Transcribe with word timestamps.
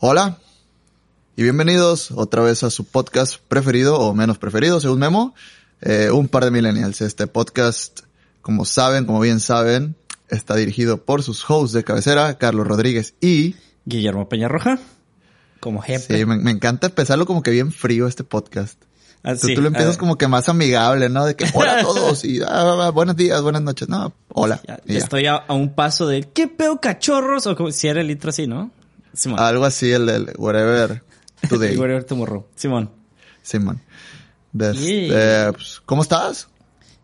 Hola 0.00 0.38
y 1.36 1.42
bienvenidos 1.42 2.10
otra 2.12 2.42
vez 2.42 2.62
a 2.62 2.70
su 2.70 2.84
podcast 2.84 3.36
preferido 3.48 3.98
o 3.98 4.14
menos 4.14 4.38
preferido, 4.38 4.80
según 4.80 4.98
Memo, 5.00 5.34
eh, 5.80 6.10
Un 6.12 6.28
par 6.28 6.44
de 6.44 6.50
millennials. 6.50 7.00
Este 7.00 7.26
podcast, 7.26 8.00
como 8.42 8.64
saben, 8.64 9.04
como 9.06 9.20
bien 9.20 9.40
saben, 9.40 9.96
está 10.28 10.56
dirigido 10.56 10.98
por 11.04 11.22
sus 11.22 11.48
hosts 11.48 11.72
de 11.72 11.84
cabecera, 11.84 12.38
Carlos 12.38 12.66
Rodríguez 12.66 13.14
y... 13.20 13.56
Guillermo 13.86 14.28
Peñarroja, 14.28 14.78
como 15.60 15.82
jefe. 15.82 16.16
Sí, 16.18 16.24
me, 16.26 16.36
me 16.36 16.50
encanta 16.50 16.86
empezarlo 16.86 17.26
como 17.26 17.42
que 17.42 17.50
bien 17.50 17.72
frío 17.72 18.06
este 18.06 18.24
podcast. 18.24 18.80
Ah, 19.22 19.34
Tú, 19.36 19.48
tú 19.54 19.62
lo 19.62 19.68
empiezas 19.68 19.96
ah, 19.96 19.98
como 19.98 20.16
que 20.18 20.28
más 20.28 20.48
amigable, 20.50 21.08
¿no? 21.08 21.24
De 21.24 21.34
que 21.34 21.46
hola 21.54 21.80
a 21.80 21.82
todos 21.82 22.24
y 22.26 22.40
ah, 22.42 22.46
ah, 22.86 22.90
buenos 22.90 23.16
días, 23.16 23.40
buenas 23.42 23.62
noches. 23.62 23.88
No, 23.88 24.12
hola. 24.28 24.60
ya- 24.68 24.80
y 24.86 24.92
ya. 24.94 24.98
estoy 24.98 25.26
a, 25.26 25.36
a 25.36 25.54
un 25.54 25.74
paso 25.74 26.06
del 26.06 26.28
¿qué 26.28 26.46
pedo 26.46 26.78
cachorros? 26.80 27.46
O 27.46 27.56
como 27.56 27.70
si 27.70 27.88
era 27.88 28.02
el 28.02 28.10
intro 28.10 28.30
así, 28.30 28.46
¿no? 28.46 28.70
Simón. 29.14 29.40
Algo 29.40 29.64
así, 29.64 29.90
el 29.92 30.06
del 30.06 30.32
whatever 30.36 31.02
today. 31.48 31.76
Whatever 31.78 32.04
tomorrow. 32.04 32.46
Simón. 32.54 32.90
Simón. 33.42 33.80
Yeah. 34.52 34.72
eh, 34.76 35.52
pues, 35.52 35.82
¿Cómo 35.84 36.02
estás? 36.02 36.48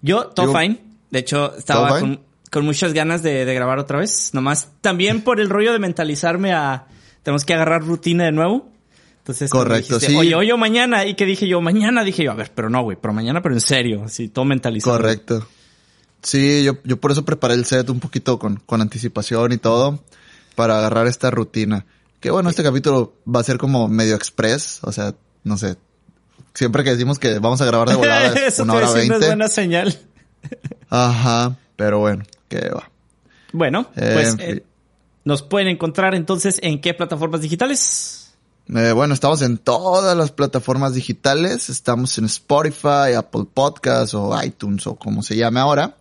Yo, 0.02 0.26
todo 0.28 0.46
Digo- 0.48 0.58
fine. 0.58 0.80
De 1.10 1.18
hecho, 1.18 1.56
estaba 1.56 1.98
con, 1.98 2.20
con 2.50 2.64
muchas 2.64 2.92
ganas 2.92 3.22
de, 3.22 3.44
de 3.44 3.54
grabar 3.54 3.78
otra 3.80 3.98
vez. 3.98 4.30
Nomás 4.32 4.68
también 4.80 5.22
por 5.22 5.40
el 5.40 5.50
rollo 5.50 5.72
de 5.72 5.80
mentalizarme 5.80 6.52
a... 6.52 6.86
Tenemos 7.24 7.44
que 7.44 7.52
agarrar 7.54 7.82
rutina 7.82 8.24
de 8.24 8.32
nuevo. 8.32 8.70
Entonces, 9.18 9.50
Correcto, 9.50 9.96
dijiste, 9.96 10.12
sí. 10.12 10.16
Oye, 10.16 10.34
oye, 10.34 10.56
mañana. 10.56 11.04
¿Y 11.04 11.14
qué 11.14 11.26
dije 11.26 11.46
yo? 11.48 11.60
Mañana 11.60 12.04
dije 12.04 12.24
yo, 12.24 12.30
a 12.30 12.34
ver, 12.34 12.52
pero 12.54 12.70
no, 12.70 12.82
güey. 12.82 12.96
Pero 13.00 13.12
mañana, 13.12 13.42
pero 13.42 13.54
en 13.54 13.60
serio. 13.60 14.04
Así, 14.04 14.28
todo 14.28 14.44
mentalizado. 14.44 14.96
Correcto. 14.96 15.46
Sí, 16.22 16.62
yo, 16.62 16.74
yo 16.84 16.98
por 16.98 17.10
eso 17.10 17.24
preparé 17.24 17.54
el 17.54 17.64
set 17.64 17.90
un 17.90 17.98
poquito 18.00 18.38
con, 18.38 18.56
con 18.64 18.80
anticipación 18.80 19.52
y 19.52 19.58
todo 19.58 20.02
para 20.54 20.78
agarrar 20.78 21.06
esta 21.08 21.30
rutina. 21.30 21.86
Que 22.20 22.30
bueno, 22.30 22.50
este 22.50 22.62
capítulo 22.62 23.14
va 23.26 23.40
a 23.40 23.44
ser 23.44 23.58
como 23.58 23.88
medio 23.88 24.14
express, 24.14 24.80
o 24.82 24.92
sea, 24.92 25.14
no 25.44 25.56
sé. 25.56 25.76
Siempre 26.54 26.84
que 26.84 26.90
decimos 26.90 27.18
que 27.18 27.38
vamos 27.38 27.60
a 27.60 27.64
grabar 27.64 27.88
de 27.88 27.94
volada 27.94 28.26
es 28.34 28.54
Eso 28.54 28.64
una 28.64 28.74
hora 28.74 28.86
no 28.86 28.96
es 28.96 29.08
veinte. 29.08 29.26
buena 29.26 29.48
señal. 29.48 29.98
Ajá, 30.88 31.56
pero 31.76 31.98
bueno, 32.00 32.24
que 32.48 32.68
va. 32.68 32.90
Bueno, 33.52 33.88
Eh, 33.96 34.10
pues 34.14 34.36
eh, 34.38 34.64
nos 35.24 35.42
pueden 35.42 35.68
encontrar 35.68 36.14
entonces 36.14 36.58
en 36.62 36.80
qué 36.80 36.94
plataformas 36.94 37.40
digitales. 37.40 38.32
Eh, 38.74 38.92
bueno, 38.92 39.14
estamos 39.14 39.42
en 39.42 39.58
todas 39.58 40.16
las 40.16 40.30
plataformas 40.30 40.94
digitales. 40.94 41.70
Estamos 41.70 42.16
en 42.18 42.26
Spotify, 42.26 43.14
Apple 43.16 43.46
Podcasts 43.52 44.14
o 44.14 44.40
iTunes 44.42 44.86
o 44.86 44.94
como 44.94 45.22
se 45.22 45.36
llame 45.36 45.58
ahora. 45.58 45.96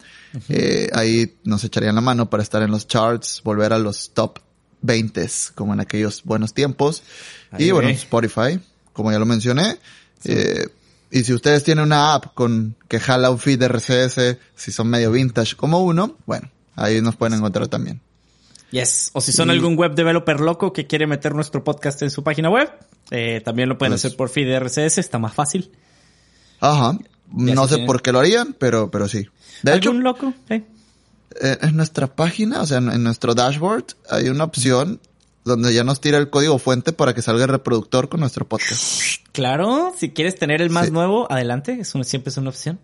Eh, 0.49 0.89
ahí 0.93 1.35
nos 1.43 1.63
echarían 1.63 1.95
la 1.95 2.01
mano 2.01 2.29
para 2.29 2.43
estar 2.43 2.61
en 2.61 2.69
los 2.69 2.87
charts, 2.87 3.41
volver 3.43 3.73
a 3.73 3.79
los 3.79 4.11
top 4.13 4.37
20 4.81 5.27
como 5.55 5.73
en 5.73 5.79
aquellos 5.79 6.23
buenos 6.23 6.53
tiempos. 6.53 7.03
Ahí 7.51 7.65
y 7.67 7.71
bueno. 7.71 7.89
Spotify, 7.89 8.59
como 8.93 9.11
ya 9.11 9.19
lo 9.19 9.25
mencioné. 9.25 9.77
Eh, 10.25 10.67
y 11.11 11.23
si 11.23 11.33
ustedes 11.33 11.63
tienen 11.63 11.85
una 11.85 12.13
app 12.13 12.33
con 12.33 12.75
que 12.87 12.99
jala 12.99 13.29
un 13.31 13.39
feed 13.39 13.59
de 13.59 13.65
RCS, 13.67 14.37
si 14.55 14.71
son 14.71 14.87
medio 14.89 15.11
vintage 15.11 15.55
como 15.55 15.79
uno, 15.83 16.17
bueno, 16.25 16.49
ahí 16.75 17.01
nos 17.01 17.15
pueden 17.15 17.37
encontrar 17.37 17.67
también. 17.67 17.99
Yes. 18.71 19.09
O 19.13 19.21
si 19.21 19.31
son 19.31 19.47
Y- 19.49 19.51
algún 19.53 19.75
web 19.75 19.95
developer 19.95 20.39
loco 20.39 20.71
que 20.73 20.85
quiere 20.85 21.07
meter 21.07 21.33
nuestro 21.33 21.63
podcast 21.63 22.01
en 22.03 22.11
su 22.11 22.23
página 22.23 22.49
web, 22.51 22.69
eh, 23.09 23.41
también 23.43 23.67
lo 23.69 23.77
pueden 23.79 23.93
Pues- 23.93 24.05
hacer 24.05 24.15
por 24.17 24.29
feed 24.29 24.45
de 24.45 24.53
RCS, 24.55 24.99
está 24.99 25.17
más 25.17 25.33
fácil. 25.33 25.71
Ajá. 26.59 26.97
Ya 27.31 27.55
No 27.55 27.67
sé 27.67 27.75
tiene. 27.75 27.87
por 27.87 28.01
qué 28.01 28.11
lo 28.11 28.19
harían, 28.19 28.55
pero, 28.59 28.91
pero 28.91 29.07
sí. 29.07 29.27
De 29.63 29.75
hecho, 29.75 29.89
¿Algún 29.89 30.03
loco? 30.03 30.33
Sí. 30.47 30.53
eh, 30.55 30.63
en 31.39 31.75
nuestra 31.75 32.07
página, 32.07 32.61
o 32.61 32.65
sea, 32.65 32.77
en, 32.79 33.03
nuestro 33.03 33.33
dashboard, 33.35 33.85
hay 34.09 34.29
una 34.29 34.43
opción 34.45 34.99
donde 35.45 35.73
ya 35.73 35.83
nos 35.83 36.01
tira 36.01 36.17
el 36.17 36.29
código 36.29 36.59
fuente 36.59 36.91
para 36.93 37.13
que 37.13 37.21
salga 37.21 37.43
el 37.45 37.49
reproductor 37.49 38.09
con 38.09 38.19
nuestro 38.19 38.47
podcast. 38.47 39.21
Claro, 39.31 39.93
si 39.97 40.09
quieres 40.11 40.35
tener 40.35 40.61
el 40.61 40.69
más 40.69 40.87
Sí. 40.87 40.91
nuevo, 40.91 41.31
adelante, 41.31 41.77
es 41.79 41.93
siempre 42.03 42.29
es 42.29 42.37
una 42.37 42.49
opción. 42.49 42.79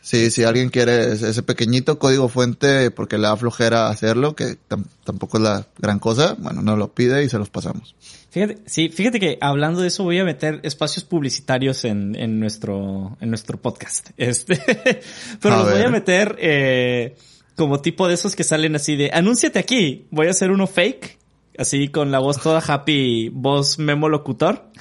Sí, 0.00 0.30
si 0.30 0.44
alguien 0.44 0.70
quiere 0.70 1.12
ese, 1.12 1.42
pequeñito 1.42 1.98
código 1.98 2.28
fuente 2.28 2.90
porque 2.90 3.16
le 3.18 3.24
da 3.24 3.36
flojera 3.36 3.88
hacerlo, 3.88 4.36
que 4.36 4.56
tam- 4.68 4.86
tampoco 5.04 5.38
es 5.38 5.42
la 5.42 5.66
gran 5.78 5.98
cosa, 5.98 6.34
bueno, 6.38 6.62
nos 6.62 6.78
lo 6.78 6.94
pide 6.94 7.24
y 7.24 7.28
se 7.28 7.36
los 7.38 7.50
pasamos. 7.50 7.94
Fíjate, 8.30 8.58
sí, 8.66 8.90
fíjate 8.90 9.18
que 9.18 9.38
hablando 9.40 9.80
de 9.80 9.88
eso 9.88 10.04
voy 10.04 10.18
a 10.18 10.24
meter 10.24 10.60
espacios 10.62 11.04
publicitarios 11.04 11.84
en, 11.84 12.14
en 12.14 12.38
nuestro, 12.38 13.16
en 13.20 13.28
nuestro 13.30 13.60
podcast. 13.60 14.10
Este, 14.16 14.56
pero 15.42 15.54
A 15.54 15.58
los 15.58 15.72
voy 15.72 15.82
a 15.82 15.90
meter, 15.90 16.36
eh, 16.38 17.16
como 17.58 17.80
tipo 17.82 18.06
de 18.08 18.14
esos 18.14 18.34
que 18.36 18.44
salen 18.44 18.76
así 18.76 18.96
de, 18.96 19.10
anúnciate 19.12 19.58
aquí, 19.58 20.06
voy 20.10 20.28
a 20.28 20.30
hacer 20.30 20.50
uno 20.52 20.66
fake, 20.66 21.18
así 21.58 21.88
con 21.88 22.10
la 22.12 22.20
voz 22.20 22.40
toda 22.40 22.62
happy, 22.66 23.28
voz 23.30 23.78
memo 23.78 24.08
locutor. 24.08 24.70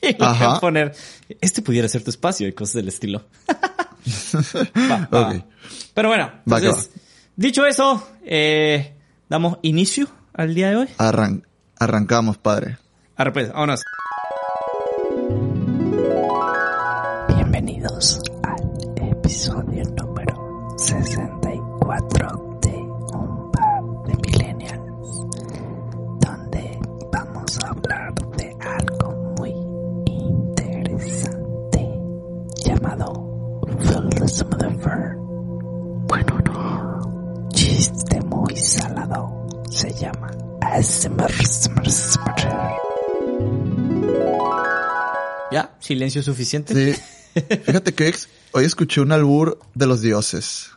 Y 0.00 0.14
Ajá. 0.22 0.60
poner, 0.60 0.94
este 1.40 1.60
pudiera 1.60 1.88
ser 1.88 2.04
tu 2.04 2.10
espacio 2.10 2.46
y 2.46 2.52
cosas 2.52 2.74
del 2.74 2.86
estilo. 2.86 3.24
Va, 4.88 5.08
va. 5.12 5.28
Ok. 5.32 5.44
Pero 5.92 6.08
bueno, 6.08 6.30
Va 6.50 6.60
dicho 7.34 7.66
eso, 7.66 8.08
eh, 8.24 8.94
damos 9.28 9.58
inicio 9.62 10.06
al 10.34 10.54
día 10.54 10.70
de 10.70 10.76
hoy. 10.76 10.88
Arran- 10.98 11.42
arrancamos, 11.80 12.38
padre. 12.38 12.78
Ahora 13.16 13.32
pues, 13.32 13.52
vámonos. 13.52 13.80
Bienvenidos 17.34 18.20
al 18.44 19.10
episodio 19.10 19.82
número 19.96 20.74
64 20.78 22.17
llamado 32.82 33.60
the 33.66 34.28
Sum 34.28 34.48
of 34.52 34.58
the 34.58 34.70
Fur. 34.82 35.16
Bueno, 36.08 36.38
no, 36.46 37.48
chiste 37.52 38.20
muy 38.22 38.56
salado, 38.56 39.46
se 39.70 39.92
llama 39.94 40.30
ASMR. 40.62 41.32
Ya, 45.50 45.76
silencio 45.80 46.22
suficiente. 46.22 46.74
Sí. 46.94 47.00
Fíjate 47.64 47.94
que 47.94 48.14
hoy 48.52 48.64
escuché 48.64 49.00
un 49.00 49.12
albur 49.12 49.58
de 49.74 49.86
los 49.86 50.00
dioses. 50.00 50.70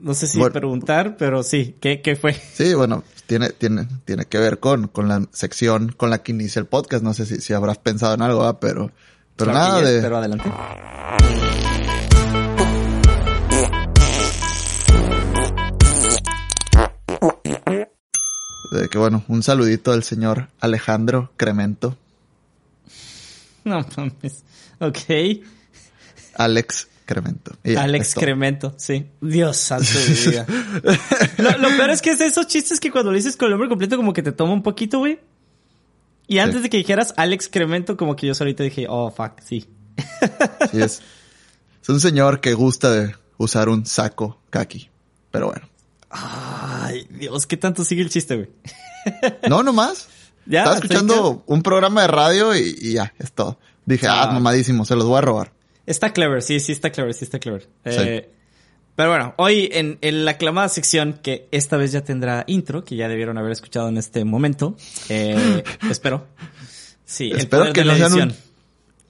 No 0.00 0.14
sé 0.14 0.26
si 0.26 0.38
Bueno. 0.38 0.54
preguntar, 0.54 1.16
pero 1.18 1.42
sí, 1.42 1.76
¿qué, 1.80 2.00
qué 2.00 2.16
fue? 2.16 2.32
Sí, 2.32 2.72
bueno, 2.72 3.04
tiene, 3.26 3.50
tiene, 3.50 3.86
tiene 4.06 4.24
que 4.24 4.38
ver 4.38 4.58
con, 4.58 4.88
con 4.88 5.08
la 5.08 5.26
sección 5.32 5.92
con 5.94 6.08
la 6.08 6.22
que 6.22 6.32
inicia 6.32 6.60
el 6.60 6.66
podcast. 6.66 7.04
No 7.04 7.12
sé 7.12 7.26
si, 7.26 7.40
si 7.42 7.52
habrás 7.52 7.76
pensado 7.76 8.14
en 8.14 8.22
algo, 8.22 8.38
¿verdad? 8.40 8.58
pero, 8.60 8.90
pero 9.40 9.52
nada 9.54 9.80
de, 9.80 10.02
Pero 10.02 10.18
adelante. 10.18 10.52
de 18.72 18.88
que 18.88 18.98
bueno, 18.98 19.24
un 19.28 19.42
saludito 19.42 19.92
al 19.92 20.04
señor 20.04 20.48
Alejandro 20.60 21.32
Cremento, 21.36 21.96
No 23.64 23.84
mames. 23.96 24.44
Ok. 24.78 25.42
Alex 26.34 26.88
Cremento. 27.06 27.52
Ya, 27.64 27.82
Alex. 27.82 28.14
Cremento, 28.14 28.74
sí. 28.76 29.06
Dios 29.20 29.56
santo 29.56 29.90
de 29.98 30.30
vida. 30.30 30.46
lo, 31.38 31.58
lo 31.58 31.68
peor 31.76 31.90
es 31.90 32.00
que 32.02 32.10
es 32.10 32.20
esos 32.20 32.46
chistes 32.46 32.78
que 32.78 32.90
cuando 32.92 33.10
lo 33.10 33.16
dices 33.16 33.36
con 33.36 33.46
el 33.46 33.52
nombre 33.52 33.68
completo 33.68 33.96
como 33.96 34.12
que 34.12 34.22
te 34.22 34.32
toma 34.32 34.52
un 34.52 34.62
poquito, 34.62 35.00
güey. 35.00 35.18
Y 36.30 36.38
antes 36.38 36.58
Sí. 36.58 36.62
de 36.62 36.70
que 36.70 36.76
dijeras 36.76 37.12
Alex 37.16 37.48
Cremento, 37.48 37.96
como 37.96 38.14
que 38.14 38.26
yo 38.28 38.34
solito 38.34 38.62
dije, 38.62 38.86
oh, 38.88 39.10
fuck, 39.10 39.40
sí. 39.44 39.66
Sí, 40.70 40.80
es, 40.80 41.02
es 41.82 41.88
un 41.88 41.98
señor 42.00 42.40
que 42.40 42.54
gusta 42.54 42.90
de 42.92 43.14
usar 43.36 43.68
un 43.68 43.84
saco 43.84 44.40
kaki. 44.50 44.88
Pero 45.32 45.48
bueno. 45.48 45.68
Ay, 46.08 47.06
Dios, 47.10 47.46
¿qué 47.46 47.56
tanto 47.56 47.82
sigue 47.84 48.02
el 48.02 48.10
chiste, 48.10 48.36
güey? 48.36 48.48
No, 49.48 49.62
nomás. 49.62 50.08
Ya, 50.46 50.60
Estaba 50.60 50.76
escuchando 50.76 51.42
un 51.46 51.62
programa 51.62 52.00
de 52.02 52.08
radio 52.08 52.56
y, 52.56 52.74
y 52.80 52.92
ya, 52.94 53.12
es 53.18 53.30
todo. 53.32 53.58
Dije, 53.84 54.06
ah, 54.08 54.22
Ah. 54.24 54.32
mamadísimo, 54.32 54.84
se 54.84 54.96
los 54.96 55.04
voy 55.04 55.18
a 55.18 55.20
robar. 55.20 55.52
Está 55.86 56.12
clever, 56.12 56.42
sí, 56.42 56.58
sí 56.60 56.72
está 56.72 56.90
clever, 56.90 57.12
sí 57.14 57.24
está 57.24 57.38
clever. 57.38 57.68
Eh, 57.84 58.30
Pero 58.96 59.10
bueno, 59.10 59.34
hoy 59.38 59.68
en, 59.72 59.98
en 60.02 60.24
la 60.24 60.32
aclamada 60.32 60.68
sección, 60.68 61.14
que 61.22 61.48
esta 61.52 61.76
vez 61.76 61.92
ya 61.92 62.02
tendrá 62.04 62.44
intro, 62.46 62.84
que 62.84 62.96
ya 62.96 63.08
debieron 63.08 63.38
haber 63.38 63.52
escuchado 63.52 63.88
en 63.88 63.96
este 63.96 64.24
momento, 64.24 64.76
eh, 65.08 65.62
espero. 65.90 66.26
Sí, 67.06 67.32
Espero 67.34 67.72
que 67.72 67.84
no 67.84 67.96
sean 67.96 68.12
un- 68.14 68.34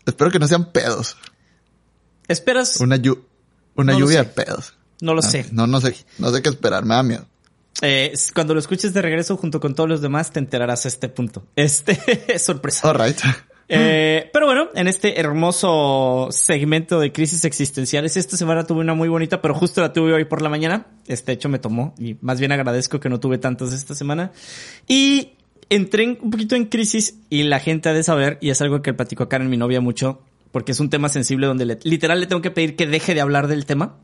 Espero 0.06 0.30
que 0.30 0.38
no 0.38 0.46
sean 0.48 0.72
pedos. 0.72 1.16
¿Esperas? 2.28 2.76
Una, 2.80 2.96
llu- 2.96 3.22
una 3.74 3.92
No 3.92 3.98
lluvia 3.98 4.18
de 4.24 4.30
pedos. 4.30 4.74
No 5.00 5.14
lo 5.14 5.20
Ah, 5.20 5.28
sé. 5.28 5.46
No, 5.52 5.66
no 5.66 5.80
sé, 5.80 5.96
no 6.18 6.30
sé 6.32 6.42
qué 6.42 6.48
esperar, 6.50 6.84
me 6.84 6.94
da 6.94 7.02
miedo. 7.02 7.26
Eh, 7.82 8.12
cuando 8.34 8.54
lo 8.54 8.60
escuches 8.60 8.92
de 8.94 9.02
regreso 9.02 9.36
junto 9.36 9.58
con 9.60 9.74
todos 9.74 9.88
los 9.88 10.00
demás, 10.02 10.30
te 10.32 10.38
enterarás 10.38 10.84
a 10.84 10.88
este 10.88 11.08
punto. 11.08 11.46
Este 11.56 11.98
es 12.34 12.42
sorpresa. 12.42 12.88
All 12.90 12.98
right. 12.98 13.18
Eh, 13.72 14.30
pero 14.32 14.46
bueno, 14.46 14.68
en 14.74 14.88
este 14.88 15.20
hermoso 15.20 16.28
segmento 16.30 16.98
de 16.98 17.12
crisis 17.12 17.44
existenciales, 17.44 18.16
esta 18.16 18.36
semana 18.36 18.64
tuve 18.64 18.80
una 18.80 18.94
muy 18.94 19.08
bonita, 19.08 19.40
pero 19.40 19.54
justo 19.54 19.80
la 19.80 19.92
tuve 19.92 20.12
hoy 20.12 20.24
por 20.24 20.42
la 20.42 20.48
mañana. 20.48 20.86
Este 21.06 21.32
hecho 21.32 21.48
me 21.48 21.58
tomó 21.58 21.94
y 21.98 22.16
más 22.20 22.40
bien 22.40 22.52
agradezco 22.52 22.98
que 23.00 23.08
no 23.08 23.20
tuve 23.20 23.38
tantas 23.38 23.72
esta 23.72 23.94
semana. 23.94 24.32
Y 24.88 25.32
entré 25.68 26.02
en- 26.04 26.18
un 26.20 26.30
poquito 26.30 26.56
en 26.56 26.64
crisis 26.66 27.14
y 27.30 27.44
la 27.44 27.60
gente 27.60 27.88
ha 27.88 27.92
de 27.92 28.02
saber, 28.02 28.38
y 28.40 28.50
es 28.50 28.60
algo 28.60 28.82
que 28.82 28.92
platicó 28.92 29.28
Karen, 29.28 29.48
mi 29.48 29.56
novia, 29.56 29.80
mucho, 29.80 30.20
porque 30.50 30.72
es 30.72 30.80
un 30.80 30.90
tema 30.90 31.08
sensible 31.08 31.46
donde 31.46 31.64
le- 31.64 31.78
literal 31.84 32.18
le 32.18 32.26
tengo 32.26 32.42
que 32.42 32.50
pedir 32.50 32.74
que 32.74 32.86
deje 32.88 33.14
de 33.14 33.20
hablar 33.20 33.46
del 33.46 33.66
tema. 33.66 33.96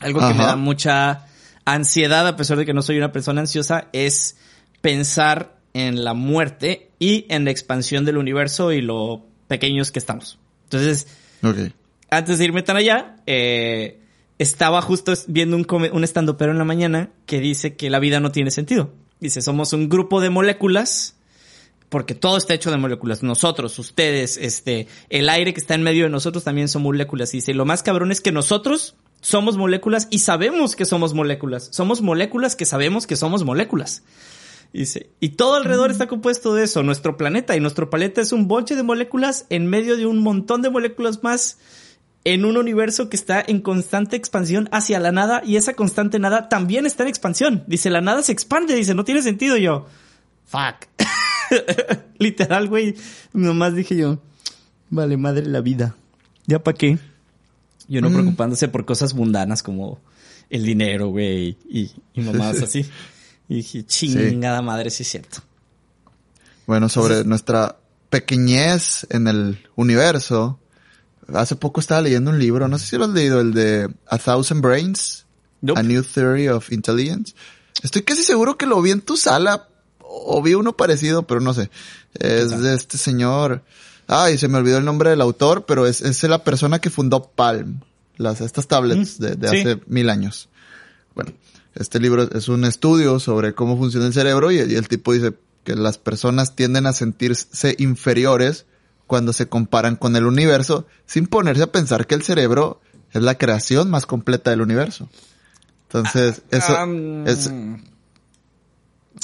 Algo 0.00 0.20
que 0.20 0.34
me 0.34 0.44
da 0.44 0.56
mucha 0.56 1.26
ansiedad, 1.64 2.26
a 2.26 2.36
pesar 2.36 2.56
de 2.56 2.66
que 2.66 2.72
no 2.72 2.82
soy 2.82 2.98
una 2.98 3.10
persona 3.12 3.40
ansiosa, 3.40 3.88
es 3.92 4.36
pensar 4.80 5.56
en 5.74 6.04
la 6.04 6.12
muerte 6.14 6.90
y 7.02 7.26
en 7.30 7.44
la 7.44 7.50
expansión 7.50 8.04
del 8.04 8.16
universo 8.16 8.70
y 8.70 8.80
lo 8.80 9.26
pequeños 9.48 9.90
que 9.90 9.98
estamos. 9.98 10.38
Entonces, 10.66 11.08
antes 12.10 12.38
de 12.38 12.44
irme 12.44 12.62
tan 12.62 12.76
allá, 12.76 13.16
eh, 13.26 13.98
estaba 14.38 14.80
justo 14.82 15.12
viendo 15.26 15.56
un, 15.56 15.66
un 15.92 16.04
estando 16.04 16.36
pero 16.36 16.52
en 16.52 16.58
la 16.58 16.64
mañana 16.64 17.10
que 17.26 17.40
dice 17.40 17.74
que 17.74 17.90
la 17.90 17.98
vida 17.98 18.20
no 18.20 18.30
tiene 18.30 18.52
sentido. 18.52 18.92
Dice, 19.18 19.42
somos 19.42 19.72
un 19.72 19.88
grupo 19.88 20.20
de 20.20 20.30
moléculas, 20.30 21.16
porque 21.88 22.14
todo 22.14 22.36
está 22.36 22.54
hecho 22.54 22.70
de 22.70 22.76
moléculas. 22.76 23.24
Nosotros, 23.24 23.76
ustedes, 23.80 24.36
este, 24.36 24.86
el 25.10 25.28
aire 25.28 25.52
que 25.52 25.60
está 25.60 25.74
en 25.74 25.82
medio 25.82 26.04
de 26.04 26.10
nosotros 26.10 26.44
también 26.44 26.68
son 26.68 26.82
moléculas. 26.82 27.34
Y 27.34 27.38
dice, 27.38 27.52
lo 27.52 27.64
más 27.64 27.82
cabrón 27.82 28.12
es 28.12 28.20
que 28.20 28.30
nosotros 28.30 28.94
somos 29.20 29.56
moléculas 29.56 30.06
y 30.08 30.20
sabemos 30.20 30.76
que 30.76 30.84
somos 30.84 31.14
moléculas. 31.14 31.68
Somos 31.72 32.00
moléculas 32.00 32.54
que 32.54 32.64
sabemos 32.64 33.08
que 33.08 33.16
somos 33.16 33.44
moléculas. 33.44 34.04
Dice, 34.72 35.10
y 35.20 35.30
todo 35.30 35.54
alrededor 35.56 35.90
está 35.90 36.06
compuesto 36.06 36.54
de 36.54 36.64
eso, 36.64 36.82
nuestro 36.82 37.16
planeta. 37.18 37.54
Y 37.56 37.60
nuestro 37.60 37.90
planeta 37.90 38.20
es 38.22 38.32
un 38.32 38.48
bonche 38.48 38.74
de 38.74 38.82
moléculas 38.82 39.44
en 39.50 39.66
medio 39.66 39.96
de 39.96 40.06
un 40.06 40.18
montón 40.20 40.62
de 40.62 40.70
moléculas 40.70 41.22
más 41.22 41.58
en 42.24 42.44
un 42.44 42.56
universo 42.56 43.08
que 43.10 43.16
está 43.16 43.42
en 43.46 43.60
constante 43.60 44.16
expansión 44.16 44.68
hacia 44.72 45.00
la 45.00 45.10
nada 45.12 45.42
y 45.44 45.56
esa 45.56 45.74
constante 45.74 46.18
nada 46.18 46.48
también 46.48 46.86
está 46.86 47.02
en 47.02 47.08
expansión. 47.10 47.64
Dice, 47.66 47.90
la 47.90 48.00
nada 48.00 48.22
se 48.22 48.32
expande, 48.32 48.74
dice, 48.74 48.94
no 48.94 49.04
tiene 49.04 49.22
sentido 49.22 49.56
Y 49.56 49.62
yo. 49.62 49.86
Fuck. 50.46 50.86
Literal, 52.18 52.68
güey. 52.68 52.94
Nomás 53.32 53.74
dije 53.74 53.96
yo, 53.96 54.20
vale 54.88 55.16
madre 55.16 55.46
la 55.46 55.60
vida. 55.60 55.96
¿Ya 56.46 56.62
para 56.62 56.76
qué? 56.76 56.98
Y 57.88 57.98
uno 57.98 58.08
Mm. 58.10 58.12
preocupándose 58.14 58.68
por 58.68 58.84
cosas 58.84 59.14
mundanas 59.14 59.62
como 59.62 60.00
el 60.48 60.64
dinero, 60.64 61.08
güey, 61.08 61.56
y, 61.68 61.90
y 62.14 62.20
mamadas 62.20 62.62
así. 62.62 62.86
Y 63.52 63.56
dije, 63.56 63.84
chingada 63.84 64.62
madre, 64.62 64.90
sí 64.90 65.02
es 65.02 65.10
cierto. 65.10 65.40
Bueno, 66.66 66.88
sobre 66.88 67.24
nuestra 67.24 67.76
pequeñez 68.08 69.06
en 69.10 69.28
el 69.28 69.58
universo. 69.76 70.58
Hace 71.34 71.56
poco 71.56 71.80
estaba 71.80 72.00
leyendo 72.00 72.30
un 72.30 72.38
libro, 72.38 72.66
no 72.68 72.78
sé 72.78 72.86
si 72.86 72.96
lo 72.96 73.04
has 73.04 73.10
leído, 73.10 73.40
el 73.40 73.52
de 73.52 73.92
A 74.08 74.18
Thousand 74.18 74.62
Brains, 74.62 75.26
Nope. 75.60 75.80
A 75.80 75.82
New 75.82 76.02
Theory 76.02 76.48
of 76.48 76.72
Intelligence. 76.72 77.34
Estoy 77.82 78.02
casi 78.02 78.22
seguro 78.22 78.56
que 78.56 78.66
lo 78.66 78.80
vi 78.82 78.90
en 78.90 79.00
tu 79.00 79.16
sala, 79.16 79.68
o 80.00 80.42
vi 80.42 80.54
uno 80.54 80.76
parecido, 80.76 81.26
pero 81.26 81.40
no 81.40 81.54
sé. 81.54 81.70
Es 82.18 82.58
de 82.58 82.74
este 82.74 82.98
señor. 82.98 83.62
Ay, 84.06 84.36
se 84.38 84.48
me 84.48 84.58
olvidó 84.58 84.78
el 84.78 84.84
nombre 84.84 85.10
del 85.10 85.20
autor, 85.20 85.64
pero 85.66 85.86
es, 85.86 86.00
es 86.00 86.22
la 86.24 86.42
persona 86.42 86.80
que 86.80 86.90
fundó 86.90 87.30
Palm, 87.30 87.80
las, 88.16 88.40
estas 88.40 88.66
tablets 88.66 89.20
Mm, 89.20 89.22
de, 89.22 89.34
de 89.36 89.48
sí. 89.48 89.60
hace 89.60 89.80
mil 89.86 90.10
años. 90.10 90.48
Bueno, 91.14 91.32
este 91.74 92.00
libro 92.00 92.22
es 92.36 92.48
un 92.48 92.64
estudio 92.64 93.18
sobre 93.20 93.54
cómo 93.54 93.76
funciona 93.78 94.06
el 94.06 94.12
cerebro 94.12 94.50
y, 94.52 94.56
y 94.56 94.74
el 94.74 94.88
tipo 94.88 95.12
dice 95.12 95.32
que 95.64 95.74
las 95.76 95.96
personas 95.98 96.54
tienden 96.56 96.86
a 96.86 96.92
sentirse 96.92 97.74
inferiores 97.78 98.66
cuando 99.06 99.32
se 99.32 99.48
comparan 99.48 99.96
con 99.96 100.16
el 100.16 100.26
universo 100.26 100.86
sin 101.06 101.26
ponerse 101.26 101.62
a 101.64 101.72
pensar 101.72 102.06
que 102.06 102.14
el 102.14 102.22
cerebro 102.22 102.80
es 103.12 103.22
la 103.22 103.36
creación 103.36 103.90
más 103.90 104.06
completa 104.06 104.50
del 104.50 104.62
universo. 104.62 105.08
Entonces, 105.88 106.42
eso 106.50 106.76
Am, 106.76 107.26
es... 107.26 107.50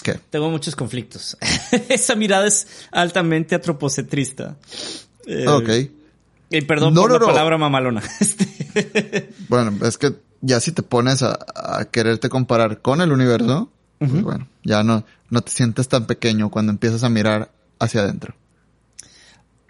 ¿Qué? 0.03 0.21
Tengo 0.31 0.51
muchos 0.51 0.77
conflictos. 0.77 1.37
Esa 1.89 2.15
mirada 2.15 2.47
es 2.47 2.67
altamente 2.93 3.55
antropocentrista. 3.55 4.56
Eh, 5.27 5.47
Ok. 5.49 5.71
Y 6.51 6.61
perdón 6.62 6.94
No, 6.94 7.03
por 7.03 7.11
no, 7.11 7.15
la 7.15 7.21
no. 7.21 7.27
palabra 7.27 7.59
mamalona. 7.59 8.03
Este, 8.21 9.31
Bueno, 9.49 9.85
es 9.87 9.99
que 9.99 10.15
ya 10.40 10.61
si 10.61 10.73
te 10.73 10.82
pones 10.82 11.23
a, 11.23 11.38
a 11.55 11.85
quererte 11.87 12.29
comparar 12.29 12.81
con 12.81 13.00
el 13.00 13.12
universo, 13.12 13.70
pues 13.99 14.23
bueno, 14.23 14.46
ya 14.64 14.82
no, 14.85 15.05
no 15.31 15.40
te 15.40 15.50
sientes 15.50 15.88
tan 15.88 16.06
pequeño 16.06 16.50
cuando 16.50 16.70
empiezas 16.73 17.02
a 17.05 17.08
mirar 17.08 17.50
hacia 17.81 18.02
adentro. 18.02 18.35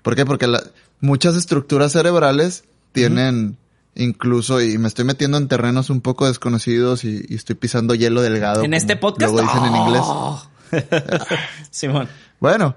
¿Por 0.03 0.15
qué? 0.17 0.25
Porque 0.27 0.47
la- 0.47 0.63
muchas 1.01 1.35
estructuras 1.37 1.93
cerebrales 1.93 2.65
tienen 2.93 3.57
incluso, 3.95 4.61
y 4.61 4.79
me 4.79 4.87
estoy 4.89 5.05
metiendo 5.05 5.39
en 5.39 5.49
terrenos 5.49 5.91
un 5.91 6.01
poco 6.01 6.27
desconocidos 6.27 7.05
y, 7.05 7.25
y 7.29 7.35
estoy 7.35 7.57
pisando 7.57 7.95
hielo 7.95 8.23
delgado. 8.23 8.63
en 8.63 8.75
este 8.75 8.97
podcast. 8.97 9.33
Luego 9.33 9.49
dicen 9.51 9.65
en 9.65 9.77
inglés. 9.77 10.03
¡Oh! 10.05 10.47
Simón. 11.71 12.09
Bueno, 12.41 12.77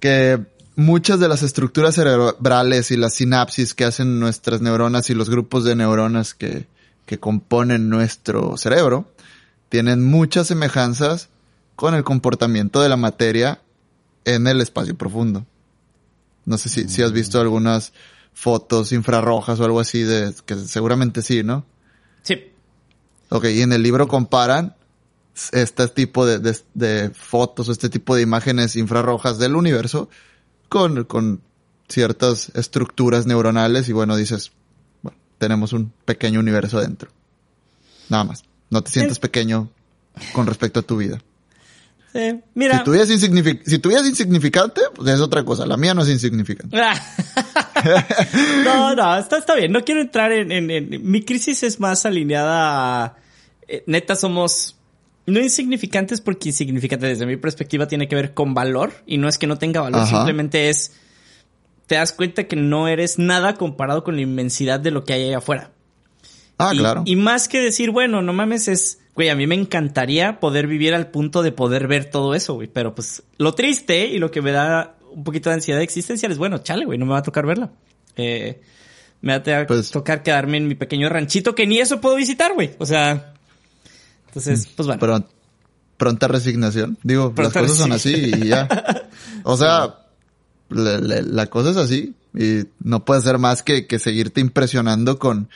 que 0.00 0.40
muchas 0.76 1.20
de 1.20 1.28
las 1.28 1.42
estructuras 1.42 1.94
cerebrales 1.96 2.90
y 2.90 2.96
las 2.96 3.14
sinapsis 3.14 3.74
que 3.74 3.84
hacen 3.84 4.18
nuestras 4.20 4.60
neuronas 4.60 5.10
y 5.10 5.14
los 5.14 5.28
grupos 5.28 5.64
de 5.64 5.76
neuronas 5.76 6.34
que, 6.34 6.66
que 7.06 7.18
componen 7.20 7.88
nuestro 7.88 8.56
cerebro 8.56 9.12
tienen 9.68 10.04
muchas 10.04 10.46
semejanzas 10.46 11.28
con 11.76 11.94
el 11.94 12.04
comportamiento 12.04 12.80
de 12.80 12.88
la 12.88 12.96
materia 12.96 13.60
en 14.24 14.46
el 14.46 14.60
espacio 14.60 14.96
profundo. 14.96 15.44
No 16.44 16.58
sé 16.58 16.68
si, 16.68 16.88
si 16.88 17.02
has 17.02 17.12
visto 17.12 17.40
algunas 17.40 17.92
fotos 18.32 18.92
infrarrojas 18.92 19.60
o 19.60 19.64
algo 19.64 19.80
así 19.80 20.02
de 20.02 20.32
que 20.46 20.56
seguramente 20.56 21.22
sí, 21.22 21.42
¿no? 21.42 21.64
Sí. 22.22 22.50
Ok, 23.30 23.46
y 23.46 23.62
en 23.62 23.72
el 23.72 23.82
libro 23.82 24.06
comparan 24.08 24.76
este 25.52 25.88
tipo 25.88 26.26
de, 26.26 26.38
de- 26.38 26.60
de 26.74 27.10
fotos 27.10 27.68
o 27.68 27.72
este 27.72 27.88
tipo 27.88 28.14
de 28.14 28.22
imágenes 28.22 28.76
infrarrojas 28.76 29.38
del 29.38 29.56
universo 29.56 30.08
con, 30.68 31.04
con 31.04 31.40
ciertas 31.88 32.50
estructuras 32.54 33.26
neuronales 33.26 33.88
y 33.88 33.92
bueno, 33.92 34.16
dices, 34.16 34.52
tenemos 35.38 35.72
un 35.72 35.92
pequeño 36.04 36.40
universo 36.40 36.80
dentro. 36.80 37.10
Nada 38.08 38.24
más. 38.24 38.44
No 38.70 38.82
te 38.82 38.90
sientes 38.90 39.18
pequeño 39.18 39.68
con 40.32 40.46
respecto 40.46 40.80
a 40.80 40.82
tu 40.82 40.96
vida. 40.96 41.18
Sí. 42.12 42.40
Mira. 42.54 42.78
Si 42.78 42.84
tu 42.84 42.92
vida 42.92 43.02
es, 43.02 43.10
insignific- 43.10 43.62
si 43.64 43.78
tu 43.78 43.88
vida 43.88 44.00
es 44.00 44.06
insignificante, 44.08 44.80
pues 44.94 45.08
es 45.10 45.20
otra 45.20 45.44
cosa. 45.44 45.66
La 45.66 45.76
mía 45.76 45.94
no 45.94 46.02
es 46.02 46.08
insignificante. 46.08 46.76
no, 48.64 48.94
no, 48.94 49.18
está, 49.18 49.38
está 49.38 49.54
bien. 49.54 49.72
No 49.72 49.84
quiero 49.84 50.00
entrar 50.00 50.32
en, 50.32 50.52
en- 50.52 50.70
en- 50.70 51.10
Mi 51.10 51.22
crisis 51.22 51.62
es 51.62 51.80
más 51.80 52.06
alineada 52.06 53.04
a... 53.04 53.16
eh, 53.68 53.82
neta, 53.86 54.14
somos... 54.16 54.76
No 55.26 55.40
insignificantes 55.40 56.20
porque 56.20 56.50
insignificante 56.50 57.06
desde 57.06 57.24
mi 57.24 57.36
perspectiva 57.38 57.88
tiene 57.88 58.06
que 58.08 58.14
ver 58.14 58.34
con 58.34 58.52
valor. 58.54 58.92
Y 59.06 59.16
no 59.18 59.26
es 59.28 59.38
que 59.38 59.46
no 59.46 59.56
tenga 59.58 59.80
valor, 59.80 60.02
Ajá. 60.02 60.16
simplemente 60.16 60.68
es... 60.68 60.92
Te 61.86 61.96
das 61.96 62.12
cuenta 62.12 62.44
que 62.44 62.56
no 62.56 62.88
eres 62.88 63.18
nada 63.18 63.54
comparado 63.54 64.04
con 64.04 64.16
la 64.16 64.22
inmensidad 64.22 64.80
de 64.80 64.90
lo 64.90 65.04
que 65.04 65.12
hay 65.12 65.24
allá 65.28 65.38
afuera. 65.38 65.70
Ah, 66.58 66.70
y, 66.72 66.78
claro. 66.78 67.02
Y 67.04 67.16
más 67.16 67.48
que 67.48 67.60
decir, 67.60 67.90
bueno, 67.90 68.22
no 68.22 68.32
mames, 68.32 68.68
es, 68.68 69.00
güey, 69.14 69.28
a 69.28 69.34
mí 69.36 69.46
me 69.46 69.54
encantaría 69.54 70.40
poder 70.40 70.66
vivir 70.66 70.94
al 70.94 71.08
punto 71.10 71.42
de 71.42 71.52
poder 71.52 71.86
ver 71.88 72.06
todo 72.10 72.34
eso, 72.34 72.54
güey. 72.54 72.68
Pero 72.68 72.94
pues 72.94 73.22
lo 73.38 73.54
triste 73.54 74.06
y 74.06 74.18
lo 74.18 74.30
que 74.30 74.40
me 74.40 74.52
da 74.52 74.94
un 75.12 75.24
poquito 75.24 75.50
de 75.50 75.56
ansiedad 75.56 75.82
existencial 75.82 76.32
es, 76.32 76.38
bueno, 76.38 76.58
chale, 76.58 76.84
güey, 76.86 76.98
no 76.98 77.06
me 77.06 77.12
va 77.12 77.18
a 77.18 77.22
tocar 77.22 77.44
verla. 77.46 77.70
Eh, 78.16 78.60
me 79.20 79.38
va 79.38 79.60
a 79.62 79.66
Pues- 79.66 79.90
tocar 79.90 80.22
quedarme 80.22 80.56
en 80.58 80.68
mi 80.68 80.74
pequeño 80.74 81.08
ranchito 81.08 81.54
que 81.54 81.66
ni 81.66 81.78
eso 81.80 82.00
puedo 82.00 82.16
visitar, 82.16 82.54
güey. 82.54 82.70
O 82.78 82.86
sea, 82.86 83.34
entonces, 84.28 84.66
pues 84.74 84.86
bueno. 84.86 85.00
Pero 85.00 85.24
pronta 85.96 86.28
resignación. 86.28 86.98
Digo, 87.02 87.34
Pronta 87.34 87.60
las 87.60 87.70
cosas 87.70 87.82
son 87.82 87.92
así 87.92 88.12
y 88.14 88.48
ya. 88.48 88.68
O 89.44 89.56
sea, 89.56 89.98
la 90.74 91.46
cosa 91.46 91.70
es 91.70 91.76
así 91.76 92.14
y 92.34 92.64
no 92.80 93.04
puede 93.04 93.20
ser 93.22 93.38
más 93.38 93.62
que, 93.62 93.86
que 93.86 93.98
seguirte 93.98 94.40
impresionando 94.40 95.18
con, 95.18 95.48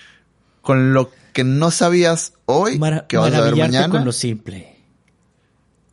con 0.62 0.92
lo 0.94 1.10
que 1.32 1.44
no 1.44 1.70
sabías 1.70 2.32
hoy 2.46 2.78
Mara- 2.78 3.06
que 3.06 3.16
vas 3.16 3.32
a 3.34 3.40
ver 3.40 3.56
mañana. 3.56 3.88
con 3.90 4.04
lo 4.04 4.12
simple. 4.12 4.76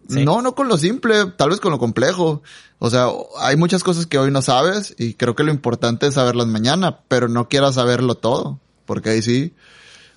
Sí. 0.08 0.24
No, 0.24 0.42
no 0.44 0.54
con 0.54 0.68
lo 0.68 0.78
simple, 0.78 1.26
tal 1.36 1.50
vez 1.50 1.60
con 1.60 1.72
lo 1.72 1.80
complejo. 1.80 2.44
O 2.78 2.90
sea, 2.92 3.08
hay 3.40 3.56
muchas 3.58 3.84
cosas 3.84 4.06
que 4.06 4.20
hoy 4.20 4.30
no 4.30 4.42
sabes 4.44 4.94
y 5.00 5.16
creo 5.16 5.36
que 5.36 5.44
lo 5.44 5.52
importante 5.52 6.06
es 6.08 6.14
saberlas 6.14 6.46
mañana, 6.48 7.00
pero 7.08 7.28
no 7.28 7.50
quieras 7.50 7.76
saberlo 7.76 8.14
todo, 8.16 8.60
porque 8.86 9.10
ahí 9.10 9.22
sí 9.24 9.54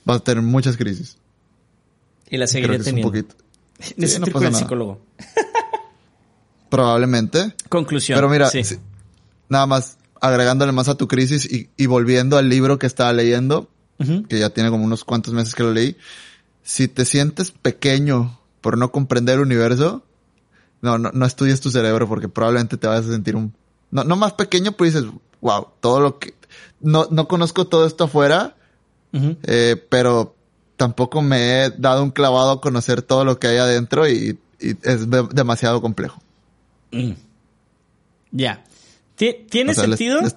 vas 0.04 0.18
a 0.18 0.24
tener 0.24 0.42
muchas 0.44 0.76
crisis. 0.76 1.16
Y 2.28 2.36
la 2.36 2.46
seguiré 2.46 2.76
un 2.76 2.82
teniendo. 2.84 3.08
poquito. 3.10 3.34
Necesito 3.96 4.20
no 4.20 4.26
ir 4.26 4.32
con 4.34 4.44
el 4.44 4.54
psicólogo. 4.54 5.00
Probablemente. 6.68 7.54
Conclusión. 7.68 8.16
Pero 8.18 8.28
mira, 8.28 8.50
sí. 8.50 8.62
si- 8.64 8.78
nada 9.48 9.66
más 9.66 9.98
agregándole 10.20 10.72
más 10.72 10.88
a 10.88 10.96
tu 10.96 11.06
crisis 11.08 11.50
y, 11.50 11.70
y 11.76 11.86
volviendo 11.86 12.36
al 12.38 12.48
libro 12.48 12.78
que 12.78 12.86
estaba 12.86 13.12
leyendo, 13.12 13.68
que 14.28 14.38
ya 14.38 14.50
tiene 14.50 14.70
como 14.70 14.84
unos 14.84 15.04
cuantos 15.04 15.34
meses 15.34 15.54
que 15.54 15.62
lo 15.64 15.72
leí, 15.72 15.96
si 16.62 16.86
te 16.88 17.04
sientes 17.04 17.50
pequeño 17.50 18.38
por 18.60 18.76
no 18.78 18.92
comprender 18.92 19.36
el 19.36 19.40
universo, 19.42 20.02
no, 20.82 20.98
no, 20.98 21.10
no 21.12 21.26
estudies 21.26 21.60
tu 21.60 21.70
cerebro 21.70 22.06
porque 22.08 22.28
probablemente 22.28 22.76
te 22.76 22.86
vas 22.86 23.06
a 23.06 23.10
sentir 23.10 23.34
un... 23.36 23.54
No, 23.90 24.04
no 24.04 24.16
más 24.16 24.34
pequeño, 24.34 24.72
pues 24.72 24.94
dices, 24.94 25.10
wow, 25.40 25.68
todo 25.80 26.00
lo 26.00 26.18
que... 26.18 26.34
No, 26.80 27.06
no 27.10 27.26
conozco 27.26 27.66
todo 27.66 27.86
esto 27.86 28.04
afuera, 28.04 28.54
eh, 29.44 29.82
pero 29.88 30.36
tampoco 30.76 31.22
me 31.22 31.64
he 31.64 31.70
dado 31.70 32.04
un 32.04 32.10
clavado 32.10 32.50
a 32.52 32.60
conocer 32.60 33.02
todo 33.02 33.24
lo 33.24 33.38
que 33.40 33.48
hay 33.48 33.56
adentro 33.56 34.08
y, 34.08 34.38
y 34.60 34.76
es 34.82 35.10
de- 35.10 35.28
demasiado 35.32 35.80
complejo. 35.80 36.22
Ya. 38.30 38.62
Ti- 38.64 38.67
Tiene 39.18 39.72
O 39.72 39.74
sea, 39.74 39.86
les- 39.86 39.98
sentido, 39.98 40.20
les- 40.22 40.36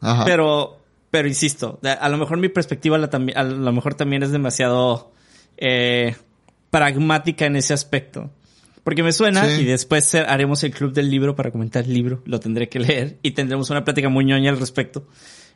Ajá. 0.00 0.24
pero, 0.24 0.78
pero 1.10 1.28
insisto, 1.28 1.78
a, 1.82 2.08
lo 2.08 2.16
mejor 2.18 2.38
mi 2.38 2.48
perspectiva 2.48 2.98
la 2.98 3.10
a 3.34 3.42
lo 3.44 3.72
mejor 3.72 3.94
también 3.94 4.22
es 4.22 4.30
demasiado 4.32 5.12
eh, 5.58 6.16
pragmática 6.70 7.46
en 7.46 7.56
ese 7.56 7.72
aspecto. 7.74 8.30
Porque 8.84 9.02
me 9.02 9.12
suena 9.12 9.44
Sí. 9.46 9.62
y 9.62 9.64
después 9.64 10.14
haremos 10.14 10.62
el 10.62 10.72
club 10.72 10.92
del 10.92 11.10
libro 11.10 11.34
para 11.34 11.50
comentar 11.50 11.84
el 11.84 11.92
libro, 11.92 12.22
lo 12.24 12.38
tendré 12.38 12.68
que 12.68 12.78
leer 12.78 13.16
y 13.22 13.32
tendremos 13.32 13.68
una 13.70 13.82
plática 13.84 14.08
muy 14.08 14.24
ñoña 14.24 14.50
al 14.50 14.58
respecto. 14.60 15.08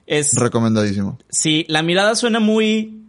Es 0.06 0.34
Recomendadísimo. 0.34 1.16
Sí, 1.28 1.64
la 1.68 1.82
mirada 1.82 2.16
suena 2.16 2.40
muy 2.40 3.04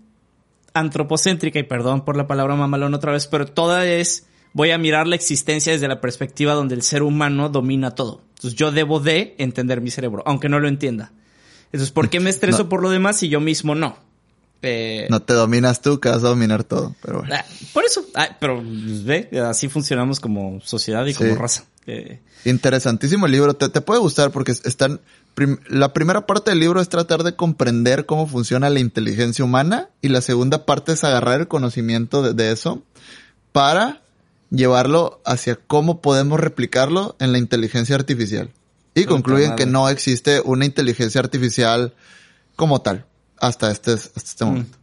antropocéntrica 0.74 1.60
y 1.60 1.64
perdón 1.64 2.06
por 2.06 2.16
la 2.18 2.28
palabra 2.28 2.56
mamalón 2.56 2.94
otra 2.94 3.12
vez, 3.12 3.28
pero 3.28 3.46
toda 3.48 3.86
es 3.86 4.28
voy 4.54 4.72
a 4.72 4.78
mirar 4.78 5.08
la 5.08 5.16
existencia 5.16 5.72
desde 5.74 5.88
la 5.88 6.02
perspectiva 6.02 6.54
donde 6.54 6.76
el 6.76 6.82
ser 6.82 7.04
humano 7.04 7.50
domina 7.50 7.92
todo. 7.92 8.22
Entonces 8.36 8.58
yo 8.58 8.72
debo 8.72 9.00
de 9.00 9.36
entender 9.38 9.82
mi 9.82 9.92
cerebro, 9.92 10.24
aunque 10.26 10.50
no 10.50 10.60
lo 10.60 10.68
entienda. 10.68 11.12
Entonces, 11.72 11.92
¿por 11.92 12.10
qué 12.10 12.20
me 12.20 12.30
estreso 12.32 12.64
No. 12.64 12.70
por 12.70 12.82
lo 12.82 12.90
demás 12.90 13.18
si 13.18 13.30
yo 13.30 13.40
mismo 13.40 13.76
no? 13.76 13.98
Eh, 14.64 15.08
No 15.10 15.22
te 15.22 15.34
dominas 15.34 15.82
tú, 15.82 16.00
que 16.00 16.10
vas 16.10 16.20
a 16.24 16.28
dominar 16.28 16.64
todo. 16.64 16.96
Pero 17.02 17.20
bueno. 17.20 17.34
ah, 17.36 17.46
por 17.74 17.84
eso, 17.86 18.06
ah, 18.16 18.38
pero 18.40 18.58
pues, 18.62 19.04
ve, 19.06 19.30
así 19.48 19.70
funcionamos 19.70 20.20
como 20.20 20.60
sociedad 20.62 21.06
y 21.08 21.14
como 21.16 21.34
raza. 21.36 21.64
Eh, 21.88 22.20
Interesantísimo 22.46 23.26
el 23.26 23.32
libro. 23.32 23.56
Te, 23.56 23.70
te 23.70 23.82
puede 23.82 24.00
gustar 24.02 24.30
porque 24.32 24.52
están. 24.52 25.00
prim- 25.34 25.58
la 25.68 25.94
primera 25.94 26.28
parte 26.28 26.52
del 26.52 26.60
libro 26.60 26.80
es 26.80 26.90
tratar 26.90 27.24
de 27.24 27.36
comprender 27.36 28.06
cómo 28.06 28.28
funciona 28.28 28.70
la 28.70 28.80
inteligencia 28.80 29.44
humana 29.46 29.90
y 30.02 30.10
la 30.10 30.22
segunda 30.22 30.66
parte 30.66 30.92
es 30.92 31.04
agarrar 31.04 31.40
el 31.42 31.48
conocimiento 31.48 32.22
de, 32.22 32.34
de 32.36 32.52
eso 32.52 32.84
para 33.52 34.01
llevarlo 34.52 35.22
hacia 35.26 35.56
cómo 35.56 36.02
podemos 36.02 36.40
replicarlo 36.40 37.16
en 37.20 37.32
la 37.32 37.40
inteligencia 37.40 37.96
artificial. 37.96 38.52
Y 38.94 39.06
concluyen 39.06 39.56
que 39.56 39.66
no 39.66 39.88
existe 39.90 40.42
una 40.44 40.66
inteligencia 40.66 41.22
artificial 41.22 41.94
como 42.56 42.82
tal 42.82 43.06
hasta 43.38 43.72
este, 43.72 43.94
hasta 43.94 44.20
este 44.20 44.46
momento. 44.46 44.78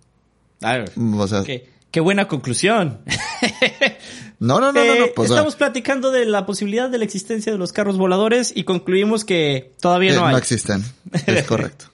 a 0.62 0.72
ver, 0.72 0.92
O 0.96 1.28
sea, 1.28 1.44
qué, 1.44 1.68
qué 1.90 2.00
buena 2.00 2.26
conclusión. 2.26 3.00
no, 4.38 4.58
no, 4.60 4.72
no, 4.72 4.84
no, 4.84 4.94
no, 4.94 5.04
Eh, 5.04 5.12
pues, 5.14 5.30
estamos 5.30 5.56
platicando 5.56 6.10
de 6.10 6.24
la 6.24 6.46
posibilidad 6.46 6.88
de 6.88 6.98
la 6.98 7.04
existencia 7.04 7.52
de 7.52 7.58
los 7.58 7.72
carros 7.72 7.98
voladores 7.98 8.52
y 8.56 8.64
concluimos 8.64 9.24
que 9.24 9.74
todavía 9.80 10.12
eh, 10.12 10.16
no 10.16 10.26
hay. 10.26 10.36
existen. 10.36 10.82
Es 11.26 11.44
correcto. 11.46 11.84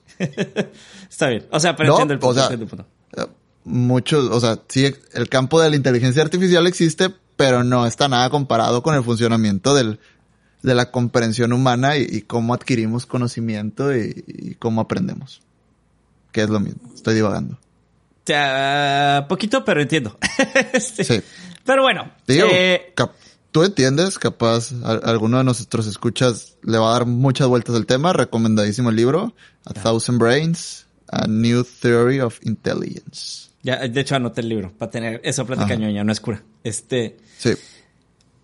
Está 1.10 1.28
bien. 1.28 1.46
O 1.50 1.58
sea, 1.60 1.74
pero 1.76 1.88
No, 1.88 1.94
entiendo 1.94 2.14
el 2.14 2.20
punto. 2.20 2.30
o 2.30 2.34
sea, 2.34 2.42
entiendo 2.44 2.64
el 2.64 2.70
punto. 2.70 2.86
Eh, 3.16 3.26
Muchos, 3.64 4.30
o 4.30 4.40
sea, 4.40 4.60
sí, 4.68 4.94
el 5.14 5.28
campo 5.28 5.60
de 5.60 5.70
la 5.70 5.76
inteligencia 5.76 6.22
artificial 6.22 6.66
existe, 6.66 7.08
pero 7.36 7.64
no 7.64 7.86
está 7.86 8.08
nada 8.08 8.30
comparado 8.30 8.82
con 8.82 8.94
el 8.94 9.02
funcionamiento 9.04 9.74
del, 9.74 9.98
de 10.62 10.74
la 10.74 10.90
comprensión 10.90 11.52
humana 11.52 11.96
y, 11.96 12.06
y 12.08 12.22
cómo 12.22 12.54
adquirimos 12.54 13.06
conocimiento 13.06 13.94
y, 13.96 14.24
y 14.26 14.54
cómo 14.54 14.80
aprendemos. 14.80 15.40
Que 16.32 16.42
es 16.42 16.50
lo 16.50 16.60
mismo. 16.60 16.80
Estoy 16.94 17.14
divagando. 17.14 17.54
O 17.54 18.26
sea, 18.26 19.26
poquito, 19.28 19.64
pero 19.64 19.82
entiendo. 19.82 20.16
Este, 20.72 21.04
Sí. 21.04 21.20
Pero 21.64 21.82
bueno. 21.82 22.10
Digo, 22.26 22.46
eh, 22.50 22.94
tú 23.52 23.62
entiendes, 23.62 24.18
capaz 24.18 24.72
a- 24.82 24.92
alguno 25.10 25.38
de 25.38 25.44
nuestros 25.44 25.86
escuchas 25.86 26.56
le 26.62 26.78
va 26.78 26.90
a 26.90 26.92
dar 26.94 27.06
muchas 27.06 27.46
vueltas 27.48 27.74
al 27.76 27.86
tema. 27.86 28.12
Recomendadísimo 28.12 28.90
el 28.90 28.96
libro, 28.96 29.34
A 29.64 29.72
Thousand 29.74 30.18
Brains, 30.18 30.86
A 31.08 31.26
New 31.26 31.64
Theory 31.64 32.20
of 32.20 32.38
Intelligence. 32.42 33.48
Ya, 33.64 33.88
de 33.88 34.00
hecho, 34.00 34.14
anoté 34.14 34.42
el 34.42 34.50
libro 34.50 34.72
para 34.78 34.90
tener 34.90 35.20
esa 35.24 35.44
plática 35.44 35.72
Ajá. 35.72 35.76
ñoña, 35.76 36.04
no 36.04 36.12
es 36.12 36.20
cura. 36.20 36.44
Este. 36.62 37.16
Sí. 37.38 37.54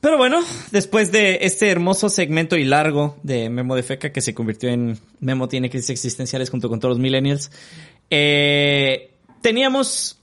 Pero 0.00 0.16
bueno, 0.16 0.40
después 0.70 1.12
de 1.12 1.40
este 1.42 1.68
hermoso 1.68 2.08
segmento 2.08 2.56
y 2.56 2.64
largo 2.64 3.18
de 3.22 3.50
Memo 3.50 3.76
de 3.76 3.82
Feca 3.82 4.12
que 4.12 4.22
se 4.22 4.34
convirtió 4.34 4.70
en 4.70 4.98
Memo 5.20 5.46
tiene 5.46 5.68
crisis 5.68 5.90
existenciales 5.90 6.48
junto 6.48 6.70
con 6.70 6.80
todos 6.80 6.96
los 6.96 6.98
millennials, 6.98 7.50
eh, 8.08 9.10
teníamos 9.42 10.16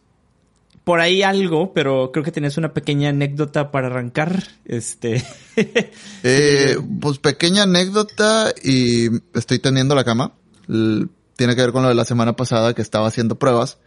por 0.83 0.99
ahí 0.99 1.21
algo, 1.21 1.73
pero 1.73 2.11
creo 2.11 2.23
que 2.23 2.31
tenías 2.31 2.57
una 2.57 2.73
pequeña 2.73 3.09
anécdota 3.09 3.71
para 3.71 3.87
arrancar. 3.87 4.43
Este. 4.65 5.23
Eh, 6.23 6.77
pues 7.01 7.17
pequeña 7.17 7.63
anécdota 7.63 8.53
y 8.63 9.07
estoy 9.33 9.57
teniendo 9.57 9.95
la 9.95 10.03
cama. 10.03 10.33
Tiene 10.67 11.55
que 11.55 11.61
ver 11.61 11.71
con 11.71 11.81
lo 11.81 11.89
de 11.89 11.95
la 11.95 12.05
semana 12.05 12.35
pasada 12.35 12.75
que 12.75 12.83
estaba 12.83 13.07
haciendo 13.07 13.39
pruebas. 13.39 13.79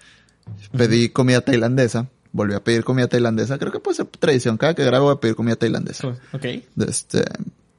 Pedí 0.76 1.08
comida 1.10 1.40
tailandesa. 1.40 2.08
Volví 2.32 2.54
a 2.54 2.62
pedir 2.62 2.84
comida 2.84 3.08
tailandesa. 3.08 3.58
Creo 3.58 3.72
que 3.72 3.80
puede 3.80 3.96
ser 3.96 4.06
tradición. 4.06 4.56
Cada 4.56 4.74
que 4.74 4.84
grabo 4.84 5.06
voy 5.06 5.14
a 5.14 5.20
pedir 5.20 5.34
comida 5.36 5.56
tailandesa. 5.56 6.08
ok. 6.32 6.44
Este, 6.86 7.24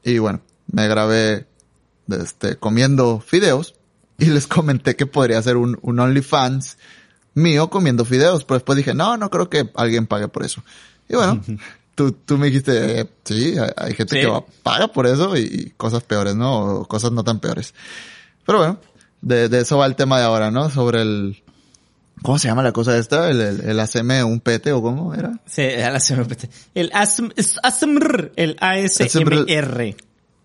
y 0.03 0.17
bueno, 0.17 0.41
me 0.71 0.87
grabé 0.87 1.45
este, 2.09 2.57
comiendo 2.57 3.19
fideos 3.19 3.75
y 4.17 4.25
les 4.25 4.47
comenté 4.47 4.95
que 4.95 5.05
podría 5.05 5.41
ser 5.41 5.57
un, 5.57 5.77
un 5.81 5.99
OnlyFans 5.99 6.77
mío 7.33 7.69
comiendo 7.69 8.03
fideos. 8.05 8.43
Pero 8.43 8.57
después 8.57 8.75
dije, 8.77 8.93
no, 8.93 9.15
no 9.17 9.29
creo 9.29 9.49
que 9.49 9.69
alguien 9.75 10.05
pague 10.07 10.27
por 10.27 10.43
eso. 10.43 10.61
Y 11.07 11.15
bueno, 11.15 11.41
tú, 11.95 12.11
tú 12.11 12.37
me 12.37 12.47
dijiste, 12.47 13.01
eh, 13.01 13.09
sí, 13.23 13.57
hay, 13.57 13.69
hay 13.77 13.93
gente 13.93 14.15
Sí. 14.15 14.21
que 14.21 14.27
va, 14.27 14.43
paga 14.63 14.87
por 14.89 15.07
eso 15.07 15.37
y, 15.37 15.41
y 15.41 15.69
cosas 15.77 16.03
peores, 16.03 16.35
¿no? 16.35 16.57
O 16.81 16.85
cosas 16.87 17.11
no 17.13 17.23
tan 17.23 17.39
peores. 17.39 17.73
Pero 18.45 18.57
bueno, 18.57 18.79
de, 19.21 19.47
de 19.49 19.59
eso 19.61 19.77
va 19.77 19.85
el 19.85 19.95
tema 19.95 20.19
de 20.19 20.25
ahora, 20.25 20.51
¿no? 20.51 20.69
Sobre 20.69 21.01
el... 21.03 21.41
¿Cómo 22.23 22.37
se 22.37 22.47
llama 22.47 22.61
la 22.63 22.71
cosa 22.71 22.97
esta? 22.97 23.29
¿El, 23.29 23.41
el, 23.41 23.61
el 23.61 23.79
ACM, 23.79 24.25
un 24.27 24.39
pete 24.41 24.71
o 24.71 24.81
cómo 24.81 25.13
era? 25.15 25.39
Sí, 25.45 25.61
el 25.63 25.95
ASMR. 25.95 26.27
El 26.75 26.91
ASMR. 26.93 28.31
El 28.35 28.57
ASMR. 28.59 29.95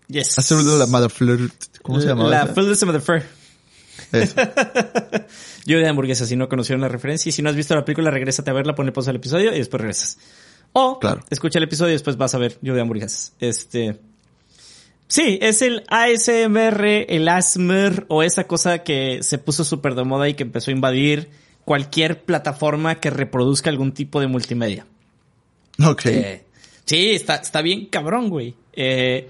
Yes. 0.07 0.39
ACM 0.39 0.65
la 0.79 0.85
motherflirt. 0.87 1.53
¿Cómo 1.83 2.01
se 2.01 2.07
llama? 2.07 2.27
La 2.29 2.47
Phyllis 2.47 2.81
of 2.83 2.91
the 2.93 2.99
Fur. 2.99 3.21
Eso. 4.11 4.35
Yo 5.65 5.77
de 5.79 5.87
hamburguesa, 5.87 6.25
si 6.25 6.35
no 6.35 6.47
conocieron 6.49 6.81
la 6.81 6.87
referencia. 6.87 7.29
Y 7.29 7.33
si 7.33 7.41
no 7.41 7.49
has 7.49 7.55
visto 7.55 7.75
la 7.75 7.83
película, 7.85 8.09
regrésate 8.09 8.49
a 8.49 8.53
verla, 8.53 8.73
ponle 8.73 8.91
pausa 8.91 9.09
al 9.11 9.17
episodio 9.17 9.53
y 9.53 9.57
después 9.57 9.81
regresas. 9.81 10.17
O 10.73 10.99
Claro. 10.99 11.21
escucha 11.29 11.59
el 11.59 11.63
episodio 11.65 11.91
y 11.91 11.95
después 11.95 12.17
vas 12.17 12.33
a 12.33 12.37
ver 12.37 12.57
yo 12.61 12.73
de 12.73 12.81
hamburguesas. 12.81 13.33
Este. 13.39 13.99
Sí, 15.09 15.39
es 15.41 15.61
el 15.61 15.83
ASMR, 15.89 16.85
el 17.07 17.27
ASMR 17.29 18.05
o 18.09 18.23
esa 18.23 18.45
cosa 18.45 18.79
que 18.83 19.19
se 19.23 19.37
puso 19.37 19.63
súper 19.63 19.95
de 19.95 20.03
moda 20.03 20.27
y 20.27 20.33
que 20.33 20.43
empezó 20.43 20.71
a 20.71 20.73
invadir 20.73 21.29
cualquier 21.67 22.23
plataforma 22.23 22.95
que 23.01 23.09
reproduzca 23.09 23.69
algún 23.69 23.91
tipo 23.91 24.21
de 24.21 24.27
multimedia. 24.27 24.87
Ok. 25.85 26.05
Eh, 26.05 26.45
sí, 26.85 27.09
está, 27.11 27.35
está 27.35 27.61
bien 27.61 27.87
cabrón, 27.87 28.29
güey. 28.29 28.55
Eh, 28.71 29.27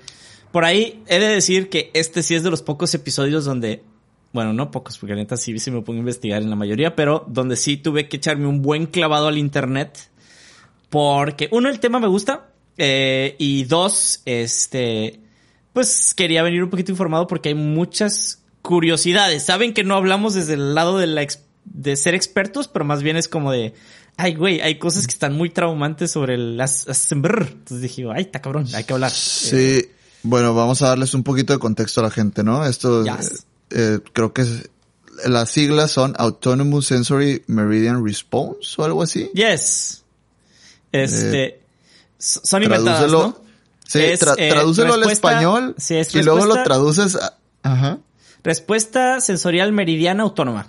por 0.51 0.63
ahí 0.63 1.01
he 1.07 1.17
de 1.17 1.29
decir 1.29 1.67
que 1.67 1.89
este 1.95 2.21
sí 2.21 2.35
es 2.35 2.43
de 2.43 2.51
los 2.51 2.61
pocos 2.61 2.93
episodios 2.93 3.43
donde, 3.43 3.81
bueno, 4.33 4.53
no 4.53 4.69
pocos, 4.69 4.99
porque 4.99 5.15
neta 5.15 5.35
sí, 5.35 5.57
sí 5.57 5.71
me 5.71 5.81
pongo 5.81 5.97
a 5.97 6.01
investigar 6.01 6.43
en 6.43 6.51
la 6.51 6.55
mayoría, 6.55 6.95
pero 6.95 7.25
donde 7.27 7.55
sí 7.55 7.75
tuve 7.75 8.07
que 8.07 8.17
echarme 8.17 8.45
un 8.45 8.61
buen 8.61 8.85
clavado 8.85 9.29
al 9.29 9.39
internet. 9.39 9.97
Porque, 10.91 11.49
uno, 11.51 11.69
el 11.69 11.79
tema 11.79 11.99
me 11.99 12.07
gusta. 12.07 12.51
eh, 12.77 13.35
y 13.39 13.63
dos, 13.63 14.21
este, 14.25 15.19
pues 15.73 16.13
quería 16.13 16.43
venir 16.43 16.63
un 16.63 16.69
poquito 16.69 16.91
informado 16.91 17.25
porque 17.25 17.49
hay 17.49 17.55
muchas 17.55 18.43
curiosidades. 18.61 19.41
Saben 19.43 19.73
que 19.73 19.83
no 19.83 19.95
hablamos 19.95 20.35
desde 20.35 20.53
el 20.53 20.75
lado 20.75 20.99
de 20.99 21.07
la 21.07 21.23
ex- 21.23 21.46
de 21.73 21.95
ser 21.95 22.15
expertos, 22.15 22.67
pero 22.67 22.85
más 22.85 23.03
bien 23.03 23.17
es 23.17 23.27
como 23.27 23.51
de, 23.51 23.73
ay, 24.15 24.35
güey, 24.35 24.61
hay 24.61 24.79
cosas 24.79 25.05
que 25.07 25.11
están 25.13 25.33
muy 25.35 25.49
traumantes 25.49 26.11
sobre 26.11 26.35
el 26.35 26.59
as-. 26.59 26.85
Entonces 27.11 27.81
dije, 27.81 28.05
ay, 28.13 28.23
está 28.23 28.41
cabrón, 28.41 28.65
hay 28.73 28.83
que 28.83 28.93
hablar. 28.93 29.11
Eh, 29.11 29.15
Sí, 29.15 29.89
bueno, 30.23 30.53
vamos 30.53 30.81
a 30.81 30.87
darles 30.89 31.13
un 31.13 31.23
poquito 31.23 31.53
de 31.53 31.59
contexto 31.59 32.01
a 32.01 32.03
la 32.05 32.11
gente, 32.11 32.43
¿no? 32.43 32.65
Esto, 32.65 33.03
Yes. 33.05 33.45
eh, 33.71 33.95
eh, 33.95 33.99
creo 34.13 34.33
que 34.33 34.41
es- 34.43 34.69
las 35.25 35.49
siglas 35.49 35.91
son 35.91 36.13
Autonomous 36.17 36.87
Sensory 36.87 37.43
Meridian 37.47 38.05
Response 38.05 38.75
o 38.77 38.83
algo 38.85 39.01
así. 39.03 39.29
yes. 39.33 40.03
Este, 40.91 41.59
s- 42.19 42.39
son 42.43 42.63
inventadas, 42.63 43.11
sí, 43.85 43.99
Es, 43.99 44.21
tra- 44.21 44.35
eh, 44.37 44.49
tradúcelo 44.49 44.93
al 44.93 45.09
español 45.11 45.75
sí, 45.77 45.95
es 45.95 46.13
y 46.15 46.23
luego 46.23 46.45
lo 46.45 46.63
traduces 46.63 47.15
a, 47.15 47.33
ajá, 47.63 47.99
Respuesta 48.43 49.19
sensorial 49.19 49.73
meridiana 49.73 50.23
autónoma. 50.23 50.67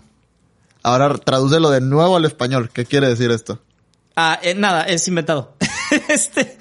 Ahora 0.83 1.13
tradúcelo 1.19 1.71
de 1.71 1.81
nuevo 1.81 2.17
al 2.17 2.25
español. 2.25 2.71
¿Qué 2.73 2.85
quiere 2.85 3.09
decir 3.09 3.31
esto? 3.31 3.61
Ah, 4.17 4.39
eh, 4.43 4.55
nada, 4.55 4.85
es 4.85 5.07
inventado. 5.09 5.57
este, 6.09 6.57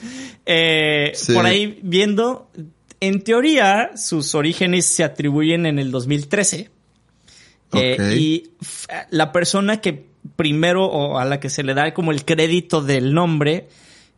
eh, 0.46 1.12
Sí. 1.16 1.34
por 1.34 1.46
ahí 1.46 1.80
viendo, 1.84 2.50
en 3.00 3.24
teoría, 3.24 3.92
sus 3.96 4.36
orígenes 4.36 4.86
se 4.86 5.04
atribuyen 5.04 5.66
en 5.66 5.80
el 5.80 5.92
2013. 5.92 6.70
Eh, 7.74 7.98
Ok. 8.00 8.16
y 8.16 8.52
la 9.10 9.32
persona 9.32 9.82
que 9.82 10.08
primero 10.36 10.86
o 10.86 11.18
a 11.18 11.26
la 11.26 11.40
que 11.40 11.50
se 11.50 11.64
le 11.64 11.74
da 11.74 11.94
como 11.94 12.12
el 12.12 12.24
crédito 12.26 12.82
del 12.82 13.14
nombre 13.14 13.68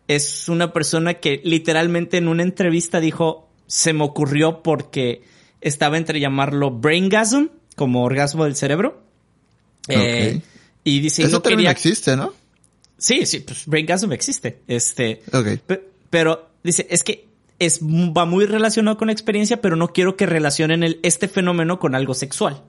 es 0.07 0.49
una 0.49 0.73
persona 0.73 1.15
que 1.15 1.41
literalmente 1.43 2.17
en 2.17 2.27
una 2.27 2.43
entrevista 2.43 2.99
dijo, 2.99 3.47
se 3.67 3.93
me 3.93 4.03
ocurrió 4.03 4.63
porque 4.63 5.21
estaba 5.61 5.97
entre 5.97 6.19
llamarlo 6.19 6.71
braingasm, 6.71 7.49
como 7.75 8.03
orgasmo 8.03 8.43
del 8.45 8.55
cerebro. 8.55 9.03
Eh, 9.89 10.41
y 10.83 10.99
dice, 10.99 11.23
Ese 11.23 11.31
no 11.31 11.41
quería... 11.41 11.71
existe, 11.71 12.15
¿no? 12.15 12.33
Sí, 12.97 13.25
sí, 13.25 13.39
pues 13.39 13.65
braingasm 13.65 14.11
existe. 14.11 14.61
Este, 14.67 15.21
pero 16.09 16.49
dice, 16.63 16.87
es 16.89 17.03
que 17.03 17.27
es, 17.59 17.81
va 17.81 18.25
muy 18.25 18.45
relacionado 18.45 18.97
con 18.97 19.07
la 19.07 19.13
experiencia, 19.13 19.61
pero 19.61 19.75
no 19.75 19.89
quiero 19.89 20.15
que 20.15 20.25
relacionen 20.25 20.83
el, 20.83 20.99
este 21.03 21.27
fenómeno 21.27 21.79
con 21.79 21.95
algo 21.95 22.13
sexual. 22.13 22.61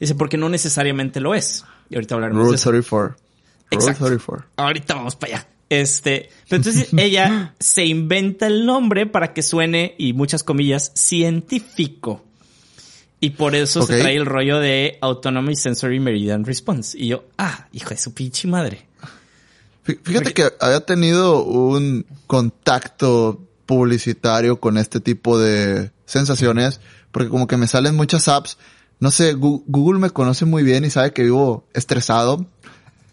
Dice, 0.00 0.14
porque 0.14 0.36
no 0.36 0.48
necesariamente 0.48 1.20
lo 1.20 1.34
es. 1.34 1.64
Y 1.90 1.96
ahorita 1.96 2.14
hablaremos 2.14 2.42
de 2.42 2.46
Rule 2.46 2.56
eso. 2.56 2.70
34. 2.70 3.16
Rule 3.16 3.18
Exacto. 3.70 4.04
34. 4.06 4.48
Ahorita 4.56 4.94
vamos 4.94 5.16
para 5.16 5.34
allá. 5.34 5.48
Este, 5.70 6.30
pero 6.48 6.56
entonces 6.58 6.88
ella 6.96 7.54
se 7.58 7.84
inventa 7.84 8.46
el 8.46 8.64
nombre 8.64 9.06
para 9.06 9.32
que 9.32 9.42
suene, 9.42 9.94
y 9.98 10.12
muchas 10.12 10.42
comillas, 10.44 10.92
científico. 10.94 12.24
Y 13.20 13.30
por 13.30 13.54
eso 13.56 13.82
se 13.82 13.98
trae 14.00 14.14
el 14.16 14.26
rollo 14.26 14.60
de 14.60 14.96
Autonomy 15.00 15.56
Sensory 15.56 15.98
Meridian 15.98 16.44
Response. 16.44 16.96
Y 16.96 17.08
yo, 17.08 17.24
ah, 17.36 17.66
hijo 17.72 17.90
de 17.90 17.96
su 17.96 18.14
pinche 18.14 18.46
madre. 18.46 18.86
Fí- 19.84 19.98
Fíjate 20.04 20.32
que 20.34 20.48
había 20.60 20.80
tenido 20.86 21.42
un 21.42 22.06
contacto 22.28 23.40
publicitario 23.66 24.60
con 24.60 24.78
este 24.78 25.00
tipo 25.00 25.38
de 25.38 25.90
sensaciones, 26.06 26.80
porque 27.10 27.28
como 27.28 27.46
que 27.46 27.56
me 27.56 27.66
salen 27.66 27.96
muchas 27.96 28.28
apps. 28.28 28.56
No 29.00 29.10
sé, 29.10 29.32
Google 29.34 29.98
me 30.00 30.10
conoce 30.10 30.44
muy 30.44 30.62
bien 30.62 30.84
y 30.84 30.90
sabe 30.90 31.12
que 31.12 31.22
vivo 31.22 31.64
estresado. 31.74 32.46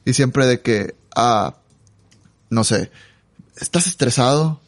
Y 0.06 0.14
siempre 0.14 0.46
de 0.46 0.62
que, 0.62 0.96
ah, 1.16 1.56
no 2.52 2.64
sé, 2.64 2.92
¿estás 3.58 3.88
estresado? 3.88 4.62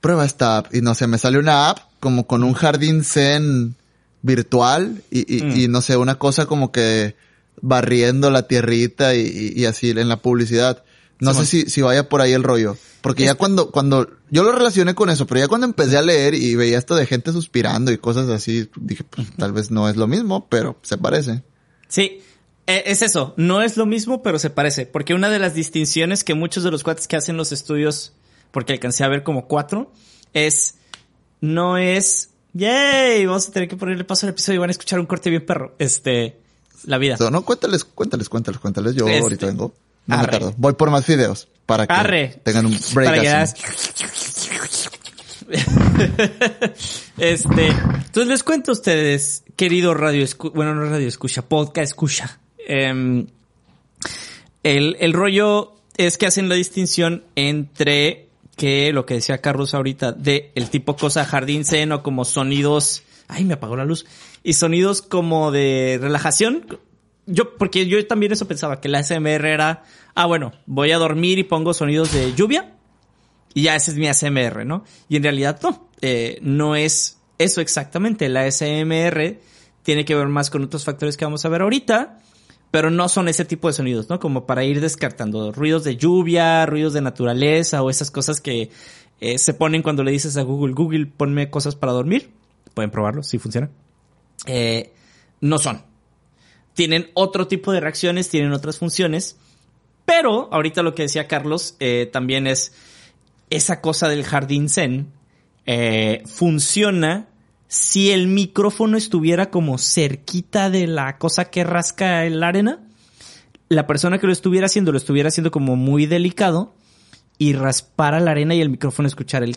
Prueba 0.00 0.24
esta 0.24 0.58
app. 0.58 0.74
Y 0.74 0.80
no 0.80 0.94
sé, 0.94 1.06
me 1.08 1.18
sale 1.18 1.38
una 1.38 1.70
app 1.70 1.78
como 1.98 2.26
con 2.26 2.44
un 2.44 2.54
jardín 2.54 3.02
zen 3.04 3.74
virtual 4.22 5.02
y, 5.10 5.36
y, 5.38 5.42
Mm. 5.42 5.56
y 5.60 5.68
no 5.68 5.80
sé, 5.80 5.96
una 5.96 6.16
cosa 6.18 6.46
como 6.46 6.72
que 6.72 7.16
barriendo 7.62 8.30
la 8.30 8.46
tierrita 8.46 9.14
y, 9.14 9.52
y- 9.56 9.64
así 9.66 9.90
en 9.90 10.08
la 10.08 10.16
publicidad. 10.22 10.82
No 11.20 11.34
sé 11.34 11.44
si, 11.44 11.62
si 11.68 11.82
vaya 11.82 12.08
por 12.08 12.22
ahí 12.22 12.32
el 12.32 12.42
rollo. 12.42 12.78
Porque 13.02 13.24
ya 13.24 13.34
cuando, 13.34 13.70
cuando, 13.70 14.08
yo 14.30 14.42
lo 14.42 14.52
relacioné 14.52 14.94
con 14.94 15.10
eso, 15.10 15.26
pero 15.26 15.40
ya 15.40 15.48
cuando 15.48 15.66
empecé 15.66 15.98
a 15.98 16.02
leer 16.02 16.32
y 16.34 16.54
veía 16.54 16.78
esto 16.78 16.94
de 16.96 17.04
gente 17.06 17.32
suspirando 17.32 17.92
y 17.92 17.98
cosas 17.98 18.28
así, 18.30 18.70
dije, 18.76 19.04
pues 19.04 19.26
tal 19.36 19.52
vez 19.52 19.70
no 19.70 19.88
es 19.90 19.96
lo 19.96 20.06
mismo, 20.06 20.46
pero 20.48 20.78
se 20.82 20.96
parece. 20.96 21.42
Sí, 21.88 22.22
e- 22.66 22.84
es 22.86 23.02
eso. 23.02 23.34
No 23.36 23.60
es 23.60 23.76
lo 23.76 23.84
mismo, 23.84 24.22
pero 24.22 24.38
se 24.38 24.48
parece. 24.48 24.86
Porque 24.86 25.12
una 25.12 25.28
de 25.28 25.38
las 25.38 25.52
distinciones 25.52 26.24
que 26.24 26.32
muchos 26.34 26.64
de 26.64 26.70
los 26.70 26.82
cuates 26.82 27.06
que 27.06 27.16
hacen 27.16 27.36
los 27.36 27.52
estudios, 27.52 28.12
porque 28.50 28.72
alcancé 28.72 29.04
a 29.04 29.08
ver 29.08 29.22
como 29.22 29.46
cuatro, 29.46 29.92
es, 30.32 30.76
no 31.42 31.76
es, 31.76 32.29
yay, 32.52 33.26
vamos 33.26 33.48
a 33.48 33.52
tener 33.52 33.68
que 33.68 33.76
ponerle 33.76 34.04
paso 34.04 34.26
al 34.26 34.30
episodio 34.30 34.56
y 34.56 34.60
van 34.60 34.70
a 34.70 34.72
escuchar 34.72 35.00
un 35.00 35.06
corte 35.06 35.30
bien 35.30 35.44
perro. 35.44 35.74
Este, 35.78 36.36
la 36.84 36.98
vida. 36.98 37.16
So, 37.16 37.30
no, 37.30 37.44
cuéntales, 37.44 37.84
cuéntales, 37.84 38.28
cuéntales, 38.28 38.60
cuéntales. 38.60 38.94
Yo 38.94 39.06
Este, 39.06 39.20
ahorita 39.20 39.46
vengo. 39.46 39.74
No 40.06 40.18
me 40.18 40.26
tardo. 40.26 40.54
Voy 40.56 40.72
por 40.72 40.90
más 40.90 41.06
videos 41.06 41.48
para 41.66 41.86
que 41.86 41.92
Arre. 41.92 42.40
tengan 42.42 42.66
un 42.66 42.78
break. 42.94 43.10
Para 43.10 43.42
así. 43.42 43.62
este, 47.18 47.66
entonces 47.66 48.26
les 48.26 48.42
cuento 48.44 48.70
a 48.70 48.74
ustedes, 48.74 49.42
querido 49.56 49.94
radio 49.94 50.22
escu 50.22 50.50
bueno, 50.50 50.74
no 50.74 50.84
radio 50.84 51.08
escucha, 51.08 51.42
podcast 51.42 51.90
escucha. 51.90 52.38
Em, 52.58 53.26
el, 54.62 54.96
el 55.00 55.12
rollo 55.12 55.74
es 55.96 56.18
que 56.18 56.26
hacen 56.26 56.48
la 56.48 56.54
distinción 56.54 57.24
entre 57.34 58.29
que 58.60 58.92
lo 58.92 59.06
que 59.06 59.14
decía 59.14 59.38
Carlos 59.38 59.72
ahorita 59.72 60.12
de 60.12 60.52
el 60.54 60.68
tipo 60.68 60.94
cosa 60.94 61.24
jardín 61.24 61.64
seno 61.64 62.02
como 62.02 62.26
sonidos, 62.26 63.04
ay, 63.26 63.46
me 63.46 63.54
apagó 63.54 63.74
la 63.74 63.86
luz, 63.86 64.04
y 64.42 64.52
sonidos 64.52 65.00
como 65.00 65.50
de 65.50 65.98
relajación. 65.98 66.66
Yo, 67.24 67.56
porque 67.56 67.86
yo 67.86 68.06
también 68.06 68.32
eso 68.32 68.46
pensaba, 68.46 68.82
que 68.82 68.90
la 68.90 68.98
ASMR 68.98 69.46
era, 69.46 69.84
ah, 70.14 70.26
bueno, 70.26 70.52
voy 70.66 70.92
a 70.92 70.98
dormir 70.98 71.38
y 71.38 71.44
pongo 71.44 71.72
sonidos 71.72 72.12
de 72.12 72.34
lluvia 72.34 72.74
y 73.54 73.62
ya 73.62 73.76
ese 73.76 73.92
es 73.92 73.96
mi 73.96 74.08
ASMR, 74.08 74.66
¿no? 74.66 74.84
Y 75.08 75.16
en 75.16 75.22
realidad 75.22 75.58
no, 75.62 75.88
eh, 76.02 76.38
no 76.42 76.76
es 76.76 77.18
eso 77.38 77.62
exactamente. 77.62 78.28
La 78.28 78.42
ASMR 78.42 79.38
tiene 79.82 80.04
que 80.04 80.14
ver 80.14 80.28
más 80.28 80.50
con 80.50 80.64
otros 80.64 80.84
factores 80.84 81.16
que 81.16 81.24
vamos 81.24 81.46
a 81.46 81.48
ver 81.48 81.62
ahorita, 81.62 82.18
pero 82.70 82.90
no 82.90 83.08
son 83.08 83.28
ese 83.28 83.44
tipo 83.44 83.68
de 83.68 83.74
sonidos, 83.74 84.08
¿no? 84.08 84.20
Como 84.20 84.46
para 84.46 84.64
ir 84.64 84.80
descartando 84.80 85.52
ruidos 85.52 85.82
de 85.84 85.96
lluvia, 85.96 86.64
ruidos 86.66 86.92
de 86.92 87.00
naturaleza 87.00 87.82
o 87.82 87.90
esas 87.90 88.10
cosas 88.10 88.40
que 88.40 88.70
eh, 89.20 89.38
se 89.38 89.54
ponen 89.54 89.82
cuando 89.82 90.04
le 90.04 90.12
dices 90.12 90.36
a 90.36 90.42
Google, 90.42 90.74
Google, 90.74 91.06
ponme 91.06 91.50
cosas 91.50 91.74
para 91.74 91.92
dormir. 91.92 92.30
Pueden 92.74 92.90
probarlo, 92.90 93.22
si 93.22 93.38
funciona. 93.38 93.70
Eh, 94.46 94.92
no 95.40 95.58
son. 95.58 95.82
Tienen 96.74 97.10
otro 97.14 97.48
tipo 97.48 97.72
de 97.72 97.80
reacciones, 97.80 98.28
tienen 98.28 98.52
otras 98.52 98.78
funciones, 98.78 99.36
pero 100.04 100.48
ahorita 100.52 100.82
lo 100.82 100.94
que 100.94 101.02
decía 101.02 101.26
Carlos 101.26 101.74
eh, 101.80 102.08
también 102.12 102.46
es 102.46 102.72
esa 103.50 103.80
cosa 103.80 104.08
del 104.08 104.24
jardín 104.24 104.68
zen 104.68 105.12
funciona 106.26 107.29
si 107.70 108.10
el 108.10 108.26
micrófono 108.26 108.96
estuviera 108.96 109.48
como 109.48 109.78
cerquita 109.78 110.70
de 110.70 110.88
la 110.88 111.18
cosa 111.18 111.44
que 111.44 111.62
rasca 111.62 112.28
la 112.28 112.48
arena. 112.48 112.80
La 113.68 113.86
persona 113.86 114.18
que 114.18 114.26
lo 114.26 114.32
estuviera 114.32 114.66
haciendo 114.66 114.90
lo 114.90 114.98
estuviera 114.98 115.28
haciendo 115.28 115.52
como 115.52 115.76
muy 115.76 116.06
delicado 116.06 116.74
y 117.38 117.52
raspara 117.52 118.18
la 118.18 118.32
arena 118.32 118.56
y 118.56 118.60
el 118.60 118.70
micrófono 118.70 119.06
escuchar 119.06 119.44
el 119.44 119.56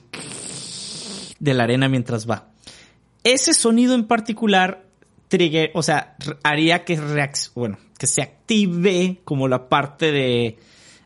de 1.40 1.54
la 1.56 1.64
arena 1.64 1.90
mientras 1.90 2.30
va. 2.30 2.50
Ese 3.24 3.56
sonido 3.56 3.96
en 3.96 4.06
particular 4.06 4.86
trigger, 5.28 5.72
o 5.74 5.82
sea, 5.82 6.16
haría 6.44 6.86
que 6.86 7.02
bueno, 7.56 7.80
que 7.98 8.06
se 8.06 8.22
active 8.22 9.22
como 9.26 9.48
la 9.48 9.70
parte 9.70 10.12
de 10.12 10.60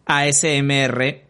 ASMR 0.06 1.22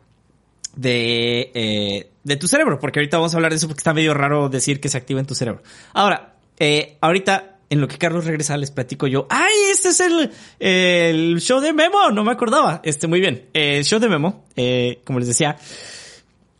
de, 0.75 1.51
eh, 1.53 2.09
de 2.27 2.35
tu 2.35 2.47
cerebro, 2.47 2.77
porque 2.77 2.99
ahorita 2.99 3.17
vamos 3.17 3.33
a 3.33 3.37
hablar 3.37 3.51
de 3.51 3.55
eso 3.55 3.67
porque 3.67 3.79
está 3.79 3.93
medio 3.93 4.13
raro 4.13 4.49
decir 4.49 4.81
que 4.81 4.89
se 4.89 4.97
activa 4.97 5.19
en 5.19 5.25
tu 5.25 5.33
cerebro. 5.33 5.63
Ahora, 5.93 6.35
eh, 6.59 6.97
ahorita, 6.99 7.59
en 7.69 7.79
lo 7.79 7.87
que 7.87 7.97
Carlos 7.97 8.25
regresa, 8.25 8.57
les 8.57 8.69
platico 8.69 9.07
yo, 9.07 9.27
¡ay, 9.29 9.53
este 9.71 9.89
es 9.89 9.99
el, 10.01 10.31
el 10.59 11.39
show 11.39 11.61
de 11.61 11.71
Memo! 11.71 12.11
No 12.11 12.25
me 12.25 12.31
acordaba. 12.31 12.81
Este, 12.83 13.07
muy 13.07 13.21
bien. 13.21 13.45
Eh, 13.53 13.77
el 13.77 13.85
show 13.85 13.99
de 13.99 14.09
Memo, 14.09 14.43
eh, 14.57 14.99
como 15.05 15.19
les 15.19 15.29
decía, 15.29 15.57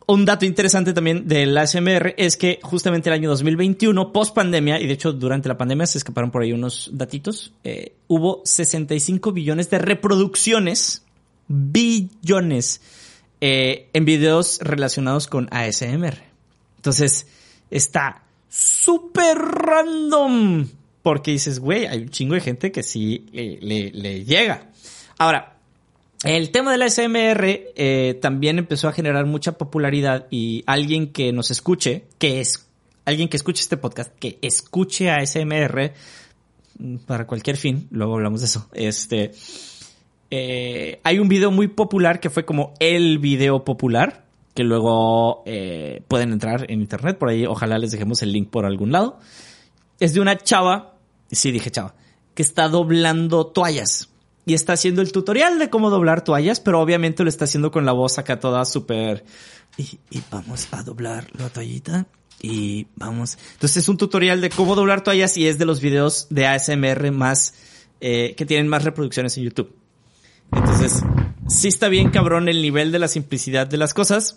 un 0.06 0.24
dato 0.24 0.46
interesante 0.46 0.94
también 0.94 1.28
del 1.28 1.56
ASMR 1.56 2.14
es 2.16 2.38
que 2.38 2.60
justamente 2.62 3.10
el 3.10 3.14
año 3.14 3.28
2021, 3.28 4.10
post 4.10 4.34
pandemia, 4.34 4.80
y 4.80 4.86
de 4.86 4.94
hecho 4.94 5.12
durante 5.12 5.50
la 5.50 5.58
pandemia 5.58 5.86
se 5.86 5.98
escaparon 5.98 6.30
por 6.30 6.42
ahí 6.42 6.52
unos 6.54 6.88
datitos, 6.94 7.52
eh, 7.62 7.92
hubo 8.06 8.40
65 8.42 9.32
billones 9.32 9.68
de 9.68 9.78
reproducciones, 9.78 11.04
billones, 11.46 12.80
eh, 13.40 13.88
en 13.92 14.04
videos 14.04 14.58
relacionados 14.62 15.26
con 15.26 15.48
ASMR. 15.50 16.18
Entonces, 16.76 17.26
está 17.70 18.22
súper 18.48 19.36
random. 19.38 20.66
Porque 21.02 21.30
dices, 21.30 21.60
güey, 21.60 21.86
hay 21.86 22.02
un 22.02 22.10
chingo 22.10 22.34
de 22.34 22.40
gente 22.40 22.72
que 22.72 22.82
sí 22.82 23.26
le, 23.32 23.58
le- 23.60 23.90
le 23.92 24.24
llega. 24.24 24.70
Ahora, 25.16 25.56
el 26.24 26.50
tema 26.50 26.72
de 26.72 26.78
la 26.78 26.90
SMR 26.90 27.72
eh, 27.76 28.18
también 28.20 28.58
empezó 28.58 28.88
a 28.88 28.92
generar 28.92 29.24
mucha 29.24 29.52
popularidad 29.52 30.26
y 30.30 30.64
alguien 30.66 31.12
que 31.12 31.32
nos 31.32 31.50
escuche, 31.50 32.04
que 32.18 32.40
es 32.40 32.66
alguien 33.04 33.28
que 33.28 33.36
escuche 33.36 33.62
este 33.62 33.76
podcast, 33.76 34.12
que 34.18 34.38
escuche 34.42 35.10
a 35.10 35.24
SMR 35.24 35.92
mm, 36.78 36.96
para 37.06 37.26
cualquier 37.26 37.56
fin, 37.56 37.86
luego 37.90 38.14
hablamos 38.14 38.40
de 38.40 38.46
eso. 38.46 38.68
Este, 38.74 39.30
eh, 40.30 41.00
hay 41.04 41.18
un 41.18 41.28
video 41.28 41.50
muy 41.50 41.68
popular 41.68 42.20
que 42.20 42.30
fue 42.30 42.44
como 42.44 42.74
el 42.80 43.18
video 43.18 43.64
popular, 43.64 44.24
que 44.54 44.64
luego 44.64 45.42
eh, 45.46 46.02
pueden 46.08 46.32
entrar 46.32 46.70
en 46.70 46.80
internet, 46.80 47.18
por 47.18 47.28
ahí 47.28 47.46
ojalá 47.46 47.78
les 47.78 47.92
dejemos 47.92 48.22
el 48.22 48.32
link 48.32 48.50
por 48.50 48.66
algún 48.66 48.92
lado. 48.92 49.18
Es 50.00 50.14
de 50.14 50.20
una 50.20 50.36
chava, 50.36 50.96
sí 51.30 51.50
dije 51.50 51.70
chava, 51.70 51.94
que 52.34 52.42
está 52.42 52.68
doblando 52.68 53.46
toallas. 53.46 54.10
Y 54.46 54.54
está 54.54 54.72
haciendo 54.72 55.02
el 55.02 55.12
tutorial 55.12 55.58
de 55.58 55.68
cómo 55.68 55.90
doblar 55.90 56.24
toallas, 56.24 56.60
pero 56.60 56.80
obviamente 56.80 57.22
lo 57.22 57.28
está 57.28 57.44
haciendo 57.44 57.70
con 57.70 57.84
la 57.84 57.92
voz 57.92 58.18
acá 58.18 58.40
toda 58.40 58.64
súper... 58.64 59.24
Y, 59.76 59.98
y 60.10 60.22
vamos 60.30 60.68
a 60.70 60.82
doblar 60.82 61.26
la 61.38 61.50
toallita. 61.50 62.06
Y 62.40 62.86
vamos... 62.96 63.36
Entonces 63.52 63.78
es 63.82 63.88
un 63.90 63.98
tutorial 63.98 64.40
de 64.40 64.48
cómo 64.48 64.74
doblar 64.74 65.02
toallas 65.02 65.36
y 65.36 65.46
es 65.46 65.58
de 65.58 65.66
los 65.66 65.82
videos 65.82 66.28
de 66.30 66.46
ASMR 66.46 67.12
más 67.12 67.52
eh, 68.00 68.34
que 68.36 68.46
tienen 68.46 68.68
más 68.68 68.84
reproducciones 68.84 69.36
en 69.36 69.44
YouTube. 69.44 69.74
Entonces, 70.52 71.02
sí 71.48 71.68
está 71.68 71.88
bien 71.88 72.10
cabrón 72.10 72.48
el 72.48 72.62
nivel 72.62 72.92
de 72.92 72.98
la 72.98 73.08
simplicidad 73.08 73.66
de 73.66 73.76
las 73.76 73.94
cosas. 73.94 74.36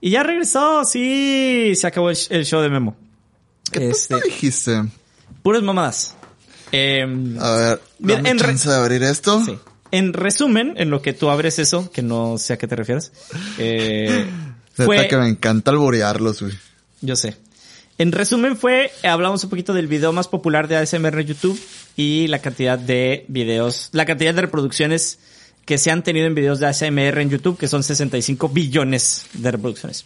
Y 0.00 0.10
ya 0.10 0.22
regresó, 0.22 0.84
sí, 0.84 1.72
se 1.76 1.86
acabó 1.86 2.10
el, 2.10 2.18
el 2.30 2.44
show 2.44 2.60
de 2.60 2.68
Memo. 2.70 2.96
¿Qué 3.70 3.90
Este, 3.90 4.16
dijiste? 4.24 4.82
puras 5.42 5.62
mamadas. 5.62 6.14
Em, 6.72 7.38
A 7.40 7.52
ver, 7.56 7.80
dame 7.98 8.30
en 8.30 8.38
chance 8.38 8.68
de 8.68 8.74
abrir 8.74 9.02
esto. 9.02 9.44
Sí. 9.44 9.58
En 9.90 10.12
resumen, 10.14 10.74
en 10.78 10.90
lo 10.90 11.02
que 11.02 11.12
tú 11.12 11.28
abres 11.30 11.58
eso, 11.58 11.90
que 11.92 12.00
no 12.02 12.38
sé 12.38 12.54
a 12.54 12.58
qué 12.58 12.66
te 12.66 12.76
refieres, 12.76 13.12
eh, 13.58 14.26
fue, 14.74 15.06
que 15.06 15.16
me 15.18 15.28
encanta 15.28 15.70
alborearlos, 15.70 16.40
güey. 16.42 16.54
yo 17.02 17.14
sé. 17.14 17.36
En 17.98 18.10
resumen 18.10 18.56
fue, 18.56 18.90
hablamos 19.04 19.44
un 19.44 19.50
poquito 19.50 19.74
del 19.74 19.86
video 19.86 20.12
más 20.12 20.26
popular 20.26 20.66
de 20.66 20.76
ASMR 20.76 21.20
en 21.20 21.26
YouTube 21.26 21.60
y 21.94 22.26
la 22.28 22.40
cantidad 22.40 22.78
de 22.78 23.26
videos, 23.28 23.90
la 23.92 24.06
cantidad 24.06 24.32
de 24.34 24.40
reproducciones 24.40 25.18
que 25.72 25.78
se 25.78 25.90
han 25.90 26.02
tenido 26.04 26.26
en 26.26 26.34
videos 26.34 26.60
de 26.60 26.66
ASMR 26.66 27.18
en 27.22 27.30
YouTube, 27.30 27.56
que 27.56 27.66
son 27.66 27.82
65 27.82 28.50
billones 28.50 29.24
de 29.32 29.52
reproducciones. 29.52 30.04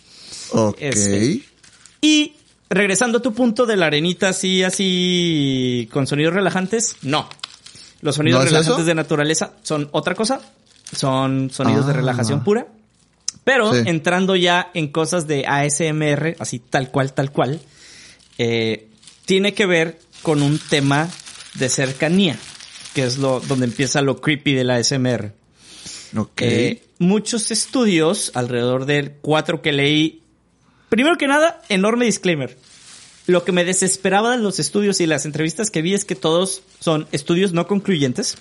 Ok. 0.52 0.76
Este. 0.79 1.42
Y 2.00 2.35
regresando 2.70 3.18
a 3.18 3.22
tu 3.22 3.35
punto 3.35 3.66
de 3.66 3.76
la 3.76 3.87
arenita 3.87 4.29
así, 4.29 4.62
así, 4.62 5.88
con 5.90 6.07
sonidos 6.07 6.35
relajantes, 6.35 6.94
no. 7.02 7.29
Los 8.00 8.14
sonidos 8.14 8.38
¿No 8.38 8.44
es 8.44 8.50
relajantes 8.52 8.79
eso? 8.79 8.87
de 8.87 8.94
naturaleza 8.94 9.55
son 9.64 9.88
otra 9.90 10.14
cosa. 10.14 10.40
Son 10.94 11.50
sonidos 11.50 11.85
de 11.87 11.94
Ah. 11.94 11.96
relajación 11.96 12.44
pura. 12.44 12.68
Pero 13.42 13.72
Sí. 13.74 13.81
entrando 13.87 14.37
ya 14.37 14.70
en 14.72 14.87
cosas 14.92 15.26
de 15.26 15.46
ASMR, 15.48 16.37
así 16.38 16.61
tal 16.61 16.92
cual, 16.92 17.12
tal 17.12 17.33
cual, 17.33 17.61
eh, 18.38 18.87
tiene 19.24 19.52
que 19.52 19.66
ver 19.66 19.98
con 20.22 20.42
un 20.44 20.61
tema 20.61 21.09
de 21.55 21.68
cercanía, 21.68 22.38
que 22.94 23.02
es 23.02 23.18
lo 23.18 23.40
donde 23.40 23.64
empieza 23.66 24.00
lo 24.00 24.20
creepy 24.20 24.55
de 24.55 24.62
la 24.62 24.76
ASMR. 24.76 25.33
Ok. 26.14 26.42
Eh, 26.42 26.83
muchos 26.99 27.51
estudios, 27.51 28.31
alrededor 28.35 28.87
de 28.87 29.16
cuatro 29.23 29.62
que 29.62 29.73
leí. 29.73 30.23
Primero 30.88 31.16
que 31.16 31.27
nada, 31.27 31.62
enorme 31.69 32.05
disclaimer. 32.05 32.57
Lo 33.27 33.45
que 33.45 33.53
me 33.53 33.64
desesperaba 33.64 34.37
de 34.37 34.42
los 34.42 34.61
estudios 34.61 35.01
y 35.01 35.07
las 35.07 35.27
entrevistas 35.27 35.71
que 35.71 35.83
vi 35.83 35.95
es 35.95 36.05
que 36.05 36.14
todos 36.14 36.62
son 36.79 37.09
estudios 37.11 37.53
no 37.53 37.66
concluyentes. 37.66 38.37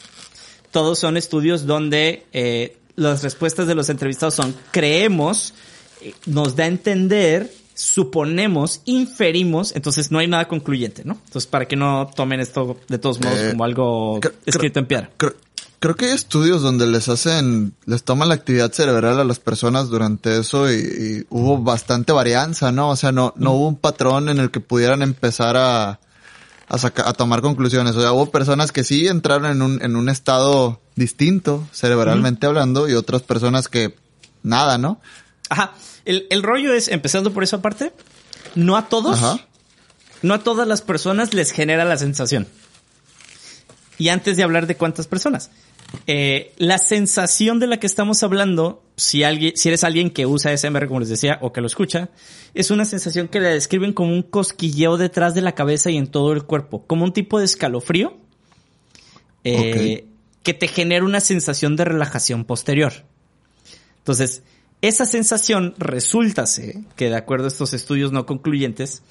Todos 0.71 0.99
son 0.99 1.17
estudios 1.17 1.65
donde 1.65 2.25
eh, 2.33 2.77
las 2.95 3.23
respuestas 3.23 3.67
de 3.67 3.75
los 3.75 3.89
entrevistados 3.89 4.35
son 4.35 4.55
creemos, 4.71 5.53
eh, 6.01 6.13
nos 6.25 6.55
da 6.55 6.65
a 6.65 6.67
entender, 6.67 7.51
suponemos, 7.73 8.81
inferimos, 8.85 9.75
entonces 9.75 10.11
no 10.11 10.19
hay 10.19 10.27
nada 10.27 10.47
concluyente, 10.47 11.03
¿no? 11.03 11.13
Entonces 11.25 11.47
para 11.47 11.67
que 11.67 11.75
no 11.75 12.09
tomen 12.15 12.39
esto 12.39 12.77
de 12.87 12.97
todos 12.99 13.19
modos 13.19 13.39
Eh, 13.39 13.49
como 13.51 13.63
algo 13.63 14.19
escrito 14.45 14.79
en 14.79 14.85
piedra. 14.85 15.09
Creo, 15.17 15.35
creo 15.79 15.95
que 15.95 16.05
hay 16.05 16.11
estudios 16.11 16.61
donde 16.61 16.87
les 16.87 17.09
hacen, 17.09 17.73
les 17.85 18.03
toman 18.03 18.29
la 18.29 18.35
actividad 18.35 18.71
cerebral 18.71 19.19
a 19.19 19.23
las 19.23 19.39
personas 19.39 19.89
durante 19.89 20.39
eso 20.39 20.71
y, 20.71 20.75
y 20.75 21.25
hubo 21.29 21.57
bastante 21.59 22.11
varianza, 22.13 22.71
¿no? 22.71 22.89
O 22.89 22.95
sea, 22.95 23.11
no, 23.11 23.33
no 23.37 23.51
hubo 23.53 23.67
un 23.67 23.75
patrón 23.75 24.29
en 24.29 24.39
el 24.39 24.51
que 24.51 24.59
pudieran 24.59 25.01
empezar 25.01 25.57
a, 25.57 25.99
a, 26.67 26.77
saca- 26.77 27.07
a 27.07 27.13
tomar 27.13 27.41
conclusiones. 27.41 27.95
O 27.95 28.01
sea, 28.01 28.11
hubo 28.13 28.31
personas 28.31 28.71
que 28.71 28.83
sí 28.83 29.07
entraron 29.07 29.45
en 29.51 29.61
un, 29.61 29.81
en 29.83 29.95
un 29.95 30.09
estado 30.09 30.81
distinto, 30.95 31.67
cerebralmente 31.71 32.47
hablando, 32.47 32.87
y 32.89 32.93
otras 32.93 33.21
personas 33.21 33.67
que 33.67 33.95
nada, 34.43 34.77
¿no? 34.77 34.99
Ajá. 35.49 35.73
El, 36.05 36.27
el 36.29 36.43
rollo 36.43 36.73
es, 36.73 36.87
empezando 36.87 37.33
por 37.33 37.43
esa 37.43 37.61
parte, 37.61 37.91
no 38.55 38.77
a 38.77 38.87
todos, 38.89 39.17
Ajá. 39.17 39.39
no 40.21 40.33
a 40.35 40.39
todas 40.39 40.67
las 40.67 40.81
personas 40.81 41.33
les 41.33 41.51
genera 41.51 41.83
la 41.85 41.97
sensación. 41.97 42.47
Y 43.97 44.09
antes 44.09 44.37
de 44.37 44.43
hablar 44.43 44.67
de 44.67 44.75
cuántas 44.75 45.07
personas, 45.07 45.51
eh, 46.07 46.53
la 46.57 46.77
sensación 46.77 47.59
de 47.59 47.67
la 47.67 47.77
que 47.77 47.87
estamos 47.87 48.23
hablando, 48.23 48.83
si 48.97 49.23
alguien, 49.23 49.53
si 49.55 49.69
eres 49.69 49.83
alguien 49.83 50.09
que 50.09 50.25
usa 50.25 50.55
SMR, 50.55 50.87
como 50.87 50.99
les 50.99 51.09
decía, 51.09 51.37
o 51.41 51.53
que 51.53 51.61
lo 51.61 51.67
escucha, 51.67 52.09
es 52.53 52.71
una 52.71 52.85
sensación 52.85 53.27
que 53.27 53.39
la 53.39 53.49
describen 53.49 53.93
como 53.93 54.13
un 54.13 54.23
cosquilleo 54.23 54.97
detrás 54.97 55.35
de 55.35 55.41
la 55.41 55.53
cabeza 55.53 55.89
y 55.89 55.97
en 55.97 56.07
todo 56.07 56.33
el 56.33 56.43
cuerpo, 56.43 56.85
como 56.85 57.05
un 57.05 57.13
tipo 57.13 57.39
de 57.39 57.45
escalofrío, 57.45 58.17
eh, 59.43 60.05
que 60.43 60.53
te 60.53 60.67
genera 60.67 61.05
una 61.05 61.19
sensación 61.19 61.75
de 61.75 61.85
relajación 61.85 62.45
posterior. 62.45 62.93
Entonces, 63.99 64.43
esa 64.81 65.05
sensación 65.05 65.73
resulta 65.77 66.45
que, 66.95 67.09
de 67.09 67.15
acuerdo 67.15 67.45
a 67.45 67.47
estos 67.47 67.73
estudios 67.73 68.11
no 68.11 68.27
concluyentes, 68.27 69.01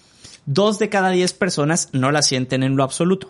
dos 0.47 0.79
de 0.79 0.89
cada 0.89 1.11
diez 1.11 1.33
personas 1.33 1.89
no 1.93 2.13
la 2.13 2.23
sienten 2.23 2.63
en 2.63 2.77
lo 2.77 2.85
absoluto. 2.85 3.27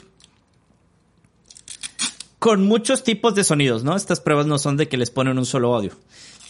Con 2.45 2.67
muchos 2.67 3.05
tipos 3.05 3.35
de 3.35 3.43
sonidos, 3.43 3.85
¿no? 3.85 3.97
Estas 3.97 4.21
pruebas 4.21 4.45
no 4.45 4.59
son 4.59 4.77
de 4.77 4.87
que 4.87 4.99
les 4.99 5.09
ponen 5.09 5.39
un 5.39 5.47
solo 5.47 5.75
audio. 5.75 5.93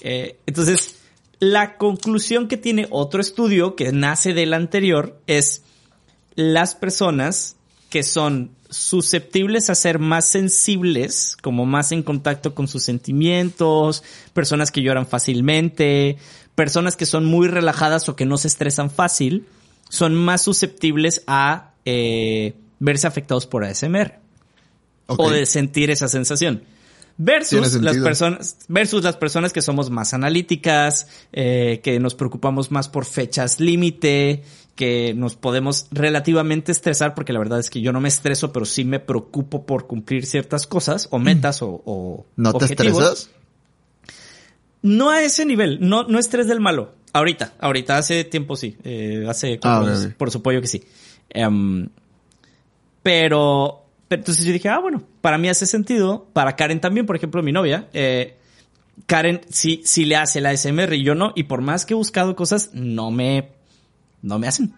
Eh, 0.00 0.40
entonces, 0.44 0.96
la 1.38 1.76
conclusión 1.76 2.48
que 2.48 2.56
tiene 2.56 2.88
otro 2.90 3.20
estudio 3.20 3.76
que 3.76 3.92
nace 3.92 4.34
del 4.34 4.54
anterior 4.54 5.16
es 5.28 5.62
las 6.34 6.74
personas 6.74 7.54
que 7.90 8.02
son 8.02 8.50
susceptibles 8.70 9.70
a 9.70 9.76
ser 9.76 10.00
más 10.00 10.24
sensibles, 10.24 11.36
como 11.40 11.64
más 11.64 11.92
en 11.92 12.02
contacto 12.02 12.56
con 12.56 12.66
sus 12.66 12.82
sentimientos, 12.82 14.02
personas 14.32 14.72
que 14.72 14.82
lloran 14.82 15.06
fácilmente, 15.06 16.18
personas 16.56 16.96
que 16.96 17.06
son 17.06 17.24
muy 17.24 17.46
relajadas 17.46 18.08
o 18.08 18.16
que 18.16 18.26
no 18.26 18.36
se 18.36 18.48
estresan 18.48 18.90
fácil, 18.90 19.46
son 19.90 20.16
más 20.16 20.42
susceptibles 20.42 21.22
a 21.28 21.70
eh, 21.84 22.54
verse 22.80 23.06
afectados 23.06 23.46
por 23.46 23.62
ASMR 23.62 24.23
O 25.06 25.30
de 25.30 25.46
sentir 25.46 25.90
esa 25.90 26.08
sensación. 26.08 26.62
Versus 27.16 27.74
las 27.80 27.96
personas, 27.98 28.56
versus 28.66 29.04
las 29.04 29.16
personas 29.16 29.52
que 29.52 29.62
somos 29.62 29.88
más 29.88 30.14
analíticas, 30.14 31.06
eh, 31.32 31.80
que 31.84 32.00
nos 32.00 32.14
preocupamos 32.16 32.72
más 32.72 32.88
por 32.88 33.04
fechas 33.04 33.60
límite, 33.60 34.42
que 34.74 35.14
nos 35.14 35.36
podemos 35.36 35.86
relativamente 35.92 36.72
estresar, 36.72 37.14
porque 37.14 37.32
la 37.32 37.38
verdad 37.38 37.60
es 37.60 37.70
que 37.70 37.80
yo 37.80 37.92
no 37.92 38.00
me 38.00 38.08
estreso, 38.08 38.52
pero 38.52 38.64
sí 38.66 38.84
me 38.84 38.98
preocupo 38.98 39.64
por 39.64 39.86
cumplir 39.86 40.26
ciertas 40.26 40.66
cosas, 40.66 41.06
o 41.12 41.20
metas, 41.20 41.62
o, 41.62 41.82
o 41.84 42.26
¿No 42.34 42.50
te 42.52 42.64
objetivos. 42.64 42.98
estresas? 43.02 43.30
No 44.82 45.10
a 45.10 45.22
ese 45.22 45.46
nivel, 45.46 45.78
no, 45.80 46.02
no 46.04 46.18
estrés 46.18 46.48
del 46.48 46.60
malo. 46.60 46.94
Ahorita, 47.12 47.54
ahorita, 47.60 47.96
hace 47.96 48.24
tiempo 48.24 48.56
sí. 48.56 48.76
Eh, 48.82 49.24
hace 49.28 49.60
Ah, 49.62 49.82
ok. 49.82 50.14
por 50.16 50.32
su 50.32 50.42
pollo 50.42 50.60
que 50.60 50.66
sí. 50.66 50.82
Em, 51.30 51.88
pero, 53.04 53.83
pero 54.14 54.20
entonces 54.20 54.44
yo 54.44 54.52
dije, 54.52 54.68
ah, 54.68 54.78
bueno, 54.78 55.02
para 55.20 55.38
mí 55.38 55.48
hace 55.48 55.66
sentido. 55.66 56.28
Para 56.32 56.54
Karen 56.54 56.80
también, 56.80 57.04
por 57.04 57.16
ejemplo, 57.16 57.42
mi 57.42 57.50
novia. 57.50 57.88
eh, 57.92 58.36
Karen 59.06 59.40
sí, 59.50 59.82
sí 59.84 60.04
le 60.04 60.14
hace 60.14 60.40
la 60.40 60.50
ASMR 60.50 60.94
y 60.94 61.02
yo 61.02 61.16
no. 61.16 61.32
Y 61.34 61.44
por 61.44 61.62
más 61.62 61.84
que 61.84 61.94
he 61.94 61.96
buscado 61.96 62.36
cosas, 62.36 62.70
no 62.74 63.10
me, 63.10 63.50
no 64.22 64.38
me 64.38 64.46
hacen. 64.46 64.72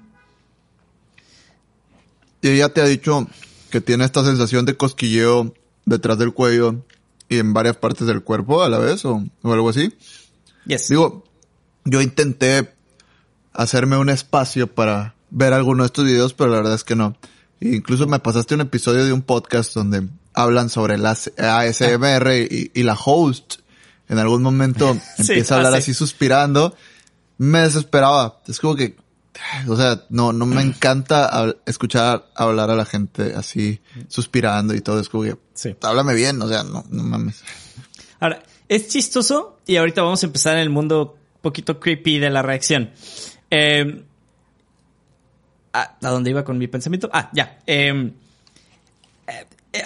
Y 2.40 2.48
ella 2.48 2.70
te 2.70 2.80
ha 2.80 2.86
dicho 2.86 3.28
que 3.70 3.82
tiene 3.82 4.06
esta 4.06 4.24
sensación 4.24 4.64
de 4.64 4.74
cosquilleo 4.74 5.52
detrás 5.84 6.16
del 6.16 6.32
cuello 6.32 6.82
y 7.28 7.38
en 7.38 7.52
varias 7.52 7.76
partes 7.76 8.06
del 8.06 8.22
cuerpo 8.22 8.62
a 8.62 8.70
la 8.70 8.78
vez 8.78 9.04
o, 9.04 9.22
o 9.42 9.52
algo 9.52 9.68
así. 9.68 9.92
Yes. 10.64 10.88
Digo, 10.88 11.24
yo 11.84 12.00
intenté 12.00 12.72
hacerme 13.52 13.98
un 13.98 14.08
espacio 14.08 14.66
para 14.66 15.14
ver 15.28 15.52
alguno 15.52 15.82
de 15.82 15.88
estos 15.88 16.06
videos, 16.06 16.32
pero 16.32 16.50
la 16.50 16.56
verdad 16.56 16.74
es 16.74 16.84
que 16.84 16.96
no. 16.96 17.16
Incluso 17.60 18.06
me 18.06 18.18
pasaste 18.18 18.54
un 18.54 18.60
episodio 18.62 19.04
de 19.04 19.12
un 19.12 19.22
podcast 19.22 19.74
donde 19.74 20.06
hablan 20.34 20.68
sobre 20.68 20.96
el 20.96 21.06
AS- 21.06 21.32
ASMR 21.38 22.32
y, 22.50 22.70
y 22.74 22.82
la 22.82 22.94
host 23.02 23.56
en 24.08 24.18
algún 24.18 24.42
momento 24.42 24.94
Sí, 25.16 25.22
empieza 25.32 25.54
a 25.54 25.56
hablar 25.58 25.72
ah, 25.74 25.76
sí. 25.80 25.90
así 25.90 25.94
suspirando. 25.94 26.76
Me 27.38 27.60
desesperaba. 27.60 28.40
Es 28.46 28.60
como 28.60 28.76
que, 28.76 28.96
o 29.68 29.76
sea, 29.76 30.04
no, 30.10 30.32
no 30.32 30.44
me 30.46 30.60
encanta 30.62 31.54
escuchar 31.66 32.26
hablar 32.34 32.70
a 32.70 32.76
la 32.76 32.84
gente 32.84 33.32
así 33.34 33.80
suspirando 34.08 34.74
y 34.74 34.80
todo. 34.80 35.00
Es 35.00 35.08
como 35.08 35.24
que, 35.24 35.36
Sí. 35.54 35.74
háblame 35.82 36.14
bien, 36.14 36.40
o 36.42 36.48
sea, 36.48 36.62
no, 36.62 36.84
no 36.90 37.02
mames. 37.02 37.42
Ahora, 38.20 38.42
es 38.68 38.88
chistoso 38.88 39.58
y 39.66 39.76
ahorita 39.76 40.02
vamos 40.02 40.22
a 40.22 40.26
empezar 40.26 40.54
en 40.54 40.60
el 40.60 40.70
mundo 40.70 41.16
un 41.36 41.40
poquito 41.40 41.80
creepy 41.80 42.18
de 42.18 42.28
la 42.30 42.42
reacción. 42.42 42.90
Eh, 43.50 44.04
¿A 45.82 46.10
dónde 46.10 46.30
iba 46.30 46.44
con 46.44 46.58
mi 46.58 46.66
pensamiento? 46.68 47.08
Ah, 47.12 47.30
ya. 47.32 47.58
Eh, 47.66 48.10
eh, 49.28 49.44
eh, 49.72 49.82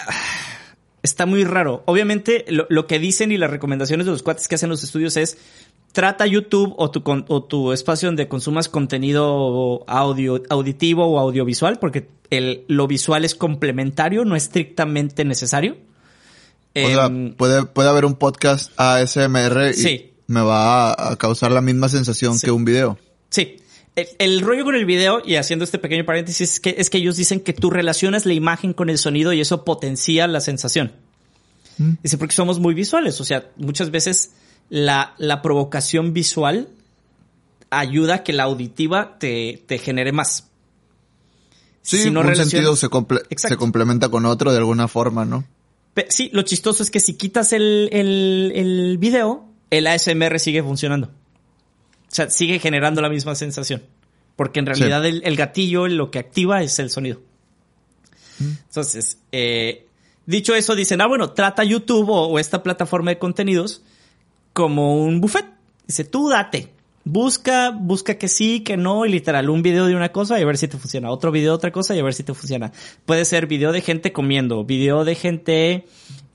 está 1.02 1.26
muy 1.26 1.44
raro. 1.44 1.82
Obviamente, 1.86 2.44
lo, 2.48 2.66
lo 2.68 2.86
que 2.86 2.98
dicen 2.98 3.32
y 3.32 3.36
las 3.38 3.50
recomendaciones 3.50 4.06
de 4.06 4.12
los 4.12 4.22
cuates 4.22 4.48
que 4.48 4.54
hacen 4.56 4.68
los 4.70 4.84
estudios 4.84 5.16
es 5.16 5.38
trata 5.92 6.26
YouTube 6.26 6.74
o 6.78 6.90
tu, 6.90 7.02
con- 7.02 7.24
o 7.28 7.42
tu 7.42 7.72
espacio 7.72 8.08
donde 8.08 8.28
consumas 8.28 8.68
contenido 8.68 9.82
audio, 9.88 10.42
auditivo 10.48 11.06
o 11.06 11.18
audiovisual, 11.18 11.78
porque 11.78 12.06
el, 12.30 12.64
lo 12.68 12.86
visual 12.86 13.24
es 13.24 13.34
complementario, 13.34 14.24
no 14.24 14.36
estrictamente 14.36 15.24
necesario. 15.24 15.76
O 16.76 16.86
sea, 16.88 17.06
Em, 17.06 17.34
puede, 17.34 17.64
puede 17.64 17.88
haber 17.88 18.04
un 18.04 18.14
podcast 18.14 18.70
ASMR 18.76 19.70
y 19.70 19.74
Sí. 19.74 20.12
me 20.28 20.40
va 20.42 20.92
a, 20.92 21.12
a 21.12 21.16
causar 21.16 21.50
la 21.50 21.60
misma 21.60 21.88
sensación 21.88 22.38
Sí. 22.38 22.46
que 22.46 22.52
un 22.52 22.64
video. 22.64 22.96
Sí. 23.30 23.56
El, 23.96 24.06
el 24.18 24.40
rollo 24.40 24.64
con 24.64 24.74
el 24.74 24.84
video, 24.84 25.20
y 25.24 25.34
haciendo 25.36 25.64
este 25.64 25.78
pequeño 25.78 26.04
paréntesis, 26.04 26.52
es 26.54 26.60
que, 26.60 26.74
es 26.78 26.90
que 26.90 26.98
ellos 26.98 27.16
dicen 27.16 27.40
que 27.40 27.52
tú 27.52 27.70
relacionas 27.70 28.24
la 28.26 28.32
imagen 28.34 28.72
con 28.72 28.88
el 28.88 28.98
sonido 28.98 29.32
y 29.32 29.40
eso 29.40 29.64
potencia 29.64 30.26
la 30.26 30.40
sensación. 30.40 30.92
Dice, 32.02 32.18
porque 32.18 32.34
somos 32.34 32.60
muy 32.60 32.74
visuales. 32.74 33.20
O 33.22 33.24
sea, 33.24 33.48
muchas 33.56 33.90
veces 33.90 34.32
la, 34.68 35.14
la 35.16 35.40
provocación 35.40 36.12
visual 36.12 36.68
ayuda 37.70 38.16
a 38.16 38.22
que 38.22 38.32
la 38.34 38.42
auditiva 38.42 39.16
te, 39.18 39.62
te 39.66 39.78
genere 39.78 40.12
más. 40.12 40.48
Sí, 41.82 41.96
Si 42.02 42.10
no 42.10 42.20
un 42.20 42.26
relaciona- 42.26 42.50
sentido 42.50 42.76
se, 42.76 42.88
comple- 42.88 43.22
Exacto. 43.30 43.54
se 43.54 43.56
complementa 43.56 44.10
con 44.10 44.26
otro 44.26 44.52
de 44.52 44.58
alguna 44.58 44.88
forma, 44.88 45.24
¿no? 45.24 45.44
Pe- 45.94 46.06
Sí, 46.10 46.28
lo 46.34 46.42
chistoso 46.42 46.82
es 46.82 46.90
que 46.90 47.00
si 47.00 47.14
quitas 47.14 47.52
el, 47.54 47.88
el, 47.92 48.52
el 48.54 48.98
video, 48.98 49.46
el 49.70 49.86
ASMR 49.86 50.38
sigue 50.38 50.62
funcionando. 50.62 51.10
O 52.10 52.14
sea, 52.14 52.28
sigue 52.28 52.58
generando 52.58 53.00
la 53.00 53.08
misma 53.08 53.34
sensación. 53.34 53.82
Porque 54.36 54.58
en 54.58 54.66
realidad 54.66 55.04
el, 55.06 55.22
el 55.24 55.36
gatillo 55.36 55.86
lo 55.86 56.10
que 56.10 56.18
activa 56.18 56.62
es 56.62 56.78
el 56.78 56.90
sonido. 56.90 57.20
Entonces, 58.40 59.18
eh, 59.32 59.86
dicho 60.26 60.54
eso, 60.54 60.74
dicen, 60.74 61.00
ah, 61.02 61.06
bueno, 61.06 61.32
trata 61.32 61.62
YouTube 61.62 62.08
o, 62.08 62.26
o 62.26 62.38
esta 62.38 62.62
plataforma 62.62 63.10
de 63.10 63.18
contenidos 63.18 63.82
como 64.52 65.04
un 65.04 65.20
buffet. 65.20 65.46
Dice, 65.86 66.04
tú 66.04 66.28
date. 66.28 66.72
Busca, 67.04 67.70
busca 67.70 68.16
que 68.16 68.28
sí, 68.28 68.60
que 68.60 68.76
no, 68.76 69.06
y 69.06 69.10
literal, 69.10 69.48
un 69.48 69.62
video 69.62 69.86
de 69.86 69.96
una 69.96 70.12
cosa 70.12 70.38
y 70.38 70.42
a 70.42 70.46
ver 70.46 70.58
si 70.58 70.68
te 70.68 70.76
funciona. 70.76 71.10
Otro 71.10 71.32
video 71.32 71.52
de 71.52 71.56
otra 71.56 71.72
cosa 71.72 71.94
y 71.94 71.98
a 71.98 72.02
ver 72.04 72.14
si 72.14 72.22
te 72.22 72.34
funciona. 72.34 72.72
Puede 73.06 73.24
ser 73.24 73.46
video 73.46 73.72
de 73.72 73.80
gente 73.80 74.12
comiendo, 74.12 74.64
video 74.64 75.04
de 75.04 75.14
gente 75.14 75.86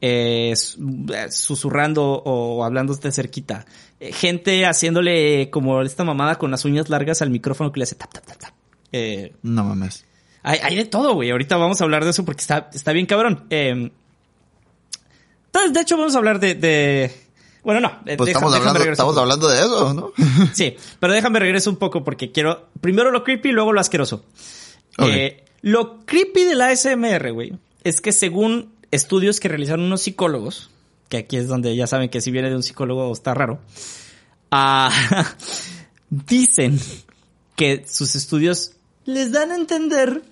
eh, 0.07 0.53
su- 0.55 1.07
susurrando 1.31 2.03
o 2.25 2.63
hablando 2.63 2.93
de 2.93 3.11
cerquita. 3.11 3.65
Eh, 3.99 4.11
gente 4.13 4.65
haciéndole 4.67 5.49
como 5.49 5.81
esta 5.81 6.03
mamada 6.03 6.35
con 6.37 6.51
las 6.51 6.63
uñas 6.65 6.89
largas 6.89 7.21
al 7.23 7.31
micrófono 7.31 7.71
que 7.71 7.79
le 7.79 7.85
hace 7.85 7.95
tap, 7.95 8.13
tap, 8.13 8.23
tap, 8.25 8.37
tap. 8.37 8.53
Eh, 8.91 9.33
No 9.41 9.63
mames. 9.63 10.05
hay, 10.43 10.59
hay 10.61 10.75
de 10.75 10.85
todo, 10.85 11.13
güey. 11.15 11.31
Ahorita 11.31 11.57
vamos 11.57 11.81
a 11.81 11.85
hablar 11.85 12.03
de 12.03 12.11
eso 12.11 12.23
porque 12.23 12.41
está, 12.41 12.69
está 12.73 12.91
bien 12.91 13.07
cabrón. 13.07 13.45
Eh, 13.49 13.89
entonces, 15.47 15.73
de 15.73 15.79
hecho, 15.81 15.97
vamos 15.97 16.13
a 16.15 16.17
hablar 16.19 16.39
de... 16.39 16.55
de- 16.55 17.11
bueno, 17.63 17.79
no. 17.79 17.87
eh, 18.05 18.15
Pues 18.17 18.27
deja- 18.27 18.39
estamos, 18.39 18.53
hablando, 18.55 18.83
estamos 18.91 19.17
hablando 19.17 19.47
de 19.49 19.59
eso, 19.59 19.93
¿no? 19.93 20.11
Sí, 20.53 20.75
pero 20.99 21.13
déjame 21.13 21.39
regreso 21.39 21.69
un 21.71 21.77
poco 21.77 22.03
porque 22.03 22.31
quiero... 22.31 22.67
Primero 22.79 23.09
lo 23.09 23.23
creepy 23.23 23.49
y 23.49 23.53
luego 23.53 23.73
lo 23.73 23.79
asqueroso. 23.81 24.23
Eh, 24.99 25.43
lo 25.61 26.05
creepy 26.05 26.43
de 26.43 26.53
la 26.55 26.67
ASMR, 26.67 27.31
güey, 27.31 27.53
es 27.83 28.01
que 28.01 28.11
según 28.11 28.74
estudios 28.91 29.39
que 29.39 29.47
realizaron 29.47 29.85
unos 29.85 30.01
psicólogos, 30.01 30.69
que 31.09 31.17
aquí 31.17 31.37
es 31.37 31.47
donde 31.47 31.75
ya 31.75 31.87
saben 31.87 32.09
que 32.09 32.21
si 32.21 32.31
viene 32.31 32.49
de 32.49 32.55
un 32.55 32.63
psicólogo 32.63 33.11
está 33.11 33.33
raro, 33.33 33.59
ah, 34.51 34.91
dicen 36.09 36.79
que 37.55 37.85
sus 37.87 38.15
estudios 38.15 38.73
les 39.05 39.31
dan 39.31 39.51
a 39.51 39.55
entender 39.55 40.23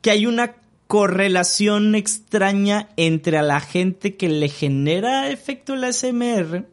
que 0.00 0.10
hay 0.10 0.26
una 0.26 0.54
correlación 0.86 1.94
extraña 1.94 2.88
entre 2.96 3.38
a 3.38 3.42
la 3.42 3.60
gente 3.60 4.16
que 4.16 4.28
le 4.28 4.48
genera 4.48 5.30
efecto 5.30 5.74
el 5.74 5.84
ASMR 5.84 6.66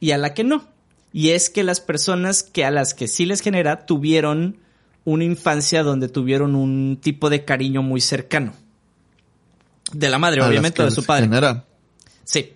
y 0.00 0.10
a 0.12 0.18
la 0.18 0.34
que 0.34 0.44
no. 0.44 0.64
Y 1.12 1.30
es 1.30 1.50
que 1.50 1.62
las 1.62 1.80
personas 1.80 2.42
que 2.42 2.64
a 2.64 2.70
las 2.70 2.94
que 2.94 3.08
sí 3.08 3.26
les 3.26 3.40
genera 3.40 3.86
tuvieron 3.86 4.58
una 5.04 5.24
infancia 5.24 5.82
donde 5.82 6.08
tuvieron 6.08 6.54
un 6.54 6.98
tipo 7.00 7.30
de 7.30 7.44
cariño 7.44 7.82
muy 7.82 8.00
cercano. 8.00 8.54
De 9.92 10.10
la 10.10 10.18
madre, 10.18 10.42
A 10.42 10.48
obviamente, 10.48 10.82
de 10.82 10.90
su 10.90 11.04
padre. 11.04 11.24
genera. 11.24 11.64
Sí. 12.24 12.52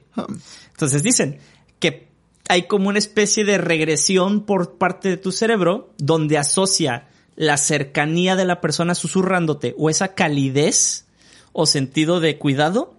Entonces 0.72 1.02
dicen 1.02 1.38
que 1.78 2.08
hay 2.48 2.66
como 2.66 2.88
una 2.88 2.98
especie 2.98 3.44
de 3.44 3.58
regresión 3.58 4.44
por 4.44 4.76
parte 4.76 5.08
de 5.08 5.16
tu 5.16 5.30
cerebro 5.32 5.92
donde 5.98 6.36
asocia 6.38 7.06
la 7.36 7.56
cercanía 7.56 8.34
de 8.36 8.44
la 8.44 8.60
persona 8.60 8.94
susurrándote 8.94 9.74
o 9.78 9.88
esa 9.88 10.14
calidez 10.14 11.06
o 11.52 11.66
sentido 11.66 12.20
de 12.20 12.36
cuidado 12.38 12.94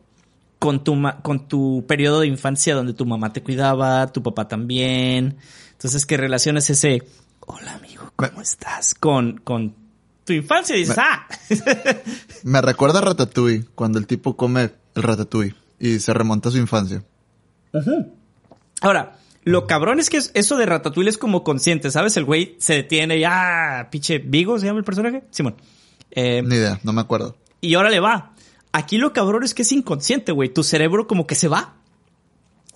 con 0.60 0.84
tu, 0.84 0.96
ma- 0.96 1.22
con 1.22 1.48
tu 1.48 1.86
periodo 1.88 2.22
de 2.22 2.28
infancia 2.28 2.74
donde 2.76 2.94
tu 2.94 3.06
mamá 3.06 3.34
te 3.34 3.44
cuidaba, 3.44 4.08
tu 4.08 4.24
papá 4.24 4.48
también. 4.48 5.38
Entonces 5.74 6.06
que 6.06 6.18
relaciones 6.18 6.70
ese, 6.70 7.04
hola 7.42 7.74
amigo, 7.74 8.12
¿cómo 8.16 8.42
estás? 8.42 8.94
Con, 8.96 9.38
con 9.44 9.76
tu 10.32 10.38
infancia 10.38 10.76
y 10.76 10.80
dices, 10.80 10.96
Me- 10.98 11.04
ah, 11.04 11.28
Me 12.44 12.62
recuerda 12.62 13.00
a 13.00 13.02
Ratatouille, 13.02 13.66
cuando 13.76 14.00
el 14.00 14.08
tipo 14.08 14.38
come 14.38 14.72
el 14.96 15.04
Ratatouille 15.04 15.56
y 15.80 16.00
se 16.00 16.14
remonta 16.14 16.50
a 16.50 16.52
su 16.54 16.58
infancia. 16.58 17.04
Ahora, 18.82 19.18
lo 19.44 19.68
cabrón 19.68 20.00
es 20.00 20.10
que 20.10 20.18
es- 20.18 20.32
eso 20.34 20.58
de 20.58 20.66
Ratatouille 20.66 21.10
es 21.10 21.18
como 21.18 21.44
consciente, 21.44 21.92
¿sabes? 21.92 22.16
El 22.18 22.26
güey 22.26 22.56
se 22.60 22.74
detiene 22.76 23.18
y 23.18 23.24
ah, 23.26 23.88
pinche 23.92 24.20
Vigo 24.20 24.58
se 24.60 24.66
llama 24.68 24.80
el 24.80 24.86
personaje. 24.86 25.24
Simón. 25.32 25.56
Eh, 26.12 26.42
Ni 26.44 26.56
idea, 26.56 26.80
no 26.84 26.94
me 26.94 27.02
acuerdo. 27.02 27.36
y 27.62 27.74
ahora 27.76 27.90
le 27.90 28.00
va. 28.00 28.34
Aquí 28.74 28.98
lo 28.98 29.12
cabrón 29.14 29.44
es 29.44 29.54
que 29.54 29.64
es 29.64 29.72
inconsciente, 29.72 30.32
güey. 30.32 30.50
Tu 30.50 30.64
cerebro 30.64 31.06
como 31.08 31.28
que 31.28 31.36
se 31.36 31.48
va 31.50 31.76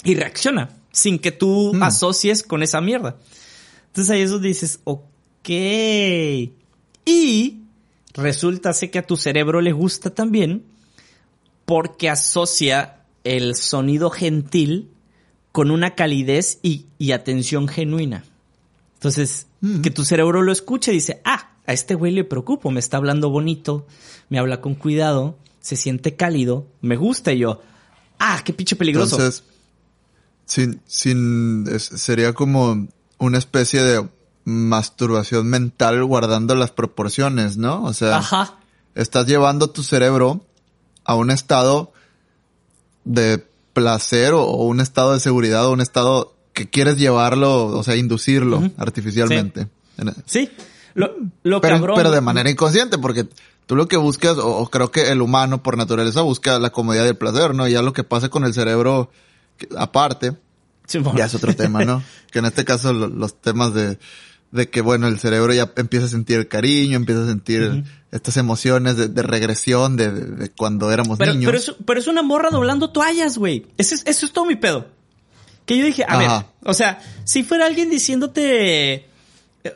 y 0.03 0.15
reacciona 0.15 0.69
sin 0.91 1.19
que 1.19 1.31
tú 1.31 1.71
Mm. 1.73 1.83
asocies 1.83 2.43
con 2.43 2.63
esa 2.63 2.81
mierda. 2.81 3.15
Entonces 3.87 4.11
ahí 4.13 4.21
eso 4.21 4.39
dices, 4.39 4.79
ok. 4.83 5.49
Y 7.05 7.61
resulta 8.13 8.73
ser 8.73 8.91
que 8.91 8.99
a 8.99 9.05
tu 9.07 9.17
cerebro 9.17 9.61
le 9.61 9.71
gusta 9.71 10.09
también 10.09 10.63
porque 11.65 12.09
asocia 12.09 13.01
el 13.23 13.55
sonido 13.55 14.09
gentil 14.09 14.89
con 15.51 15.71
una 15.71 15.95
calidez 15.95 16.59
y, 16.61 16.85
y 16.97 17.11
atención 17.11 17.67
genuina. 17.67 18.23
Entonces, 18.95 19.47
Mm. 19.61 19.81
que 19.81 19.89
tu 19.89 20.03
cerebro 20.05 20.41
lo 20.43 20.51
escuche 20.51 20.91
y 20.91 20.95
dice, 20.95 21.21
ah, 21.25 21.49
a 21.65 21.73
este 21.73 21.95
güey 21.95 22.11
le 22.11 22.23
preocupo, 22.23 22.69
me 22.69 22.79
está 22.79 22.97
hablando 22.97 23.29
bonito, 23.31 23.87
me 24.29 24.37
habla 24.37 24.61
con 24.61 24.75
cuidado, 24.75 25.37
se 25.61 25.75
siente 25.75 26.15
cálido, 26.15 26.67
me 26.81 26.97
gusta 26.97 27.33
y 27.33 27.39
yo, 27.39 27.61
ah, 28.19 28.41
qué 28.45 28.53
pinche 28.53 28.75
peligroso. 28.75 29.15
Entonces, 29.15 29.43
sin, 30.45 30.81
sin, 30.85 31.65
es- 31.67 31.83
sería 31.83 32.33
como 32.33 32.87
una 33.17 33.37
especie 33.39 33.81
de 33.81 34.07
masturbación 34.45 35.47
mental 35.47 36.03
guardando 36.05 36.55
las 36.55 36.71
proporciones, 36.71 37.58
¿no? 37.58 37.84
O 37.84 37.93
sea, 37.93 38.17
Ajá. 38.17 38.55
estás 38.93 39.25
llevando 39.27 39.69
tu 39.71 39.84
cerebro 39.84 40.45
a 41.03 41.15
un 41.15 41.31
estado 41.31 41.91
de 43.03 43.45
placer 43.73 44.34
o, 44.34 44.43
o 44.43 44.65
un 44.65 44.79
estado 44.81 45.13
de 45.13 45.19
seguridad 45.19 45.65
o 45.65 45.71
un 45.71 45.81
estado 45.81 46.34
que 46.53 46.69
quieres 46.69 46.97
llevarlo, 46.97 47.65
o 47.67 47.84
sea, 47.84 47.95
inducirlo 47.95 48.71
artificialmente. 48.77 49.67
En- 49.97 50.13
Sí, 50.25 50.49
lo, 50.93 51.12
lo 51.43 51.60
pero, 51.60 51.75
cabrón. 51.77 51.95
pero 51.97 52.12
de 52.12 52.21
manera 52.21 52.49
inconsciente, 52.49 52.97
porque 52.97 53.27
tú 53.65 53.75
lo 53.75 53.88
que 53.88 53.97
buscas, 53.97 54.38
o, 54.38 54.47
o 54.58 54.69
creo 54.69 54.91
que 54.91 55.10
el 55.10 55.21
humano 55.21 55.62
por 55.63 55.75
naturaleza 55.77 56.21
busca 56.21 56.58
la 56.60 56.69
comodidad 56.71 57.05
y 57.05 57.10
el 57.10 57.17
placer, 57.17 57.53
¿no? 57.53 57.67
Ya 57.67 57.81
lo 57.81 57.91
que 57.93 58.03
pasa 58.05 58.29
con 58.29 58.45
el 58.45 58.53
cerebro 58.53 59.10
aparte, 59.77 60.36
ya 61.15 61.25
es 61.25 61.36
otro 61.36 61.53
tema, 61.55 61.84
¿no? 61.84 62.01
que 62.31 62.39
en 62.39 62.45
este 62.45 62.63
caso 62.63 62.93
lo- 62.93 63.08
los 63.08 63.41
temas 63.41 63.73
de, 63.73 63.97
de 64.55 64.69
que, 64.69 64.81
bueno, 64.81 65.07
el 65.07 65.19
cerebro 65.19 65.53
ya 65.53 65.71
empieza 65.77 66.05
a 66.05 66.09
sentir 66.09 66.47
cariño, 66.47 66.95
empieza 66.95 67.23
a 67.23 67.27
sentir 67.27 67.83
estas 68.11 68.37
emociones 68.37 68.97
de, 68.97 69.07
de 69.09 69.21
regresión 69.21 69.95
de, 69.97 70.11
de- 70.11 70.25
de 70.31 70.49
cuando 70.51 70.91
éramos 70.91 71.17
Pero, 71.19 71.33
niños. 71.33 71.45
pero, 71.51 71.57
es, 71.57 71.75
pero 71.85 71.99
es 71.99 72.07
una 72.07 72.21
morra 72.23 72.49
doblando 72.49 72.89
toallas, 72.91 73.37
güey. 73.37 73.65
Ese 73.77 73.95
es, 73.95 74.03
eso 74.07 74.25
es 74.25 74.31
todo 74.33 74.45
mi 74.45 74.55
pedo. 74.55 74.87
Que 75.65 75.77
yo 75.77 75.85
dije, 75.85 76.03
a 76.03 76.07
Ajá. 76.07 76.17
ver, 76.17 76.45
o 76.63 76.73
sea, 76.73 77.01
si 77.23 77.43
fuera 77.43 77.65
alguien 77.65 77.89
diciéndote, 77.89 78.93
eh, 78.93 79.05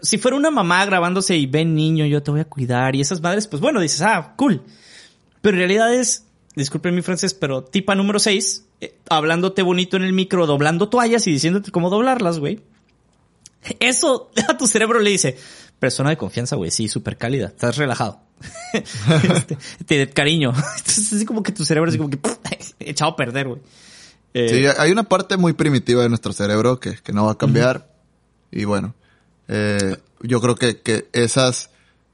si 0.01 0.17
fuera 0.17 0.37
una 0.37 0.51
mamá 0.51 0.85
grabándose 0.85 1.35
y 1.35 1.45
ven 1.47 1.73
niño, 1.75 2.05
yo 2.05 2.21
te 2.23 2.31
voy 2.31 2.39
a 2.41 2.45
cuidar 2.45 2.95
y 2.95 3.01
esas 3.01 3.21
madres, 3.21 3.47
pues 3.47 3.61
bueno, 3.61 3.79
dices, 3.81 4.01
ah, 4.01 4.33
cool. 4.37 4.61
Pero 5.41 5.55
en 5.55 5.59
realidad 5.59 5.93
es, 5.93 6.25
disculpen 6.55 6.93
mi 6.95 7.01
francés, 7.01 7.33
pero 7.33 7.63
tipa 7.63 7.95
número 7.95 8.19
6, 8.19 8.65
hablándote 9.09 9.61
bonito 9.63 9.97
en 9.97 10.03
el 10.03 10.13
micro, 10.13 10.45
doblando 10.45 10.89
toallas 10.89 11.25
y 11.27 11.31
diciéndote 11.31 11.71
cómo 11.71 11.89
doblarlas, 11.89 12.39
güey. 12.39 12.59
Eso 13.79 14.31
a 14.49 14.57
tu 14.57 14.67
cerebro 14.67 14.99
le 14.99 15.09
dice, 15.11 15.37
persona 15.79 16.09
de 16.09 16.17
confianza, 16.17 16.55
güey, 16.55 16.71
sí, 16.71 16.87
súper 16.87 17.17
cálida, 17.17 17.47
estás 17.47 17.77
relajado. 17.77 18.21
Este, 18.73 19.57
te 19.85 20.09
cariño. 20.09 20.51
Entonces, 20.77 21.13
así 21.13 21.25
como 21.25 21.43
que 21.43 21.51
tu 21.51 21.65
cerebro 21.65 21.89
así 21.89 21.97
como 21.97 22.09
que 22.09 22.19
echado 22.79 23.11
a 23.11 23.15
perder, 23.15 23.47
güey. 23.47 23.61
Eh, 24.33 24.49
Sí, 24.49 24.65
hay 24.79 24.91
una 24.91 25.03
parte 25.03 25.37
muy 25.37 25.53
primitiva 25.53 26.03
de 26.03 26.09
nuestro 26.09 26.33
cerebro 26.33 26.79
que, 26.79 26.93
que 26.95 27.11
no 27.13 27.25
va 27.25 27.33
a 27.33 27.37
cambiar. 27.37 27.91
Y 28.51 28.65
bueno, 28.65 28.93
eh, 29.47 29.97
yo 30.21 30.39
creo 30.41 30.55
que, 30.55 30.79
que 30.81 31.07
esas 31.13 31.69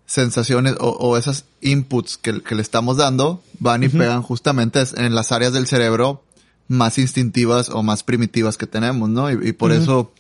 sensaciones 0.06 0.76
o, 0.80 0.90
o 0.90 1.18
esas 1.18 1.46
inputs 1.62 2.18
que, 2.18 2.42
que 2.42 2.56
le 2.56 2.62
estamos 2.62 2.98
dando 2.98 3.44
van 3.60 3.84
y 3.84 3.90
pegan 3.90 4.22
justamente 4.22 4.82
es- 4.82 4.94
en 4.94 5.14
las 5.16 5.32
áreas 5.32 5.52
del 5.54 5.68
cerebro 5.68 6.24
más 6.68 6.98
instintivas 6.98 7.70
o 7.70 7.84
más 7.84 8.04
primitivas 8.04 8.58
que 8.58 8.68
tenemos, 8.68 9.10
¿no? 9.10 9.32
Y, 9.32 9.50
y 9.50 9.54
por 9.54 9.72
eso, 9.72 10.12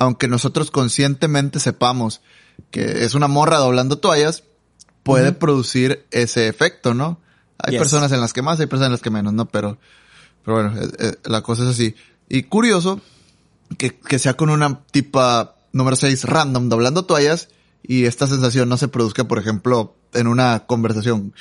aunque 0.00 0.28
nosotros 0.28 0.70
conscientemente 0.70 1.60
sepamos 1.60 2.22
que 2.70 3.04
es 3.04 3.14
una 3.14 3.28
morra 3.28 3.58
doblando 3.58 3.98
toallas, 3.98 4.44
puede 5.02 5.32
producir 5.32 6.06
ese 6.10 6.48
efecto, 6.48 6.94
¿no? 6.94 7.20
Hay 7.58 7.72
Yes. 7.72 7.80
personas 7.80 8.10
en 8.12 8.22
las 8.22 8.32
que 8.32 8.40
más, 8.40 8.58
hay 8.60 8.66
personas 8.66 8.86
en 8.86 8.92
las 8.92 9.02
que 9.02 9.10
menos, 9.10 9.34
¿no? 9.34 9.44
Pero, 9.46 9.76
pero 10.42 10.56
bueno, 10.56 10.80
eh, 10.80 10.88
eh, 10.98 11.12
la 11.24 11.42
cosa 11.42 11.64
es 11.64 11.68
así. 11.68 11.94
Y 12.30 12.44
curioso 12.44 13.02
que, 13.76 13.98
que 13.98 14.18
sea 14.18 14.38
con 14.38 14.48
una 14.48 14.80
tipa 14.90 15.56
número 15.72 15.96
6 15.96 16.24
random 16.24 16.70
doblando 16.70 17.04
toallas 17.04 17.48
y 17.82 18.06
esta 18.06 18.26
sensación 18.26 18.70
no 18.70 18.78
se 18.78 18.88
produzca, 18.88 19.24
por 19.24 19.38
ejemplo, 19.38 19.96
en 20.14 20.28
una 20.28 20.60
conversación 20.66 21.34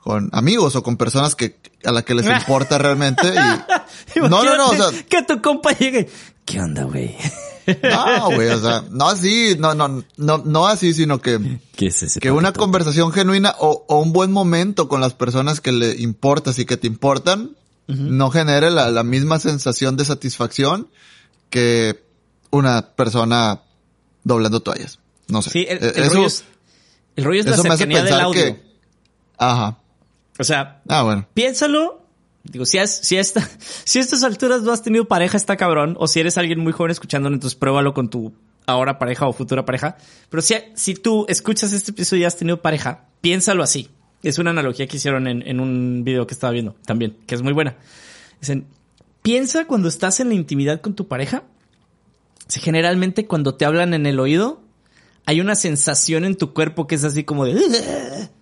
con 0.00 0.30
amigos 0.32 0.74
o 0.74 0.82
con 0.82 0.96
personas 0.96 1.36
que 1.36 1.60
a 1.84 1.92
la 1.92 2.02
que 2.02 2.14
les 2.16 2.26
importa 2.40 2.76
realmente 2.78 3.22
y 4.16 4.18
no 4.20 4.42
no 4.42 4.56
no 4.56 4.70
o 4.70 4.74
sea, 4.74 5.02
que 5.08 5.22
tu 5.22 5.40
compa 5.42 5.72
llegue 5.72 6.08
qué 6.46 6.60
onda 6.60 6.84
güey 6.84 7.14
no 7.66 8.30
güey 8.34 8.48
o 8.48 8.60
sea 8.60 8.84
no 8.90 9.08
así 9.08 9.56
no 9.58 9.74
no 9.74 10.02
no 10.16 10.38
no 10.38 10.66
así 10.66 10.94
sino 10.94 11.20
que 11.20 11.60
¿Qué 11.76 11.86
es 11.86 12.02
ese 12.02 12.20
que 12.20 12.30
una 12.30 12.52
conversación 12.52 13.12
genuina 13.12 13.54
o, 13.58 13.84
o 13.88 13.98
un 14.00 14.12
buen 14.12 14.32
momento 14.32 14.88
con 14.88 15.00
las 15.00 15.14
personas 15.14 15.60
que 15.60 15.72
le 15.72 15.96
importas 15.96 16.58
y 16.58 16.64
que 16.64 16.76
te 16.76 16.86
importan 16.86 17.56
no 17.88 18.30
genere 18.30 18.70
la, 18.70 18.90
la 18.90 19.02
misma 19.02 19.40
sensación 19.40 19.96
de 19.96 20.04
satisfacción 20.04 20.88
que 21.50 22.04
una 22.50 22.94
persona 22.94 23.62
doblando 24.24 24.60
toallas. 24.60 24.98
No 25.28 25.42
sé. 25.42 25.50
Sí 25.50 25.66
el, 25.68 25.78
Eh, 25.78 25.92
el 25.96 26.02
eso 26.04 26.14
rollo 26.14 26.26
es, 26.26 26.44
el 27.16 27.24
rollo 27.24 27.40
es 27.40 27.46
la 27.46 27.56
cercanía 27.56 27.98
del 27.98 28.06
pensar 28.06 28.20
audio. 28.22 28.40
Que 28.40 28.62
ajá. 29.38 29.78
O 30.38 30.44
sea 30.44 30.82
ah 30.88 31.02
bueno. 31.02 31.26
piénsalo. 31.34 31.99
Digo, 32.44 32.64
si, 32.64 32.78
has, 32.78 32.98
si, 33.00 33.16
esta, 33.16 33.48
si 33.84 33.98
a 33.98 34.02
estas 34.02 34.22
alturas 34.22 34.62
no 34.62 34.72
has 34.72 34.82
tenido 34.82 35.06
pareja, 35.06 35.36
está 35.36 35.56
cabrón. 35.56 35.96
O 35.98 36.08
si 36.08 36.20
eres 36.20 36.38
alguien 36.38 36.60
muy 36.60 36.72
joven 36.72 36.90
escuchándolo, 36.90 37.34
entonces 37.34 37.58
pruébalo 37.58 37.94
con 37.94 38.08
tu 38.08 38.32
ahora 38.66 38.98
pareja 38.98 39.26
o 39.26 39.32
futura 39.32 39.64
pareja. 39.64 39.96
Pero 40.28 40.42
si, 40.42 40.54
si 40.74 40.94
tú 40.94 41.26
escuchas 41.28 41.72
este 41.72 41.90
episodio 41.90 42.22
y 42.22 42.24
has 42.24 42.36
tenido 42.36 42.62
pareja, 42.62 43.06
piénsalo 43.20 43.62
así. 43.62 43.90
Es 44.22 44.38
una 44.38 44.50
analogía 44.50 44.86
que 44.86 44.96
hicieron 44.96 45.26
en, 45.26 45.46
en 45.46 45.60
un 45.60 46.04
video 46.04 46.26
que 46.26 46.34
estaba 46.34 46.52
viendo 46.52 46.74
también, 46.84 47.16
que 47.26 47.34
es 47.34 47.42
muy 47.42 47.52
buena. 47.52 47.76
Dicen, 48.40 48.66
piensa 49.22 49.66
cuando 49.66 49.88
estás 49.88 50.20
en 50.20 50.28
la 50.28 50.34
intimidad 50.34 50.80
con 50.80 50.94
tu 50.94 51.08
pareja. 51.08 51.44
Si 52.48 52.60
generalmente 52.60 53.26
cuando 53.26 53.54
te 53.54 53.64
hablan 53.64 53.94
en 53.94 54.06
el 54.06 54.20
oído, 54.20 54.60
hay 55.24 55.40
una 55.40 55.54
sensación 55.54 56.24
en 56.24 56.36
tu 56.36 56.52
cuerpo 56.52 56.86
que 56.86 56.96
es 56.96 57.04
así 57.04 57.24
como 57.24 57.44
de... 57.44 58.28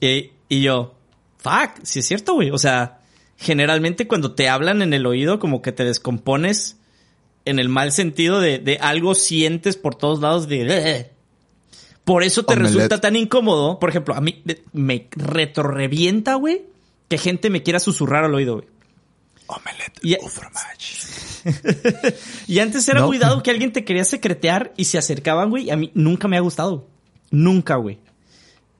Y, 0.00 0.30
y 0.48 0.62
yo, 0.62 0.94
fuck, 1.42 1.82
sí 1.84 1.98
es 2.00 2.06
cierto, 2.06 2.34
güey. 2.34 2.50
O 2.50 2.58
sea, 2.58 3.00
generalmente 3.36 4.06
cuando 4.06 4.34
te 4.34 4.48
hablan 4.48 4.82
en 4.82 4.92
el 4.92 5.06
oído, 5.06 5.38
como 5.38 5.62
que 5.62 5.72
te 5.72 5.84
descompones 5.84 6.76
en 7.44 7.58
el 7.58 7.68
mal 7.68 7.92
sentido 7.92 8.40
de, 8.40 8.58
de 8.58 8.76
algo 8.78 9.14
sientes 9.14 9.76
por 9.76 9.94
todos 9.94 10.20
lados 10.20 10.48
de... 10.48 11.10
Por 12.04 12.22
eso 12.24 12.44
te 12.44 12.54
Omelette. 12.54 12.74
resulta 12.74 13.00
tan 13.00 13.14
incómodo. 13.14 13.78
Por 13.78 13.90
ejemplo, 13.90 14.14
a 14.14 14.20
mí 14.20 14.42
me 14.72 15.06
retrorevienta, 15.12 16.34
güey, 16.34 16.62
que 17.08 17.18
gente 17.18 17.50
me 17.50 17.62
quiera 17.62 17.78
susurrar 17.78 18.24
al 18.24 18.34
oído, 18.34 18.54
güey. 18.56 18.66
omelette 19.46 19.98
Y- 20.02 20.16
fromage 20.28 20.96
Y 22.48 22.58
antes 22.58 22.88
era 22.88 23.00
No. 23.00 23.06
muy 23.06 23.18
dado 23.18 23.42
que 23.42 23.50
alguien 23.52 23.72
te 23.72 23.84
quería 23.84 24.04
secretear 24.04 24.72
y 24.76 24.84
se 24.86 24.98
acercaban, 24.98 25.50
güey. 25.50 25.66
y 25.66 25.70
A 25.70 25.76
mí 25.76 25.90
nunca 25.94 26.26
me 26.28 26.36
ha 26.36 26.40
gustado. 26.40 26.86
Nunca, 27.30 27.76
güey. 27.76 27.98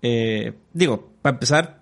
Eh, 0.02 0.54
digo, 0.72 1.10
para 1.22 1.34
empezar, 1.36 1.79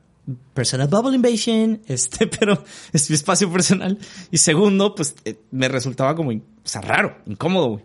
personal 0.54 0.88
bubble 0.88 1.16
invasion, 1.16 1.80
este, 1.86 2.26
pero 2.26 2.62
es 2.92 3.08
mi 3.10 3.14
espacio 3.14 3.50
personal. 3.50 3.98
Y 4.30 4.38
segundo, 4.38 4.94
pues 4.94 5.14
eh, 5.24 5.38
me 5.50 5.68
resultaba 5.68 6.14
como, 6.14 6.30
o 6.30 6.40
sea, 6.64 6.80
raro, 6.80 7.16
incómodo, 7.26 7.68
güey. 7.68 7.84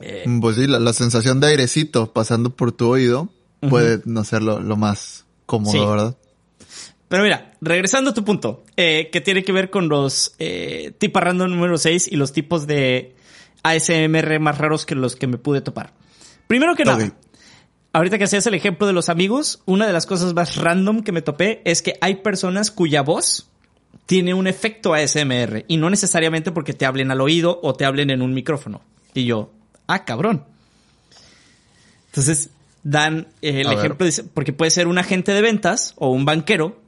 Eh, 0.00 0.24
Pues 0.40 0.56
sí, 0.56 0.66
la, 0.66 0.78
la 0.80 0.92
sensación 0.92 1.38
de 1.40 1.48
airecito 1.48 2.12
pasando 2.12 2.50
por 2.56 2.72
tu 2.72 2.88
oído 2.88 3.28
puede 3.68 4.00
no 4.06 4.24
ser 4.24 4.42
lo, 4.42 4.58
lo 4.60 4.76
más 4.76 5.24
cómodo, 5.46 5.72
Sí. 5.72 5.78
¿verdad? 5.78 6.16
Pero 7.08 7.24
mira, 7.24 7.52
regresando 7.60 8.10
a 8.10 8.14
tu 8.14 8.24
punto, 8.24 8.64
eh, 8.76 9.10
que 9.12 9.20
tiene 9.20 9.44
que 9.44 9.52
ver 9.52 9.68
con 9.68 9.88
los 9.90 10.34
eh, 10.38 10.92
tipa 10.98 11.20
random 11.20 11.50
número 11.50 11.76
6 11.76 12.08
y 12.10 12.16
los 12.16 12.32
tipos 12.32 12.66
de 12.66 13.14
ASMR 13.62 14.40
más 14.40 14.56
raros 14.58 14.86
que 14.86 14.94
los 14.94 15.14
que 15.14 15.26
me 15.26 15.36
pude 15.36 15.60
topar. 15.60 15.92
Primero 16.46 16.74
que 16.74 16.84
nada. 16.86 17.12
Ahorita 17.92 18.18
que 18.18 18.24
hacías 18.24 18.46
el 18.46 18.54
ejemplo 18.54 18.86
de 18.86 18.92
los 18.92 19.08
amigos, 19.08 19.62
una 19.66 19.86
de 19.86 19.92
las 19.92 20.06
cosas 20.06 20.34
más 20.34 20.56
random 20.56 21.02
que 21.02 21.12
me 21.12 21.22
topé 21.22 21.62
es 21.64 21.82
que 21.82 21.94
hay 22.00 22.16
personas 22.16 22.70
cuya 22.70 23.02
voz 23.02 23.48
tiene 24.06 24.34
un 24.34 24.46
efecto 24.46 24.94
ASMR 24.94 25.64
y 25.68 25.76
no 25.76 25.90
necesariamente 25.90 26.52
porque 26.52 26.72
te 26.72 26.86
hablen 26.86 27.10
al 27.10 27.20
oído 27.20 27.60
o 27.62 27.74
te 27.74 27.84
hablen 27.84 28.10
en 28.10 28.22
un 28.22 28.34
micrófono. 28.34 28.82
Y 29.14 29.24
yo, 29.24 29.50
ah, 29.86 30.04
cabrón. 30.04 30.44
Entonces 32.06 32.50
dan 32.82 33.28
eh, 33.42 33.60
el 33.60 33.68
A 33.68 33.74
ejemplo, 33.74 34.06
porque 34.34 34.52
puede 34.52 34.70
ser 34.70 34.88
un 34.88 34.98
agente 34.98 35.32
de 35.32 35.40
ventas 35.40 35.94
o 35.96 36.10
un 36.10 36.24
banquero 36.24 36.80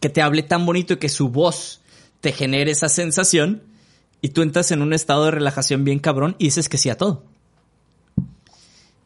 que 0.00 0.08
te 0.08 0.22
hable 0.22 0.42
tan 0.42 0.64
bonito 0.64 0.94
y 0.94 0.96
que 0.98 1.08
su 1.08 1.28
voz 1.28 1.80
te 2.20 2.32
genere 2.32 2.70
esa 2.70 2.88
sensación 2.88 3.62
y 4.20 4.28
tú 4.28 4.42
entras 4.42 4.70
en 4.70 4.80
un 4.80 4.92
estado 4.92 5.24
de 5.24 5.32
relajación 5.32 5.84
bien 5.84 5.98
cabrón 5.98 6.36
y 6.38 6.44
dices 6.44 6.68
que 6.68 6.78
sí 6.78 6.88
a 6.88 6.96
todo. 6.96 7.24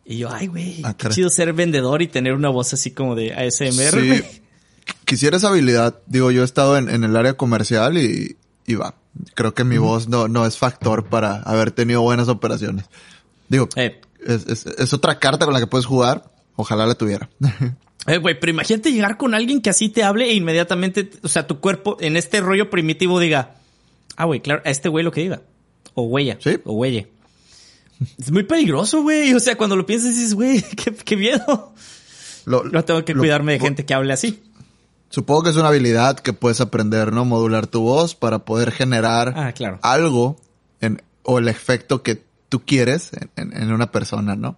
Y 0.09 0.19
yo, 0.19 0.31
ay, 0.33 0.47
güey, 0.47 0.83
Ah, 0.85 0.95
qué 0.97 1.09
chido 1.09 1.29
ser 1.31 1.53
vendedor 1.53 2.01
y 2.01 2.07
tener 2.07 2.35
una 2.35 2.49
voz 2.49 2.73
así 2.73 2.93
como 2.93 3.15
de 3.17 3.35
ASMR, 3.35 4.01
Sí. 4.01 4.23
Quisiera 5.05 5.37
esa 5.37 5.49
habilidad. 5.49 5.99
Digo, 6.07 6.31
yo 6.31 6.43
he 6.43 6.45
estado 6.45 6.77
en, 6.77 6.89
en 6.89 7.03
el 7.05 7.17
área 7.17 7.35
comercial 7.35 7.99
y, 7.99 8.37
y 8.67 8.75
va. 8.75 8.95
Creo 9.35 9.53
que 9.55 9.65
mi 9.65 9.79
voz 9.79 10.09
no, 10.09 10.29
no 10.29 10.47
es 10.47 10.59
factor 10.59 11.07
para 11.07 11.37
haber 11.43 11.71
tenido 11.73 12.03
buenas 12.03 12.29
operaciones. 12.29 12.87
Digo, 13.49 13.69
Eh. 13.77 14.01
es, 14.25 14.47
es- 14.47 14.67
es 14.67 14.93
otra 14.93 15.19
carta 15.19 15.45
con 15.45 15.55
la 15.55 15.61
que 15.61 15.67
puedes 15.67 15.87
jugar. 15.87 16.31
Ojalá 16.55 16.87
la 16.87 16.95
tuviera. 16.95 17.29
Eh, 18.09 18.19
güey, 18.19 18.39
pero 18.39 18.51
imagínate 18.51 18.93
llegar 18.93 19.17
con 19.17 19.35
alguien 19.35 19.61
que 19.61 19.69
así 19.69 19.89
te 19.89 20.05
hable 20.05 20.27
e 20.31 20.35
inmediatamente, 20.35 21.11
o 21.25 21.29
sea, 21.29 21.49
tu 21.49 21.59
cuerpo 21.59 21.97
en 21.99 22.17
este 22.17 22.41
rollo 22.41 22.71
primitivo 22.71 23.19
diga, 23.19 23.57
ah, 24.17 24.27
güey, 24.27 24.39
claro, 24.41 24.63
a 24.65 24.71
este 24.71 24.89
güey 24.89 25.03
lo 25.05 25.11
que 25.11 25.23
diga. 25.23 25.43
O 25.95 26.05
huella. 26.05 26.37
Sí. 26.41 26.57
O 26.65 26.75
huelle. 26.75 27.09
Es 28.19 28.31
muy 28.31 28.43
peligroso, 28.43 29.03
güey. 29.03 29.33
O 29.35 29.41
sea, 29.41 29.57
cuando 29.57 29.77
lo 29.77 29.87
piensas 29.87 30.15
dices, 30.15 30.35
güey, 30.35 30.63
qué, 30.77 30.93
qué 30.95 31.17
miedo. 31.17 31.73
Lo- 32.45 32.65
No 32.65 32.85
tengo 32.85 33.05
que 33.05 33.15
lo- 33.15 33.21
cuidarme 33.21 33.53
de 33.53 33.61
gente 33.61 33.85
que 33.87 33.95
hable 33.95 34.13
así. 34.13 34.43
Supongo 35.09 35.45
que 35.45 35.51
es 35.51 35.57
una 35.57 35.69
habilidad 35.69 36.19
que 36.19 36.33
puedes 36.33 36.61
aprender, 36.61 37.13
¿no? 37.13 37.25
Modular 37.25 37.67
tu 37.69 37.81
voz 37.83 38.15
para 38.15 38.41
poder 38.41 38.73
generar 38.73 39.33
Ah, 39.37 39.53
claro. 39.53 39.79
algo 39.83 40.37
en, 40.81 41.01
o 41.23 41.39
el 41.39 41.49
efecto 41.49 42.03
que 42.03 42.23
tú 42.49 42.63
quieres 42.67 43.13
en, 43.15 43.31
en- 43.37 43.63
en 43.63 43.73
una 43.73 43.91
persona, 43.93 44.35
¿no? 44.37 44.57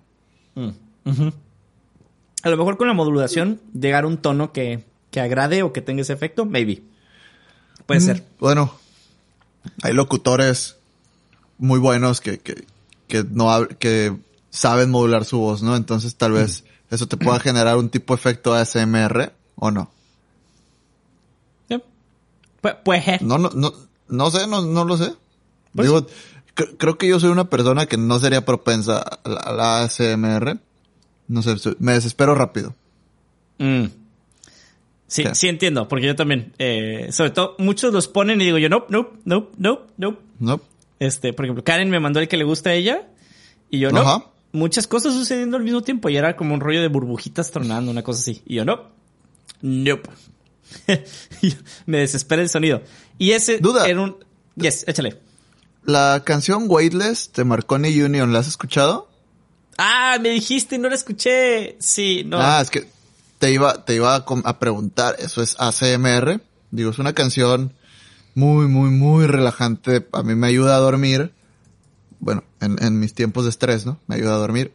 A 2.42 2.50
lo 2.50 2.56
mejor 2.56 2.76
con 2.76 2.86
la 2.88 2.94
modulación 2.94 3.60
llegar 3.78 4.04
a 4.04 4.06
un 4.06 4.18
tono 4.18 4.52
que, 4.52 4.84
que 5.10 5.20
agrade 5.20 5.62
o 5.62 5.72
que 5.72 5.80
tenga 5.82 6.02
ese 6.02 6.12
efecto, 6.12 6.44
maybe. 6.44 6.82
Puede 7.86 8.00
ser. 8.00 8.24
Bueno, 8.38 8.74
hay 9.82 9.92
locutores 9.92 10.76
muy 11.58 11.78
buenos 11.78 12.20
que, 12.20 12.38
que, 12.38 12.64
que 13.08 13.24
no 13.28 13.66
que 13.78 14.16
saben 14.50 14.90
modular 14.90 15.24
su 15.24 15.38
voz, 15.38 15.62
¿no? 15.62 15.74
Entonces 15.76 16.14
tal 16.16 16.32
vez 16.32 16.64
eso 16.90 17.06
te 17.06 17.16
pueda 17.16 17.40
generar 17.40 17.76
un 17.76 17.88
tipo 17.90 18.14
de 18.14 18.18
efecto 18.20 18.54
ASMR 18.54 19.32
o 19.56 19.70
no. 19.70 19.90
Sí. 21.68 21.82
Pu- 22.62 22.76
Puede 22.84 23.02
ser. 23.02 23.22
No, 23.22 23.38
no, 23.38 23.50
no, 23.54 23.72
no 24.08 24.30
sé, 24.30 24.46
no, 24.46 24.62
no 24.62 24.84
lo 24.84 24.96
sé. 24.96 25.12
Pues- 25.74 25.86
Digo, 25.88 26.06
cre- 26.56 26.74
creo 26.78 26.96
que 26.98 27.08
yo 27.08 27.20
soy 27.20 27.30
una 27.30 27.50
persona 27.50 27.86
que 27.86 27.96
no 27.96 28.18
sería 28.18 28.44
propensa 28.44 28.98
a 28.98 29.28
la, 29.28 29.36
a 29.40 29.52
la 29.52 29.80
ASMR. 29.82 30.58
No 31.28 31.42
sé, 31.42 31.56
me 31.78 31.92
desespero 31.92 32.34
rápido. 32.34 32.74
Mm. 33.58 33.84
Sí, 35.08 35.24
¿Qué? 35.24 35.34
sí 35.34 35.48
entiendo, 35.48 35.88
porque 35.88 36.06
yo 36.06 36.16
también, 36.16 36.52
eh, 36.58 37.08
sobre 37.12 37.30
todo, 37.30 37.54
muchos 37.58 37.92
los 37.94 38.08
ponen 38.08 38.40
y 38.40 38.44
digo 38.44 38.58
yo, 38.58 38.68
nope, 38.68 38.86
nope, 38.90 39.18
nope, 39.24 39.52
nope, 39.58 39.82
nope. 39.98 40.18
¿No? 40.38 40.60
Este, 40.98 41.32
por 41.32 41.44
ejemplo, 41.44 41.64
Karen 41.64 41.90
me 41.90 42.00
mandó 42.00 42.20
el 42.20 42.28
que 42.28 42.36
le 42.36 42.44
gusta 42.44 42.70
a 42.70 42.74
ella 42.74 43.08
y 43.70 43.78
yo 43.78 43.90
no. 43.90 44.00
Ajá. 44.00 44.26
Muchas 44.52 44.86
cosas 44.86 45.12
sucediendo 45.14 45.56
al 45.56 45.62
mismo 45.62 45.82
tiempo 45.82 46.08
y 46.08 46.16
era 46.16 46.36
como 46.36 46.54
un 46.54 46.60
rollo 46.60 46.80
de 46.80 46.88
burbujitas 46.88 47.50
tronando, 47.50 47.90
una 47.90 48.02
cosa 48.02 48.20
así. 48.20 48.42
Y 48.46 48.56
yo 48.56 48.64
no. 48.64 48.90
Nope. 49.60 50.10
Y 51.42 51.54
me 51.86 51.98
desespera 51.98 52.42
el 52.42 52.48
sonido. 52.48 52.82
Y 53.18 53.32
ese 53.32 53.58
Duda. 53.58 53.86
era 53.86 54.00
un... 54.00 54.16
Yes, 54.56 54.84
échale. 54.88 55.18
La 55.84 56.22
canción 56.24 56.64
Weightless 56.66 57.32
de 57.32 57.44
Marconi 57.44 58.00
Union, 58.00 58.32
¿la 58.32 58.40
has 58.40 58.48
escuchado? 58.48 59.08
Ah, 59.78 60.18
me 60.20 60.30
dijiste, 60.30 60.76
no 60.78 60.88
la 60.88 60.96
escuché. 60.96 61.76
Sí, 61.78 62.24
no. 62.26 62.38
Ah, 62.40 62.60
es 62.60 62.70
que 62.70 62.88
te 63.38 63.52
iba, 63.52 63.84
te 63.84 63.94
iba 63.94 64.16
a, 64.16 64.24
a 64.44 64.58
preguntar, 64.58 65.16
¿eso 65.18 65.42
es 65.42 65.56
ACMR? 65.58 66.40
Digo, 66.70 66.90
es 66.90 66.98
una 66.98 67.12
canción 67.12 67.72
muy, 68.38 68.68
muy, 68.68 68.90
muy 68.90 69.26
relajante. 69.26 70.06
A 70.12 70.22
mí 70.22 70.34
me 70.34 70.46
ayuda 70.46 70.76
a 70.76 70.80
dormir. 70.80 71.32
Bueno, 72.20 72.44
en, 72.60 72.82
en 72.82 72.98
mis 73.00 73.14
tiempos 73.14 73.44
de 73.44 73.50
estrés, 73.50 73.84
¿no? 73.86 73.98
Me 74.06 74.16
ayuda 74.16 74.34
a 74.34 74.38
dormir. 74.38 74.72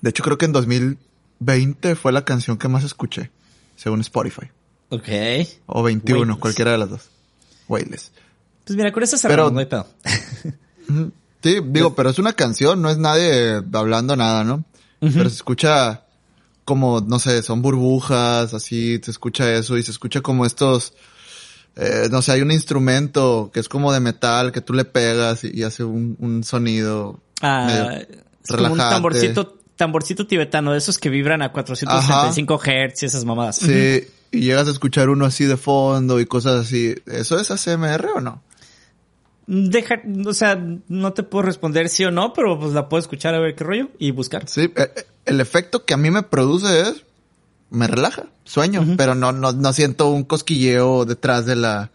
De 0.00 0.10
hecho, 0.10 0.22
creo 0.22 0.38
que 0.38 0.46
en 0.46 0.52
2020 0.52 1.94
fue 1.96 2.12
la 2.12 2.24
canción 2.24 2.56
que 2.58 2.68
más 2.68 2.84
escuché, 2.84 3.30
según 3.76 4.00
Spotify. 4.00 4.48
Ok. 4.88 5.08
O 5.66 5.82
21, 5.82 6.18
Weightless. 6.20 6.38
cualquiera 6.40 6.72
de 6.72 6.78
las 6.78 6.90
dos. 6.90 7.08
Weightless. 7.68 8.12
Pues 8.64 8.76
mira, 8.76 8.92
con 8.92 9.02
eso 9.02 9.16
cerramos, 9.16 9.52
Pero- 9.52 9.54
no 9.54 9.60
hay 9.60 9.66
pedo. 9.66 9.86
Sí, 11.42 11.56
digo, 11.64 11.94
pero 11.94 12.10
es 12.10 12.18
una 12.18 12.34
canción, 12.34 12.82
no 12.82 12.90
es 12.90 12.98
nadie 12.98 13.62
hablando 13.72 14.14
nada, 14.14 14.44
¿no? 14.44 14.62
Pero 14.98 15.30
se 15.30 15.36
escucha 15.36 16.04
como, 16.66 17.00
no 17.00 17.18
sé, 17.18 17.42
son 17.42 17.62
burbujas, 17.62 18.52
así, 18.52 19.00
se 19.02 19.10
escucha 19.10 19.50
eso 19.54 19.78
y 19.78 19.82
se 19.82 19.90
escucha 19.90 20.20
como 20.20 20.44
estos, 20.44 20.92
eh, 21.76 22.08
no 22.10 22.22
sé, 22.22 22.32
hay 22.32 22.42
un 22.42 22.50
instrumento 22.50 23.50
que 23.52 23.60
es 23.60 23.68
como 23.68 23.92
de 23.92 24.00
metal 24.00 24.52
que 24.52 24.60
tú 24.60 24.72
le 24.72 24.84
pegas 24.84 25.44
y, 25.44 25.58
y 25.58 25.62
hace 25.62 25.84
un, 25.84 26.16
un 26.20 26.44
sonido 26.44 27.20
Ah, 27.40 27.66
medio 27.66 28.06
es 28.44 28.56
como 28.56 28.72
un 28.72 28.78
tamborcito 28.78 29.56
tamborcito 29.76 30.26
tibetano, 30.26 30.72
de 30.72 30.78
esos 30.78 30.98
que 30.98 31.08
vibran 31.08 31.40
a 31.40 31.52
435 31.52 32.58
Hz 32.58 33.02
y 33.02 33.06
esas 33.06 33.24
mamadas. 33.24 33.56
Sí, 33.56 34.06
y 34.30 34.40
llegas 34.40 34.68
a 34.68 34.72
escuchar 34.72 35.08
uno 35.08 35.24
así 35.24 35.46
de 35.46 35.56
fondo 35.56 36.20
y 36.20 36.26
cosas 36.26 36.66
así. 36.66 36.94
¿Eso 37.06 37.40
es 37.40 37.50
ASMR 37.50 38.08
o 38.16 38.20
no? 38.20 38.42
Deja, 39.46 40.02
o 40.26 40.34
sea, 40.34 40.62
no 40.88 41.14
te 41.14 41.22
puedo 41.22 41.42
responder 41.42 41.88
sí 41.88 42.04
o 42.04 42.10
no, 42.10 42.34
pero 42.34 42.60
pues 42.60 42.74
la 42.74 42.90
puedo 42.90 43.00
escuchar 43.00 43.34
a 43.34 43.40
ver 43.40 43.54
qué 43.54 43.64
rollo 43.64 43.88
y 43.98 44.10
buscar. 44.10 44.46
Sí, 44.46 44.64
eh, 44.64 44.72
eh, 44.76 45.06
el 45.24 45.40
efecto 45.40 45.86
que 45.86 45.94
a 45.94 45.96
mí 45.96 46.10
me 46.10 46.24
produce 46.24 46.82
es, 46.82 47.06
me 47.70 47.86
relaja, 47.86 48.26
sueño, 48.44 48.84
pero 48.96 49.14
no, 49.14 49.32
no, 49.32 49.52
no 49.52 49.72
siento 49.72 50.10
un 50.10 50.24
cosquilleo 50.24 51.04
detrás 51.04 51.46
de 51.46 51.56
la... 51.56 51.90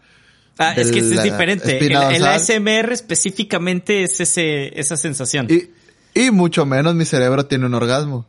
Ah, 0.58 0.72
es 0.74 0.90
que 0.90 1.00
es 1.00 1.22
diferente. 1.22 1.78
El, 1.78 1.92
el. 1.92 2.24
ASMR 2.26 2.90
específicamente 2.92 4.02
es 4.04 4.20
ese, 4.20 4.78
esa 4.80 4.96
sensación. 4.96 5.46
Y, 5.50 5.68
y 6.18 6.30
mucho 6.30 6.64
menos 6.64 6.94
mi 6.94 7.04
cerebro 7.04 7.44
tiene 7.44 7.66
un 7.66 7.74
orgasmo. 7.74 8.26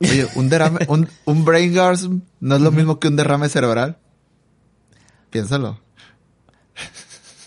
Oye, 0.00 0.28
un 0.34 0.48
derrame, 0.50 0.80
un, 0.88 1.08
un 1.24 1.44
brain 1.46 1.72
gasm 1.72 2.20
no 2.40 2.56
es 2.56 2.60
lo 2.60 2.70
mismo 2.70 3.00
que 3.00 3.08
un 3.08 3.16
derrame 3.16 3.48
cerebral. 3.48 3.96
Piénsalo. 5.30 5.80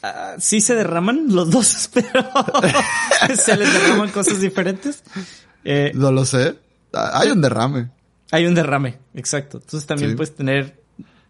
Ah, 0.04 0.34
sí 0.40 0.62
se 0.62 0.74
derraman 0.74 1.28
los 1.30 1.52
dos, 1.52 1.90
pero 1.94 2.24
se 3.36 3.56
les 3.56 3.72
derraman 3.72 4.10
cosas 4.10 4.42
diferentes. 4.42 5.04
Eh, 5.64 5.92
No 5.94 6.12
lo 6.12 6.26
sé. 6.26 6.56
Ah, 6.92 7.12
Hay 7.22 7.30
un 7.30 7.42
derrame. 7.42 7.92
Hay 8.32 8.46
un 8.46 8.56
derrame, 8.56 8.98
exacto. 9.14 9.58
Entonces 9.58 9.86
también 9.86 10.12
Sí. 10.12 10.16
puedes 10.18 10.36
tener 10.36 10.82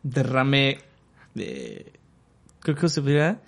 derrame 0.03 0.79
de... 1.33 1.91
Creo 2.59 2.75
que 2.75 2.89
se 2.89 3.01
llama 3.01 3.39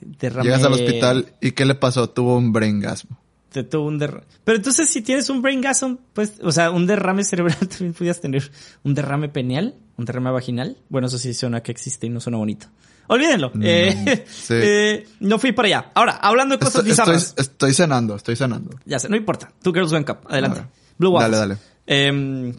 derrame... 0.00 0.44
Llegas 0.44 0.64
al 0.64 0.72
hospital 0.72 1.32
y 1.40 1.52
¿qué 1.52 1.64
le 1.64 1.74
pasó? 1.74 2.08
Tuvo 2.10 2.36
un 2.36 2.52
brain 2.52 2.80
gasm. 2.80 3.08
Te 3.50 3.62
tuvo 3.64 3.86
un 3.86 3.98
derrame. 3.98 4.24
Pero 4.44 4.56
entonces 4.56 4.88
si 4.88 5.02
tienes 5.02 5.28
un 5.28 5.42
brain 5.42 5.60
gasm, 5.60 5.96
pues, 6.14 6.34
o 6.42 6.50
sea, 6.50 6.70
un 6.70 6.86
derrame 6.86 7.22
cerebral, 7.24 7.56
también 7.68 7.92
podías 7.92 8.20
tener 8.20 8.50
un 8.82 8.94
derrame 8.94 9.28
peneal, 9.28 9.74
un 9.98 10.04
derrame 10.06 10.30
vaginal. 10.30 10.78
Bueno, 10.88 11.08
eso 11.08 11.18
sí 11.18 11.34
suena 11.34 11.62
que 11.62 11.72
existe 11.72 12.06
y 12.06 12.10
no 12.10 12.20
suena 12.20 12.38
bonito. 12.38 12.68
Olvídenlo. 13.08 13.52
Eh, 13.60 14.24
sí. 14.30 14.54
eh, 14.56 15.06
no 15.20 15.38
fui 15.38 15.52
para 15.52 15.66
allá. 15.66 15.92
Ahora, 15.94 16.12
hablando 16.12 16.54
de 16.56 16.60
cosas 16.60 16.76
Estoy, 16.86 16.90
estoy, 16.92 17.14
bizarras. 17.14 17.34
estoy 17.36 17.74
cenando, 17.74 18.16
estoy 18.16 18.36
cenando. 18.36 18.70
Ya 18.86 18.98
sé, 18.98 19.10
no 19.10 19.16
importa. 19.16 19.52
Two 19.62 19.74
Girls 19.74 19.92
One 19.92 20.06
Cup. 20.06 20.20
Adelante. 20.28 20.62
Blue 20.96 21.10
Waffles. 21.10 21.38
Dale, 21.38 21.54
dale. 21.54 21.71
Em, 21.86 22.54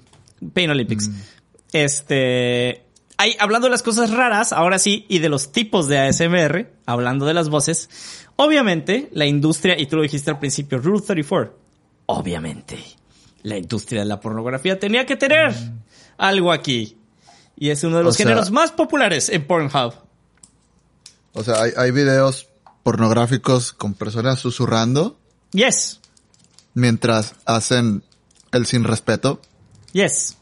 Pain 0.53 0.69
Olympics. 0.69 1.09
Este. 1.71 2.83
Hay, 3.17 3.35
hablando 3.39 3.67
de 3.67 3.71
las 3.71 3.83
cosas 3.83 4.09
raras, 4.11 4.51
ahora 4.53 4.79
sí, 4.79 5.05
y 5.07 5.19
de 5.19 5.29
los 5.29 5.51
tipos 5.51 5.87
de 5.87 5.99
ASMR, 5.99 6.71
hablando 6.85 7.25
de 7.25 7.33
las 7.33 7.47
voces, 7.49 7.89
obviamente 8.35 9.09
la 9.13 9.25
industria, 9.25 9.79
y 9.79 9.85
tú 9.85 9.97
lo 9.97 10.01
dijiste 10.01 10.31
al 10.31 10.39
principio, 10.39 10.79
Rule 10.79 11.01
34, 11.01 11.55
obviamente 12.07 12.83
la 13.43 13.57
industria 13.57 14.01
de 14.01 14.07
la 14.07 14.19
pornografía 14.19 14.79
tenía 14.79 15.05
que 15.05 15.15
tener 15.15 15.53
algo 16.17 16.51
aquí. 16.51 16.97
Y 17.55 17.69
es 17.69 17.83
uno 17.83 17.97
de 17.97 18.03
los 18.03 18.15
O 18.15 18.17
sea- 18.17 18.25
géneros 18.25 18.51
más 18.51 18.71
populares 18.71 19.29
en 19.29 19.45
Pornhub. 19.45 19.93
O 21.33 21.43
sea, 21.43 21.61
hay, 21.61 21.71
hay 21.77 21.91
videos 21.91 22.47
pornográficos 22.81 23.73
con 23.73 23.93
personas 23.93 24.39
susurrando 24.39 25.17
Yes. 25.51 25.99
mientras 26.73 27.35
hacen 27.45 28.03
el 28.53 28.65
sin 28.65 28.83
respeto. 28.85 29.41
Yes. 29.91 30.37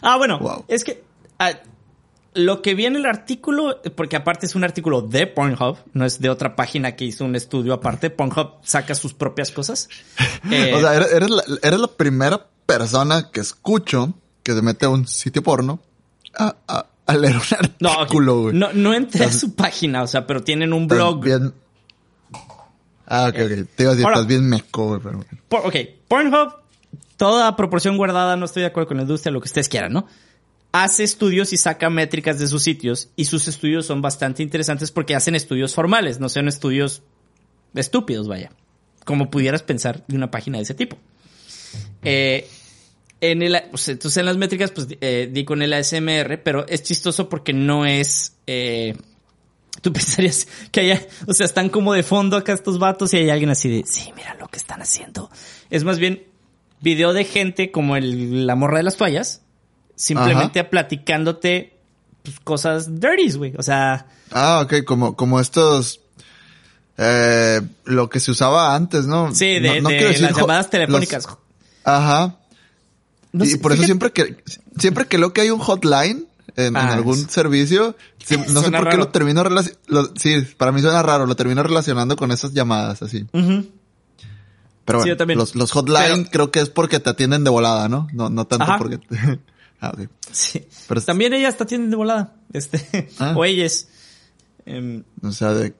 Ah, 0.00 0.16
bueno, 0.16 0.38
Wow. 0.38 0.64
es 0.68 0.84
que 0.84 1.02
ah, 1.38 1.52
lo 2.34 2.62
que 2.62 2.74
vi 2.74 2.86
en 2.86 2.96
el 2.96 3.06
artículo, 3.06 3.80
porque 3.96 4.16
aparte 4.16 4.46
es 4.46 4.54
un 4.54 4.64
artículo 4.64 5.02
de 5.02 5.26
Pornhub, 5.26 5.78
no 5.92 6.04
es 6.04 6.20
de 6.20 6.30
otra 6.30 6.56
página 6.56 6.96
que 6.96 7.04
hizo 7.04 7.24
un 7.24 7.36
estudio 7.36 7.74
aparte. 7.74 8.10
Pornhub 8.10 8.54
saca 8.62 8.94
sus 8.94 9.14
propias 9.14 9.50
cosas. 9.50 9.88
Eh, 10.50 10.72
O 10.76 10.80
sea, 10.80 10.94
eres, 10.94 11.12
eres 11.12 11.30
la, 11.30 11.42
eres 11.62 11.80
la 11.80 11.88
primera 11.88 12.46
persona 12.66 13.30
que 13.30 13.40
escucho 13.40 14.14
que 14.42 14.52
se 14.52 14.62
mete 14.62 14.86
a 14.86 14.88
un 14.90 15.06
sitio 15.06 15.42
porno 15.42 15.80
a, 16.36 16.56
a- 16.66 16.86
a 17.06 17.14
leer 17.16 17.36
un 17.36 17.86
artículo, 17.86 18.40
güey. 18.42 18.54
no, 18.56 18.72
no 18.72 18.94
entré 18.94 19.26
a 19.26 19.30
su 19.32 19.54
página, 19.54 20.02
o 20.02 20.06
sea, 20.06 20.26
pero 20.26 20.42
tienen 20.42 20.72
un 20.72 20.88
blog. 20.88 21.22
Bien- 21.22 21.52
Ah, 23.06 23.26
ok, 23.28 23.34
ok. 23.44 23.68
Te 23.76 23.82
iba 23.82 23.92
a 23.92 23.94
decir, 23.94 24.04
Ahora- 24.06 24.14
estás 24.16 24.26
bien 24.26 24.48
meco, 24.48 24.86
güey. 24.88 25.00
pero- 25.02 25.24
Por- 25.48 25.66
ok, 25.66 25.76
Pornhub, 26.08 26.54
toda 27.24 27.56
proporción 27.56 27.96
guardada, 27.96 28.36
no 28.36 28.44
estoy 28.44 28.60
de 28.60 28.66
acuerdo 28.66 28.88
con 28.88 28.98
la 28.98 29.04
industria, 29.04 29.32
lo 29.32 29.40
que 29.40 29.46
ustedes 29.46 29.70
quieran, 29.70 29.94
¿no? 29.94 30.06
Hace 30.72 31.04
estudios 31.04 31.54
y 31.54 31.56
saca 31.56 31.88
métricas 31.88 32.38
de 32.38 32.46
sus 32.46 32.62
sitios 32.62 33.08
y 33.16 33.24
sus 33.24 33.48
estudios 33.48 33.86
son 33.86 34.02
bastante 34.02 34.42
interesantes 34.42 34.90
porque 34.90 35.14
hacen 35.14 35.34
estudios 35.34 35.74
formales, 35.74 36.20
no 36.20 36.28
son 36.28 36.48
estudios 36.48 37.02
estúpidos, 37.74 38.28
vaya. 38.28 38.50
Como 39.06 39.30
pudieras 39.30 39.62
pensar 39.62 40.04
de 40.06 40.16
una 40.16 40.30
página 40.30 40.58
de 40.58 40.64
ese 40.64 40.74
tipo. 40.74 40.98
Eh, 42.02 42.46
en 43.22 43.42
el, 43.42 43.58
pues, 43.70 43.88
entonces 43.88 44.18
en 44.18 44.26
las 44.26 44.36
métricas, 44.36 44.70
pues 44.70 44.88
eh, 45.00 45.30
di 45.32 45.46
con 45.46 45.62
el 45.62 45.72
ASMR, 45.72 46.42
pero 46.42 46.66
es 46.68 46.82
chistoso 46.82 47.30
porque 47.30 47.54
no 47.54 47.86
es. 47.86 48.34
eh, 48.46 48.94
tú 49.80 49.92
pensarías 49.94 50.46
que 50.70 50.80
haya, 50.80 51.06
o 51.26 51.32
sea, 51.32 51.46
están 51.46 51.70
como 51.70 51.94
de 51.94 52.02
fondo 52.02 52.36
acá 52.36 52.52
estos 52.52 52.78
vatos 52.78 53.14
y 53.14 53.16
hay 53.16 53.30
alguien 53.30 53.48
así 53.48 53.70
de, 53.70 53.84
sí, 53.86 54.12
mira 54.14 54.34
lo 54.34 54.48
que 54.48 54.58
están 54.58 54.82
haciendo. 54.82 55.30
Es 55.70 55.84
más 55.84 55.98
bien 55.98 56.33
video 56.84 57.12
de 57.12 57.24
gente 57.24 57.72
como 57.72 57.96
el, 57.96 58.46
la 58.46 58.54
morra 58.54 58.76
de 58.76 58.84
las 58.84 58.96
toallas, 58.96 59.40
simplemente 59.96 60.62
platicándote 60.62 61.72
pues, 62.22 62.38
cosas 62.40 63.00
dirties, 63.00 63.36
güey. 63.36 63.54
O 63.58 63.62
sea, 63.62 64.06
Ah, 64.30 64.60
ok, 64.64 64.84
como, 64.84 65.16
como 65.16 65.40
estos, 65.40 66.00
eh, 66.96 67.60
lo 67.84 68.08
que 68.08 68.20
se 68.20 68.30
usaba 68.30 68.74
antes, 68.74 69.06
¿no? 69.06 69.34
sí, 69.34 69.58
de, 69.58 69.80
No- 69.80 69.80
no 69.82 69.88
de 69.88 69.96
quiero 69.96 70.08
decir 70.12 70.26
las 70.26 70.36
llamadas 70.36 70.70
telefónicas. 70.70 71.26
los- 71.26 71.38
ajá. 71.84 72.36
No 73.32 73.44
y 73.44 73.48
sé, 73.48 73.58
por 73.58 73.72
eso 73.72 73.82
fíjate- 73.82 73.86
siempre 73.86 74.12
que, 74.12 74.36
siempre 74.78 75.06
que 75.06 75.18
leo 75.18 75.32
que 75.32 75.40
hay 75.40 75.50
un 75.50 75.58
hotline 75.58 76.26
en, 76.56 76.66
en 76.66 76.76
Ah, 76.76 76.94
algún 76.94 77.16
servicio, 77.28 77.96
sí, 78.24 78.36
no 78.48 78.62
sé 78.62 78.70
por 78.70 78.88
qué 78.88 78.96
lo 78.96 79.08
termino 79.08 79.42
relacionando, 79.42 80.12
sí, 80.16 80.40
para 80.56 80.70
mí 80.70 80.80
suena 80.80 81.02
raro, 81.02 81.26
lo 81.26 81.34
termino 81.34 81.62
relacionando 81.64 82.14
con 82.16 82.30
esas 82.30 82.52
llamadas 82.52 83.02
así. 83.02 83.26
Ujú. 83.32 83.66
Pero 84.84 84.98
Sí, 84.98 85.02
bueno, 85.02 85.12
yo 85.14 85.16
también. 85.16 85.38
los, 85.38 85.54
los 85.54 85.70
hotline 85.72 86.24
Pero- 86.24 86.30
creo 86.30 86.50
que 86.50 86.60
es 86.60 86.68
porque 86.70 87.00
te 87.00 87.10
atienden 87.10 87.44
de 87.44 87.50
volada, 87.50 87.88
¿no? 87.88 88.06
No, 88.12 88.28
no 88.30 88.46
tanto 88.46 88.64
Ajá. 88.64 88.78
porque... 88.78 89.00
ah, 89.80 89.92
ok. 89.94 90.08
Sí. 90.30 90.66
Pero- 90.88 91.00
También 91.00 91.32
ella 91.32 91.48
está 91.48 91.64
tienen 91.64 91.90
de 91.90 91.96
volada. 91.96 92.34
Este, 92.52 93.08
Ah. 93.18 93.34
o 93.36 93.44
ellas. 93.44 93.88
Em, 94.66 95.04
O 95.22 95.30
sea, 95.32 95.52
de, 95.52 95.74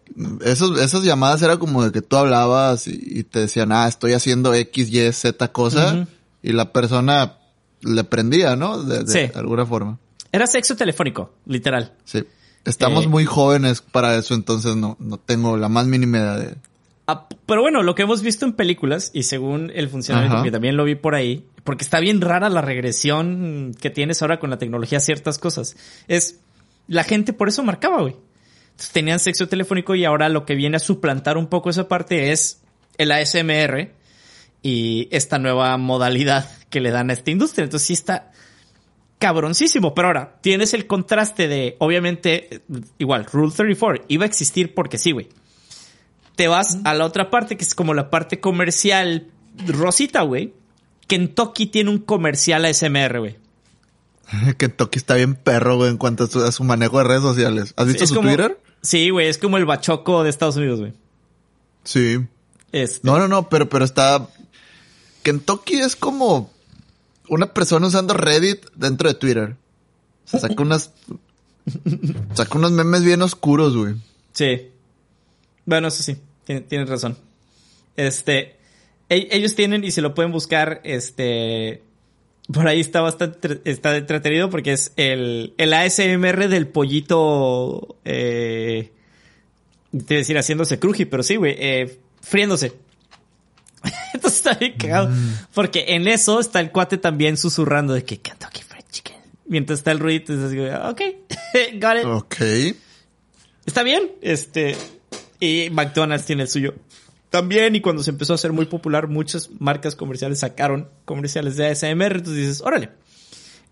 esos, 0.44 0.78
esas 0.80 1.02
llamadas 1.04 1.40
era 1.42 1.56
como 1.58 1.82
de 1.84 1.90
que 1.92 2.02
tú 2.02 2.16
hablabas 2.16 2.86
y, 2.86 2.98
y 3.02 3.22
te 3.24 3.40
decían, 3.40 3.72
ah, 3.72 3.88
estoy 3.88 4.12
haciendo 4.12 4.52
X, 4.52 4.90
Y, 4.90 5.12
Z 5.12 5.48
cosa, 5.52 6.06
y 6.42 6.52
la 6.52 6.70
persona 6.72 7.38
le 7.80 8.04
prendía, 8.04 8.56
¿no? 8.56 8.82
De, 8.82 9.04
de 9.04 9.12
Sí. 9.28 9.32
alguna 9.34 9.64
forma. 9.66 9.98
era 10.32 10.46
sexo 10.46 10.76
telefónico, 10.76 11.32
literal. 11.46 11.92
Sí. 12.04 12.24
Estamos 12.64 13.04
Eh. 13.04 13.08
muy 13.08 13.24
jóvenes 13.24 13.80
para 13.82 14.16
eso, 14.16 14.34
entonces 14.34 14.74
no, 14.76 14.96
no 14.98 15.16
tengo 15.18 15.56
la 15.56 15.68
más 15.68 15.86
mínima 15.86 16.18
idea 16.18 16.36
de... 16.36 16.56
Ah, 17.06 17.28
pero 17.44 17.60
bueno, 17.60 17.82
lo 17.82 17.94
que 17.94 18.02
hemos 18.02 18.22
visto 18.22 18.46
en 18.46 18.54
películas 18.54 19.10
y 19.12 19.24
según 19.24 19.70
el 19.74 19.88
funcionamiento, 19.88 20.36
Ajá. 20.36 20.44
que 20.44 20.50
también 20.50 20.76
lo 20.76 20.84
vi 20.84 20.94
por 20.94 21.14
ahí, 21.14 21.44
porque 21.62 21.84
está 21.84 22.00
bien 22.00 22.20
rara 22.22 22.48
la 22.48 22.62
regresión 22.62 23.74
que 23.78 23.90
tienes 23.90 24.22
ahora 24.22 24.38
con 24.38 24.48
la 24.50 24.58
tecnología 24.58 24.98
a 24.98 25.02
ciertas 25.02 25.38
cosas, 25.38 25.76
es 26.08 26.40
la 26.88 27.04
gente 27.04 27.34
por 27.34 27.48
eso 27.48 27.62
marcaba, 27.62 28.00
güey. 28.00 28.16
Entonces, 28.70 28.92
tenían 28.92 29.18
sexo 29.18 29.48
telefónico 29.48 29.94
y 29.94 30.04
ahora 30.04 30.28
lo 30.28 30.46
que 30.46 30.54
viene 30.54 30.78
a 30.78 30.80
suplantar 30.80 31.36
un 31.36 31.48
poco 31.48 31.70
esa 31.70 31.88
parte 31.88 32.32
es 32.32 32.62
el 32.96 33.12
ASMR 33.12 33.92
y 34.62 35.08
esta 35.10 35.38
nueva 35.38 35.76
modalidad 35.76 36.50
que 36.70 36.80
le 36.80 36.90
dan 36.90 37.10
a 37.10 37.12
esta 37.12 37.30
industria. 37.30 37.64
Entonces 37.64 37.86
sí 37.86 37.92
está 37.92 38.32
cabroncísimo. 39.18 39.94
Pero 39.94 40.08
ahora, 40.08 40.38
tienes 40.40 40.74
el 40.74 40.86
contraste 40.86 41.46
de, 41.46 41.76
obviamente, 41.78 42.62
igual, 42.98 43.26
Rule 43.26 43.52
34 43.54 44.06
iba 44.08 44.24
a 44.24 44.26
existir 44.26 44.74
porque 44.74 44.98
sí, 44.98 45.12
güey 45.12 45.28
te 46.36 46.48
vas 46.48 46.78
a 46.84 46.94
la 46.94 47.04
otra 47.04 47.30
parte, 47.30 47.56
que 47.56 47.64
es 47.64 47.74
como 47.74 47.94
la 47.94 48.10
parte 48.10 48.40
comercial 48.40 49.28
rosita, 49.66 50.22
güey. 50.22 50.52
Kentucky 51.06 51.66
tiene 51.66 51.90
un 51.90 51.98
comercial 51.98 52.64
ASMR, 52.64 53.18
güey. 53.20 53.36
Kentucky 54.58 54.98
está 54.98 55.14
bien 55.14 55.34
perro, 55.34 55.76
güey, 55.76 55.90
en 55.90 55.98
cuanto 55.98 56.24
a 56.24 56.52
su, 56.52 56.64
manejo 56.64 56.98
de 56.98 57.04
redes 57.04 57.22
sociales. 57.22 57.74
¿Has 57.76 57.86
visto 57.86 58.06
su 58.06 58.14
como- 58.14 58.28
Twitter? 58.28 58.58
Sí, 58.82 59.08
güey, 59.10 59.28
es 59.28 59.38
como 59.38 59.56
el 59.56 59.64
bachoco 59.64 60.22
de 60.24 60.30
Estados 60.30 60.56
Unidos, 60.56 60.80
güey. 60.80 60.92
Sí. 61.84 62.18
Este, 62.72 63.00
No, 63.02 63.18
no, 63.18 63.28
no, 63.28 63.48
pero, 63.48 63.68
pero 63.68 63.84
está... 63.84 64.28
Kentucky 65.22 65.76
es 65.76 65.96
como 65.96 66.50
una 67.28 67.54
persona 67.54 67.86
usando 67.86 68.12
Reddit 68.12 68.66
dentro 68.74 69.08
de 69.08 69.14
Twitter. 69.14 69.56
O 70.26 70.28
sea, 70.28 70.40
saca 70.40 70.62
unas... 70.62 70.90
saca 72.34 72.58
unos 72.58 72.72
memes 72.72 73.04
bien 73.04 73.22
oscuros, 73.22 73.74
güey. 73.74 73.94
Sí. 74.34 74.68
Bueno, 75.66 75.88
eso 75.88 76.02
sí, 76.02 76.16
tien- 76.46 76.66
tienes 76.68 76.88
razón. 76.88 77.16
Este, 77.96 78.56
e- 79.08 79.28
ellos 79.30 79.54
tienen, 79.54 79.84
y 79.84 79.90
se 79.90 80.00
lo 80.02 80.14
pueden 80.14 80.32
buscar, 80.32 80.80
este, 80.84 81.82
por 82.52 82.66
ahí 82.68 82.80
está 82.80 83.00
bastante, 83.00 83.60
está 83.64 83.96
entretenido 83.96 84.50
porque 84.50 84.72
es 84.72 84.92
el, 84.96 85.54
el 85.58 85.72
ASMR 85.72 86.48
del 86.48 86.66
pollito, 86.68 87.96
eh, 88.04 88.90
te 90.06 90.14
decir 90.14 90.36
haciéndose 90.36 90.78
cruji, 90.78 91.04
pero 91.04 91.22
sí, 91.22 91.36
güey, 91.36 91.54
eh, 91.58 91.98
friéndose. 92.20 92.72
Entonces 94.14 94.38
está 94.38 94.54
bien 94.54 94.74
cagado. 94.78 95.10
Porque 95.54 95.84
en 95.88 96.08
eso 96.08 96.40
está 96.40 96.60
el 96.60 96.70
cuate 96.70 96.98
también 96.98 97.36
susurrando 97.36 97.92
de 97.94 98.02
que 98.04 98.18
Kentucky 98.18 98.62
Fried 98.62 98.84
Chicken. 98.90 99.16
Mientras 99.46 99.80
está 99.80 99.92
el 99.92 99.98
ruido, 100.00 100.20
entonces 100.20 100.50
digo, 100.50 100.64
ok, 100.88 101.00
got 101.80 101.96
it. 101.98 102.04
Ok. 102.06 102.36
Está 103.66 103.82
bien, 103.82 104.10
este, 104.22 104.76
y 105.40 105.68
McDonald's 105.70 106.26
tiene 106.26 106.42
el 106.42 106.48
suyo. 106.48 106.74
También, 107.30 107.74
y 107.74 107.80
cuando 107.80 108.02
se 108.02 108.10
empezó 108.10 108.32
a 108.32 108.36
hacer 108.36 108.52
muy 108.52 108.66
popular, 108.66 109.08
muchas 109.08 109.50
marcas 109.58 109.96
comerciales 109.96 110.38
sacaron 110.40 110.88
comerciales 111.04 111.56
de 111.56 111.66
ASMR, 111.66 112.16
entonces 112.16 112.36
dices, 112.36 112.60
órale. 112.62 112.90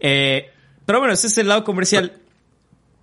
Eh, 0.00 0.46
pero 0.84 0.98
bueno, 0.98 1.14
ese 1.14 1.28
es 1.28 1.38
el 1.38 1.48
lado 1.48 1.62
comercial. 1.62 2.18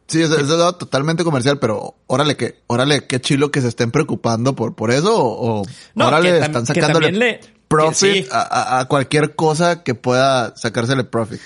Sí, 0.07 0.22
es, 0.22 0.30
es 0.32 0.47
de 0.49 0.57
lado 0.57 0.74
totalmente 0.76 1.24
comercial, 1.24 1.60
pero 1.60 1.95
órale 2.07 2.36
que, 2.36 2.60
órale, 2.68 3.05
qué 3.07 3.22
chilo 3.22 3.51
que 3.51 3.62
se 3.62 3.68
estén 3.70 3.91
preocupando 3.91 4.55
por, 4.55 4.76
por 4.76 4.91
eso, 4.91 5.16
o, 5.16 5.62
o 5.62 5.66
No, 5.95 6.07
órale, 6.07 6.32
que 6.32 6.39
están 6.45 6.66
sacándole 6.66 7.12
le- 7.12 7.39
profit 7.68 8.14
que 8.16 8.24
sí. 8.24 8.30
a, 8.32 8.39
a- 8.41 8.80
a 8.82 8.86
cualquier 8.86 9.36
cosa 9.36 9.84
que 9.84 9.93
pueda 9.95 10.55
sacársele 10.57 11.03
profit. 11.05 11.39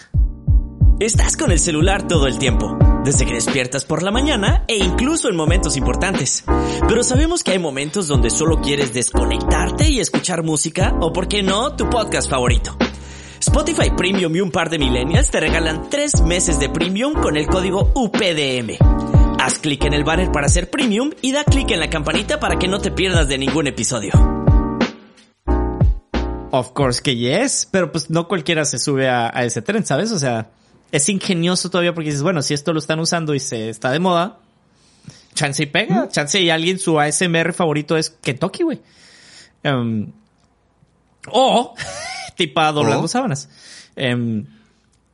Estás 0.99 1.36
con 1.36 1.51
el 1.51 1.59
celular 1.59 2.07
todo 2.07 2.26
el 2.28 2.39
tiempo, 2.39 2.78
desde 3.04 3.26
que 3.26 3.34
despiertas 3.34 3.86
por 3.86 4.01
la 4.01 4.12
mañana 4.12 4.64
e 4.68 4.78
incluso 4.78 5.30
en 5.30 5.36
momentos 5.36 5.78
importantes. 5.78 6.43
Pero 6.88 7.04
sabemos 7.04 7.43
que 7.43 7.51
hay 7.51 7.60
momentos 7.60 8.08
donde 8.08 8.30
solo 8.30 8.62
quieres 8.62 8.93
desconectarte 8.93 9.89
y 9.89 9.99
escuchar 9.99 10.43
música 10.43 10.95
o, 11.01 11.12
por 11.12 11.28
qué 11.28 11.43
no, 11.43 11.76
tu 11.76 11.89
podcast 11.89 12.30
favorito. 12.30 12.78
Spotify 13.39 13.91
Premium 13.95 14.34
y 14.36 14.41
un 14.41 14.51
par 14.51 14.70
de 14.70 14.80
millennials 14.80 15.30
te 15.30 15.41
regalan 15.41 15.89
tres 15.89 16.22
meses 16.22 16.60
de 16.60 16.70
premium 16.70 17.14
con 17.14 17.36
el 17.36 17.47
código 17.47 17.91
UPDM. 17.93 18.78
Haz 19.39 19.60
clic 19.60 19.84
en 19.84 19.93
el 19.93 20.06
banner 20.06 20.32
para 20.32 20.47
hacer 20.47 20.70
premium 20.70 21.12
y 21.22 21.34
da 21.34 21.43
clic 21.43 21.72
en 21.72 21.82
la 21.82 21.89
campanita 21.89 22.39
para 22.39 22.58
que 22.58 22.70
no 22.70 22.80
te 22.80 22.91
pierdas 22.91 23.28
de 23.28 23.38
ningún 23.38 23.68
episodio. 23.68 24.14
Of 26.51 26.72
course 26.72 27.01
que 27.01 27.18
yes, 27.18 27.68
pero 27.70 27.91
pues 27.91 28.10
no 28.10 28.28
cualquiera 28.30 28.64
se 28.64 28.78
sube 28.78 29.10
a, 29.10 29.30
a 29.34 29.43
ese 29.43 29.62
tren, 29.62 29.86
¿sabes? 29.86 30.12
O 30.12 30.20
sea, 30.20 30.51
es 30.94 31.10
ingenioso 31.10 31.70
todavía 31.70 31.94
porque 31.94 32.10
dices, 32.12 32.24
bueno, 32.24 32.41
si 32.41 32.54
esto 32.54 32.72
lo 32.72 32.80
están 32.80 33.00
usando 33.00 33.34
y 33.36 33.39
se 33.39 33.68
está 33.70 33.91
de 33.91 34.00
moda, 34.00 34.39
chance 35.34 35.62
y 35.64 35.66
pega, 35.66 36.08
chance 36.10 36.39
y 36.39 36.50
alguien 36.50 36.78
su 36.80 37.00
ASMR 37.00 37.52
favorito 37.52 37.98
es 37.98 38.12
Kentucky, 38.12 38.64
güey. 38.64 38.80
Em, 39.64 40.12
o 41.30 41.74
tipa 42.38 42.72
doblando 42.72 43.08
sábanas. 43.08 43.50
Em, 43.96 44.46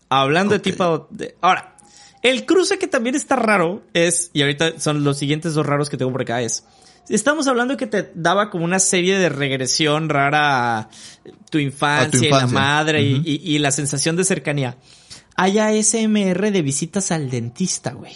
hablando 0.09 0.53
de 0.53 0.59
tipa... 0.59 1.07
de- 1.09 1.35
ahora, 1.41 1.75
el 2.23 2.45
cruce 2.45 2.77
que 2.77 2.87
también 2.87 3.15
está 3.15 3.35
raro 3.35 3.81
es, 3.93 4.31
y 4.33 4.41
ahorita 4.41 4.79
son 4.79 5.03
los 5.03 5.17
siguientes 5.17 5.53
dos 5.53 5.65
raros 5.65 5.89
que 5.89 5.97
tengo 5.97 6.11
por 6.11 6.21
acá, 6.21 6.41
es... 6.41 6.65
Estamos 7.07 7.47
hablando 7.47 7.75
que 7.75 7.87
te 7.87 8.11
daba 8.13 8.51
como 8.51 8.65
una 8.65 8.77
serie 8.77 9.17
de 9.17 9.29
regresión 9.29 10.09
rara 10.09 10.77
a 10.77 10.89
tu 11.49 11.57
infancia, 11.57 12.19
y 12.27 12.29
la 12.29 12.45
madre 12.45 13.01
y- 13.01 13.13
Ujú. 13.15 13.23
y, 13.25 13.55
y 13.55 13.57
la 13.57 13.71
sensación 13.71 14.15
de 14.15 14.23
cercanía. 14.25 14.77
Hay 15.41 15.57
ASMR 15.57 16.51
de 16.51 16.61
visitas 16.61 17.13
al 17.13 17.29
dentista, 17.29 17.93
güey. 17.93 18.13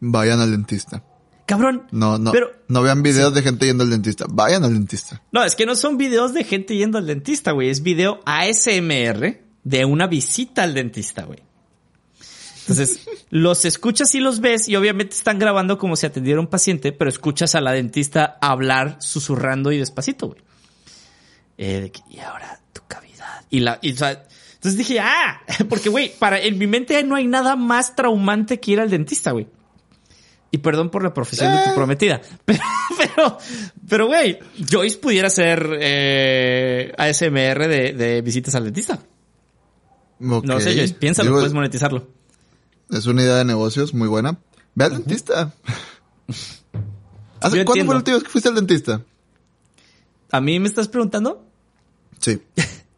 Vayan 0.00 0.40
al 0.40 0.50
dentista. 0.50 1.04
Cabrón. 1.46 1.86
No, 1.92 2.18
no, 2.18 2.32
Pero, 2.32 2.50
no 2.66 2.82
vean 2.82 3.04
videos 3.04 3.32
de 3.32 3.42
gente 3.42 3.64
yendo 3.64 3.84
al 3.84 3.90
dentista. 3.90 4.26
Vayan 4.28 4.64
al 4.64 4.74
dentista. 4.74 5.22
no, 5.30 5.44
es 5.44 5.54
que 5.54 5.64
no 5.64 5.76
son 5.76 5.98
videos 5.98 6.34
de 6.34 6.42
gente 6.42 6.74
yendo 6.74 6.98
al 6.98 7.06
dentista, 7.06 7.52
güey. 7.52 7.70
Es 7.70 7.84
video 7.84 8.18
ASMR 8.26 9.40
de 9.62 9.84
una 9.84 10.08
visita 10.08 10.64
al 10.64 10.74
dentista, 10.74 11.22
güey. 11.22 11.38
Entonces, 12.62 13.06
los 13.30 13.64
escuchas 13.64 14.16
y 14.16 14.18
los 14.18 14.40
ves 14.40 14.68
y 14.68 14.74
obviamente 14.74 15.14
están 15.14 15.38
grabando 15.38 15.78
como 15.78 15.94
si 15.94 16.06
atendiera 16.06 16.40
un 16.40 16.48
paciente, 16.48 16.90
pero 16.90 17.08
escuchas 17.08 17.54
a 17.54 17.60
la 17.60 17.70
dentista 17.70 18.36
hablar 18.40 18.96
susurrando 18.98 19.70
y 19.70 19.78
despacito, 19.78 20.26
güey. 20.26 20.40
Eh, 21.56 21.82
de 21.82 21.92
que, 21.92 22.00
y 22.10 22.18
ahora 22.18 22.60
tu 22.72 22.82
cavidad. 22.88 23.44
Y 23.48 23.60
la, 23.60 23.78
y, 23.80 23.92
o 23.92 23.96
sea, 23.96 24.26
entonces 24.66 24.88
dije, 24.88 24.98
ah, 24.98 25.42
porque 25.68 25.88
güey, 25.88 26.12
para, 26.18 26.40
en 26.40 26.58
mi 26.58 26.66
mente 26.66 27.00
no 27.04 27.14
hay 27.14 27.28
nada 27.28 27.54
más 27.54 27.94
traumante 27.94 28.58
que 28.58 28.72
ir 28.72 28.80
al 28.80 28.90
dentista, 28.90 29.30
güey. 29.30 29.46
Y 30.50 30.58
perdón 30.58 30.90
por 30.90 31.04
la 31.04 31.14
profesión 31.14 31.54
de 31.54 31.62
tu 31.64 31.74
prometida. 31.74 32.20
Pero, 32.44 32.60
pero, 32.96 33.38
pero, 33.88 34.06
güey, 34.06 34.38
Joyce 34.70 34.96
pudiera 34.96 35.28
ser 35.28 35.68
eh, 35.80 36.92
ASMR 36.96 37.68
de, 37.68 37.92
de 37.92 38.22
visitas 38.22 38.54
al 38.54 38.64
dentista. 38.64 39.00
No 40.18 40.40
sé, 40.60 40.74
Joyce, 40.74 40.94
piénsalo, 40.94 41.28
Digo, 41.28 41.38
puedes 41.38 41.52
monetizarlo. 41.52 42.08
Es 42.90 43.06
una 43.06 43.22
idea 43.22 43.36
de 43.36 43.44
negocios 43.44 43.92
muy 43.92 44.08
buena. 44.08 44.38
Ve 44.74 44.84
al 44.84 44.92
dentista. 44.92 45.52
¿Hace 47.40 47.64
cuándo 47.64 47.84
fue 47.84 47.94
la 47.94 47.98
última 47.98 48.16
vez 48.16 48.24
que 48.24 48.30
fuiste 48.30 48.48
al 48.48 48.54
dentista? 48.54 49.02
¿A 50.30 50.40
mí 50.40 50.58
me 50.58 50.68
estás 50.68 50.88
preguntando? 50.88 51.44
Sí. 52.20 52.40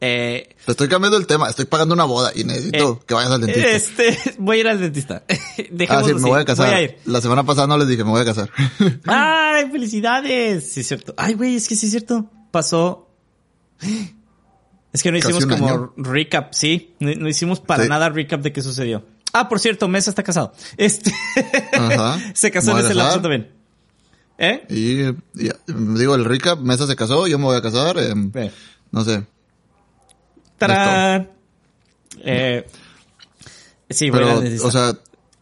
Eh, 0.00 0.54
Te 0.64 0.70
estoy 0.72 0.88
cambiando 0.88 1.18
el 1.18 1.26
tema. 1.26 1.48
Estoy 1.50 1.64
pagando 1.64 1.94
una 1.94 2.04
boda 2.04 2.30
y 2.34 2.44
necesito 2.44 2.98
Eh, 3.00 3.04
que 3.06 3.14
vayas 3.14 3.32
al 3.32 3.40
dentista. 3.40 3.68
este, 3.70 4.34
voy 4.38 4.58
a 4.58 4.60
ir 4.60 4.68
al 4.68 4.80
dentista. 4.80 5.22
ah, 5.88 6.02
sí, 6.04 6.14
me 6.14 6.20
voy 6.20 6.40
a 6.40 6.44
casar. 6.44 6.66
Voy 6.68 6.74
a 6.76 6.82
ir. 6.82 6.98
La 7.04 7.20
semana 7.20 7.44
pasada 7.44 7.66
no 7.66 7.76
les 7.78 7.88
dije, 7.88 8.04
me 8.04 8.10
voy 8.10 8.20
a 8.20 8.24
casar. 8.24 8.48
¡Ay, 9.06 9.68
felicidades! 9.70 10.70
Sí, 10.70 10.80
es 10.80 10.86
cierto. 10.88 11.14
Ay, 11.16 11.34
güey, 11.34 11.56
es 11.56 11.66
que 11.68 11.74
sí 11.74 11.86
es 11.86 11.90
cierto. 11.92 12.30
Pasó. 12.52 13.08
Es 14.92 15.02
que 15.02 15.10
no 15.12 15.18
hicimos 15.18 15.46
como 15.46 15.68
año. 15.68 15.92
recap, 15.96 16.52
sí. 16.54 16.94
No, 17.00 17.12
no 17.14 17.28
hicimos 17.28 17.60
para 17.60 17.82
Sí. 17.84 17.88
nada 17.88 18.08
recap 18.08 18.40
de 18.40 18.52
qué 18.52 18.62
sucedió. 18.62 19.04
Ah, 19.32 19.48
por 19.48 19.60
cierto, 19.60 19.88
Mesa 19.88 20.10
está 20.10 20.22
casado. 20.22 20.52
Este. 20.76 21.12
Ajá. 21.72 22.18
Se 22.34 22.50
casó 22.50 22.78
en 22.78 22.84
ese 22.84 22.94
lapso 22.94 23.20
también. 23.20 23.50
¿Eh? 24.38 24.64
Y, 24.70 25.02
y, 25.46 25.50
digo, 25.98 26.14
el 26.14 26.24
recap, 26.24 26.60
Mesa 26.60 26.86
se 26.86 26.96
casó, 26.96 27.26
yo 27.26 27.38
me 27.38 27.44
voy 27.46 27.56
a 27.56 27.62
casar. 27.62 27.98
em, 27.98 28.30
Eh. 28.34 28.50
no 28.92 29.04
sé. 29.04 29.26
¡Tarán! 30.58 31.30
Eh, 32.24 32.66
sí, 33.90 34.10
Pero, 34.10 34.42
o 34.62 34.70
sea, 34.70 34.92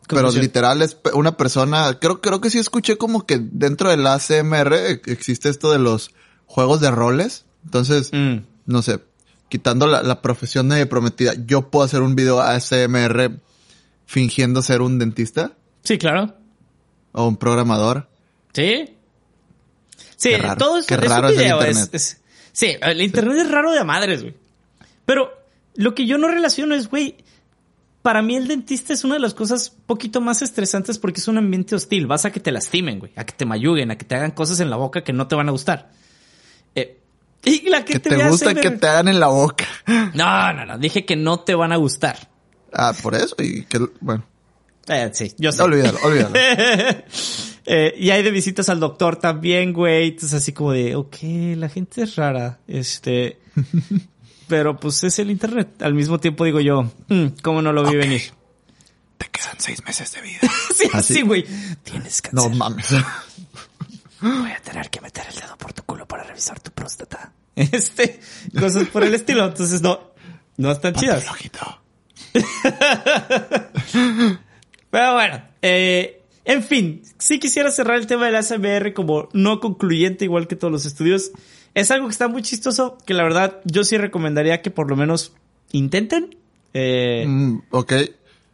pero 0.09 0.31
literal 0.31 0.83
es 0.83 0.97
una 1.15 1.37
persona, 1.37 1.99
creo, 2.01 2.21
creo 2.21 2.41
que 2.41 2.51
sí 2.51 2.59
escuché 2.59 2.97
como 2.97 3.27
que 3.27 3.39
dentro 3.41 3.91
del 3.91 4.07
ACMR 4.07 4.75
existe 5.07 5.49
esto 5.49 5.73
de 5.73 5.79
los 5.79 6.11
juegos 6.47 6.81
de 6.81 6.91
roles. 6.91 7.45
Entonces, 7.65 8.11
Mm. 8.13 8.37
no 8.67 8.83
sé, 8.83 9.01
quitando 9.49 9.87
la, 9.87 10.03
la 10.03 10.23
profesión 10.23 10.69
de 10.69 10.87
prometida, 10.87 11.33
yo 11.47 11.71
puedo 11.71 11.85
hacer 11.85 12.03
un 12.03 12.15
video 12.15 12.41
ASMR 12.41 13.41
fingiendo 14.07 14.63
ser 14.63 14.83
un 14.83 14.99
dentista 14.99 15.53
Sí, 15.83 15.99
claro. 15.99 16.35
o 17.13 17.27
un 17.27 17.37
programador. 17.37 18.09
Sí. 18.53 18.93
Sí, 20.17 20.31
Qué 20.31 20.39
raro, 20.39 20.57
todo 20.57 20.79
es, 20.79 20.87
qué 20.87 20.95
es 20.95 21.01
raro 21.01 21.29
un 21.29 21.37
video. 21.37 21.61
Es, 21.63 22.19
sí, 22.53 22.77
el 22.81 23.03
internet 23.03 23.37
es 23.39 23.51
raro 23.51 23.73
de 23.73 23.85
madres, 23.85 24.23
güey. 24.23 24.35
Pero 25.07 25.33
lo 25.75 25.95
que 25.95 26.07
yo 26.07 26.19
no 26.19 26.29
relaciono 26.29 26.75
es, 26.75 26.89
güey, 26.91 27.17
para 28.03 28.23
mí 28.23 28.37
el 28.37 28.47
dentista 28.47 28.93
es 28.93 29.03
una 29.05 29.15
de 29.15 29.21
las 29.21 29.35
cosas 29.35 29.71
poquito 29.87 30.21
más 30.21 30.43
estresantes 30.43 30.99
porque 30.99 31.21
es 31.21 31.29
un 31.29 31.39
ambiente 31.39 31.75
hostil. 31.75 32.07
Vas 32.07 32.25
a 32.27 32.31
que 32.33 32.41
te 32.41 32.53
lastimen, 32.53 32.99
güey, 32.99 33.13
a 33.17 33.25
que 33.25 33.33
te 33.33 33.45
mayuguen, 33.47 33.91
a 33.91 33.97
que 33.99 34.05
te 34.05 34.15
hagan 34.15 34.33
cosas 34.33 34.61
en 34.61 34.69
la 34.71 34.77
boca 34.77 35.03
que 35.03 35.13
no 35.15 35.27
te 35.27 35.35
van 35.35 35.49
a 35.49 35.53
gustar. 35.53 35.91
Eh, 36.75 36.99
y 37.45 37.69
la 37.71 37.85
que, 37.85 37.95
Que 37.95 37.99
te, 38.01 38.11
te 38.11 38.29
gusta 38.29 38.51
hacer- 38.51 38.61
que 38.63 38.71
te 38.73 38.87
hagan 38.87 39.09
en 39.09 39.19
la 39.21 39.29
boca. 39.29 39.65
No, 40.15 40.53
no, 40.53 40.67
no, 40.67 40.79
dije 40.79 41.05
que 41.05 41.17
no 41.17 41.41
te 41.41 41.55
van 41.55 41.73
a 41.73 41.77
gustar. 41.77 42.29
Ah, 42.73 42.93
por 43.03 43.15
eso. 43.15 43.35
Y 43.39 43.63
que, 43.65 43.79
bueno, 44.01 44.25
Eh, 44.89 45.11
sí, 45.13 45.33
yo 45.39 45.51
sé. 45.53 45.63
olvídalo, 45.63 45.99
olvídalo. 46.03 46.35
Eh, 47.69 47.95
y 47.99 48.11
hay 48.11 48.23
de 48.23 48.31
visitas 48.31 48.69
al 48.69 48.79
doctor 48.79 49.17
también, 49.17 49.73
güey. 49.73 50.11
Entonces 50.11 50.35
así 50.35 50.53
como 50.53 50.71
de, 50.71 50.95
ok, 50.95 51.17
la 51.57 51.69
gente 51.69 52.03
es 52.03 52.15
rara. 52.15 52.61
Este. 52.69 53.39
Pero 54.49 54.77
pues 54.79 55.03
es 55.05 55.19
el 55.19 55.31
internet. 55.31 55.83
Al 55.83 55.95
mismo 55.95 56.19
tiempo 56.21 56.45
digo 56.45 56.61
yo, 56.61 56.91
"Mm, 57.09 57.27
¿cómo 57.43 57.63
no 57.63 57.73
lo 57.73 57.85
vi 57.89 57.97
venir? 57.97 58.23
Te 59.19 59.27
quedan 59.29 59.57
seis 59.59 59.83
meses 59.85 60.13
de 60.13 60.21
vida. 60.23 60.41
sí, 60.75 60.89
Así. 60.93 61.15
sí, 61.15 61.23
güey. 61.23 61.45
Tienes 61.83 62.23
No 62.33 62.43
cáncer. 62.43 62.59
mames. 62.59 62.87
Voy 64.21 64.51
a 64.51 64.61
tener 64.63 64.91
que 64.91 65.01
meter 65.01 65.25
el 65.29 65.35
dedo 65.41 65.57
por 65.57 65.73
tu 65.73 65.83
culo 65.85 66.07
para 66.07 66.25
revisar 66.25 66.59
tu 66.61 66.71
próstata. 66.71 67.33
Este, 67.57 68.21
cosas 68.59 68.87
por 68.89 69.03
el 69.05 69.15
estilo. 69.15 69.47
Entonces 69.47 69.81
no, 69.81 69.99
no 70.59 70.71
están 70.73 70.95
chidas. 70.95 71.25
Pero 74.91 75.15
bueno, 75.15 75.43
eh, 75.63 76.23
en 76.45 76.63
fin, 76.63 77.03
si 77.19 77.39
quisiera 77.39 77.71
cerrar 77.71 77.97
el 77.99 78.07
tema 78.07 78.27
del 78.27 78.37
ASMR 78.37 78.93
como 78.95 79.29
no 79.33 79.61
concluyente, 79.61 80.25
igual 80.25 80.47
que 80.49 80.57
todos 80.57 80.73
los 80.73 80.87
estudios. 80.87 81.31
Es 81.77 81.91
algo 81.91 82.07
que 82.09 82.13
está 82.13 82.27
muy 82.27 82.41
chistoso, 82.43 82.97
que 83.05 83.13
la 83.13 83.23
verdad 83.23 83.61
yo 83.65 83.85
sí 83.85 83.99
recomendaría 83.99 84.63
que 84.63 84.71
por 84.71 84.89
lo 84.89 84.97
menos 84.97 85.33
intenten. 85.73 86.35
Eh, 86.73 87.25
Mm, 87.29 87.59
ok. 87.71 87.93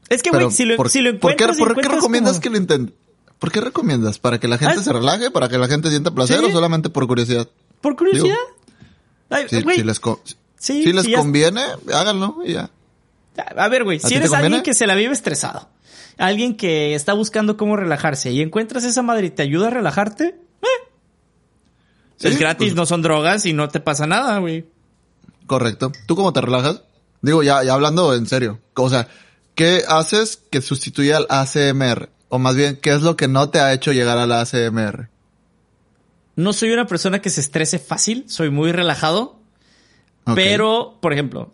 es 0.08 0.22
que, 0.22 0.30
güey, 0.30 0.50
si 0.50 0.64
lo, 0.64 0.76
¿por, 0.76 0.90
si 0.90 1.00
lo 1.00 1.18
¿por 1.20 1.36
qué, 1.36 1.44
encuentras... 1.44 1.58
por 1.74 1.80
qué 1.80 1.88
recomiendas 1.88 2.32
como- 2.34 2.42
que 2.42 2.50
lo 2.50 2.56
intenten? 2.56 2.94
¿Por 3.38 3.52
qué 3.52 3.60
recomiendas? 3.60 4.18
¿Para 4.18 4.38
que 4.40 4.48
la 4.48 4.58
gente 4.58 4.78
Ah, 4.80 4.82
se 4.82 4.92
relaje? 4.92 5.30
¿Para 5.30 5.48
que 5.48 5.56
la 5.56 5.68
gente 5.68 5.88
sienta 5.88 6.10
placer 6.12 6.40
sí. 6.40 6.46
o 6.46 6.50
solamente 6.50 6.90
por 6.90 7.06
curiosidad? 7.06 7.48
Por 7.80 7.96
curiosidad. 7.96 8.36
Ay, 9.30 9.46
Si, 9.48 9.60
si 9.62 9.82
les, 9.84 10.00
co- 10.00 10.20
sí, 10.58 10.82
si 10.82 10.92
les 10.92 11.06
ya- 11.06 11.18
conviene, 11.18 11.62
háganlo 11.92 12.38
y 12.44 12.52
ya. 12.54 12.70
A 13.56 13.68
ver, 13.68 13.84
güey, 13.84 13.98
¿A 14.02 14.06
si 14.08 14.14
eres 14.14 14.32
alguien 14.32 14.62
que 14.62 14.74
se 14.74 14.86
la 14.86 14.94
vive 14.94 15.12
estresado, 15.12 15.68
alguien 16.18 16.56
que 16.56 16.94
está 16.94 17.14
buscando 17.14 17.56
cómo 17.56 17.76
relajarse 17.76 18.30
y 18.30 18.42
encuentras 18.42 18.84
esa 18.84 19.02
madre 19.02 19.28
y 19.28 19.30
te 19.30 19.42
ayuda 19.42 19.68
a 19.68 19.70
relajarte, 19.70 20.34
es 22.20 22.34
Sí, 22.34 22.38
gratis, 22.40 22.68
pues- 22.68 22.76
no 22.76 22.86
son 22.86 23.02
drogas 23.02 23.46
y 23.46 23.52
no 23.52 23.68
te 23.68 23.80
pasa 23.80 24.06
nada, 24.06 24.38
güey. 24.38 24.66
Correcto. 25.46 25.92
¿Tú 26.06 26.16
cómo 26.16 26.32
te 26.32 26.40
relajas? 26.40 26.82
Digo, 27.20 27.42
ya, 27.42 27.62
ya 27.62 27.74
hablando 27.74 28.14
en 28.14 28.26
serio. 28.26 28.60
O 28.74 28.88
sea, 28.90 29.08
¿qué 29.54 29.82
haces 29.88 30.40
que 30.50 30.60
sustituya 30.60 31.18
al 31.18 31.26
ACMR? 31.28 32.08
O 32.28 32.38
más 32.38 32.56
bien, 32.56 32.78
¿qué 32.80 32.90
es 32.90 33.02
lo 33.02 33.16
que 33.16 33.28
no 33.28 33.50
te 33.50 33.60
ha 33.60 33.72
hecho 33.72 33.92
llegar 33.92 34.18
al 34.18 34.32
ACMR? 34.32 35.08
No 36.36 36.52
soy 36.52 36.70
una 36.72 36.86
persona 36.86 37.20
que 37.20 37.30
se 37.30 37.40
estrese 37.40 37.78
fácil, 37.78 38.24
soy 38.28 38.50
muy 38.50 38.72
relajado. 38.72 39.38
Pero, 40.34 40.98
por 41.02 41.12
ejemplo, 41.12 41.52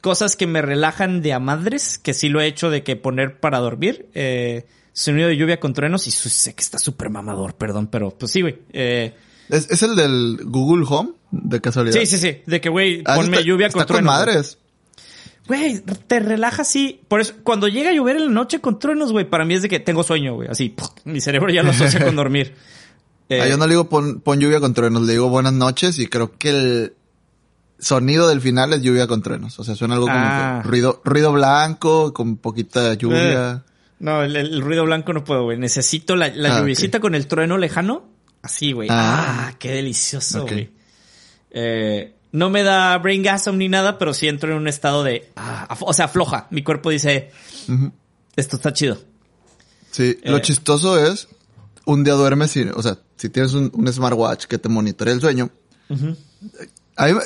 cosas 0.00 0.36
que 0.36 0.46
me 0.46 0.60
relajan 0.60 1.22
de 1.22 1.32
a 1.32 1.38
madres, 1.38 1.98
que 1.98 2.14
sí 2.14 2.28
lo 2.28 2.40
he 2.40 2.46
hecho 2.46 2.68
de 2.68 2.82
que 2.82 2.96
poner 2.96 3.38
para 3.38 3.58
dormir, 3.58 4.08
eh, 4.14 4.66
sonido 4.92 5.28
de 5.28 5.36
lluvia 5.36 5.60
con 5.60 5.72
truenos, 5.72 6.06
y 6.06 6.10
sé 6.10 6.54
que 6.54 6.62
está 6.62 6.78
súper 6.78 7.10
mamador, 7.10 7.54
perdón, 7.54 7.86
pero 7.86 8.10
pues 8.10 8.32
sí, 8.32 8.42
güey. 8.42 8.58
Eh, 8.72 9.14
¿Es, 9.52 9.70
es 9.70 9.82
el 9.82 9.94
del 9.94 10.38
Google 10.44 10.84
Home? 10.88 11.10
De 11.30 11.60
casualidad. 11.60 11.98
sí, 12.00 12.06
sí, 12.06 12.18
sí, 12.18 12.38
de 12.46 12.60
que, 12.60 12.68
güey, 12.68 13.02
Ah, 13.06 13.14
ponme 13.14 13.36
está- 13.36 13.46
lluvia 13.46 13.66
está 13.68 13.78
con 13.80 13.86
truenos. 13.86 14.06
madres. 14.12 14.58
Güey, 15.48 15.80
te 16.06 16.20
relaja 16.20 16.62
así. 16.62 17.00
Por 17.08 17.20
eso, 17.20 17.34
cuando 17.42 17.68
llega 17.68 17.90
a 17.90 17.92
llover 17.92 18.16
en 18.16 18.26
la 18.26 18.30
noche 18.32 18.60
con 18.60 18.78
truenos, 18.78 19.12
güey, 19.12 19.28
para 19.28 19.44
mí 19.44 19.54
es 19.54 19.62
de 19.62 19.68
que 19.68 19.80
tengo 19.80 20.02
sueño, 20.02 20.34
güey. 20.34 20.48
Así, 20.48 20.74
mi 21.04 21.20
cerebro 21.20 21.52
ya 21.52 21.62
lo 21.62 21.70
asocia 21.70 22.04
con 22.04 22.16
dormir. 22.16 22.54
Eh, 23.28 23.40
Ah, 23.42 23.48
yo 23.48 23.56
no 23.56 23.66
le 23.66 23.70
digo 23.70 23.88
pon, 23.88 24.20
pon 24.20 24.38
lluvia 24.40 24.60
con 24.60 24.74
truenos, 24.74 25.02
le 25.02 25.12
digo 25.12 25.28
buenas 25.30 25.52
noches 25.52 25.98
y 25.98 26.06
creo 26.06 26.36
que 26.38 26.50
el 26.50 26.92
sonido 27.78 28.28
del 28.28 28.40
final 28.40 28.72
es 28.72 28.82
lluvia 28.82 29.06
con 29.06 29.22
truenos. 29.22 29.58
O 29.58 29.64
sea, 29.64 29.74
suena 29.74 29.94
algo 29.94 30.06
como 30.06 30.18
Ah. 30.18 30.60
que 30.62 30.68
ruido, 30.68 31.00
ruido 31.04 31.32
blanco, 31.32 32.12
con 32.14 32.36
poquita 32.36 32.94
lluvia. 32.94 33.64
No, 33.98 34.22
el, 34.22 34.36
el 34.36 34.60
ruido 34.60 34.84
blanco 34.84 35.12
no 35.12 35.24
puedo, 35.24 35.44
güey. 35.44 35.58
Necesito 35.58 36.14
la, 36.16 36.28
la 36.28 36.56
Ah, 36.56 36.60
lluviecita 36.60 37.00
con 37.00 37.14
el 37.14 37.26
trueno 37.26 37.58
lejano. 37.58 38.04
Así, 38.42 38.72
güey. 38.72 38.88
Ah, 38.90 39.48
Ah. 39.50 39.54
qué 39.58 39.70
delicioso, 39.72 40.42
güey. 40.46 40.70
Eh, 41.50 42.14
no 42.32 42.50
me 42.50 42.62
da 42.62 42.96
brain 42.98 43.22
gasm 43.22 43.56
ni 43.56 43.68
nada, 43.68 43.98
pero 43.98 44.14
sí 44.14 44.26
entro 44.26 44.50
en 44.52 44.56
un 44.58 44.68
estado 44.68 45.02
de... 45.04 45.30
ah, 45.36 45.76
o 45.80 45.92
sea, 45.92 46.06
afloja. 46.06 46.46
Mi 46.50 46.62
cuerpo 46.62 46.90
dice, 46.90 47.30
esto 48.36 48.56
está 48.56 48.72
chido. 48.72 48.98
Sí, 49.90 50.18
lo 50.24 50.38
Eh. 50.38 50.42
chistoso 50.42 50.98
es, 50.98 51.28
un 51.84 52.02
día 52.04 52.14
duermes 52.14 52.56
y, 52.56 52.62
o 52.62 52.82
sea, 52.82 52.98
si 53.16 53.28
tienes 53.28 53.52
un, 53.54 53.70
un 53.74 53.92
smartwatch 53.92 54.46
que 54.46 54.58
te 54.58 54.68
monitorea 54.70 55.12
el 55.14 55.20
sueño, 55.20 55.50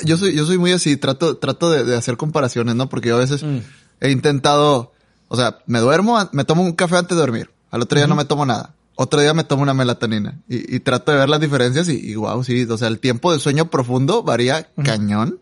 yo 0.03 0.17
soy, 0.17 0.35
yo 0.35 0.45
soy 0.45 0.57
muy 0.57 0.71
así, 0.71 0.97
trato, 0.97 1.37
trato 1.37 1.71
de, 1.71 1.83
de 1.83 1.95
hacer 1.95 2.17
comparaciones, 2.17 2.75
¿no? 2.75 2.89
Porque 2.89 3.09
yo 3.09 3.15
a 3.15 3.19
veces 3.19 3.43
Mm. 3.43 3.59
he 4.01 4.11
intentado, 4.11 4.91
o 5.29 5.35
sea, 5.37 5.59
me 5.67 5.79
duermo, 5.79 6.17
me 6.33 6.43
tomo 6.43 6.63
un 6.63 6.73
café 6.73 6.97
antes 6.97 7.15
de 7.15 7.21
dormir, 7.21 7.49
al 7.71 7.81
otro 7.81 7.97
día 7.97 8.07
no 8.07 8.15
me 8.15 8.25
tomo 8.25 8.45
nada, 8.45 8.73
otro 8.97 9.21
día 9.21 9.33
me 9.33 9.43
tomo 9.45 9.63
una 9.63 9.73
melatonina 9.73 10.39
y, 10.49 10.75
y 10.75 10.79
trato 10.81 11.11
de 11.13 11.19
ver 11.19 11.29
las 11.29 11.39
diferencias 11.39 11.87
y, 11.87 11.93
y 12.11 12.15
wow, 12.15 12.43
sí, 12.43 12.63
o 12.69 12.77
sea, 12.77 12.89
el 12.89 12.99
tiempo 12.99 13.31
de 13.31 13.39
sueño 13.39 13.69
profundo 13.71 14.23
varía 14.23 14.69
cañón, 14.83 15.39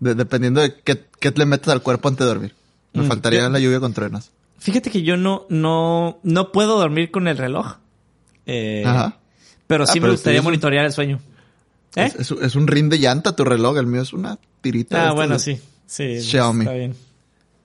de- 0.00 0.14
dependiendo 0.16 0.60
de 0.60 0.74
qué, 0.82 1.04
qué 1.20 1.30
le 1.30 1.46
metes 1.46 1.68
al 1.68 1.82
cuerpo 1.82 2.08
antes 2.08 2.24
de 2.26 2.28
dormir. 2.32 2.54
Me 2.92 3.02
Mm. 3.04 3.06
faltaría 3.08 3.40
Yo- 3.42 3.50
la 3.50 3.58
lluvia 3.60 3.78
con 3.80 3.92
truenos. 3.94 4.30
Fíjate 4.58 4.90
que 4.90 5.02
yo 5.02 5.16
no, 5.16 5.46
no, 5.48 6.18
no 6.22 6.52
puedo 6.52 6.78
dormir 6.78 7.10
con 7.10 7.28
el 7.28 7.36
reloj. 7.38 7.76
Eh, 8.46 8.82
Ajá. 8.84 9.18
Pero 9.66 9.84
Ah, 9.84 9.86
sí 9.86 10.00
me 10.00 10.04
pero 10.04 10.12
gustaría 10.14 10.40
un- 10.40 10.44
monitorear 10.44 10.84
el 10.84 10.92
sueño. 10.92 11.20
¿Eh? 11.96 12.06
Es, 12.18 12.30
es, 12.30 12.30
es 12.42 12.54
un 12.56 12.66
rin 12.66 12.88
de 12.88 12.98
llanta 12.98 13.34
tu 13.36 13.44
reloj, 13.44 13.78
el 13.78 13.86
mío 13.86 14.02
es 14.02 14.12
una 14.12 14.38
tirita. 14.60 15.08
Ah, 15.08 15.12
bueno, 15.12 15.38
sí. 15.38 15.60
Sí, 15.86 16.20
Xiaomi. 16.20 16.64
está 16.64 16.72
bien. 16.74 16.94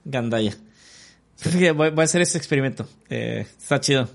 Gandaya. 0.05 0.55
Voy 1.75 1.91
a 1.97 2.03
hacer 2.03 2.21
ese 2.21 2.37
experimento. 2.37 2.87
Eh, 3.09 3.45
está 3.59 3.79
chido. 3.81 4.09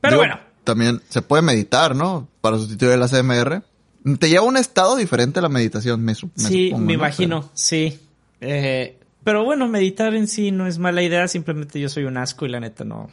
Pero 0.00 0.16
Digo, 0.16 0.16
bueno. 0.16 0.40
También 0.64 1.02
se 1.08 1.22
puede 1.22 1.42
meditar, 1.42 1.94
¿no? 1.94 2.28
Para 2.40 2.56
sustituir 2.56 2.92
el 2.92 3.02
ACMR. 3.02 3.62
Te 4.18 4.28
lleva 4.28 4.44
a 4.44 4.48
un 4.48 4.56
estado 4.56 4.96
diferente 4.96 5.40
la 5.40 5.48
meditación, 5.48 6.00
me, 6.00 6.12
me 6.12 6.14
sí, 6.14 6.68
supongo, 6.68 6.78
me 6.78 6.86
¿no? 6.86 6.92
imagino, 6.92 7.50
sí. 7.54 8.00
Eh, 8.40 8.98
pero 9.22 9.44
bueno, 9.44 9.68
meditar 9.68 10.14
en 10.14 10.26
sí 10.26 10.50
no 10.50 10.66
es 10.66 10.78
mala 10.78 11.02
idea. 11.02 11.28
Simplemente 11.28 11.78
yo 11.78 11.88
soy 11.88 12.04
un 12.04 12.16
asco 12.16 12.46
y 12.46 12.48
la 12.48 12.58
neta 12.58 12.84
no. 12.84 13.10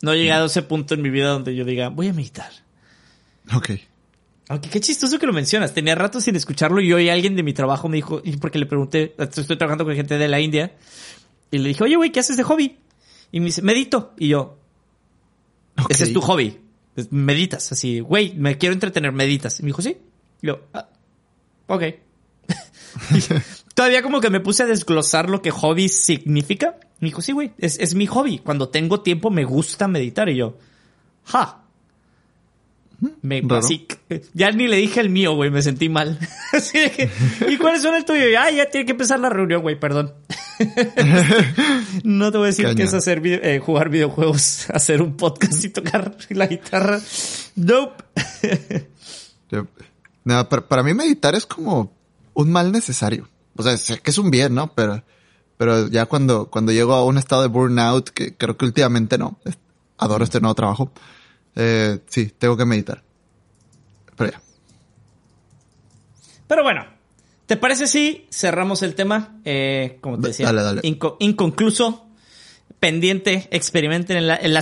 No 0.00 0.12
he 0.12 0.18
llegado 0.18 0.44
a 0.44 0.46
ese 0.46 0.62
punto 0.62 0.94
en 0.94 1.02
mi 1.02 1.10
vida 1.10 1.28
donde 1.28 1.54
yo 1.54 1.64
diga, 1.64 1.88
voy 1.88 2.08
a 2.08 2.12
meditar. 2.12 2.50
Ok. 3.54 3.70
Aunque 4.48 4.68
qué 4.68 4.80
chistoso 4.80 5.18
que 5.18 5.26
lo 5.26 5.32
mencionas. 5.32 5.74
Tenía 5.74 5.94
rato 5.94 6.20
sin 6.20 6.36
escucharlo 6.36 6.80
y 6.80 6.92
hoy 6.92 7.08
alguien 7.08 7.36
de 7.36 7.42
mi 7.42 7.52
trabajo 7.52 7.88
me 7.88 7.96
dijo, 7.96 8.22
porque 8.40 8.58
le 8.58 8.66
pregunté, 8.66 9.14
estoy 9.18 9.56
trabajando 9.56 9.84
con 9.84 9.94
gente 9.94 10.18
de 10.18 10.28
la 10.28 10.40
India, 10.40 10.72
y 11.50 11.58
le 11.58 11.68
dije, 11.68 11.84
oye, 11.84 11.96
güey, 11.96 12.10
¿qué 12.10 12.20
haces 12.20 12.36
de 12.36 12.42
hobby? 12.42 12.78
Y 13.30 13.40
me 13.40 13.46
dice, 13.46 13.62
medito. 13.62 14.14
Y 14.18 14.28
yo, 14.28 14.58
ese 15.88 16.04
es 16.04 16.12
tu 16.12 16.20
hobby. 16.20 16.58
Meditas, 17.10 17.72
así, 17.72 18.00
güey, 18.00 18.34
me 18.34 18.58
quiero 18.58 18.74
entretener, 18.74 19.12
meditas. 19.12 19.58
Y 19.60 19.62
me 19.62 19.68
dijo, 19.68 19.82
sí. 19.82 19.96
Y 20.42 20.46
yo, 20.46 20.60
ah, 20.74 20.88
ok. 21.66 21.82
Todavía 23.74 24.02
como 24.02 24.20
que 24.20 24.28
me 24.28 24.40
puse 24.40 24.64
a 24.64 24.66
desglosar 24.66 25.30
lo 25.30 25.40
que 25.40 25.50
hobby 25.50 25.88
significa. 25.88 26.78
Me 27.00 27.08
dijo, 27.08 27.22
sí, 27.22 27.32
güey, 27.32 27.52
es, 27.58 27.78
es 27.78 27.94
mi 27.94 28.06
hobby. 28.06 28.38
Cuando 28.38 28.68
tengo 28.68 29.00
tiempo 29.00 29.30
me 29.30 29.44
gusta 29.44 29.88
meditar. 29.88 30.28
Y 30.28 30.36
yo, 30.36 30.58
ja. 31.24 31.61
Me, 33.20 33.42
así, 33.50 33.88
ya 34.32 34.52
ni 34.52 34.68
le 34.68 34.76
dije 34.76 35.00
el 35.00 35.10
mío, 35.10 35.34
güey, 35.34 35.50
me 35.50 35.60
sentí 35.60 35.88
mal. 35.88 36.18
Así 36.52 36.78
que, 36.90 37.10
¿y 37.48 37.56
cuáles 37.56 37.82
son 37.82 37.94
el 37.96 38.04
tuyo? 38.04 38.22
Ah, 38.38 38.50
ya 38.50 38.70
tiene 38.70 38.84
que 38.84 38.92
empezar 38.92 39.18
la 39.18 39.28
reunión, 39.28 39.62
güey, 39.62 39.78
perdón. 39.78 40.14
no 42.04 42.30
te 42.30 42.38
voy 42.38 42.44
a 42.44 42.50
decir 42.50 42.66
Caña. 42.66 42.76
que 42.76 42.82
es 42.84 42.94
hacer 42.94 43.20
eh, 43.24 43.58
jugar 43.58 43.88
videojuegos, 43.88 44.70
hacer 44.74 45.02
un 45.02 45.16
podcast 45.16 45.64
y 45.64 45.70
tocar 45.70 46.16
la 46.30 46.46
guitarra. 46.46 47.00
Nope. 47.56 48.04
Yo- 49.50 49.66
no, 50.24 50.48
para, 50.48 50.68
para 50.68 50.82
mí 50.84 50.94
meditar 50.94 51.34
es 51.34 51.46
como 51.46 51.92
un 52.34 52.52
mal 52.52 52.70
necesario. 52.70 53.28
O 53.56 53.62
sea, 53.62 53.76
sé 53.76 53.98
que 53.98 54.10
es 54.10 54.18
un 54.18 54.30
bien, 54.30 54.54
¿no? 54.54 54.72
Pero, 54.74 55.02
pero 55.56 55.88
ya 55.88 56.06
cuando, 56.06 56.48
cuando 56.50 56.70
llego 56.70 56.94
a 56.94 57.04
un 57.04 57.18
estado 57.18 57.42
de 57.42 57.48
burnout, 57.48 58.10
que 58.10 58.36
creo 58.36 58.56
que 58.56 58.64
últimamente 58.64 59.18
no, 59.18 59.38
adoro 59.98 60.24
este 60.24 60.40
nuevo 60.40 60.54
trabajo, 60.54 60.92
eh, 61.56 61.98
sí, 62.08 62.32
tengo 62.38 62.56
que 62.56 62.64
meditar. 62.64 63.02
Pero 64.16 64.30
ya. 64.32 64.40
Pero 66.46 66.62
bueno, 66.62 66.84
¿te 67.46 67.56
parece 67.56 67.86
si 67.86 68.26
cerramos 68.30 68.82
el 68.82 68.94
tema? 68.94 69.40
Eh, 69.44 69.98
como 70.00 70.18
te 70.20 70.28
decía, 70.28 70.46
Dale, 70.46 70.62
dale. 70.62 70.82
inco- 70.82 71.16
inconcluso, 71.20 72.06
pendiente, 72.78 73.48
experimenten 73.50 74.16
en 74.18 74.26
la, 74.26 74.36
en 74.36 74.52
la. 74.54 74.60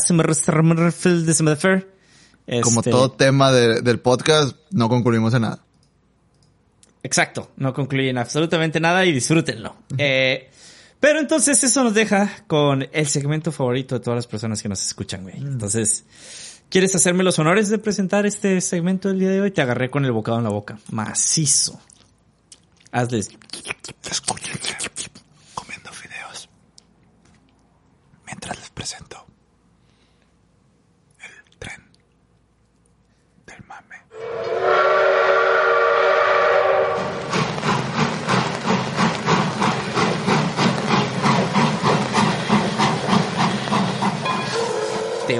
Como 2.62 2.80
Este, 2.80 2.91
todo 2.91 3.12
tema 3.12 3.53
de- 3.53 3.80
del 3.82 4.01
podcast, 4.01 4.57
no 4.70 4.88
concluimos 4.88 5.34
en 5.34 5.43
nada. 5.43 5.62
Exacto, 7.03 7.51
no 7.57 7.72
concluyen 7.72 8.18
absolutamente 8.18 8.78
nada 8.80 9.05
y 9.07 9.12
disfrútenlo. 9.12 9.76
Eh, 9.97 10.51
pero 11.01 11.18
entonces 11.18 11.62
eso 11.64 11.82
nos 11.82 11.95
deja 11.95 12.45
con 12.47 12.86
el 12.93 13.07
segmento 13.07 13.53
favorito 13.53 13.95
de 13.95 14.01
todas 14.05 14.16
las 14.18 14.26
personas 14.26 14.61
que 14.62 14.68
nos 14.68 14.84
escuchan, 14.84 15.22
güey. 15.22 15.36
Entonces, 15.38 16.05
¿quieres 16.71 16.95
hacerme 16.95 17.23
los 17.25 17.39
honores 17.39 17.68
de 17.68 17.79
presentar 17.79 18.25
este 18.25 18.61
segmento 18.62 19.09
del 19.09 19.18
día 19.18 19.31
de 19.31 19.41
hoy? 19.43 19.51
Te 19.51 19.61
agarré 19.61 19.91
con 19.91 20.05
el 20.07 20.12
bocado 20.12 20.39
en 20.39 20.45
la 20.45 20.51
boca. 20.51 20.79
Macizo. 20.91 21.79
Hazles. 22.93 23.31
Escúchenme 24.11 24.59
comiendo 25.55 25.93
fideos. 25.93 26.49
Mientras 28.25 28.59
les 28.59 28.71
presento 28.71 29.27
el 31.21 31.59
tren 31.59 31.83
del 33.47 33.64
mame. 33.66 33.97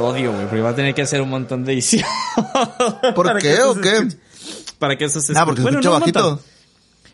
Te 0.01 0.07
odio, 0.07 0.33
güey, 0.33 0.45
porque 0.47 0.61
va 0.63 0.71
a 0.71 0.75
tener 0.75 0.95
que 0.95 1.03
hacer 1.03 1.21
un 1.21 1.29
montón 1.31 1.65
de 1.65 1.75
edición. 1.75 2.05
¿Por 3.15 3.39
qué 3.39 3.61
o 3.63 3.75
se 3.75 3.81
qué? 3.81 4.09
Para 4.79 4.97
que 4.97 5.05
eso 5.05 5.21
se 5.21 5.37
Ah, 5.39 5.45
porque 5.45 5.59
se 5.61 5.63
Bueno, 5.65 5.79
escucha 5.81 5.91
no 5.95 6.01
bajito. 6.01 6.41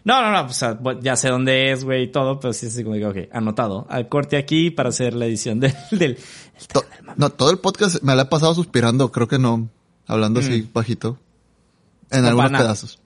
No, 0.04 0.22
no, 0.22 0.30
no, 0.30 0.48
o 0.48 0.52
sea, 0.52 0.78
ya 1.02 1.16
sé 1.16 1.30
dónde 1.30 1.72
es, 1.72 1.82
güey, 1.82 2.04
y 2.04 2.12
todo, 2.12 2.38
pero 2.38 2.52
sí 2.52 2.66
es 2.66 2.74
así 2.74 2.84
como 2.84 2.94
que, 2.94 3.04
ok, 3.06 3.16
anotado. 3.32 3.86
Al 3.90 4.08
corte 4.08 4.36
aquí 4.36 4.70
para 4.70 4.90
hacer 4.90 5.14
la 5.14 5.26
edición 5.26 5.58
del... 5.58 5.74
del 5.90 6.16
To- 6.72 6.84
no, 7.16 7.30
todo 7.30 7.50
el 7.50 7.58
podcast 7.58 8.02
me 8.04 8.14
la 8.14 8.22
he 8.22 8.26
pasado 8.26 8.54
suspirando, 8.54 9.10
creo 9.10 9.26
que 9.26 9.40
no. 9.40 9.68
Hablando 10.06 10.38
así 10.38 10.70
bajito. 10.72 11.18
En 12.12 12.20
Mm. 12.20 12.22
No 12.22 12.28
algunos 12.28 12.52
pedazos. 12.52 12.98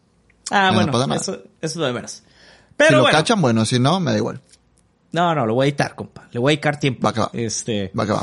ah, 0.51 0.69
no 0.73 0.75
bueno, 0.75 1.07
nada. 1.07 1.17
eso, 1.17 1.39
eso 1.63 1.81
de 1.81 1.93
menos. 1.95 2.11
si 2.11 2.23
Pero 2.77 2.97
lo 2.99 3.03
bueno, 3.05 3.17
cachan, 3.17 3.41
bueno, 3.41 3.65
si 3.65 3.79
no, 3.79 3.99
me 3.99 4.11
da 4.11 4.19
igual. 4.19 4.43
no, 5.13 5.35
no, 5.35 5.47
lo 5.47 5.55
voy 5.55 5.65
a 5.65 5.69
editar, 5.71 5.95
compa. 5.95 6.29
Le 6.33 6.39
voy 6.39 6.51
a 6.51 6.53
dedicar 6.53 6.79
tiempo. 6.79 7.01
Va 7.07 7.15
que 7.15 7.21
va. 7.21 7.31
Este... 7.33 7.91
Va 7.99 8.05
que 8.05 8.13
va. 8.13 8.23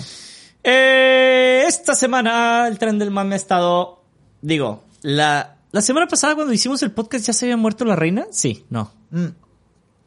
Eh, 0.70 1.64
esta 1.66 1.96
semana 1.96 2.68
el 2.68 2.78
tren 2.78 3.00
del 3.00 3.10
mame 3.10 3.36
ha 3.36 3.38
estado, 3.38 4.04
digo, 4.42 4.84
la, 5.02 5.56
la 5.72 5.82
semana 5.82 6.08
pasada 6.08 6.36
cuando 6.36 6.52
hicimos 6.52 6.84
el 6.84 6.92
podcast 6.92 7.26
ya 7.26 7.32
se 7.32 7.46
había 7.46 7.56
muerto 7.56 7.86
la 7.86 7.96
reina. 7.96 8.26
Sí, 8.32 8.66
no. 8.70 8.92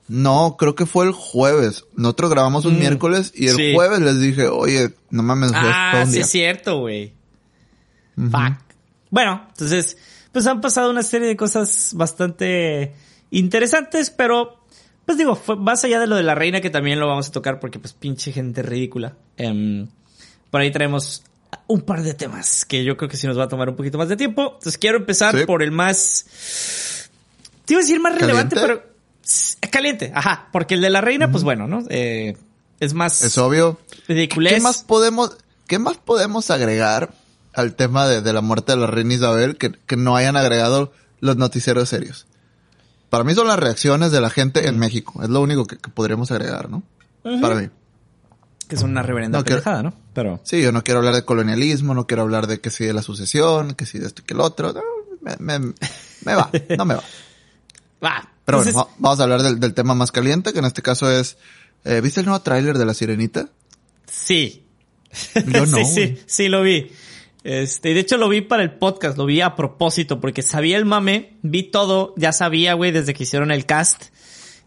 No, 0.08 0.56
creo 0.58 0.74
que 0.74 0.84
fue 0.86 1.06
el 1.06 1.12
jueves. 1.12 1.86
Nosotros 1.94 2.30
grabamos 2.30 2.64
un 2.66 2.74
Mm, 2.76 2.78
miércoles 2.78 3.32
y 3.34 3.46
el 3.46 3.56
sí. 3.56 3.72
jueves 3.74 4.00
les 4.00 4.20
dije, 4.20 4.48
oye, 4.48 4.92
no 5.10 5.22
mames, 5.22 5.52
todo 5.52 5.60
Ah, 5.64 6.00
un 6.02 6.06
sí 6.08 6.12
día. 6.14 6.20
es 6.22 6.30
cierto, 6.30 6.78
güey. 6.80 7.14
Fuck. 8.16 8.58
Bueno, 9.10 9.46
entonces, 9.48 9.96
pues 10.32 10.46
han 10.46 10.60
pasado 10.60 10.90
una 10.90 11.02
serie 11.02 11.26
de 11.28 11.36
cosas 11.36 11.92
bastante 11.94 12.92
interesantes, 13.30 14.10
pero 14.10 14.58
pues 15.06 15.16
digo, 15.16 15.36
fue 15.36 15.56
más 15.56 15.84
allá 15.84 15.98
de 16.00 16.06
lo 16.06 16.16
de 16.16 16.22
la 16.22 16.34
reina 16.34 16.60
que 16.60 16.70
también 16.70 17.00
lo 17.00 17.06
vamos 17.08 17.28
a 17.28 17.32
tocar 17.32 17.58
porque 17.60 17.78
pues 17.78 17.94
pinche 17.94 18.30
gente 18.30 18.62
ridícula. 18.62 19.16
Em, 19.36 19.88
por 20.50 20.60
ahí 20.60 20.70
traemos 20.70 21.22
un 21.66 21.80
par 21.82 22.02
de 22.02 22.14
temas 22.14 22.64
que 22.64 22.84
yo 22.84 22.96
creo 22.96 23.08
que 23.08 23.16
sí 23.16 23.26
nos 23.26 23.38
va 23.38 23.44
a 23.44 23.48
tomar 23.48 23.68
un 23.68 23.76
poquito 23.76 23.98
más 23.98 24.08
de 24.08 24.16
tiempo. 24.16 24.52
Entonces 24.54 24.78
quiero 24.78 24.98
empezar 24.98 25.36
Sí. 25.38 25.44
por 25.46 25.62
el 25.62 25.72
más... 25.72 27.08
Te 27.64 27.74
iba 27.74 27.80
a 27.80 27.82
decir 27.82 28.00
más 28.00 28.18
relevante, 28.18 28.56
¿Caliente? 28.56 28.82
pero... 28.82 29.70
Caliente, 29.70 30.12
ajá, 30.14 30.48
porque 30.52 30.74
el 30.74 30.80
de 30.80 30.90
la 30.90 31.00
reina, 31.00 31.30
pues 31.30 31.44
bueno, 31.44 31.68
¿no? 31.68 31.84
Eh, 31.88 32.36
es 32.80 32.94
más 32.94 33.22
Es 33.22 33.38
obvio. 33.38 33.78
ridiculez. 34.08 34.54
¿Qué 34.54 34.60
más 34.60 34.82
podemos, 34.82 35.36
qué 35.68 35.78
más 35.78 35.96
podemos 35.98 36.50
agregar 36.50 37.10
al 37.52 37.74
tema 37.76 38.08
de, 38.08 38.22
de 38.22 38.32
la 38.32 38.40
muerte 38.40 38.72
de 38.72 38.78
la 38.78 38.86
reina 38.88 39.14
Isabel 39.14 39.56
que, 39.56 39.70
que 39.86 39.96
no 39.96 40.16
hayan 40.16 40.36
agregado 40.36 40.92
los 41.20 41.36
noticieros 41.36 41.88
serios? 41.88 42.26
Para 43.10 43.22
mí 43.22 43.34
son 43.34 43.46
las 43.48 43.58
reacciones 43.60 44.10
de 44.10 44.20
la 44.20 44.30
gente 44.30 44.66
en 44.68 44.78
México. 44.78 45.22
Es 45.22 45.28
lo 45.28 45.40
único 45.40 45.64
que, 45.66 45.76
que 45.76 45.90
podríamos 45.90 46.30
agregar, 46.32 46.68
¿no? 46.70 46.82
Para 47.40 47.54
mí. 47.56 47.68
Que 48.70 48.76
es 48.76 48.82
una 48.82 49.02
reverenda 49.02 49.38
No, 49.38 49.44
pendejada, 49.44 49.82
¿no? 49.82 49.92
Pero... 50.14 50.40
Sí, 50.44 50.62
yo 50.62 50.72
no 50.72 50.82
quiero 50.82 51.00
hablar 51.00 51.14
de 51.14 51.24
colonialismo, 51.24 51.92
no 51.92 52.06
quiero 52.06 52.22
hablar 52.22 52.46
de 52.46 52.60
que 52.60 52.70
si 52.70 52.84
de 52.86 52.94
la 52.94 53.02
sucesión, 53.02 53.74
que 53.74 53.84
si 53.84 53.98
de 53.98 54.06
esto 54.06 54.22
y 54.22 54.24
que 54.24 54.32
el 54.34 54.40
otro. 54.40 54.72
No, 54.72 54.80
me, 55.20 55.58
me- 55.58 55.74
me 56.24 56.34
va, 56.34 56.50
no 56.78 56.84
me 56.86 56.94
va. 56.94 57.02
Va. 58.02 58.32
Pero 58.46 58.58
Entonces, 58.58 58.72
bueno, 58.72 58.88
va- 58.88 58.94
vamos 58.98 59.20
a 59.20 59.22
hablar 59.24 59.42
del, 59.42 59.60
del 59.60 59.74
tema 59.74 59.94
más 59.94 60.10
caliente, 60.10 60.54
que 60.54 60.60
en 60.60 60.64
este 60.64 60.80
caso 60.80 61.10
es... 61.12 61.36
eh, 61.84 62.00
¿Viste 62.00 62.20
el 62.20 62.26
nuevo 62.26 62.40
tráiler 62.42 62.78
de 62.78 62.86
La 62.86 62.94
Sirenita? 62.94 63.50
Sí. 64.06 64.64
Yo 65.46 65.66
no, 65.66 65.84
sí, 65.84 65.84
sí, 65.84 66.18
sí 66.26 66.48
lo 66.48 66.62
vi. 66.62 66.90
Este, 67.44 67.90
y 67.90 67.94
de 67.94 68.00
hecho 68.00 68.16
lo 68.16 68.28
vi 68.28 68.40
para 68.42 68.62
el 68.62 68.72
podcast, 68.72 69.18
lo 69.18 69.26
vi 69.26 69.40
a 69.40 69.54
propósito, 69.56 70.20
porque 70.20 70.42
sabía 70.42 70.76
el 70.78 70.84
mame, 70.84 71.36
vi 71.42 71.64
todo, 71.64 72.14
ya 72.16 72.32
sabía, 72.32 72.74
güey, 72.74 72.90
desde 72.92 73.12
que 73.14 73.24
hicieron 73.24 73.50
el 73.50 73.66
cast. 73.66 74.04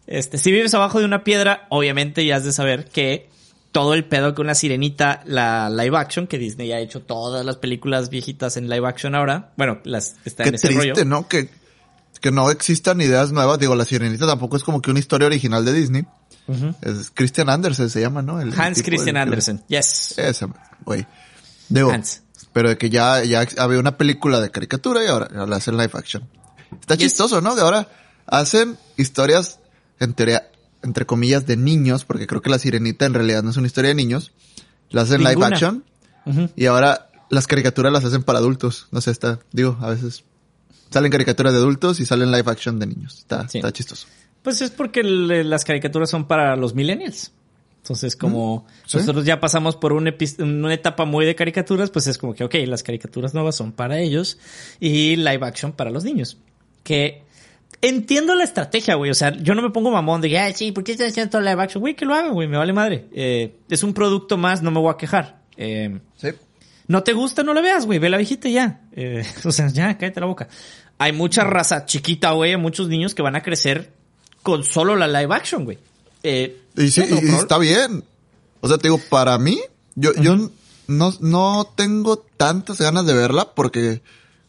Este, 0.05 0.37
si 0.37 0.51
vives 0.51 0.73
abajo 0.73 0.99
de 0.99 1.05
una 1.05 1.23
piedra, 1.23 1.65
obviamente 1.69 2.25
ya 2.25 2.35
has 2.35 2.43
de 2.43 2.51
saber 2.51 2.85
que 2.85 3.29
todo 3.73 3.93
el 3.95 4.05
pedo 4.05 4.33
con 4.33 4.45
una 4.45 4.55
sirenita, 4.55 5.21
la 5.25 5.69
live 5.69 5.97
action, 5.97 6.27
que 6.27 6.37
Disney 6.37 6.71
ha 6.71 6.79
hecho 6.79 7.01
todas 7.01 7.43
las 7.45 7.57
películas 7.57 8.09
viejitas 8.09 8.55
en 8.55 8.69
live 8.69 8.87
action 8.87 9.15
ahora, 9.15 9.51
bueno, 9.57 9.79
las 9.83 10.15
está 10.23 10.43
Qué 10.43 10.49
en 10.49 10.55
ese 10.55 10.67
triste, 10.69 10.91
rollo. 10.93 11.05
¿no? 11.05 11.27
Que, 11.27 11.49
que 12.21 12.31
no 12.31 12.49
existan 12.51 13.01
ideas 13.01 13.33
nuevas. 13.33 13.59
Digo, 13.59 13.75
La 13.75 13.83
Sirenita 13.83 14.25
tampoco 14.25 14.55
es 14.55 14.63
como 14.63 14.81
que 14.81 14.91
una 14.91 14.99
historia 14.99 15.25
original 15.25 15.65
de 15.65 15.73
Disney. 15.73 16.05
Es 16.81 17.09
Christian 17.13 17.49
Andersen 17.49 17.89
se 17.89 17.99
llama, 18.01 18.21
¿no? 18.21 18.39
El- 18.39 18.53
Hans 18.59 18.83
Christian 18.83 19.15
el- 19.17 19.23
Andersen, 19.23 19.63
yes. 19.67 20.17
Ese, 20.17 20.45
güey. 20.85 21.05
Digo, 21.69 21.89
Hans. 21.89 22.21
pero 22.53 22.69
de 22.69 22.77
que 22.77 22.89
ya, 22.89 23.23
ya 23.23 23.45
había 23.57 23.79
una 23.79 23.97
película 23.97 24.39
de 24.39 24.51
caricatura 24.51 25.03
y 25.03 25.07
ahora, 25.07 25.27
ahora 25.31 25.47
la 25.47 25.55
hacen 25.55 25.75
live 25.77 25.91
action. 25.93 26.29
Está 26.79 26.95
Yes. 26.95 27.05
chistoso, 27.13 27.41
¿no? 27.41 27.55
Que 27.55 27.61
ahora 27.61 27.87
hacen 28.27 28.77
historias, 28.97 29.59
en 29.99 30.13
teoría, 30.13 30.49
entre 30.83 31.05
comillas, 31.05 31.45
de 31.47 31.57
niños, 31.57 32.05
porque 32.05 32.27
creo 32.27 32.41
que 32.41 32.49
La 32.49 32.59
Sirenita 32.59 33.05
en 33.05 33.13
realidad 33.13 33.41
no 33.43 33.49
es 33.49 33.57
una 33.57 33.67
historia 33.67 33.89
de 33.89 33.95
niños. 33.95 34.31
La 34.89 35.01
hacen 35.01 35.23
live 35.23 35.43
action 35.45 35.83
y 36.55 36.65
ahora 36.67 37.09
las 37.29 37.47
caricaturas 37.47 37.91
las 37.91 38.03
hacen 38.05 38.23
para 38.23 38.39
adultos. 38.39 38.87
No 38.91 39.01
sé, 39.01 39.11
está, 39.11 39.39
digo, 39.51 39.77
a 39.81 39.89
veces 39.89 40.23
salen 40.91 41.11
caricaturas 41.11 41.51
de 41.53 41.59
adultos 41.59 41.99
y 41.99 42.05
salen 42.05 42.31
live 42.31 42.49
action 42.51 42.77
de 42.79 42.85
niños. 42.87 43.19
Está, 43.19 43.47
Sí. 43.49 43.57
está 43.57 43.71
chistoso. 43.71 44.07
Pues 44.43 44.61
es 44.61 44.69
porque 44.71 44.99
el- 44.99 45.49
las 45.49 45.63
caricaturas 45.65 46.09
son 46.09 46.27
para 46.27 46.55
los 46.55 46.75
millennials. 46.75 47.31
Entonces, 47.77 48.15
como 48.15 48.65
sí. 48.85 48.97
nosotros 48.97 49.25
ya 49.25 49.39
pasamos 49.41 49.75
por 49.75 49.91
una 49.93 50.13
etapa 50.73 51.03
muy 51.05 51.25
de 51.25 51.35
caricaturas, 51.35 51.89
pues 51.89 52.07
es 52.07 52.17
como 52.17 52.33
que, 52.33 52.43
ok, 52.45 52.55
las 52.67 52.83
caricaturas 52.83 53.33
nuevas 53.33 53.55
son 53.55 53.71
para 53.73 53.99
ellos 53.99 54.37
y 54.79 55.15
live 55.17 55.45
action 55.45 55.71
para 55.73 55.89
los 55.91 56.03
niños. 56.05 56.37
Que 56.83 57.22
entiendo 57.83 58.33
la 58.33 58.43
estrategia, 58.43 58.95
güey. 58.95 59.11
O 59.11 59.13
sea, 59.13 59.31
yo 59.37 59.53
no 59.53 59.61
me 59.61 59.69
pongo 59.69 59.91
mamón 59.91 60.21
de 60.21 60.37
ay, 60.39 60.53
sí, 60.55 60.71
¿por 60.71 60.83
qué 60.83 60.93
estás 60.93 61.09
haciendo 61.09 61.29
todo 61.31 61.41
live 61.41 61.61
action? 61.61 61.81
Güey, 61.81 61.95
que 61.95 62.05
lo 62.05 62.15
hagan, 62.15 62.33
güey, 62.33 62.47
me 62.47 62.57
vale 62.57 62.73
madre. 62.73 63.05
Eh, 63.13 63.53
es 63.69 63.83
un 63.83 63.93
producto 63.93 64.37
más, 64.37 64.61
no 64.63 64.71
me 64.71 64.79
voy 64.79 64.91
a 64.91 64.97
quejar. 64.97 65.41
Eh, 65.57 65.99
Sí. 66.17 66.29
no 66.87 67.03
te 67.03 67.13
gusta, 67.13 67.43
no 67.43 67.53
la 67.53 67.61
veas, 67.61 67.85
güey. 67.85 67.99
Ve 67.99 68.09
la 68.09 68.17
viejita 68.17 68.47
y 68.49 68.53
ya. 68.53 68.81
Eh, 68.93 69.23
o 69.45 69.51
sea, 69.51 69.67
ya, 69.67 69.95
cállate 69.97 70.19
la 70.19 70.25
boca. 70.25 70.47
Hay 70.97 71.11
mucha 71.11 71.43
raza 71.43 71.85
chiquita, 71.85 72.31
güey. 72.31 72.55
Muchos 72.57 72.87
niños 72.87 73.13
que 73.13 73.21
van 73.21 73.35
a 73.35 73.43
crecer 73.43 73.91
con 74.41 74.63
solo 74.63 74.95
la 74.95 75.07
live 75.07 75.33
action, 75.35 75.65
güey. 75.65 75.77
Eh, 76.23 76.57
Y 76.77 76.89
sí, 76.89 77.03
no 77.09 77.17
y- 77.21 77.35
está 77.35 77.57
bien. 77.57 78.03
O 78.61 78.67
sea, 78.69 78.77
te 78.77 78.83
digo, 78.87 78.99
para 79.09 79.37
mí, 79.37 79.59
yo, 79.95 80.13
yo 80.21 80.49
no, 80.87 81.13
no 81.19 81.69
tengo 81.75 82.17
tantas 82.37 82.79
ganas 82.79 83.05
de 83.05 83.13
verla 83.13 83.53
porque 83.53 84.01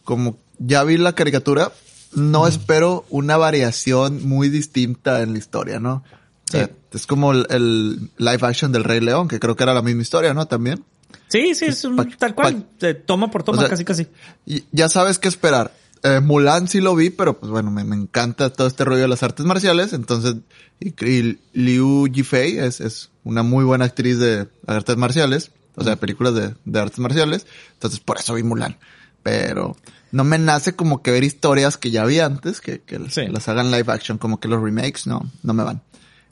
como 0.05 0.37
ya 0.59 0.85
vi 0.85 0.97
la 0.99 1.15
caricatura, 1.15 1.73
no 2.17 2.47
espero 2.47 3.05
una 3.11 3.37
variación 3.37 4.27
muy 4.27 4.49
distinta 4.49 5.23
en 5.23 5.33
la 5.33 5.39
historia, 5.39 5.81
¿no? 5.81 6.05
O 6.49 6.51
sea, 6.51 6.67
Sí. 6.67 6.73
es 6.93 7.07
como 7.07 7.33
el, 7.33 7.47
el 7.51 8.11
live 8.19 8.39
action 8.43 8.71
del 8.73 8.85
Rey 8.85 9.01
León, 9.01 9.29
que 9.29 9.41
creo 9.41 9.57
que 9.57 9.63
era 9.63 9.75
la 9.75 9.83
misma 9.83 10.03
historia, 10.03 10.35
¿no? 10.35 10.47
También. 10.47 10.85
Sí, 11.29 11.55
sí, 11.55 11.65
es 11.67 11.85
un, 11.85 11.97
pa- 11.97 12.07
tal 12.19 12.35
cual. 12.35 12.67
eh, 12.83 12.95
toma 12.95 13.31
por 13.31 13.43
toma, 13.43 13.59
O 13.59 13.61
sea, 13.63 13.71
casi, 13.71 13.85
casi. 13.85 14.07
Y 14.47 14.65
ya 14.73 14.89
sabes 14.89 15.19
qué 15.19 15.29
esperar. 15.29 15.73
Eh, 16.03 16.21
Mulan 16.21 16.69
sí 16.69 16.81
lo 16.81 16.95
vi, 16.95 17.09
pero 17.11 17.39
pues 17.41 17.51
bueno, 17.51 17.71
me, 17.71 17.83
me 17.83 17.97
encanta 17.97 18.51
todo 18.51 18.67
este 18.67 18.85
rollo 18.85 19.01
de 19.03 19.09
las 19.09 19.23
artes 19.23 19.47
marciales. 19.47 19.93
Entonces, 19.95 20.37
y, 20.79 20.89
y 21.05 21.39
Liu 21.55 22.07
Yifei 22.09 22.59
es, 22.59 22.81
es 22.81 23.11
una 23.25 23.43
muy 23.43 23.65
buena 23.65 23.87
actriz 23.87 24.19
de 24.19 24.47
artes 24.67 24.97
marciales, 24.99 25.51
o 25.77 25.83
sea, 25.83 25.97
películas 25.97 26.35
de, 26.35 26.55
de 26.67 26.79
artes 26.79 26.99
marciales. 26.99 27.47
Entonces, 27.73 28.01
por 28.01 28.19
eso 28.19 28.35
vi 28.35 28.43
Mulan. 28.43 28.77
Pero 29.23 29.77
no 30.15 30.23
me 30.25 30.39
nace 30.39 30.75
como 30.75 31.03
que 31.03 31.11
ver 31.11 31.25
historias 31.25 31.77
que 31.77 31.91
ya 31.91 32.05
vi 32.05 32.21
antes, 32.21 32.61
que, 32.61 32.81
que 32.81 32.99
Sí. 33.11 33.27
las 33.27 33.49
hagan 33.49 33.71
live 33.71 33.93
action, 33.93 34.17
como 34.17 34.39
que 34.39 34.47
los 34.49 34.63
remakes, 34.63 35.07
no, 35.07 35.29
no 35.43 35.55
me 35.55 35.65
van. 35.65 35.83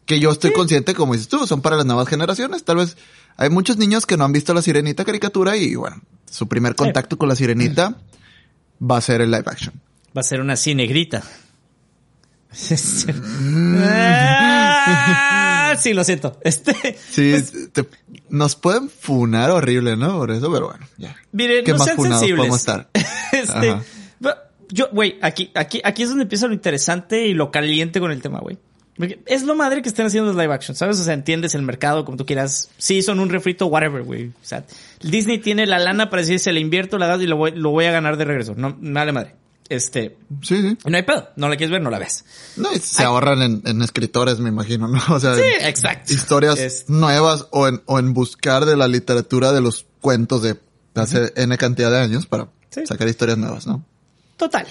Que 0.06 0.20
yo 0.20 0.30
estoy 0.30 0.52
consciente, 0.52 0.94
como 0.94 1.14
dices 1.14 1.28
tú, 1.28 1.46
son 1.46 1.62
para 1.62 1.76
las 1.76 1.84
nuevas 1.86 2.06
generaciones. 2.08 2.64
Tal 2.64 2.76
vez 2.76 2.96
hay 3.36 3.50
muchos 3.50 3.76
niños 3.78 4.06
que 4.06 4.16
no 4.16 4.24
han 4.24 4.32
visto 4.32 4.54
la 4.54 4.62
sirenita 4.62 5.04
caricatura 5.04 5.56
y 5.56 5.74
bueno, 5.74 6.00
su 6.30 6.46
primer 6.48 6.74
contacto 6.76 7.18
con 7.18 7.28
la 7.28 7.34
sirenita 7.36 7.96
va 8.80 8.98
a 8.98 9.00
ser 9.00 9.20
el 9.20 9.30
live 9.30 9.44
action. 9.46 9.74
Va 10.16 10.20
a 10.20 10.24
ser 10.24 10.40
una 10.40 10.56
cinegrita. 10.56 11.22
Mm. 12.52 13.76
Ah, 13.84 15.74
sí, 15.78 15.94
lo 15.94 16.04
siento. 16.04 16.38
Este, 16.42 16.74
Sí, 17.10 17.30
pues, 17.32 17.72
te- 17.72 17.86
nos 18.28 18.56
pueden 18.56 18.88
funar 18.88 19.50
horrible, 19.50 19.96
¿no? 19.96 20.18
Por 20.18 20.30
eso, 20.30 20.52
pero 20.52 20.68
bueno, 20.68 20.86
ya. 20.98 21.16
Miren, 21.32 21.64
¿Qué 21.64 21.72
no 21.72 21.78
más 21.78 21.86
sean 21.86 21.96
funados 21.96 22.20
sensibles. 22.20 22.38
podemos 22.38 22.58
estar? 22.60 22.88
este, 23.32 23.74
yo, 24.74 24.88
güey, 24.90 25.18
aquí, 25.20 25.50
aquí, 25.54 25.82
aquí 25.84 26.02
es 26.02 26.08
donde 26.08 26.22
empieza 26.22 26.46
lo 26.46 26.54
interesante 26.54 27.26
y 27.26 27.34
lo 27.34 27.50
caliente 27.50 28.00
con 28.00 28.10
el 28.10 28.22
tema, 28.22 28.38
güey. 28.40 28.58
Es 29.26 29.42
lo 29.42 29.54
madre 29.54 29.82
que 29.82 29.88
estén 29.88 30.06
haciendo 30.06 30.32
los 30.32 30.40
live 30.40 30.52
action, 30.52 30.76
¿sabes? 30.76 30.98
O 31.00 31.04
sea, 31.04 31.14
entiendes 31.14 31.54
el 31.54 31.62
mercado 31.62 32.04
como 32.04 32.16
tú 32.16 32.24
quieras. 32.24 32.70
Sí, 32.78 33.02
son 33.02 33.20
un 33.20 33.28
refrito, 33.30 33.66
whatever, 33.66 34.02
güey. 34.02 34.28
O 34.28 34.32
sea, 34.42 34.64
Disney 35.02 35.38
tiene 35.38 35.66
la 35.66 35.78
lana 35.78 36.08
para 36.08 36.22
decir, 36.22 36.38
se 36.38 36.52
le 36.52 36.60
invierto, 36.60 36.98
la 36.98 37.06
gasto 37.06 37.22
y 37.22 37.26
lo 37.26 37.36
voy, 37.36 37.52
lo 37.52 37.70
voy 37.70 37.86
a 37.86 37.90
ganar 37.90 38.16
de 38.16 38.24
regreso. 38.24 38.54
No, 38.56 38.76
me 38.80 38.92
vale 38.92 39.12
madre. 39.12 39.34
Este, 39.68 40.18
Sí, 40.42 40.60
sí. 40.60 40.76
no 40.84 40.96
hay 40.96 41.02
pedo. 41.02 41.30
No 41.36 41.48
la 41.48 41.56
quieres 41.56 41.70
ver, 41.72 41.80
no 41.80 41.88
la 41.90 41.98
ves. 41.98 42.24
No, 42.56 42.72
y 42.72 42.78
se 42.78 43.04
ahorran 43.04 43.40
en, 43.42 43.62
en 43.64 43.80
escritores, 43.82 44.38
me 44.38 44.48
imagino, 44.50 44.86
¿no? 44.88 45.00
O 45.14 45.20
sea, 45.20 45.34
Sí, 45.34 45.42
exacto. 45.60 46.12
historias 46.12 46.58
Es- 46.58 46.88
nuevas 46.90 47.46
o 47.52 47.68
en, 47.68 47.82
o 47.86 47.98
en 47.98 48.12
buscar 48.12 48.64
de 48.66 48.76
la 48.76 48.88
literatura 48.88 49.52
de 49.52 49.60
los 49.62 49.86
cuentos 50.00 50.42
de 50.42 50.56
hace 50.94 51.32
N 51.36 51.56
cantidad 51.58 51.90
de 51.90 51.98
años 52.00 52.26
para 52.26 52.48
Sí. 52.70 52.86
sacar 52.86 53.08
historias 53.08 53.38
nuevas, 53.38 53.66
¿no? 53.66 53.84
Total. 54.36 54.66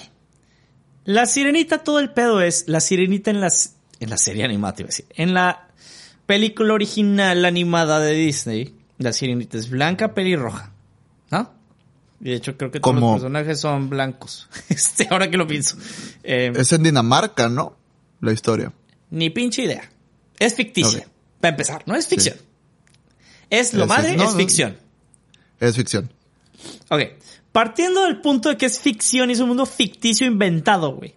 La 1.04 1.26
sirenita, 1.26 1.78
todo 1.78 1.98
el 1.98 2.10
pedo 2.12 2.40
es 2.40 2.64
la 2.68 2.80
sirenita 2.80 3.30
en 3.30 3.40
las 3.40 3.74
en 4.00 4.10
la 4.10 4.18
serie 4.18 4.44
animada, 4.44 4.74
te 4.74 4.82
iba 4.82 4.86
a 4.88 4.90
decir. 4.90 5.06
En 5.14 5.32
la 5.34 5.68
película 6.26 6.74
original 6.74 7.44
animada 7.44 8.00
de 8.00 8.12
Disney, 8.14 8.74
la 8.98 9.12
sirenita 9.12 9.56
es 9.58 9.70
blanca, 9.70 10.12
pelirroja. 10.14 10.71
Y 12.24 12.30
de 12.30 12.36
hecho 12.36 12.56
creo 12.56 12.70
que 12.70 12.78
todos 12.80 12.94
Como- 12.94 13.12
los 13.12 13.20
personajes 13.22 13.60
son 13.60 13.90
blancos. 13.90 14.48
Este, 14.68 15.08
ahora 15.10 15.28
que 15.30 15.36
lo 15.36 15.46
pienso. 15.46 15.76
Eh, 16.22 16.52
Es 16.56 16.72
en 16.72 16.84
Dinamarca, 16.84 17.48
¿no? 17.48 17.76
La 18.20 18.32
historia. 18.32 18.72
Ni 19.10 19.28
pinche 19.30 19.64
idea. 19.64 19.90
Es 20.38 20.54
ficticia. 20.54 21.06
Para 21.40 21.50
empezar, 21.50 21.82
no 21.86 21.96
es 21.96 22.06
ficción. 22.06 22.36
Es 23.50 23.74
lo 23.74 23.82
Es- 23.84 23.88
madre, 23.88 24.16
no, 24.16 24.28
es 24.28 24.36
ficción. 24.36 24.78
Es 25.60 25.76
ficción. 25.76 26.10
Ok. 26.88 27.00
Partiendo 27.50 28.04
del 28.04 28.20
punto 28.20 28.48
de 28.48 28.56
que 28.56 28.66
es 28.66 28.78
ficción 28.78 29.28
y 29.28 29.34
es 29.34 29.40
un 29.40 29.48
mundo 29.48 29.66
ficticio 29.66 30.26
inventado, 30.26 30.94
güey. 30.94 31.14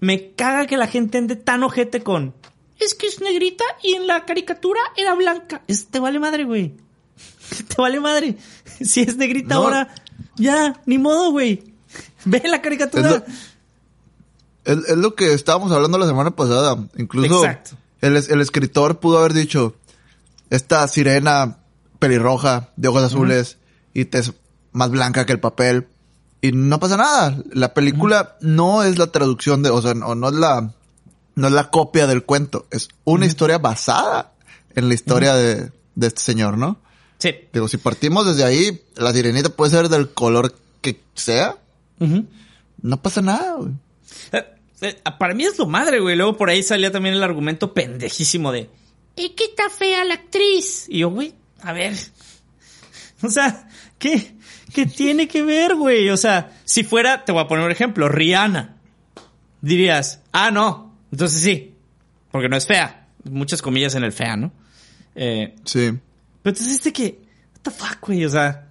Me 0.00 0.32
caga 0.32 0.66
que 0.66 0.76
la 0.78 0.86
gente 0.86 1.18
ande 1.18 1.36
tan 1.36 1.62
ojete 1.62 2.02
con. 2.02 2.34
Es 2.78 2.94
que 2.94 3.06
es 3.06 3.20
negrita 3.20 3.64
y 3.82 3.94
en 3.94 4.06
la 4.06 4.24
caricatura 4.24 4.80
era 4.96 5.14
blanca. 5.14 5.62
Es, 5.68 5.86
te 5.88 5.98
vale 6.00 6.18
madre, 6.18 6.44
güey. 6.44 6.74
Te 7.68 7.74
vale 7.76 8.00
madre. 8.00 8.36
Si 8.84 9.00
es 9.02 9.16
negrita 9.16 9.54
No. 9.54 9.62
ahora, 9.62 9.88
ya, 10.36 10.80
ni 10.86 10.98
modo, 10.98 11.30
güey. 11.32 11.74
Ve 12.24 12.42
la 12.46 12.60
caricatura. 12.62 13.08
Es 13.08 13.14
lo- 13.14 13.24
Es, 14.64 14.88
es 14.90 14.96
lo 14.96 15.14
que 15.14 15.32
estábamos 15.32 15.72
hablando 15.72 15.98
la 15.98 16.06
semana 16.06 16.30
pasada. 16.32 16.76
Incluso 16.96 17.42
el, 18.00 18.16
el 18.16 18.40
escritor 18.40 19.00
pudo 19.00 19.18
haber 19.18 19.32
dicho, 19.32 19.74
esta 20.50 20.86
sirena 20.88 21.58
pelirroja 21.98 22.70
de 22.76 22.88
ojos 22.88 23.02
azules 23.04 23.58
y 23.94 24.04
tez 24.06 24.32
más 24.72 24.90
blanca 24.90 25.26
que 25.26 25.32
el 25.32 25.40
papel, 25.40 25.88
y 26.42 26.52
no 26.52 26.78
pasa 26.80 26.96
nada. 26.96 27.36
La 27.52 27.74
película 27.74 28.36
no 28.40 28.82
es 28.82 28.98
la 28.98 29.08
traducción 29.08 29.62
de, 29.62 29.70
o 29.70 29.82
sea, 29.82 29.94
no, 29.94 30.14
no 30.14 30.28
es 30.28 30.34
la, 30.34 30.72
no 31.34 31.46
es 31.46 31.52
la 31.52 31.70
copia 31.70 32.06
del 32.06 32.24
cuento. 32.24 32.66
Es 32.70 32.88
una 33.04 33.26
historia 33.26 33.58
basada 33.58 34.32
en 34.74 34.88
la 34.88 34.94
historia 34.94 35.34
de, 35.34 35.70
de 35.94 36.06
este 36.06 36.20
señor, 36.22 36.56
¿no? 36.56 36.78
Sí. 37.20 37.34
Digo, 37.52 37.68
si 37.68 37.76
partimos 37.76 38.26
desde 38.26 38.44
ahí, 38.44 38.82
la 38.96 39.12
sirenita 39.12 39.50
puede 39.50 39.70
ser 39.70 39.88
del 39.88 40.10
color 40.10 40.54
que 40.80 41.00
sea. 41.14 41.56
No 42.82 43.02
pasa 43.02 43.20
nada, 43.22 43.56
güey. 43.56 43.72
Eh, 44.32 44.44
eh, 44.80 44.96
para 45.18 45.34
mí 45.34 45.44
es 45.44 45.58
lo 45.58 45.66
madre, 45.66 46.00
güey. 46.00 46.16
Luego 46.16 46.36
por 46.36 46.48
ahí 46.50 46.62
salía 46.62 46.90
también 46.90 47.14
el 47.14 47.22
argumento 47.22 47.72
pendejísimo 47.74 48.50
de... 48.50 48.68
¿Y 49.16 49.30
qué 49.30 49.44
está 49.44 49.68
fea 49.68 50.04
la 50.04 50.14
actriz? 50.14 50.86
Y 50.88 51.00
yo, 51.00 51.10
güey, 51.10 51.34
a 51.62 51.72
ver. 51.72 51.94
O 53.22 53.28
sea, 53.28 53.68
¿qué, 53.98 54.32
qué 54.72 54.86
tiene 54.86 55.28
que 55.28 55.42
ver, 55.42 55.74
güey? 55.74 56.08
O 56.08 56.16
sea, 56.16 56.58
si 56.64 56.84
fuera, 56.84 57.22
te 57.26 57.32
voy 57.32 57.42
a 57.42 57.48
poner 57.48 57.66
un 57.66 57.70
ejemplo, 57.70 58.08
Rihanna. 58.08 58.76
Dirías, 59.60 60.20
ah, 60.32 60.50
no, 60.50 60.96
entonces 61.12 61.42
sí, 61.42 61.74
porque 62.30 62.48
no 62.48 62.56
es 62.56 62.66
fea. 62.66 63.08
Muchas 63.24 63.60
comillas 63.60 63.94
en 63.94 64.04
el 64.04 64.12
fea, 64.12 64.36
¿no? 64.36 64.52
Eh, 65.14 65.54
Sí. 65.66 65.90
Pero 66.42 66.54
entonces 66.54 66.74
este 66.76 66.92
que, 66.92 67.20
what 67.54 67.62
the 67.62 67.70
fuck, 67.70 67.98
güey, 68.06 68.24
o 68.24 68.28
sea, 68.30 68.68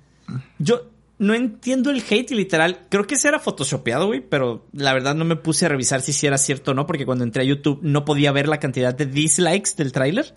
yo 0.57 0.89
no 1.20 1.34
entiendo 1.34 1.89
el 1.91 2.01
hate 2.09 2.32
y 2.32 2.36
literal, 2.36 2.86
creo 2.89 3.05
que 3.05 3.15
ese 3.15 3.28
era 3.28 3.39
photoshopeado, 3.39 4.07
güey, 4.07 4.22
pero 4.22 4.65
la 4.74 4.93
verdad 4.93 5.15
no 5.15 5.26
me 5.26 5.36
puse 5.36 5.65
a 5.65 5.70
revisar 5.70 6.01
si 6.01 6.13
sí 6.13 6.26
era 6.28 6.38
cierto 6.38 6.72
o 6.72 6.74
no, 6.74 6.86
porque 6.88 7.05
cuando 7.05 7.24
entré 7.26 7.41
a 7.41 7.45
YouTube 7.45 7.80
no 7.82 8.05
podía 8.05 8.32
ver 8.32 8.47
la 8.47 8.59
cantidad 8.59 8.93
de 8.95 9.05
dislikes 9.05 9.72
del 9.78 9.91
tráiler. 9.91 10.34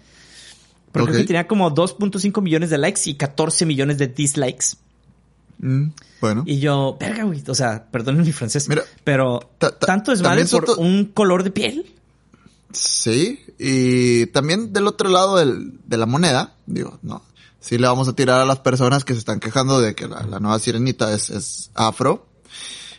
Pero 0.91 1.07
creo 1.07 1.17
Ok. 1.17 1.21
que 1.23 1.27
tenía 1.29 1.47
como 1.47 1.71
2.5 1.75 2.43
millones 2.43 2.69
de 2.71 2.79
likes 2.79 3.01
y 3.07 3.15
14 3.15 3.65
millones 3.65 3.97
de 3.97 4.09
dislikes. 4.09 4.77
Mm, 5.61 5.91
bueno. 6.21 6.43
Y 6.47 6.59
yo, 6.59 6.97
verga, 7.01 7.23
güey, 7.25 7.43
o 7.47 7.55
sea, 7.55 7.87
perdonen 7.91 8.23
mi 8.25 8.33
francés, 8.33 8.69
Mira, 8.69 8.83
pero 9.05 9.39
ta- 9.59 9.71
ta- 9.79 9.87
¿tanto 9.87 10.13
es 10.13 10.21
vale 10.21 10.43
por 10.43 10.67
Soto- 10.67 10.77
un 10.81 11.07
color 11.07 11.45
de 11.45 11.51
piel? 11.53 11.87
Sí, 12.73 13.39
y 13.59 14.27
también 14.27 14.73
del 14.73 14.87
otro 14.87 15.09
lado 15.09 15.37
del- 15.37 15.79
de 15.87 15.97
la 15.97 16.07
moneda, 16.07 16.55
digo, 16.67 16.99
no, 17.03 17.23
sí 17.61 17.79
le 17.79 17.87
vamos 17.87 18.09
a 18.09 18.13
tirar 18.15 18.41
a 18.41 18.45
las 18.47 18.59
personas 18.61 19.05
que 19.05 19.13
se 19.13 19.21
están 19.21 19.41
quejando 19.41 19.81
de 19.81 19.95
que 19.95 20.09
la, 20.09 20.23
nueva 20.41 20.59
sirenita 20.59 21.13
es, 21.15 21.31
es 21.31 21.71
afro. 21.75 22.27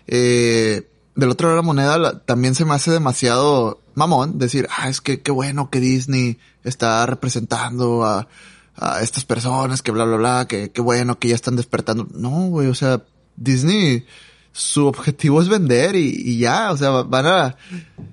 Eh, 0.08 0.90
del 1.16 1.30
otro 1.30 1.48
lado 1.48 1.58
de 1.58 1.62
la 1.62 1.66
moneda 1.66 2.20
también 2.26 2.56
se 2.56 2.66
me 2.66 2.74
hace 2.74 2.92
demasiado 2.92 3.80
mamón 3.96 4.40
decir, 4.40 4.68
ah, 4.76 4.90
es 4.90 5.00
que 5.02 5.22
qué 5.22 5.32
bueno 5.32 5.70
que 5.70 5.80
Disney 5.80 6.40
está 6.64 7.06
representando 7.06 8.04
a, 8.04 8.28
a 8.76 9.02
estas 9.02 9.24
personas, 9.26 9.82
que 9.82 9.92
bla, 9.92 10.06
bla, 10.06 10.18
bla, 10.18 10.46
que 10.48 10.72
qué 10.72 10.82
bueno 10.82 11.20
que 11.20 11.28
ya 11.30 11.36
están 11.36 11.56
despertando. 11.56 12.08
No, 12.14 12.48
güey, 12.48 12.68
o 12.68 12.74
sea, 12.76 13.04
Disney, 13.36 14.06
su 14.52 14.88
objetivo 14.88 15.42
es 15.42 15.50
vender 15.50 15.96
y, 15.96 16.10
y 16.16 16.38
ya, 16.40 16.72
o 16.72 16.78
sea, 16.78 16.90
van 17.04 17.26
a, 17.28 17.56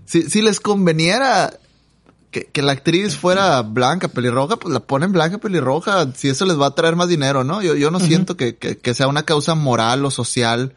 si, 0.04 0.22
si 0.22 0.42
les 0.42 0.60
conveniera 0.60 1.58
que, 2.30 2.44
que 2.46 2.62
la 2.62 2.72
actriz 2.72 3.16
fuera 3.16 3.60
blanca, 3.62 4.08
pelirroja, 4.08 4.56
pues 4.56 4.72
la 4.72 4.80
ponen 4.80 5.12
blanca, 5.12 5.38
pelirroja, 5.38 6.12
si 6.14 6.28
eso 6.28 6.46
les 6.46 6.58
va 6.60 6.66
a 6.66 6.74
traer 6.74 6.96
más 6.96 7.08
dinero, 7.08 7.42
¿no? 7.44 7.62
Yo, 7.62 7.74
yo 7.74 7.90
no 7.90 7.98
siento 8.00 8.36
que, 8.36 8.56
que, 8.56 8.78
que 8.78 8.94
sea 8.94 9.08
una 9.08 9.24
causa 9.24 9.54
moral 9.54 10.04
o 10.04 10.10
social 10.10 10.74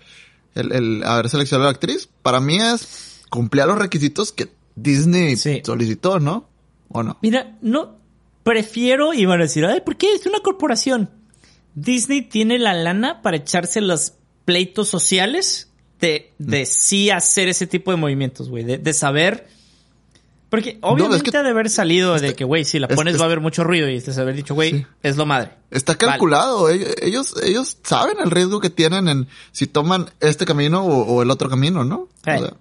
el, 0.55 0.71
el 0.71 1.03
haber 1.03 1.29
seleccionado 1.29 1.67
a 1.69 1.71
la 1.71 1.75
actriz. 1.75 2.09
Para 2.21 2.39
mí 2.39 2.57
es 2.57 3.21
cumplir 3.29 3.65
los 3.65 3.77
requisitos 3.77 4.31
que 4.31 4.49
Disney 4.75 5.35
Sí. 5.35 5.61
solicitó, 5.65 6.19
¿no? 6.19 6.47
¿O 6.89 7.03
no? 7.03 7.17
Mira, 7.21 7.57
no 7.61 7.97
prefiero 8.43 9.13
y 9.13 9.25
van 9.25 9.39
a 9.39 9.43
decir, 9.43 9.65
ay, 9.65 9.81
¿por 9.81 9.95
qué? 9.95 10.13
Es 10.13 10.25
una 10.25 10.39
corporación. 10.39 11.09
Disney 11.75 12.21
tiene 12.23 12.59
la 12.59 12.73
lana 12.73 13.21
para 13.21 13.37
echarse 13.37 13.81
los 13.81 14.13
pleitos 14.45 14.89
sociales 14.89 15.69
de, 15.99 16.31
de 16.37 16.65
sí 16.65 17.09
hacer 17.09 17.47
ese 17.47 17.65
tipo 17.67 17.91
de 17.91 17.97
movimientos, 17.97 18.49
güey, 18.49 18.63
de, 18.63 18.77
de 18.77 18.93
saber. 18.93 19.47
Porque 20.53 20.77
obviamente 20.81 21.31
que- 21.31 21.35
ha 21.35 21.41
de 21.41 21.49
haber 21.49 21.67
salido 21.67 22.13
de 22.19 22.35
que, 22.35 22.43
güey, 22.43 22.63
si 22.63 22.77
la 22.77 22.85
es- 22.85 22.95
pones 22.95 23.15
es- 23.15 23.19
va 23.19 23.23
a 23.23 23.25
haber 23.25 23.39
mucho 23.39 23.63
ruido 23.63 23.89
y 23.89 23.99
de 23.99 24.21
haber 24.21 24.35
dicho, 24.35 24.53
güey, 24.53 24.69
Sí. 24.69 24.85
es 25.01 25.17
lo 25.17 25.25
madre. 25.25 25.49
Está 25.71 25.95
calculado. 25.95 26.69
Ellos, 26.69 26.93
ellos, 27.01 27.33
ellos 27.41 27.77
saben 27.81 28.17
el 28.23 28.29
riesgo 28.29 28.59
que 28.59 28.69
tienen 28.69 29.07
en 29.07 29.27
si 29.51 29.65
toman 29.65 30.11
este 30.19 30.45
camino 30.45 30.83
o, 30.85 31.05
o 31.15 31.23
el 31.23 31.31
otro 31.31 31.49
camino, 31.49 31.83
¿no? 31.83 32.07
Eh. 32.27 32.39
O 32.43 32.51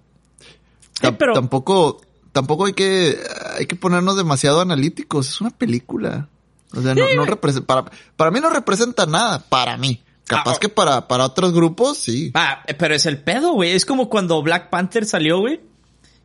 sea, 0.99 1.15
pero- 1.19 1.33
tampoco, 1.33 2.01
tampoco 2.31 2.65
hay 2.65 2.73
que, 2.73 3.15
hay 3.59 3.67
que 3.67 3.75
ponernos 3.75 4.17
demasiado 4.17 4.59
analíticos. 4.61 5.29
Es 5.29 5.39
una 5.39 5.51
película. 5.51 6.29
O 6.75 6.81
sea, 6.81 6.95
no, 6.95 7.03
no 7.15 7.25
representa, 7.25 7.67
para, 7.67 7.91
para 8.17 8.31
mí 8.31 8.39
no 8.39 8.49
representa 8.49 9.05
nada. 9.05 9.37
Para 9.49 9.77
mí. 9.77 10.01
Capaz 10.25 10.55
Ah, 10.55 10.59
que 10.59 10.69
para, 10.69 11.07
para 11.07 11.25
otros 11.25 11.53
grupos, 11.53 11.99
sí. 11.99 12.31
Ah, 12.33 12.63
pero 12.79 12.95
es 12.95 13.05
el 13.05 13.19
pedo, 13.19 13.53
güey. 13.53 13.73
Es 13.73 13.85
como 13.85 14.09
cuando 14.09 14.41
Black 14.41 14.71
Panther 14.71 15.05
salió, 15.05 15.37
güey. 15.41 15.61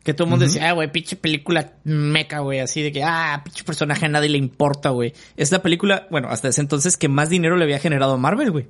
Que 0.03 0.13
todo 0.13 0.25
el 0.25 0.29
mundo 0.31 0.45
decía, 0.45 0.69
ah, 0.69 0.73
güey, 0.73 0.91
pinche 0.91 1.15
película 1.17 1.73
meca, 1.83 2.39
güey. 2.39 2.59
Así 2.59 2.81
de 2.81 2.91
que, 2.91 3.03
ah, 3.03 3.41
pinche 3.43 3.63
personaje 3.63 4.05
a 4.05 4.09
nadie 4.09 4.29
le 4.29 4.37
importa, 4.37 4.89
güey. 4.89 5.13
Es 5.35 5.51
la 5.51 5.61
película, 5.61 6.07
bueno, 6.09 6.29
hasta 6.29 6.47
ese 6.47 6.61
entonces 6.61 6.95
que 6.97 7.09
más 7.09 7.29
dinero 7.29 7.57
le 7.57 7.65
había 7.65 7.79
generado 7.79 8.13
a 8.13 8.17
Marvel, 8.17 8.51
güey. 8.51 8.67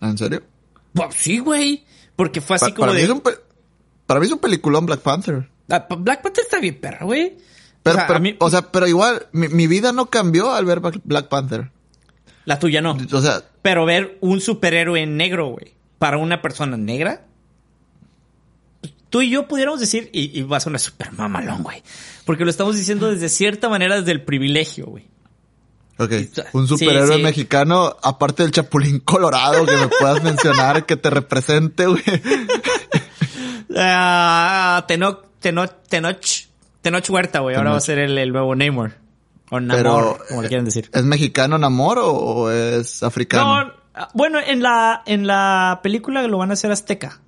¿En 0.00 0.16
serio? 0.16 0.42
Pues 0.94 1.14
sí, 1.14 1.38
güey. 1.38 1.84
Porque 2.16 2.40
fue 2.40 2.56
así 2.56 2.66
Pa- 2.70 2.74
como 2.74 2.86
para, 2.86 2.92
mí 2.92 2.98
de. 2.98 3.04
es 3.04 3.10
un, 3.10 3.22
para 4.06 4.18
mí 4.20 4.26
es 4.26 4.32
un 4.32 4.38
peliculón 4.38 4.86
Black 4.86 5.00
Panther. 5.00 5.48
Ah, 5.68 5.86
Black 5.98 6.22
Panther 6.22 6.44
está 6.44 6.58
bien, 6.58 6.80
perro, 6.80 7.06
güey. 7.06 7.36
Pero, 7.82 7.94
o, 7.94 7.98
sea, 7.98 8.06
pero- 8.06 8.16
a 8.16 8.20
mí- 8.20 8.36
o 8.40 8.50
sea, 8.50 8.62
pero 8.72 8.86
igual, 8.88 9.26
mi, 9.32 9.48
mi 9.48 9.66
vida 9.66 9.92
no 9.92 10.06
cambió 10.06 10.52
al 10.52 10.64
ver 10.64 10.80
Black- 10.80 11.00
Black 11.04 11.28
Panther. 11.28 11.70
la 12.46 12.58
tuya 12.58 12.80
no. 12.80 12.96
O 13.12 13.20
sea, 13.20 13.42
Pero 13.62 13.84
ver 13.84 14.16
un 14.22 14.40
superhéroe 14.40 15.06
negro, 15.06 15.48
güey, 15.48 15.74
para 15.98 16.16
una 16.16 16.40
persona 16.42 16.76
negra. 16.78 17.26
Tú 19.10 19.22
y 19.22 19.30
yo 19.30 19.48
pudiéramos 19.48 19.80
decir, 19.80 20.08
y, 20.12 20.38
y 20.38 20.42
va 20.42 20.58
a 20.58 20.60
sonar 20.60 20.80
súper 20.80 21.12
mamalón, 21.12 21.62
güey. 21.62 21.82
Porque 22.24 22.44
lo 22.44 22.50
estamos 22.50 22.76
diciendo 22.76 23.10
desde 23.10 23.28
cierta 23.28 23.68
manera, 23.68 23.96
desde 23.96 24.12
el 24.12 24.22
privilegio, 24.22 24.86
güey. 24.86 25.10
Ok, 25.98 26.12
un 26.54 26.66
superhéroe 26.66 27.16
sí. 27.16 27.22
mexicano, 27.22 27.94
aparte 28.02 28.42
del 28.42 28.52
Chapulín 28.52 29.00
Colorado, 29.04 29.66
que 29.66 29.76
me 29.76 29.88
puedas 29.88 30.22
mencionar, 30.22 30.86
que 30.86 30.96
te 30.96 31.10
represente, 31.10 31.86
güey. 31.86 32.02
Ah, 33.82 34.84
Tenoch, 34.88 35.26
Tenoch, 35.38 35.70
Tenoch, 35.88 36.26
Tenoch 36.82 37.08
Huerta, 37.08 37.38
güey. 37.38 37.54
Ahora 37.54 37.70
va 37.70 37.76
a 37.76 37.80
ser 37.80 38.00
el, 38.00 38.18
el 38.18 38.32
nuevo 38.32 38.52
Namor. 38.56 38.94
O 39.48 39.60
Namor, 39.60 39.76
Pero, 39.76 40.18
como 40.28 40.42
le 40.42 40.48
quieran 40.48 40.64
decir. 40.64 40.90
¿Es 40.92 41.04
mexicano 41.04 41.56
Namor 41.56 42.00
o, 42.00 42.10
o 42.10 42.50
es 42.50 43.04
africano? 43.04 43.64
No, 43.64 43.72
ah, 43.94 44.08
bueno, 44.12 44.40
en 44.44 44.60
la, 44.60 45.04
en 45.06 45.24
la 45.24 45.78
película 45.84 46.20
lo 46.26 46.38
van 46.38 46.50
a 46.50 46.54
hacer 46.54 46.72
azteca. 46.72 47.20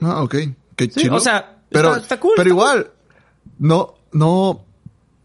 Ah, 0.00 0.22
ok. 0.24 0.34
Qué 0.76 0.84
Sí, 0.84 1.02
chido. 1.02 1.16
o 1.16 1.20
sea, 1.20 1.58
pero, 1.70 1.90
está- 1.90 2.02
está 2.02 2.20
cool, 2.20 2.32
Pero 2.36 2.48
está 2.50 2.54
igual, 2.54 2.90
no, 3.58 3.94
no, 4.12 4.64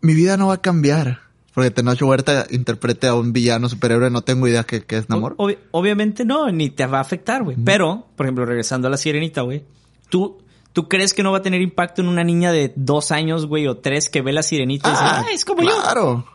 mi 0.01 0.13
vida 0.13 0.37
no 0.37 0.47
va 0.47 0.55
a 0.55 0.61
cambiar. 0.61 1.19
Porque 1.53 1.71
Tenoch 1.71 1.99
Huerta 2.03 2.45
interprete 2.51 3.07
a 3.07 3.15
un 3.15 3.33
villano 3.33 3.67
superhéroe, 3.67 4.11
no 4.11 4.21
tengo 4.21 4.47
idea 4.47 4.63
que 4.63 4.83
es 4.89 5.09
Namor. 5.09 5.35
Obvi- 5.37 5.57
obviamente 5.71 6.23
no, 6.23 6.51
ni 6.51 6.69
te 6.69 6.85
va 6.85 6.99
a 6.99 7.01
afectar, 7.01 7.41
güey. 7.43 7.57
Pero, 7.65 8.05
por 8.15 8.27
ejemplo, 8.27 8.45
regresando 8.45 8.87
a 8.87 8.91
la 8.91 8.97
sirenita, 8.97 9.41
güey. 9.41 9.65
¿tú, 10.09 10.37
¿Tú 10.71 10.87
crees 10.87 11.15
que 11.15 11.23
no 11.23 11.31
va 11.31 11.39
a 11.39 11.41
tener 11.41 11.59
impacto 11.63 12.03
en 12.03 12.09
una 12.09 12.23
niña 12.23 12.51
de 12.51 12.71
dos 12.75 13.09
años, 13.11 13.47
güey, 13.47 13.65
o 13.67 13.77
tres 13.77 14.07
que 14.09 14.21
ve 14.21 14.31
la 14.33 14.43
sirenita 14.43 14.87
y 14.89 14.91
dice, 14.91 15.03
ah, 15.03 15.25
es 15.33 15.43
como 15.43 15.63
yo? 15.63 15.69
claro. 15.81 16.25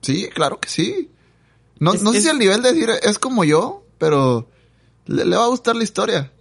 Sí, 0.00 0.28
claro 0.34 0.58
que 0.58 0.70
sí. 0.70 1.10
No, 1.78 1.92
Es- 1.92 2.02
no 2.02 2.12
sé 2.12 2.18
es- 2.18 2.24
si 2.24 2.30
al 2.30 2.38
nivel 2.38 2.62
de 2.62 2.72
decir 2.72 2.88
es 3.02 3.18
como 3.18 3.44
yo, 3.44 3.84
pero 3.98 4.48
le, 5.04 5.26
le 5.26 5.36
va 5.36 5.44
a 5.44 5.48
gustar 5.48 5.76
la 5.76 5.84
historia. 5.84 6.32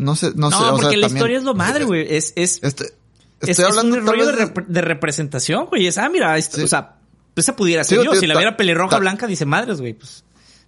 No 0.00 0.16
sé, 0.16 0.32
no, 0.34 0.50
No, 0.50 0.58
sé. 0.58 0.64
o 0.64 0.70
porque 0.72 0.88
sea, 0.88 0.96
la 0.98 1.06
también- 1.06 1.16
historia 1.16 1.38
es 1.38 1.44
lo 1.44 1.54
madre, 1.54 1.84
güey. 1.84 2.06
Es, 2.14 2.32
es, 2.36 2.58
Este, 2.62 2.84
es, 2.84 3.48
estoy 3.50 3.64
es 3.64 3.70
hablando 3.70 3.96
un 3.98 4.04
tal 4.04 4.14
rollo 4.14 4.26
de, 4.26 4.32
vez 4.36 4.48
rep- 4.54 4.66
de 4.66 4.80
representación, 4.80 5.66
güey. 5.66 5.86
Es, 5.86 5.98
ah, 5.98 6.08
mira, 6.08 6.36
esto, 6.38 6.56
Sí. 6.58 6.62
o 6.64 6.68
sea, 6.68 6.96
esa 7.36 7.54
pudiera 7.56 7.84
ser 7.84 7.98
Sí, 8.00 8.04
yo. 8.04 8.10
tío, 8.12 8.20
Si 8.20 8.26
la 8.26 8.36
viera 8.36 8.56
pelirroja 8.56 8.98
blanca, 8.98 9.26
dice 9.26 9.44
madres, 9.46 9.80
güey, 9.80 9.94
pues. 9.94 10.24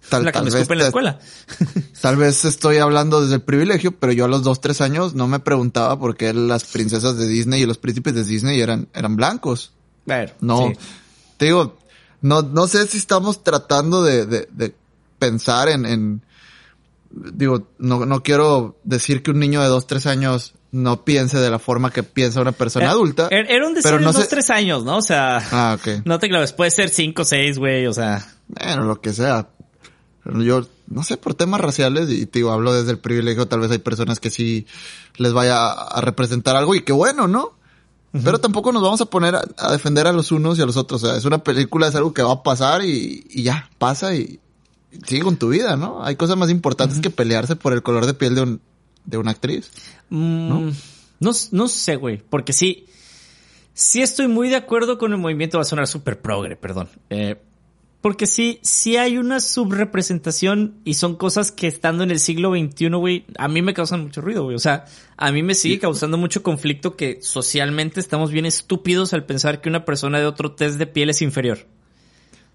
Tal- 0.09 0.25
la 0.25 0.31
que 0.31 0.33
tal 0.33 0.43
me 0.43 0.51
vez 0.51 0.55
escupe 0.61 0.73
en 0.73 0.79
la 0.79 0.85
escuela. 0.87 1.19
Tal 2.01 2.17
vez 2.17 2.43
estoy 2.43 2.77
hablando 2.79 3.21
desde 3.21 3.35
el 3.35 3.41
privilegio, 3.41 3.93
pero 3.97 4.11
yo 4.11 4.25
a 4.25 4.27
los 4.27 4.43
dos, 4.43 4.59
tres 4.59 4.81
años 4.81 5.13
no 5.15 5.29
me 5.29 5.39
preguntaba 5.39 5.97
por 5.97 6.17
qué 6.17 6.33
las 6.33 6.65
princesas 6.65 7.17
de 7.17 7.25
Disney 7.25 7.61
y 7.61 7.65
los 7.65 7.77
príncipes 7.77 8.13
de 8.13 8.25
Disney 8.25 8.59
eran, 8.59 8.89
eran 8.93 9.15
blancos. 9.15 9.71
Ver, 10.05 10.35
No, 10.41 10.67
sí. 10.67 10.73
te 11.37 11.45
digo, 11.45 11.77
no, 12.21 12.41
no 12.41 12.67
sé 12.67 12.85
si 12.87 12.97
estamos 12.97 13.41
tratando 13.45 14.03
de, 14.03 14.25
de, 14.25 14.49
de 14.51 14.75
pensar 15.19 15.69
en, 15.69 15.85
en, 15.85 16.21
digo, 17.13 17.67
no, 17.77 18.05
no 18.05 18.23
quiero 18.23 18.77
decir 18.83 19.21
que 19.23 19.31
un 19.31 19.39
niño 19.39 19.61
de 19.61 19.67
dos, 19.67 19.87
tres 19.87 20.05
años 20.07 20.53
no 20.71 21.05
piense 21.05 21.37
de 21.37 21.51
la 21.51 21.59
forma 21.59 21.91
que 21.91 22.01
piensa 22.01 22.41
una 22.41 22.51
persona 22.51 22.85
Eh, 22.87 22.89
adulta. 22.89 23.27
Era, 23.29 23.47
era 23.47 23.67
un 23.67 23.75
deseo 23.75 23.97
de 23.99 24.03
no 24.03 24.11
dos, 24.11 24.27
tres 24.27 24.49
años, 24.49 24.83
¿no? 24.83 24.97
O 24.97 25.01
sea, 25.01 25.37
Ah, 25.51 25.77
ok. 25.79 26.03
no 26.05 26.17
te 26.19 26.29
claves. 26.29 26.51
Puede 26.53 26.71
ser 26.71 26.89
cinco, 26.89 27.23
seis, 27.23 27.59
güey, 27.59 27.85
o 27.85 27.93
sea. 27.93 28.25
Bueno, 28.47 28.83
lo 28.85 28.99
que 28.99 29.13
sea. 29.13 29.49
Yo, 30.25 30.65
no 30.87 31.03
sé, 31.03 31.17
por 31.17 31.35
temas 31.35 31.59
raciales, 31.61 32.09
y 32.09 32.25
te 32.25 32.39
digo, 32.39 32.51
hablo 32.51 32.73
desde 32.73 32.91
el 32.91 32.97
privilegio, 32.99 33.47
tal 33.47 33.59
vez 33.59 33.69
hay 33.71 33.77
personas 33.79 34.19
que 34.19 34.29
sí 34.29 34.65
les 35.17 35.33
vaya 35.33 35.69
a, 35.69 36.01
representar 36.01 36.55
algo, 36.55 36.75
y 36.75 36.81
qué 36.81 36.93
bueno, 36.93 37.27
¿no? 37.27 37.51
Pero 38.23 38.39
tampoco 38.39 38.71
nos 38.71 38.83
vamos 38.83 39.01
a 39.01 39.05
poner 39.07 39.35
a, 39.35 39.43
a 39.57 39.71
defender 39.71 40.05
a 40.05 40.13
los 40.13 40.31
unos 40.31 40.57
y 40.59 40.61
a 40.61 40.67
los 40.67 40.77
otros. 40.77 41.03
O 41.03 41.07
sea, 41.07 41.17
es 41.17 41.25
una 41.25 41.39
película, 41.43 41.87
es 41.87 41.95
algo 41.95 42.13
que 42.13 42.21
va 42.21 42.33
a 42.33 42.43
pasar 42.43 42.85
y, 42.85 43.25
y 43.29 43.41
ya, 43.43 43.69
pasa 43.79 44.15
y 44.15 44.39
sigue 45.05 45.23
con 45.23 45.37
tu 45.37 45.49
vida, 45.49 45.75
¿no? 45.75 46.03
Hay 46.03 46.15
cosas 46.15 46.37
más 46.37 46.49
importantes 46.49 46.99
que 46.99 47.09
pelearse 47.09 47.55
por 47.55 47.73
el 47.73 47.83
color 47.83 48.05
de 48.05 48.13
piel 48.13 48.35
de 48.35 48.41
un, 48.41 48.61
de 49.05 49.17
una 49.17 49.31
actriz. 49.31 49.71
Mm, 50.09 50.69
¿No? 51.19 51.31
No, 51.51 51.67
sé, 51.67 51.95
güey. 51.95 52.21
Porque 52.29 52.53
sí. 52.53 52.85
Sí 53.73 54.01
estoy 54.01 54.27
muy 54.27 54.49
de 54.49 54.55
acuerdo 54.55 54.97
con 54.97 55.11
el 55.11 55.17
movimiento. 55.17 55.57
Va 55.57 55.63
a 55.63 55.65
sonar 55.65 55.87
súper 55.87 56.21
progre, 56.21 56.55
perdón. 56.55 56.89
Eh, 57.09 57.37
porque 58.01 58.27
sí, 58.27 58.59
sí 58.61 58.97
hay 58.97 59.17
una 59.17 59.39
subrepresentación 59.39 60.75
y 60.83 60.95
son 60.95 61.15
cosas 61.15 61.53
que 61.53 61.67
estando 61.67 62.03
en 62.03 62.11
el 62.11 62.19
siglo 62.19 62.51
XXI, 62.51 62.89
güey, 62.89 63.25
a 63.37 63.47
mí 63.47 63.61
me 63.61 63.73
causan 63.73 64.01
mucho 64.01 64.19
ruido, 64.19 64.43
güey. 64.43 64.57
O 64.57 64.59
sea, 64.59 64.83
a 65.15 65.31
mí 65.31 65.41
me 65.41 65.55
sigue 65.55 65.79
causando 65.79 66.17
mucho 66.17 66.43
conflicto 66.43 66.97
que 66.97 67.19
socialmente 67.21 68.01
estamos 68.01 68.29
bien 68.29 68.45
estúpidos 68.45 69.13
al 69.13 69.25
pensar 69.25 69.61
que 69.61 69.69
una 69.69 69.85
persona 69.85 70.19
de 70.19 70.25
otro 70.25 70.51
test 70.51 70.77
de 70.77 70.85
piel 70.85 71.11
es 71.11 71.21
inferior. 71.21 71.59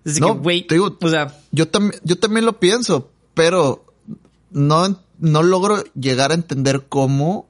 Es 0.08 0.20
No, 0.20 0.34
que, 0.34 0.38
güey, 0.40 0.66
te 0.66 0.74
digo, 0.74 0.96
o 1.00 1.08
sea, 1.08 1.34
Yo 1.52 1.68
también, 1.68 2.00
yo 2.04 2.16
también 2.16 2.46
lo 2.46 2.58
pienso, 2.58 3.10
pero 3.34 3.84
no, 4.50 5.00
no 5.18 5.42
logro 5.42 5.82
llegar 5.94 6.30
a 6.30 6.34
entender 6.34 6.86
cómo 6.88 7.46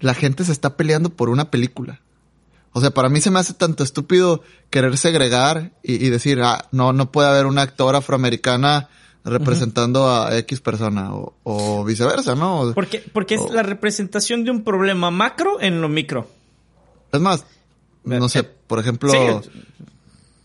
la 0.00 0.14
gente 0.14 0.44
se 0.44 0.52
está 0.52 0.76
peleando 0.76 1.10
por 1.10 1.28
una 1.28 1.50
película. 1.50 2.00
O 2.72 2.80
sea, 2.80 2.90
para 2.90 3.08
mí 3.08 3.20
se 3.20 3.30
me 3.30 3.38
hace 3.38 3.54
tanto 3.54 3.82
estúpido 3.82 4.42
querer 4.68 4.98
segregar 4.98 5.72
y, 5.82 5.94
y 5.94 6.10
decir, 6.10 6.42
ah, 6.42 6.68
no, 6.72 6.92
no 6.92 7.10
puede 7.10 7.28
haber 7.28 7.46
una 7.46 7.62
actora 7.62 7.98
afroamericana 7.98 8.90
representando 9.24 10.08
a 10.08 10.36
X 10.38 10.60
persona 10.60 11.14
o, 11.14 11.34
o 11.42 11.84
viceversa, 11.84 12.34
¿no? 12.36 12.72
porque, 12.74 13.02
porque 13.12 13.34
es 13.34 13.50
la 13.50 13.64
representación 13.64 14.44
de 14.44 14.52
un 14.52 14.62
problema 14.62 15.10
macro 15.10 15.60
en 15.60 15.80
lo 15.80 15.88
micro. 15.88 16.28
Es 17.12 17.20
más, 17.20 17.44
no 18.04 18.28
sé, 18.28 18.40
Eh, 18.40 18.50
por 18.66 18.78
ejemplo, 18.78 19.10
sí. 19.10 19.50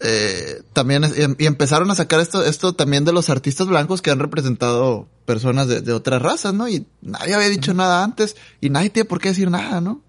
Eh, 0.04 0.64
también 0.74 1.04
es- 1.04 1.18
y, 1.18 1.44
y 1.44 1.46
empezaron 1.46 1.90
a 1.92 1.96
sacar 1.96 2.20
esto, 2.20 2.44
esto 2.44 2.74
también 2.74 3.06
de 3.06 3.14
los 3.14 3.30
artistas 3.30 3.68
blancos 3.68 4.02
que 4.02 4.10
han 4.12 4.20
representado 4.20 5.08
personas 5.26 5.68
de, 5.68 5.82
de 5.82 5.94
otras 5.94 6.22
razas, 6.22 6.54
¿no? 6.54 6.68
Y 6.68 6.86
nadie 7.02 7.36
había 7.36 7.50
dicho 7.50 7.74
nada 7.74 8.04
antes 8.04 8.36
y 8.62 8.70
nadie 8.70 8.90
tiene 8.90 9.08
por 9.08 9.20
qué 9.20 9.30
decir 9.30 9.50
nada, 9.52 9.80
¿no? 9.82 10.02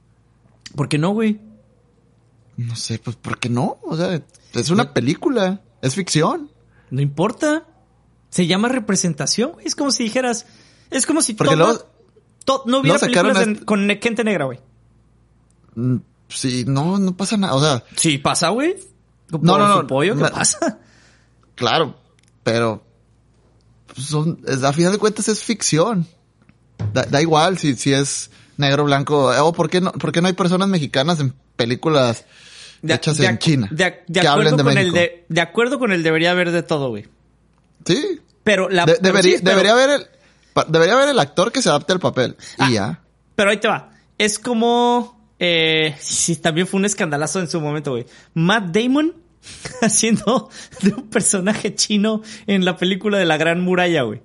¿Por 0.75 0.89
qué 0.89 0.99
no, 0.99 1.11
güey? 1.11 1.41
No 2.57 2.77
sé, 2.77 2.99
pues 2.99 3.17
¿por 3.17 3.39
qué 3.39 3.49
no? 3.49 3.79
O 3.83 3.97
sea, 3.97 4.23
es 4.55 4.71
una 4.71 4.93
película, 4.95 5.61
es 5.83 5.95
ficción. 5.95 6.51
No 6.91 7.01
importa. 7.03 7.67
Se 8.31 8.47
llama 8.47 8.69
representación, 8.69 9.53
güey. 9.53 9.67
Es 9.67 9.75
como 9.75 9.91
si 9.91 10.05
dijeras. 10.05 10.47
Es 10.91 11.05
como 11.07 11.21
si 11.23 11.35
Porque 11.35 11.57
luego- 11.57 11.87
to- 12.45 12.63
no 12.67 12.79
hubiera 12.81 12.99
películas 12.99 13.45
de- 13.47 13.53
este- 13.53 13.65
con 13.67 13.87
gente 14.01 14.25
negra, 14.25 14.47
güey. 14.47 14.61
Mm, 15.75 15.97
Sí, 16.29 16.65
no, 16.67 16.99
no 16.99 17.15
pasa 17.15 17.37
nada. 17.37 17.55
O 17.55 17.61
sea, 17.61 17.85
Sí, 17.95 18.17
pasa, 18.17 18.49
güey. 18.49 18.75
No, 19.41 19.53
Por 19.53 19.61
no, 19.61 19.69
no. 19.69 19.81
su 19.81 19.87
pollo, 19.87 20.17
¿qué 20.17 20.25
pasa? 20.25 20.79
claro, 21.55 21.97
pero 22.43 22.85
son, 23.97 24.39
a 24.65 24.73
final 24.73 24.93
de 24.93 24.99
cuentas 24.99 25.29
es 25.29 25.43
ficción. 25.43 26.07
Da, 26.93 27.05
da 27.05 27.21
igual 27.23 27.59
si, 27.59 27.75
si 27.77 27.93
es 27.93 28.31
negro, 28.57 28.85
blanco. 28.85 29.33
eh, 29.33 29.39
O 29.41 29.53
por 29.53 29.71
qué 29.71 29.81
no, 29.81 29.93
por 29.93 30.13
qué 30.13 30.21
no 30.21 30.29
hay 30.29 30.33
personas 30.35 30.69
mexicanas 30.69 31.21
en 31.21 31.33
películas 31.57 32.25
hechas 32.87 33.21
en 33.21 33.39
China 33.39 33.69
De, 33.71 33.85
ac- 33.87 34.01
de 34.09 34.21
que 34.21 34.27
acuerdo 34.29 34.57
de 34.57 34.65
con 34.65 34.75
México. 34.75 34.97
el 34.97 35.11
de, 35.29 35.41
acuerdo 35.41 35.79
con 35.79 35.93
el 35.93 36.03
debería 36.03 36.33
haber 36.33 36.51
de 36.51 36.63
todo, 36.63 36.89
güey. 36.89 37.07
Sí. 37.85 38.21
Pero 38.45 38.69
la 38.69 38.85
debería, 38.87 39.39
pero- 39.39 39.51
debería 39.51 39.73
haber 39.73 39.91
el, 39.91 40.07
debería 40.69 40.95
haber 40.95 41.09
el 41.11 41.19
actor 41.21 41.53
que 41.53 41.63
se 41.63 41.69
adapte 41.69 41.93
al 41.93 42.01
papel. 42.01 42.37
Ah. 42.59 42.69
Y 42.71 42.75
ya. 42.75 43.01
Pero 43.37 43.51
ahí 43.51 43.59
te 43.59 43.69
va. 43.69 43.91
Es 44.19 44.39
como. 44.39 45.21
Eh, 45.39 45.97
sí, 46.01 46.37
también 46.37 46.67
fue 46.67 46.79
un 46.79 46.85
escandalazo 46.87 47.41
en 47.41 47.49
su 47.49 47.61
momento, 47.61 47.93
güey. 47.93 48.07
Matt 48.35 48.67
Damon 48.77 49.13
haciendo 49.83 50.49
de 50.83 50.95
un 50.95 51.09
personaje 51.09 51.75
chino 51.75 52.23
en 52.47 52.65
la 52.65 52.77
película 52.77 53.19
de 53.19 53.25
la 53.25 53.37
Gran 53.37 53.61
Muralla, 53.61 54.03
güey. 54.03 54.21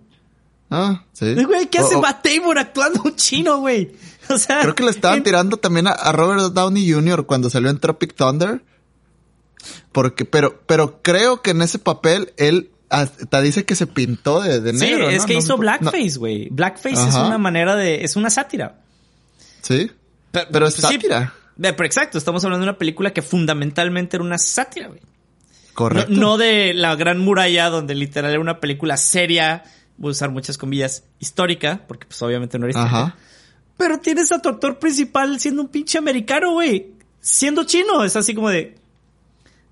Ah, 0.69 1.05
sí. 1.13 1.33
Güey, 1.33 1.67
¿qué 1.67 1.79
hace 1.79 1.95
o- 1.95 2.01
Matt 2.01 2.25
Damon 2.27 2.57
actuando 2.57 3.01
un 3.05 3.15
chino, 3.15 3.59
güey? 3.59 3.91
O 4.29 4.37
sea. 4.37 4.59
Creo 4.61 4.75
que 4.75 4.83
le 4.83 4.91
estaban 4.91 5.19
en- 5.19 5.23
tirando 5.23 5.55
también 5.57 5.87
a, 5.87 5.91
a 5.91 6.11
Robert 6.11 6.53
Downey 6.53 6.91
Jr. 6.91 7.25
cuando 7.25 7.49
salió 7.49 7.69
en 7.69 7.79
Tropic 7.79 8.13
Thunder. 8.15 8.61
Porque, 9.91 10.25
pero, 10.25 10.61
pero 10.67 11.01
creo 11.01 11.41
que 11.41 11.51
en 11.51 11.61
ese 11.61 11.79
papel 11.79 12.33
él 12.37 12.69
hasta 12.89 13.41
dice 13.41 13.65
que 13.65 13.75
se 13.75 13.87
pintó 13.87 14.41
de, 14.41 14.61
de 14.61 14.73
Sí, 14.73 14.85
negro. 14.85 15.09
es 15.09 15.21
¿no? 15.21 15.25
que 15.27 15.33
No- 15.33 15.39
hizo 15.39 15.53
no- 15.53 15.57
blackface, 15.59 16.17
güey. 16.19 16.49
Blackface 16.49 17.07
es 17.07 17.15
una 17.15 17.37
manera 17.37 17.75
de. 17.75 18.03
Es 18.03 18.15
una 18.15 18.29
sátira. 18.29 18.81
sí. 19.61 19.91
Pero 20.51 20.67
es 20.67 20.75
sí, 20.75 20.81
sátira. 20.81 21.33
eh, 21.35 21.46
pero 21.59 21.85
exacto, 21.85 22.17
estamos 22.17 22.43
hablando 22.45 22.65
de 22.65 22.69
una 22.71 22.77
película 22.77 23.11
que 23.13 23.21
fundamentalmente 23.21 24.17
era 24.17 24.23
una 24.23 24.37
sátira, 24.37 24.87
güey. 24.87 25.01
Correcto. 25.73 26.11
no 26.11 26.37
de 26.37 26.73
la 26.73 26.95
gran 26.95 27.19
muralla, 27.19 27.69
donde 27.69 27.93
literal 27.93 28.31
era 28.31 28.39
una 28.39 28.59
película 28.59 28.97
seria, 28.97 29.63
voy 29.97 30.09
a 30.09 30.11
usar 30.11 30.31
muchas 30.31 30.57
comillas, 30.57 31.03
histórica, 31.19 31.81
porque 31.87 32.07
pues 32.07 32.19
obviamente 32.23 32.57
no 32.57 32.65
era 32.65 32.71
histórica. 32.71 32.97
Ajá. 33.03 33.15
Pero 33.77 33.99
tienes 33.99 34.31
a 34.31 34.41
tu 34.41 34.49
actor 34.49 34.79
principal 34.79 35.39
siendo 35.39 35.61
un 35.61 35.67
pinche 35.67 35.99
americano, 35.99 36.53
güey. 36.53 36.87
Siendo 37.21 37.63
chino. 37.63 38.03
Es 38.03 38.15
así 38.15 38.33
como 38.33 38.49
de. 38.49 38.75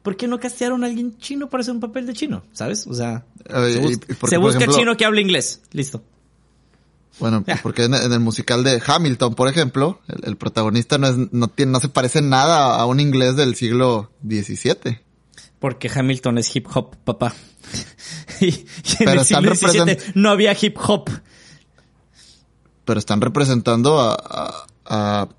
¿Por 0.04 0.16
qué 0.16 0.28
no 0.28 0.40
castearon 0.40 0.84
a 0.84 0.88
alguien 0.88 1.18
chino 1.18 1.50
para 1.50 1.62
hacer 1.62 1.74
un 1.74 1.80
papel 1.80 2.06
de 2.06 2.14
chino? 2.14 2.44
¿Sabes? 2.54 2.86
O 2.86 2.94
sea, 2.94 3.26
se, 3.50 3.72
y- 3.72 3.80
bus- 3.80 3.92
y 3.94 3.98
porque, 4.14 4.36
se 4.36 4.36
por 4.36 4.40
busca 4.42 4.58
ejemplo- 4.60 4.78
chino 4.78 4.96
que 4.98 5.06
hable 5.06 5.22
inglés. 5.22 5.62
Listo. 5.72 6.04
Bueno, 7.20 7.44
porque 7.64 7.86
en, 7.86 7.94
en 7.94 8.12
el 8.12 8.20
musical 8.20 8.64
de 8.64 8.82
Hamilton, 8.86 9.36
por 9.36 9.48
ejemplo, 9.48 10.02
el, 10.08 10.30
el 10.30 10.36
protagonista 10.38 10.98
no 10.98 11.08
es, 11.08 11.16
no 11.32 11.48
tiene, 11.48 11.72
no 11.72 11.80
se 11.80 11.88
parece 11.90 12.22
nada 12.22 12.76
a 12.76 12.86
un 12.86 13.00
inglés 13.00 13.36
del 13.38 13.56
siglo 13.56 14.12
XVII. 14.28 15.00
Porque 15.60 15.90
Hamilton 15.94 16.38
es 16.40 16.54
hip 16.56 16.68
hop, 16.76 16.96
papá. 17.06 17.34
y, 18.42 18.48
y 18.48 18.58
en 19.00 19.10
el 19.10 19.26
siglo 19.26 19.56
XVII 19.56 19.98
no 20.16 20.30
había 20.30 20.56
hip 20.60 20.78
hop. 20.86 21.10
Pero 22.84 23.00
están 23.00 23.22
representando 23.22 24.00
a, 24.00 24.14
a- 24.16 24.66
a 25.22 25.30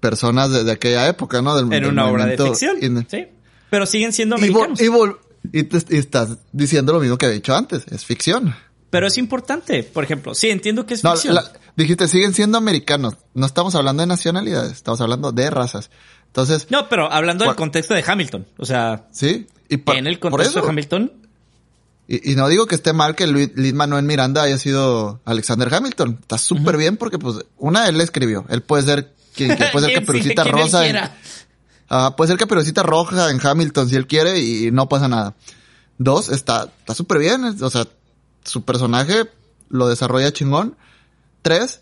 personas 0.00 0.50
de, 0.50 0.64
de 0.64 0.72
aquella 0.72 1.06
época, 1.08 1.42
¿no? 1.42 1.54
Del, 1.54 1.64
En 1.64 1.70
del 1.70 1.86
una 1.86 2.06
obra 2.06 2.26
de 2.26 2.38
ficción. 2.38 2.76
in- 2.82 3.06
Sí. 3.10 3.26
Pero 3.70 3.86
siguen 3.86 4.12
siendo 4.12 4.36
Y, 4.36 4.48
vol- 4.48 4.64
americanos. 4.64 4.80
y 4.80 4.86
vol- 4.88 5.18
y 5.52 5.62
te- 5.64 5.94
y 5.96 5.98
estás 5.98 6.38
diciendo 6.52 6.92
lo 6.92 7.00
mismo 7.00 7.18
que 7.18 7.26
había 7.26 7.34
dicho 7.36 7.54
antes, 7.54 7.84
es 7.90 8.04
ficción. 8.04 8.54
Pero 8.92 9.06
es 9.08 9.16
importante. 9.18 9.82
Por 9.82 10.04
ejemplo, 10.04 10.34
sí, 10.34 10.50
entiendo 10.50 10.86
que 10.86 10.94
es 10.94 11.02
No, 11.02 11.12
ficción. 11.14 11.34
la- 11.34 11.50
dijiste, 11.76 12.06
siguen 12.06 12.34
siendo 12.34 12.58
americanos. 12.58 13.14
No 13.34 13.46
estamos 13.46 13.74
hablando 13.74 14.02
de 14.02 14.06
nacionalidades, 14.06 14.72
estamos 14.72 15.00
hablando 15.00 15.32
de 15.32 15.50
razas. 15.50 15.90
Entonces, 16.26 16.66
No, 16.70 16.88
pero 16.90 17.10
hablando 17.10 17.44
del 17.46 17.56
contexto 17.56 17.94
de 17.94 18.04
Hamilton. 18.06 18.46
O 18.58 18.66
sea, 18.66 19.08
sí. 19.10 19.46
Y 19.70 19.78
por- 19.78 19.96
en 19.96 20.06
el 20.06 20.18
contexto 20.20 20.60
de 20.62 20.68
Hamilton, 20.68 21.12
Y, 22.08 22.32
y 22.32 22.34
no 22.36 22.48
digo 22.48 22.66
que 22.66 22.74
esté 22.74 22.92
mal 22.92 23.14
que 23.14 23.26
Luis, 23.26 23.50
Manuel 23.74 24.04
Miranda 24.04 24.42
haya 24.42 24.58
sido 24.58 25.20
Alexander 25.24 25.72
Hamilton. 25.72 26.18
Está 26.20 26.36
súper 26.36 26.76
bien 26.76 26.96
porque, 26.98 27.18
pues, 27.18 27.36
una, 27.56 27.88
él 27.88 27.96
le 27.96 28.04
escribió. 28.04 28.44
Él 28.50 28.60
puede 28.60 28.82
ser 28.82 29.14
quien, 29.34 29.56
quien 29.56 29.70
puede 29.72 29.86
ser 29.86 29.94
Caperucita 30.00 30.44
Rosa. 30.44 30.86
en-. 30.86 30.98
Ah, 31.88 32.14
puede 32.16 32.28
ser 32.28 32.38
Caperucita 32.38 32.82
Roja 32.82 33.30
en 33.30 33.40
Hamilton 33.42 33.88
si 33.88 33.96
él 33.96 34.06
quiere 34.06 34.38
y 34.40 34.70
no 34.70 34.88
pasa 34.88 35.08
nada. 35.08 35.34
Dos, 35.96 36.28
está 36.28 36.68
está 36.80 36.94
súper 36.94 37.18
bien. 37.20 37.44
es- 37.46 37.62
O 37.62 37.70
sea, 37.70 37.86
su 38.44 38.64
personaje 38.64 39.24
lo 39.68 39.88
desarrolla 39.88 40.32
chingón. 40.32 40.76
Tres, 41.42 41.80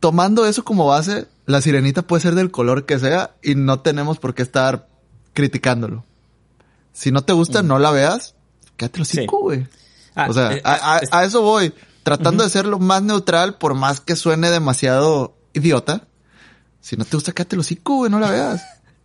tomando 0.00 0.46
eso 0.46 0.64
como 0.64 0.86
base, 0.86 1.26
la 1.46 1.60
sirenita 1.60 2.02
puede 2.02 2.22
ser 2.22 2.34
del 2.34 2.50
color 2.50 2.86
que 2.86 2.98
sea 2.98 3.34
y 3.42 3.54
no 3.54 3.80
tenemos 3.80 4.18
por 4.18 4.34
qué 4.34 4.42
estar 4.42 4.88
criticándolo. 5.32 6.04
Si 6.92 7.12
no 7.12 7.22
te 7.22 7.32
gusta, 7.32 7.62
no 7.62 7.78
la 7.78 7.90
veas. 7.90 8.34
Quédate 8.76 8.98
los 8.98 9.08
Mm. 9.14 9.18
Cinco, 9.18 9.40
güey. 9.40 9.66
Ah, 10.14 10.26
o 10.28 10.32
sea, 10.32 10.52
eh, 10.54 10.60
a, 10.64 10.94
a- 10.94 10.98
es- 10.98 11.12
a 11.12 11.24
eso 11.24 11.42
voy. 11.42 11.72
Tratando 12.02 12.42
de 12.42 12.50
ser 12.50 12.66
lo 12.66 12.78
más 12.78 13.02
neutral, 13.02 13.58
por 13.58 13.74
más 13.74 14.00
que 14.00 14.16
suene 14.16 14.50
demasiado 14.50 15.36
idiota. 15.52 16.06
Si 16.80 16.96
no 16.96 17.04
te 17.04 17.16
gusta, 17.16 17.32
quédate 17.32 17.56
los 17.56 17.66
cinco, 17.66 17.96
güey, 17.96 18.10
no 18.10 18.18
la 18.18 18.30
veas. 18.30 18.62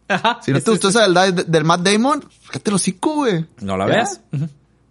Ajá, 0.08 0.40
Si 0.44 0.52
no 0.52 0.62
te 0.62 0.72
gustó 0.72 0.88
es- 0.90 0.96
esa 0.96 1.08
del, 1.08 1.46
del 1.52 1.64
Matt 1.64 1.82
Damon, 1.82 2.24
quédate 2.52 2.72
los 2.72 2.82
cinco, 2.82 3.14
güey. 3.16 3.46
No 3.62 3.78
la 3.78 3.86
veas. 3.86 4.22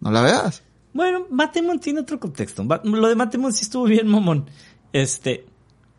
No 0.01 0.11
la 0.11 0.21
veas. 0.21 0.63
Bueno, 0.95 1.26
Matt 1.28 1.57
Damon 1.57 1.80
tiene 1.80 2.01
otro 2.01 2.18
contexto. 2.18 2.64
Lo 2.84 3.09
de 3.09 3.16
Matt 3.16 3.34
Damon 3.34 3.53
sí 3.53 3.64
estuvo 3.64 3.84
bien, 3.84 4.07
mamón. 4.07 4.49
Este. 4.92 5.45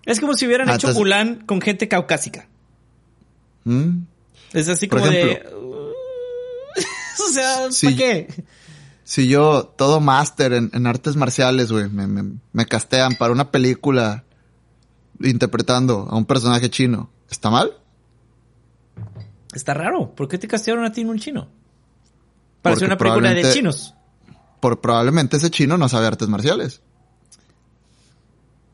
Es 0.06 0.20
como 0.20 0.34
si 0.34 0.48
hubieran 0.48 0.70
Ah, 0.70 0.76
hecho 0.76 0.92
Mulan 0.94 1.46
con 1.46 1.62
gente 1.62 1.88
caucásica. 1.88 2.48
Mm. 3.66 4.04
Es 4.54 4.70
así 4.70 4.88
como 4.88 5.06
de. 5.06 5.46
o 7.20 7.32
sea. 7.32 7.68
¿para 7.84 7.96
qué? 7.96 8.28
Si 9.04 9.28
yo, 9.28 9.66
todo 9.78 10.00
máster 10.00 10.54
en, 10.54 10.72
en 10.74 10.88
artes 10.88 11.16
marciales, 11.16 11.72
güey, 11.72 11.90
me, 11.90 12.08
me, 12.08 12.40
me 12.54 12.66
castean 12.66 13.16
para 13.18 13.34
una 13.34 13.52
película 13.52 14.24
interpretando 15.20 16.08
a 16.10 16.16
un 16.16 16.26
personaje 16.26 16.70
chino, 16.70 17.12
¿está 17.30 17.50
mal? 17.50 17.72
Está 19.54 19.74
raro. 19.74 20.16
¿Por 20.16 20.28
qué 20.28 20.38
te 20.38 20.48
castearon 20.48 20.86
a 20.86 20.92
ti 20.92 21.02
en 21.02 21.10
un 21.10 21.20
chino? 21.20 21.50
Para 22.62 22.76
hacer 22.76 22.88
Porque 22.90 23.04
una 23.04 23.20
película 23.22 23.34
de 23.34 23.54
chinos. 23.54 23.94
Por 24.66 24.82
probablemente 24.82 25.38
ese 25.38 25.52
chino 25.52 25.78
no 25.78 25.88
sabe 25.90 26.08
artes 26.08 26.28
marciales. 26.28 26.82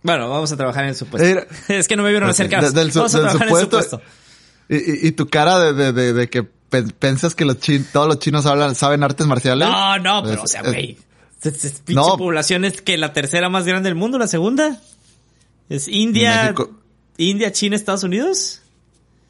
Bueno, 0.03 0.29
vamos 0.29 0.49
a 0.49 0.55
trabajar 0.55 0.83
en 0.85 0.91
el 0.91 0.95
supuesto. 0.95 1.45
Es 1.67 1.89
que 1.89 1.97
no 1.97 2.03
me 2.03 2.11
vieron 2.11 2.29
hacer 2.29 2.49
caso. 2.49 2.71
de- 2.71 2.79
del 2.79 2.91
vamos 2.91 3.13
a 3.13 3.17
del 3.19 3.27
trabajar 3.27 3.49
en 3.49 3.55
el 3.57 3.61
supuesto-. 3.63 4.01
Y, 4.69 4.75
y- 4.77 5.07
y 5.09 5.11
tu 5.11 5.27
cara 5.27 5.59
de, 5.73 5.91
de, 5.91 6.13
de, 6.13 6.29
que 6.29 6.43
pe- 6.43 6.83
piensas 6.83 7.35
que 7.35 7.43
los 7.43 7.59
chin- 7.59 7.85
todos 7.91 8.07
los 8.07 8.19
chinos 8.19 8.45
hablan, 8.45 8.73
saben 8.75 9.03
artes 9.03 9.27
marciales. 9.27 9.67
No, 9.67 9.99
no, 9.99 10.23
pero 10.23 10.35
Es- 10.35 10.43
o 10.45 10.47
sea, 10.47 10.61
güey. 10.63 10.97
No. 11.87 12.15
población 12.15 12.63
es 12.63 12.81
que 12.81 12.97
la 12.97 13.11
tercera 13.11 13.49
más 13.49 13.65
grande 13.65 13.89
del 13.89 13.95
mundo, 13.95 14.17
la 14.17 14.27
segunda. 14.27 14.79
¿Es 15.67 15.89
India, 15.89 16.43
México. 16.43 16.71
India, 17.17 17.51
China, 17.51 17.75
Estados 17.75 18.03
Unidos? 18.03 18.61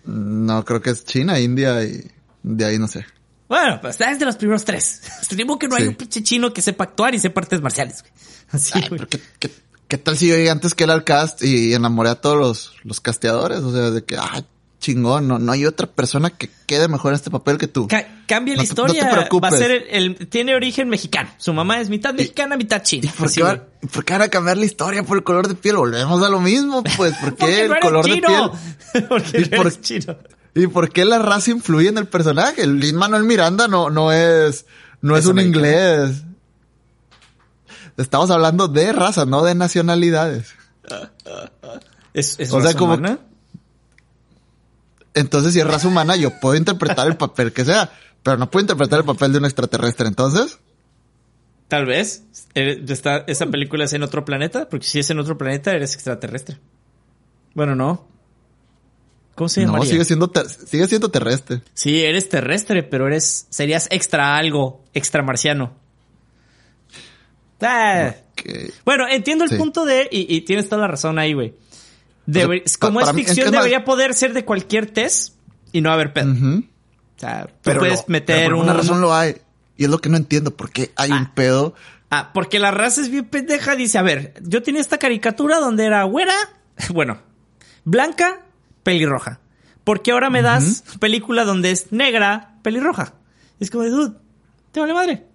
No, 0.06 0.64
creo 0.64 0.80
que 0.80 0.92
es 0.92 1.06
China, 1.06 1.40
India 1.40 1.84
y 1.84 2.06
de 2.44 2.66
ahí 2.66 2.78
no 2.78 2.88
sé. 2.88 3.04
Bueno, 3.52 3.80
pues 3.82 4.00
es 4.00 4.18
de 4.18 4.26
los 4.26 4.38
primeros 4.38 4.64
tres. 4.64 5.02
Digo 5.32 5.60
que 5.60 5.68
no 5.68 5.76
hay 5.76 5.88
un 5.88 5.96
pinche 5.96 6.24
chino 6.24 6.54
que 6.54 6.62
sepa 6.62 6.86
actuar 6.86 7.14
y 7.14 7.20
sepa 7.20 7.42
artes 7.42 7.62
marciales, 7.62 8.02
güey. 8.02 8.14
Así, 8.52 8.72
Ay, 8.76 8.88
güey. 8.88 9.02
¿qué, 9.10 9.20
qué, 9.40 9.52
qué 9.90 9.98
tal 9.98 10.18
si 10.18 10.28
yo 10.28 10.36
llegué 10.36 10.50
antes 10.50 10.74
que 10.74 10.86
él 10.86 10.90
al 10.90 11.04
cast 11.04 11.44
y 11.44 11.74
enamoré 11.74 12.10
a 12.10 12.16
todos 12.16 12.38
los, 12.38 12.74
los 12.86 13.02
casteadores? 13.02 13.60
O 13.60 13.72
sea, 13.74 13.92
de 13.92 14.04
que, 14.06 14.16
ah, 14.18 14.42
chingón, 14.80 15.28
no, 15.28 15.38
no 15.38 15.52
hay 15.52 15.66
otra 15.66 15.86
persona 15.86 16.30
que 16.32 16.50
quede 16.66 16.88
mejor 16.88 17.12
en 17.12 17.16
este 17.16 17.30
papel 17.30 17.58
que 17.58 17.68
tú. 17.68 17.88
Ca- 17.88 18.24
cambia 18.26 18.56
la 18.56 18.64
te- 18.64 18.70
no 18.70 18.86
te 18.86 18.92
historia. 18.94 19.12
preocupes. 19.12 19.52
Va 19.52 19.56
a 19.56 19.60
ser 19.60 19.72
el, 19.72 19.84
el- 20.18 20.28
tiene 20.28 20.56
origen 20.56 20.88
mexicano. 20.90 21.30
Su 21.38 21.54
mamá 21.54 21.80
es 21.82 21.90
mitad 21.90 22.14
mexicana, 22.14 22.56
mitad 22.58 22.82
¿Y 22.82 22.86
china. 22.86 23.14
por 23.18 23.32
qué, 23.32 23.44
van, 23.44 23.64
por 23.94 24.06
qué 24.06 24.14
van 24.14 24.22
a 24.24 24.28
cambiar 24.30 24.58
la 24.58 24.66
historia 24.66 25.04
por 25.04 25.18
el 25.18 25.24
color 25.24 25.48
de 25.50 25.56
piel? 25.56 25.76
Volvemos 25.76 26.24
a 26.24 26.30
lo 26.30 26.40
mismo, 26.42 26.84
pues. 26.84 27.14
¿Por 27.18 27.36
Porque 27.36 27.46
qué 27.46 27.52
no 27.52 27.66
el 27.66 27.72
eres 27.74 27.84
color 27.84 28.06
de 28.06 28.12
piel? 28.22 29.06
Porque 29.10 29.38
¿Y 29.42 29.50
no 29.50 29.58
por- 29.64 29.82
chino. 29.82 30.18
¿Y 30.54 30.68
por 30.68 30.90
qué 30.92 31.06
la 31.06 31.20
raza 31.20 31.52
influye 31.52 31.90
en 31.90 31.98
el 31.98 32.08
personaje? 32.08 32.64
El 32.64 32.80
Lin 32.80 32.96
Manuel 32.98 33.24
Miranda 33.24 33.68
no, 33.68 33.90
no 33.90 34.12
es, 34.12 34.66
no 35.02 35.16
es, 35.16 35.22
Es 35.24 35.26
un 35.28 35.40
americano. 35.40 35.66
inglés. 35.68 36.24
Estamos 37.98 38.30
hablando 38.32 38.68
de 38.68 38.92
raza, 38.94 39.26
no 39.26 39.44
de 39.44 39.56
nacionalidades. 39.56 40.54
¿Es, 42.14 42.38
es 42.40 42.52
O 42.52 42.60
sea, 42.60 42.68
raza 42.72 42.78
como- 42.78 42.94
humana? 42.96 43.20
Entonces, 45.14 45.54
si 45.54 45.60
es 45.60 45.68
raza 45.68 45.88
humana, 45.88 46.16
yo 46.16 46.40
puedo 46.40 46.56
interpretar 46.56 47.08
el 47.08 47.18
papel 47.18 47.52
que 47.52 47.66
sea, 47.66 47.92
pero 48.24 48.38
no 48.38 48.50
puedo 48.50 48.62
interpretar 48.62 49.00
el 49.00 49.06
papel 49.06 49.34
de 49.34 49.40
un 49.40 49.46
extraterrestre. 49.46 50.08
Entonces, 50.08 50.60
Tal 51.68 51.86
vez. 51.86 52.24
Eh, 52.54 52.84
está- 52.90 53.24
¿Esa 53.28 53.46
película 53.46 53.86
es 53.86 53.94
en 53.94 54.04
otro 54.04 54.26
planeta? 54.26 54.68
Porque 54.68 54.86
si 54.86 55.00
es 55.00 55.10
en 55.10 55.20
otro 55.20 55.38
planeta, 55.38 55.72
eres 55.72 55.94
extraterrestre. 55.94 56.60
Bueno, 57.54 57.76
no. 57.76 58.08
¿Cómo 59.42 59.50
se 59.50 59.62
llama? 59.62 59.80
no, 59.80 59.86
sigue 59.86 60.06
siendo, 60.06 60.32
sigue 60.68 60.86
siendo 60.86 61.10
terrestre. 61.10 61.64
Sí, 61.74 62.00
eres 62.04 62.30
terrestre, 62.30 62.84
pero 62.84 63.08
eres 63.08 63.48
serías 63.50 63.88
extra 63.90 64.38
algo, 64.38 64.84
extra 64.94 65.24
marciano. 65.24 65.74
Ah. 67.60 68.14
Bueno, 68.86 69.08
entiendo 69.10 69.44
el 69.44 69.50
Sí. 69.50 69.56
punto 69.58 69.84
de, 69.86 70.08
y, 70.12 70.32
y 70.36 70.42
tienes 70.42 70.70
toda 70.70 70.82
la 70.84 70.88
razón 70.88 71.18
ahí, 71.18 71.34
güey. 71.34 71.56
Debe- 72.28 72.62
sea, 72.68 72.78
como 72.80 73.02
es 73.02 73.12
mí- 73.14 73.24
ficción, 73.24 73.48
más- 73.48 73.54
debería 73.64 73.84
poder 73.84 74.14
ser 74.14 74.34
de 74.34 74.46
cualquier 74.46 74.86
test 74.86 75.34
y 75.72 75.82
no 75.82 75.92
haber 75.92 76.14
pedo. 76.14 76.32
O 76.34 76.64
sea, 77.20 77.46
tú 77.48 77.54
Pero 77.64 77.80
puedes 77.80 78.08
meter 78.08 78.36
pero 78.46 78.50
por 78.50 78.54
un... 78.54 78.60
alguna 78.70 78.74
razón 78.78 79.02
lo 79.02 79.12
hay. 79.14 79.38
Y 79.76 79.86
es 79.86 79.90
lo 79.90 79.98
que 79.98 80.10
no 80.10 80.18
entiendo. 80.18 80.56
¿Por 80.56 80.70
qué 80.72 80.92
hay 80.96 81.12
un 81.12 81.32
pedo? 81.34 81.74
Ah, 82.12 82.30
porque 82.34 82.60
la 82.60 82.70
raza 82.70 83.02
es 83.02 83.10
bien 83.10 83.26
pendeja. 83.26 83.76
Dice, 83.76 83.98
a 83.98 84.04
ver, 84.04 84.36
yo 84.44 84.62
tenía 84.62 84.82
esta 84.82 85.00
caricatura 85.00 85.58
donde 85.60 85.86
era 85.86 86.04
güera, 86.04 86.36
bueno, 86.94 87.20
blanca, 87.86 88.42
pelirroja. 88.84 89.40
¿Por 89.84 90.02
qué 90.02 90.12
ahora 90.12 90.30
me 90.30 90.42
das 90.42 90.84
película 91.00 91.44
donde 91.46 91.72
es 91.72 91.92
negra, 91.92 92.58
pelirroja? 92.62 93.14
Es 93.60 93.70
como 93.72 93.84
de, 93.84 93.90
dude, 93.90 94.16
te 94.72 94.80
vale 94.80 94.94
madre. 94.94 95.28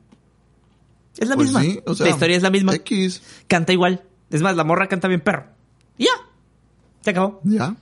Es 1.18 1.28
la 1.28 1.34
Pues 1.36 1.48
misma. 1.48 1.62
sí, 1.62 1.80
o 1.86 1.94
sea, 1.94 2.06
la 2.06 2.12
historia 2.12 2.36
es 2.36 2.42
la 2.42 2.50
misma. 2.50 2.74
X. 2.74 3.22
Canta 3.48 3.72
igual. 3.72 4.04
Es 4.30 4.42
más, 4.42 4.54
la 4.56 4.64
morra 4.64 4.86
canta 4.88 5.08
bien 5.08 5.20
perro. 5.20 5.46
Y 5.98 6.04
ya. 6.04 6.10
Se 7.02 7.10
acabó. 7.10 7.40
Ya. 7.44 7.74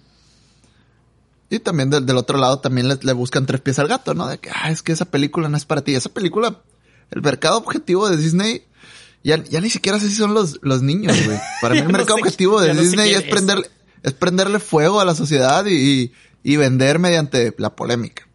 Y 1.50 1.58
también 1.58 1.90
del, 1.90 2.06
del 2.06 2.16
otro 2.16 2.38
lado 2.38 2.58
también 2.60 2.88
le, 2.88 2.96
le 3.02 3.12
buscan 3.12 3.46
tres 3.46 3.60
pies 3.60 3.78
al 3.78 3.88
gato, 3.88 4.14
¿no? 4.14 4.26
De 4.26 4.38
que, 4.38 4.50
ah, 4.50 4.70
es 4.70 4.82
que 4.82 4.92
esa 4.92 5.04
película 5.06 5.48
no 5.48 5.56
es 5.56 5.64
para 5.64 5.82
ti. 5.82 5.94
Esa 5.94 6.08
película, 6.10 6.62
el 7.10 7.22
mercado 7.22 7.58
objetivo 7.58 8.08
de 8.08 8.16
Disney, 8.16 8.64
ya, 9.22 9.42
ya 9.42 9.60
ni 9.60 9.70
siquiera 9.70 10.00
sé 10.00 10.08
si 10.08 10.16
son 10.16 10.34
los, 10.34 10.58
los 10.62 10.82
niños, 10.82 11.16
güey. 11.24 11.38
Para 11.60 11.74
mí 11.74 11.80
el 11.80 11.86
no 11.86 11.92
mercado 11.92 12.16
sé- 12.16 12.22
objetivo 12.22 12.60
de 12.60 12.68
ya 12.68 12.74
no 12.74 12.80
sé 12.80 12.86
Disney 12.86 13.14
es. 13.14 13.22
prenderle, 13.24 13.68
es 14.04 14.12
prenderle 14.12 14.60
fuego 14.60 15.00
a 15.00 15.04
la 15.04 15.16
sociedad 15.16 15.66
y, 15.66 16.12
y, 16.44 16.56
vender 16.56 17.00
mediante 17.00 17.52
la 17.58 17.74
polémica. 17.74 18.28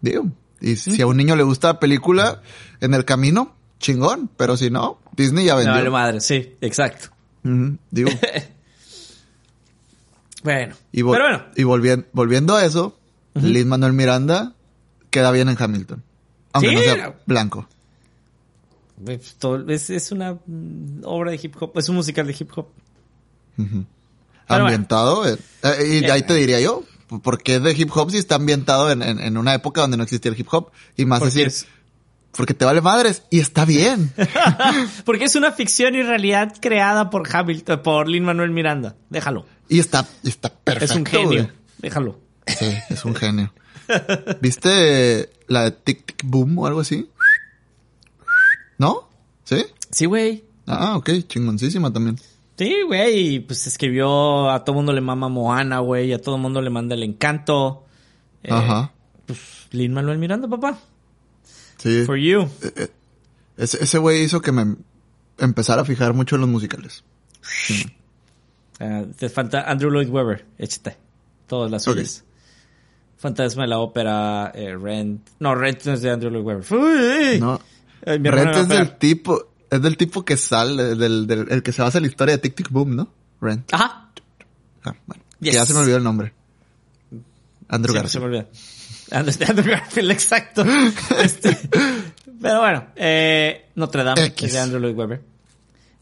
Digo. 0.00 0.26
Y 0.60 0.76
si 0.76 1.02
a 1.02 1.06
un 1.06 1.16
niño 1.16 1.34
le 1.34 1.42
gusta 1.42 1.68
la 1.68 1.80
película 1.80 2.42
en 2.80 2.94
el 2.94 3.04
camino, 3.04 3.56
chingón. 3.80 4.30
Pero 4.36 4.56
si 4.56 4.70
no, 4.70 5.00
Disney 5.16 5.46
ya 5.46 5.56
vendió. 5.56 5.72
vale 5.74 5.90
madre, 5.90 6.20
sí, 6.20 6.54
exacto. 6.60 7.08
Digo. 7.90 8.10
Bueno. 10.44 10.74
Y, 10.92 11.02
Pero 11.02 11.24
bueno. 11.24 11.44
y 11.56 11.62
volviendo, 11.62 12.06
volviendo 12.12 12.54
a 12.54 12.66
eso, 12.66 12.98
Lin 13.32 13.66
Manuel 13.66 13.94
Miranda 13.94 14.52
queda 15.08 15.30
bien 15.30 15.48
en 15.48 15.56
Hamilton. 15.58 16.02
Aunque 16.52 16.68
Sí, 16.68 16.74
no 16.74 16.82
sea 16.82 17.06
no. 17.06 17.14
blanco. 17.24 17.66
pues, 19.02 19.36
Es, 19.68 19.88
es 19.88 20.12
una 20.12 20.38
obra 21.02 21.30
de 21.30 21.40
hip 21.42 21.56
hop, 21.58 21.72
es 21.78 21.88
un 21.88 21.96
musical 21.96 22.26
de 22.26 22.36
hip 22.38 22.50
hop. 22.56 22.68
Ambientado. 24.48 25.26
en- 25.26 25.38
eh, 25.62 26.00
y 26.02 26.04
Eh, 26.04 26.10
ahí 26.12 26.22
te 26.22 26.34
diría 26.34 26.60
yo, 26.60 26.84
¿por 27.22 27.42
qué 27.42 27.56
es 27.56 27.62
de 27.62 27.72
hip 27.72 27.90
hop 27.94 28.10
si 28.10 28.18
está 28.18 28.34
ambientado 28.36 28.90
en, 28.90 29.02
en- 29.02 29.20
en 29.20 29.36
una 29.36 29.54
época 29.54 29.80
donde 29.80 29.96
no 29.96 30.02
existía 30.02 30.30
el 30.30 30.38
hip 30.38 30.48
hop? 30.52 30.70
Y 30.96 31.04
más 31.06 31.22
decir, 31.22 31.46
es- 31.46 31.66
porque 32.32 32.52
te 32.54 32.64
vale 32.64 32.80
madres 32.80 33.22
y 33.30 33.38
está 33.40 33.64
bien. 33.64 34.12
Porque 35.04 35.24
es 35.24 35.36
una 35.36 35.52
ficción 35.52 35.94
y 35.94 36.02
realidad 36.02 36.52
creada 36.60 37.08
por 37.08 37.28
Hamilton, 37.32 37.80
por 37.82 38.08
Lin 38.08 38.24
Manuel 38.24 38.50
Miranda. 38.50 38.96
Déjalo. 39.08 39.46
y 39.68 39.78
está, 39.78 40.04
está 40.24 40.48
perfecto. 40.52 40.92
es 40.92 40.98
un 40.98 41.06
genio. 41.06 41.50
Déjalo. 41.78 42.18
Sí, 42.48 42.66
es 42.90 43.04
un 43.04 43.14
genio. 43.14 43.52
¿Viste 44.40 45.30
la 45.46 45.64
de 45.64 45.70
Tic 45.70 46.04
Tic 46.06 46.22
Boom 46.24 46.58
o 46.58 46.66
algo 46.66 46.80
así? 46.80 47.08
¿No? 48.78 49.08
¿Sí? 49.44 49.64
Sí, 49.90 50.06
güey. 50.06 50.44
Ah, 50.66 50.96
ok, 50.96 51.10
chingoncísima 51.28 51.92
también. 51.92 52.18
Sí, 52.56 52.82
güey. 52.86 53.40
Pues 53.40 53.66
escribió 53.66 54.50
a 54.50 54.64
todo 54.64 54.74
mundo 54.76 54.92
le 54.92 55.00
mama 55.00 55.28
Moana, 55.28 55.80
güey. 55.80 56.12
A 56.12 56.20
todo 56.20 56.38
mundo 56.38 56.60
le 56.62 56.70
manda 56.70 56.94
el 56.94 57.02
encanto. 57.02 57.84
Eh, 58.42 58.52
Ajá. 58.52 58.92
Pues 59.26 59.38
Lin 59.72 59.92
Manuel 59.92 60.18
Miranda, 60.18 60.46
papá. 60.48 60.78
Sí. 61.78 62.04
For 62.04 62.16
you. 62.16 62.48
Ese, 63.56 63.82
ese 63.84 63.98
güey 63.98 64.22
hizo 64.22 64.40
que 64.40 64.52
me 64.52 64.76
empezara 65.38 65.82
a 65.82 65.84
fijar 65.84 66.14
mucho 66.14 66.36
en 66.36 66.42
los 66.42 66.50
musicales. 66.50 67.04
Ah, 68.80 69.04
te 69.16 69.28
falta 69.28 69.62
Andrew 69.70 69.90
Lloyd 69.90 70.08
Webber. 70.08 70.44
Échate. 70.58 70.96
Todas 71.46 71.70
las 71.70 71.86
Ok. 71.86 71.94
suyas. 71.94 72.24
Fantasma 73.18 73.62
de 73.62 73.68
la 73.68 73.78
ópera, 73.78 74.52
eh, 74.54 74.76
Rent. 74.76 75.28
No, 75.38 75.54
Rent 75.54 75.84
no 75.84 75.92
es 75.94 76.02
de 76.02 76.10
Andrew 76.10 76.30
Lloyd 76.30 76.44
Webber. 76.44 76.72
Uy, 76.78 77.40
No. 77.40 77.60
Rent 78.04 78.56
es 78.56 78.68
del 78.68 78.96
tipo, 78.98 79.53
es 79.76 79.82
del 79.82 79.96
tipo 79.96 80.24
que 80.24 80.36
sale, 80.36 80.94
del, 80.94 81.26
del 81.26 81.46
el 81.50 81.62
que 81.62 81.72
se 81.72 81.82
basa 81.82 81.98
en 81.98 82.02
la 82.04 82.08
historia 82.08 82.36
de 82.36 82.38
Tic 82.38 82.54
Tic 82.54 82.70
Boom, 82.70 82.96
¿no? 82.96 83.08
Rent. 83.40 83.72
Ajá. 83.72 84.10
Ah, 84.84 84.94
bueno. 85.06 85.22
Yes. 85.40 85.50
Que 85.50 85.56
ya 85.56 85.66
se 85.66 85.74
me 85.74 85.80
olvidó 85.80 85.96
el 85.96 86.04
nombre. 86.04 86.32
Andrew 87.68 87.94
se 87.94 88.00
Garfield. 88.00 88.24
me 88.24 88.26
olvida. 88.26 88.48
Andrew, 89.10 89.34
Andrew 89.48 89.70
Garfield, 89.70 90.10
exacto. 90.10 90.64
Este, 91.22 91.56
pero 92.40 92.60
bueno, 92.60 92.86
eh, 92.96 93.66
Notre 93.74 94.04
Dame, 94.04 94.24
X. 94.26 94.46
es 94.48 94.52
de 94.52 94.58
Andrew 94.58 94.80
Lloyd 94.80 94.96
Webber. 94.96 95.22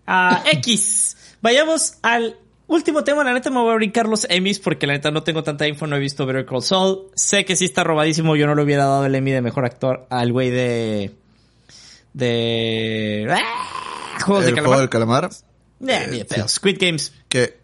Ah, 0.06 0.42
X. 0.52 1.16
Vayamos 1.40 1.94
al 2.02 2.36
último 2.66 3.04
tema. 3.04 3.22
La 3.24 3.32
neta 3.32 3.50
me 3.50 3.60
voy 3.60 3.72
a 3.72 3.76
brincar 3.76 4.08
los 4.08 4.26
Emmys 4.28 4.58
porque 4.58 4.86
la 4.86 4.94
neta 4.94 5.10
no 5.10 5.22
tengo 5.22 5.42
tanta 5.42 5.66
info, 5.66 5.86
no 5.86 5.96
he 5.96 6.00
visto 6.00 6.26
Better 6.26 6.44
Call 6.46 6.62
Saul. 6.62 7.08
Sé 7.14 7.44
que 7.44 7.56
sí 7.56 7.64
está 7.66 7.84
robadísimo. 7.84 8.36
Yo 8.36 8.46
no 8.46 8.54
le 8.54 8.62
hubiera 8.62 8.84
dado 8.84 9.06
el 9.06 9.14
Emmy 9.14 9.30
de 9.30 9.42
mejor 9.42 9.64
actor 9.64 10.06
al 10.10 10.32
güey 10.32 10.50
de... 10.50 11.12
De... 12.12 13.26
¡Ah! 13.30 14.18
Juegos 14.24 14.44
de 14.44 14.52
juego 14.52 14.66
calamar. 14.68 14.80
del 14.80 14.88
calamar. 14.88 15.30
Eh, 15.80 16.08
ni 16.10 16.18
de 16.18 16.24
pedo. 16.24 16.48
Squid 16.48 16.78
Games. 16.80 17.12
Que, 17.28 17.58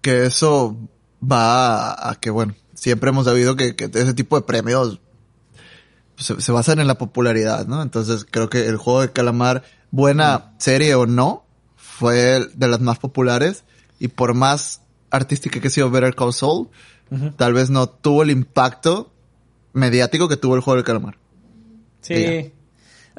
que 0.00 0.24
eso 0.24 0.76
va 1.22 1.90
a, 1.90 2.10
a 2.10 2.14
que, 2.14 2.30
bueno, 2.30 2.54
siempre 2.74 3.10
hemos 3.10 3.26
sabido 3.26 3.56
que, 3.56 3.76
que 3.76 3.84
ese 3.84 4.14
tipo 4.14 4.36
de 4.36 4.46
premios 4.46 5.00
se, 6.16 6.40
se 6.40 6.52
basan 6.52 6.78
en 6.78 6.86
la 6.86 6.96
popularidad, 6.96 7.66
¿no? 7.66 7.82
Entonces 7.82 8.26
creo 8.30 8.48
que 8.48 8.66
el 8.66 8.76
juego 8.76 9.02
de 9.02 9.12
calamar, 9.12 9.64
buena 9.90 10.54
serie 10.58 10.94
o 10.94 11.06
no, 11.06 11.44
fue 11.76 12.46
de 12.54 12.68
las 12.68 12.80
más 12.80 12.98
populares 12.98 13.64
y 13.98 14.08
por 14.08 14.32
más 14.34 14.80
artística 15.10 15.60
que 15.60 15.68
ha 15.68 15.70
sido 15.70 15.90
Better 15.90 16.14
Call 16.14 16.32
Saul, 16.32 16.68
tal 17.36 17.52
vez 17.52 17.68
no 17.68 17.88
tuvo 17.88 18.22
el 18.22 18.30
impacto 18.30 19.12
mediático 19.72 20.28
que 20.28 20.36
tuvo 20.36 20.54
el 20.54 20.62
juego 20.62 20.76
del 20.76 20.84
calamar. 20.84 21.18
Sí. 22.00 22.52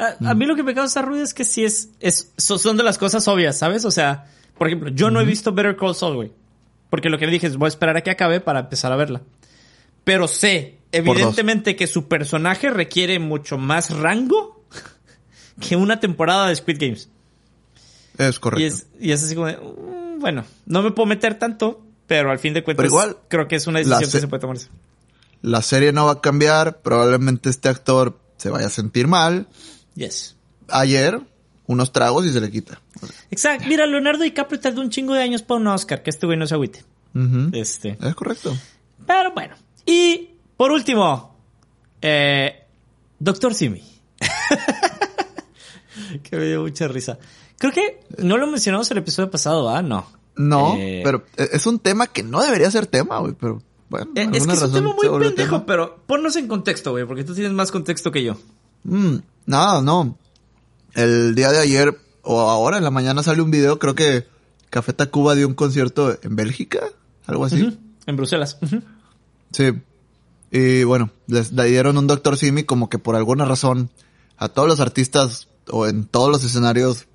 A, 0.01 0.31
a 0.31 0.33
mí 0.33 0.45
lo 0.45 0.55
que 0.55 0.63
me 0.63 0.73
causa 0.73 1.01
ruido 1.01 1.23
es 1.23 1.33
que 1.33 1.45
sí 1.45 1.63
es, 1.63 1.89
es, 1.99 2.31
so- 2.37 2.57
son 2.57 2.75
de 2.77 2.83
las 2.83 2.97
cosas 2.97 3.27
obvias, 3.27 3.57
¿sabes? 3.57 3.85
O 3.85 3.91
sea, 3.91 4.25
por 4.57 4.67
ejemplo, 4.67 4.89
yo 4.89 5.11
no 5.11 5.21
he 5.21 5.25
visto 5.25 5.51
Better 5.53 5.75
Call 5.77 5.95
Saul, 5.95 6.15
güey. 6.15 6.31
Porque 6.89 7.09
lo 7.09 7.17
que 7.17 7.27
dije 7.27 7.47
es, 7.47 7.55
voy 7.57 7.67
a 7.67 7.69
esperar 7.69 7.95
a 7.97 8.01
que 8.01 8.11
acabe 8.11 8.39
para 8.41 8.59
empezar 8.61 8.91
a 8.91 8.95
verla. 8.95 9.21
Pero 10.03 10.27
sé, 10.27 10.79
evidentemente, 10.91 11.75
que 11.75 11.87
su 11.87 12.07
personaje 12.07 12.69
requiere 12.69 13.19
mucho 13.19 13.57
más 13.57 13.91
rango 13.95 14.65
que 15.59 15.75
una 15.75 15.99
temporada 15.99 16.47
de 16.47 16.55
Squid 16.55 16.77
Games. 16.79 17.09
Es 18.17 18.39
correcto. 18.39 18.61
Y 18.63 18.65
es, 18.65 18.87
y 18.99 19.11
es 19.11 19.23
así 19.23 19.35
como 19.35 19.47
de, 19.47 19.57
mm, 19.57 20.19
bueno, 20.19 20.43
no 20.65 20.81
me 20.81 20.91
puedo 20.91 21.05
meter 21.05 21.35
tanto, 21.39 21.81
pero 22.07 22.31
al 22.31 22.39
fin 22.39 22.53
de 22.53 22.63
cuentas 22.63 22.85
igual, 22.87 23.17
creo 23.29 23.47
que 23.47 23.55
es 23.55 23.67
una 23.67 23.79
decisión 23.79 23.99
que 24.01 24.05
se- 24.07 24.19
se 24.21 24.27
puede 24.27 24.41
tomar. 24.41 24.57
La 25.41 25.61
serie 25.61 25.91
no 25.93 26.05
va 26.07 26.13
a 26.13 26.21
cambiar, 26.21 26.81
probablemente 26.81 27.49
este 27.49 27.69
actor 27.69 28.19
se 28.37 28.49
vaya 28.49 28.67
a 28.67 28.69
sentir 28.69 29.07
mal. 29.07 29.47
Yes. 29.95 30.35
Ayer, 30.69 31.19
unos 31.67 31.91
tragos 31.91 32.25
y 32.25 32.31
se 32.33 32.41
le 32.41 32.49
quita. 32.51 32.81
Exacto. 33.29 33.65
Mira, 33.67 33.85
Leonardo 33.85 34.23
DiCaprio 34.23 34.59
tardó 34.59 34.81
un 34.81 34.89
chingo 34.89 35.13
de 35.13 35.21
años 35.23 35.41
para 35.41 35.59
un 35.59 35.67
Oscar, 35.67 36.03
que 36.03 36.09
este 36.09 36.25
güey 36.25 36.37
no 36.37 36.47
se 36.47 36.55
agüite. 36.55 36.83
Este. 37.53 37.97
Es 38.01 38.15
correcto. 38.15 38.55
Pero 39.05 39.33
bueno. 39.33 39.55
Y 39.85 40.29
por 40.57 40.71
último, 40.71 41.35
eh, 42.01 42.63
Doctor 43.19 43.53
Simi. 43.53 43.83
que 46.23 46.37
me 46.37 46.45
dio 46.45 46.61
mucha 46.61 46.87
risa. 46.87 47.17
Creo 47.57 47.71
que 47.71 47.99
no 48.17 48.37
lo 48.37 48.47
mencionamos 48.47 48.89
el 48.91 48.97
episodio 48.99 49.29
pasado, 49.29 49.69
¿ah? 49.69 49.81
No. 49.81 50.05
No, 50.35 50.75
Eh, 50.77 51.01
pero 51.03 51.25
es 51.35 51.65
un 51.67 51.79
tema 51.79 52.07
que 52.07 52.23
no 52.23 52.41
debería 52.41 52.71
ser 52.71 52.87
tema, 52.87 53.19
güey, 53.19 53.33
pero 53.39 53.61
bueno. 53.89 54.07
eh, 54.15 54.29
es 54.33 54.47
que 54.47 54.53
es 54.53 54.61
un 54.61 54.71
tema 54.73 54.93
muy 54.93 55.07
pendejo, 55.19 55.57
tema. 55.57 55.65
pero 55.65 55.97
ponnos 56.07 56.35
en 56.37 56.47
contexto, 56.47 56.91
güey, 56.91 57.05
porque 57.05 57.23
tú 57.25 57.35
tienes 57.35 57.51
más 57.51 57.71
contexto 57.71 58.11
que 58.11 58.23
yo. 58.23 58.37
Mm, 58.83 59.17
nada, 59.45 59.81
no. 59.81 60.17
El 60.93 61.35
día 61.35 61.51
de 61.51 61.59
ayer 61.59 61.97
o 62.23 62.39
ahora 62.41 62.77
en 62.77 62.83
la 62.83 62.91
mañana 62.91 63.23
sale 63.23 63.41
un 63.41 63.51
video, 63.51 63.79
creo 63.79 63.95
que 63.95 64.27
Café 64.69 64.93
Tacuba 64.93 65.35
dio 65.35 65.47
un 65.47 65.53
concierto 65.53 66.17
en 66.21 66.35
Bélgica, 66.35 66.79
algo 67.25 67.45
así. 67.45 67.77
En 68.05 68.15
Bruselas. 68.15 68.57
Ujú. 68.61 68.81
Sí. 69.51 69.71
Y 70.51 70.83
bueno, 70.83 71.11
les 71.27 71.51
le 71.51 71.65
dieron 71.65 71.97
un 71.97 72.07
Doctor 72.07 72.37
Simi 72.37 72.63
como 72.63 72.89
que 72.89 72.99
por 72.99 73.15
alguna 73.15 73.45
razón 73.45 73.89
a 74.37 74.49
todos 74.49 74.67
los 74.67 74.79
artistas 74.79 75.47
o 75.69 75.87
en 75.87 76.05
todos 76.05 76.29
los 76.29 76.43
escenarios 76.43 77.07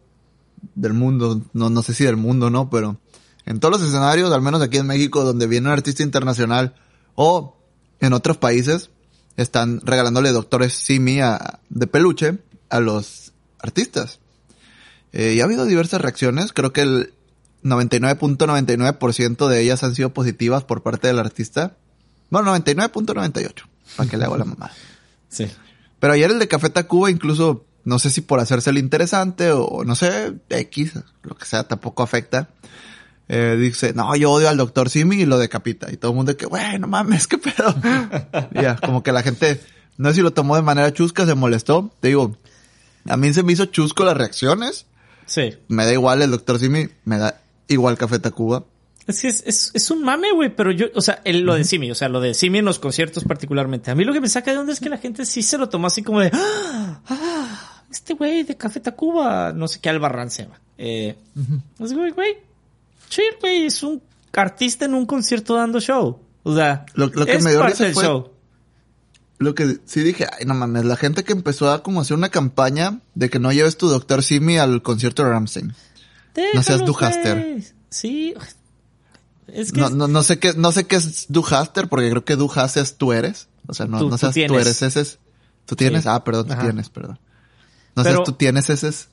del 0.74 0.94
mundo, 0.94 1.42
no, 1.52 1.70
no 1.70 1.82
sé 1.82 1.94
si 1.94 2.04
del 2.04 2.16
mundo, 2.16 2.50
¿no? 2.50 2.70
Pero 2.70 2.98
en 3.44 3.60
todos 3.60 3.78
los 3.78 3.88
escenarios, 3.88 4.32
al 4.32 4.42
menos 4.42 4.62
aquí 4.62 4.78
en 4.78 4.86
México, 4.86 5.24
donde 5.24 5.46
viene 5.46 5.68
un 5.68 5.72
artista 5.72 6.02
internacional 6.02 6.74
o 7.14 7.56
en 8.00 8.12
otros 8.12 8.36
países, 8.36 8.90
están 9.36 9.80
regalándole 9.82 10.30
doctores 10.32 10.72
Simi 10.74 11.20
a- 11.20 11.60
de 11.68 11.86
peluche 11.86 12.38
a 12.70 12.80
los 12.80 13.32
artistas. 13.58 14.18
Eh, 15.12 15.34
y 15.36 15.40
ha 15.40 15.44
habido 15.44 15.64
diversas 15.64 16.00
reacciones, 16.00 16.52
creo 16.52 16.72
que 16.72 16.82
el 16.82 17.12
99.99% 17.62 19.48
de 19.48 19.60
ellas 19.60 19.82
han 19.82 19.94
sido 19.94 20.10
positivas 20.12 20.64
por 20.64 20.82
parte 20.82 21.08
del 21.08 21.18
artista. 21.18 21.76
Bueno, 22.30 22.54
99.98, 22.56 23.64
para 23.96 24.08
que 24.10 24.16
le 24.16 24.24
hago 24.24 24.36
la 24.36 24.44
mamada. 24.44 24.72
Sí. 25.28 25.46
Pero 25.98 26.12
ayer 26.14 26.30
el 26.30 26.38
de 26.38 26.48
Café 26.48 26.70
Tacuba 26.70 27.10
incluso, 27.10 27.66
no 27.84 27.98
sé 27.98 28.10
si 28.10 28.20
por 28.20 28.38
hacerse 28.40 28.70
el 28.70 28.78
interesante 28.78 29.50
o 29.50 29.82
no 29.84 29.94
sé, 29.96 30.34
X, 30.48 30.92
lo 31.24 31.34
que 31.36 31.44
sea, 31.44 31.64
tampoco 31.64 32.02
afecta. 32.02 32.48
Eh, 33.28 33.56
dice, 33.58 33.92
no, 33.92 34.14
yo 34.14 34.30
odio 34.30 34.48
al 34.48 34.56
doctor 34.56 34.88
Simi 34.88 35.16
y 35.16 35.26
lo 35.26 35.38
decapita. 35.38 35.90
Y 35.92 35.96
todo 35.96 36.12
el 36.12 36.16
mundo 36.16 36.36
que, 36.36 36.46
güey, 36.46 36.78
no 36.78 36.86
mames, 36.86 37.26
qué 37.26 37.38
pedo. 37.38 37.74
Ya, 38.52 38.76
como 38.76 39.02
que 39.02 39.12
la 39.12 39.22
gente, 39.22 39.60
no 39.98 40.08
sé 40.10 40.16
si 40.16 40.20
lo 40.22 40.32
tomó 40.32 40.56
de 40.56 40.62
manera 40.62 40.92
chusca, 40.92 41.26
se 41.26 41.34
molestó. 41.34 41.92
Te 42.00 42.08
digo, 42.08 42.36
a 43.06 43.16
mí 43.16 43.32
se 43.34 43.42
me 43.42 43.52
hizo 43.52 43.66
chusco 43.66 44.04
las 44.04 44.16
reacciones. 44.16 44.86
Sí. 45.26 45.54
Me 45.68 45.84
da 45.84 45.92
igual 45.92 46.22
el 46.22 46.30
doctor 46.30 46.58
Simi, 46.60 46.88
me 47.04 47.18
da 47.18 47.40
igual 47.68 47.98
Café 47.98 48.18
Tacuba. 48.20 48.64
Es 49.08 49.20
que 49.22 49.28
es, 49.28 49.42
es, 49.46 49.70
es 49.74 49.90
un 49.92 50.02
mame, 50.02 50.32
güey, 50.32 50.54
pero 50.54 50.70
yo, 50.72 50.86
o 50.94 51.00
sea, 51.00 51.20
el- 51.24 51.42
lo 51.42 51.54
de 51.54 51.62
Simi, 51.64 51.90
o 51.90 51.94
sea, 51.94 52.08
lo 52.08 52.20
de 52.20 52.34
Simi 52.34 52.58
en 52.58 52.64
los 52.64 52.78
conciertos 52.80 53.22
particularmente. 53.24 53.90
A 53.90 53.94
mí 53.94 54.04
lo 54.04 54.12
que 54.12 54.20
me 54.20 54.28
saca 54.28 54.50
de 54.52 54.58
onda 54.58 54.72
es 54.72 54.80
que 54.80 54.88
la 54.88 54.98
gente 54.98 55.24
sí 55.26 55.42
se 55.42 55.58
lo 55.58 55.68
tomó 55.68 55.86
así 55.88 56.02
como 56.02 56.20
de, 56.20 56.30
ah, 56.32 57.00
ah, 57.08 57.82
este 57.90 58.14
güey 58.14 58.42
de 58.42 58.56
Café 58.56 58.80
Tacuba, 58.80 59.52
no 59.52 59.68
sé 59.68 59.78
qué 59.80 59.90
Albarrán 59.90 60.30
se 60.30 60.42
llama. 60.44 60.60
Eh, 60.78 61.16
es 61.80 61.92
güey, 61.92 62.10
güey, 62.10 62.36
chill, 63.08 63.24
güey, 63.40 63.66
es 63.66 63.82
un 63.82 64.02
artista 64.34 64.84
en 64.84 64.94
un 64.94 65.06
concierto 65.06 65.54
dando 65.54 65.80
show. 65.80 66.20
O 66.42 66.54
sea, 66.54 66.86
Lo- 66.94 67.06
lo 67.06 67.26
que 67.26 67.32
es 67.36 67.42
me 67.44 67.50
dio 67.50 67.60
parte 67.60 67.84
del 67.84 67.94
fue- 67.94 68.04
show. 68.04 68.30
Lo 69.38 69.54
que 69.54 69.78
sí 69.84 70.00
dije, 70.00 70.26
ay 70.38 70.46
no 70.46 70.54
mames, 70.54 70.84
la 70.86 70.96
gente 70.96 71.22
que 71.24 71.32
empezó 71.32 71.70
a 71.70 71.82
como 71.82 72.00
hacer 72.00 72.16
una 72.16 72.30
campaña 72.30 73.00
de 73.14 73.28
que 73.28 73.38
no 73.38 73.52
lleves 73.52 73.76
tu 73.76 73.88
doctor 73.88 74.22
Simi 74.22 74.56
al 74.58 74.82
concierto 74.82 75.24
de 75.24 75.30
Ramstein. 75.30 75.74
No 76.54 76.62
seas 76.62 76.84
Duhaster. 76.86 77.62
Sí. 77.90 78.34
Es 79.48 79.72
que 79.72 79.80
No, 79.80 79.86
es- 79.88 79.92
no, 79.92 80.08
no 80.08 80.22
sé 80.22 80.38
qué, 80.38 80.54
no 80.54 80.72
sé 80.72 80.86
qué 80.86 80.96
es 80.96 81.26
Duhaster, 81.28 81.88
porque 81.88 82.10
creo 82.10 82.24
que 82.24 82.36
Duhas 82.36 82.76
es 82.76 82.96
tú 82.96 83.12
eres. 83.12 83.48
O 83.68 83.74
sea, 83.74 83.86
no, 83.86 83.98
Tú- 83.98 84.08
no 84.10 84.16
seas 84.18 84.34
tú, 84.34 84.40
eres 84.58 84.82
ese. 84.82 85.00
es- 85.00 85.18
¿Tú 85.66 85.76
tienes? 85.76 86.04
Sí. 86.04 86.08
Ah, 86.10 86.22
perdón, 86.24 86.46
tú 86.46 86.52
Ajá. 86.54 86.62
tienes, 86.62 86.88
perdón. 86.90 87.18
No 87.94 88.02
Pero- 88.04 88.16
seas 88.16 88.24
tú 88.26 88.32
tienes 88.32 88.70
ese. 88.70 88.88
es 88.88 89.08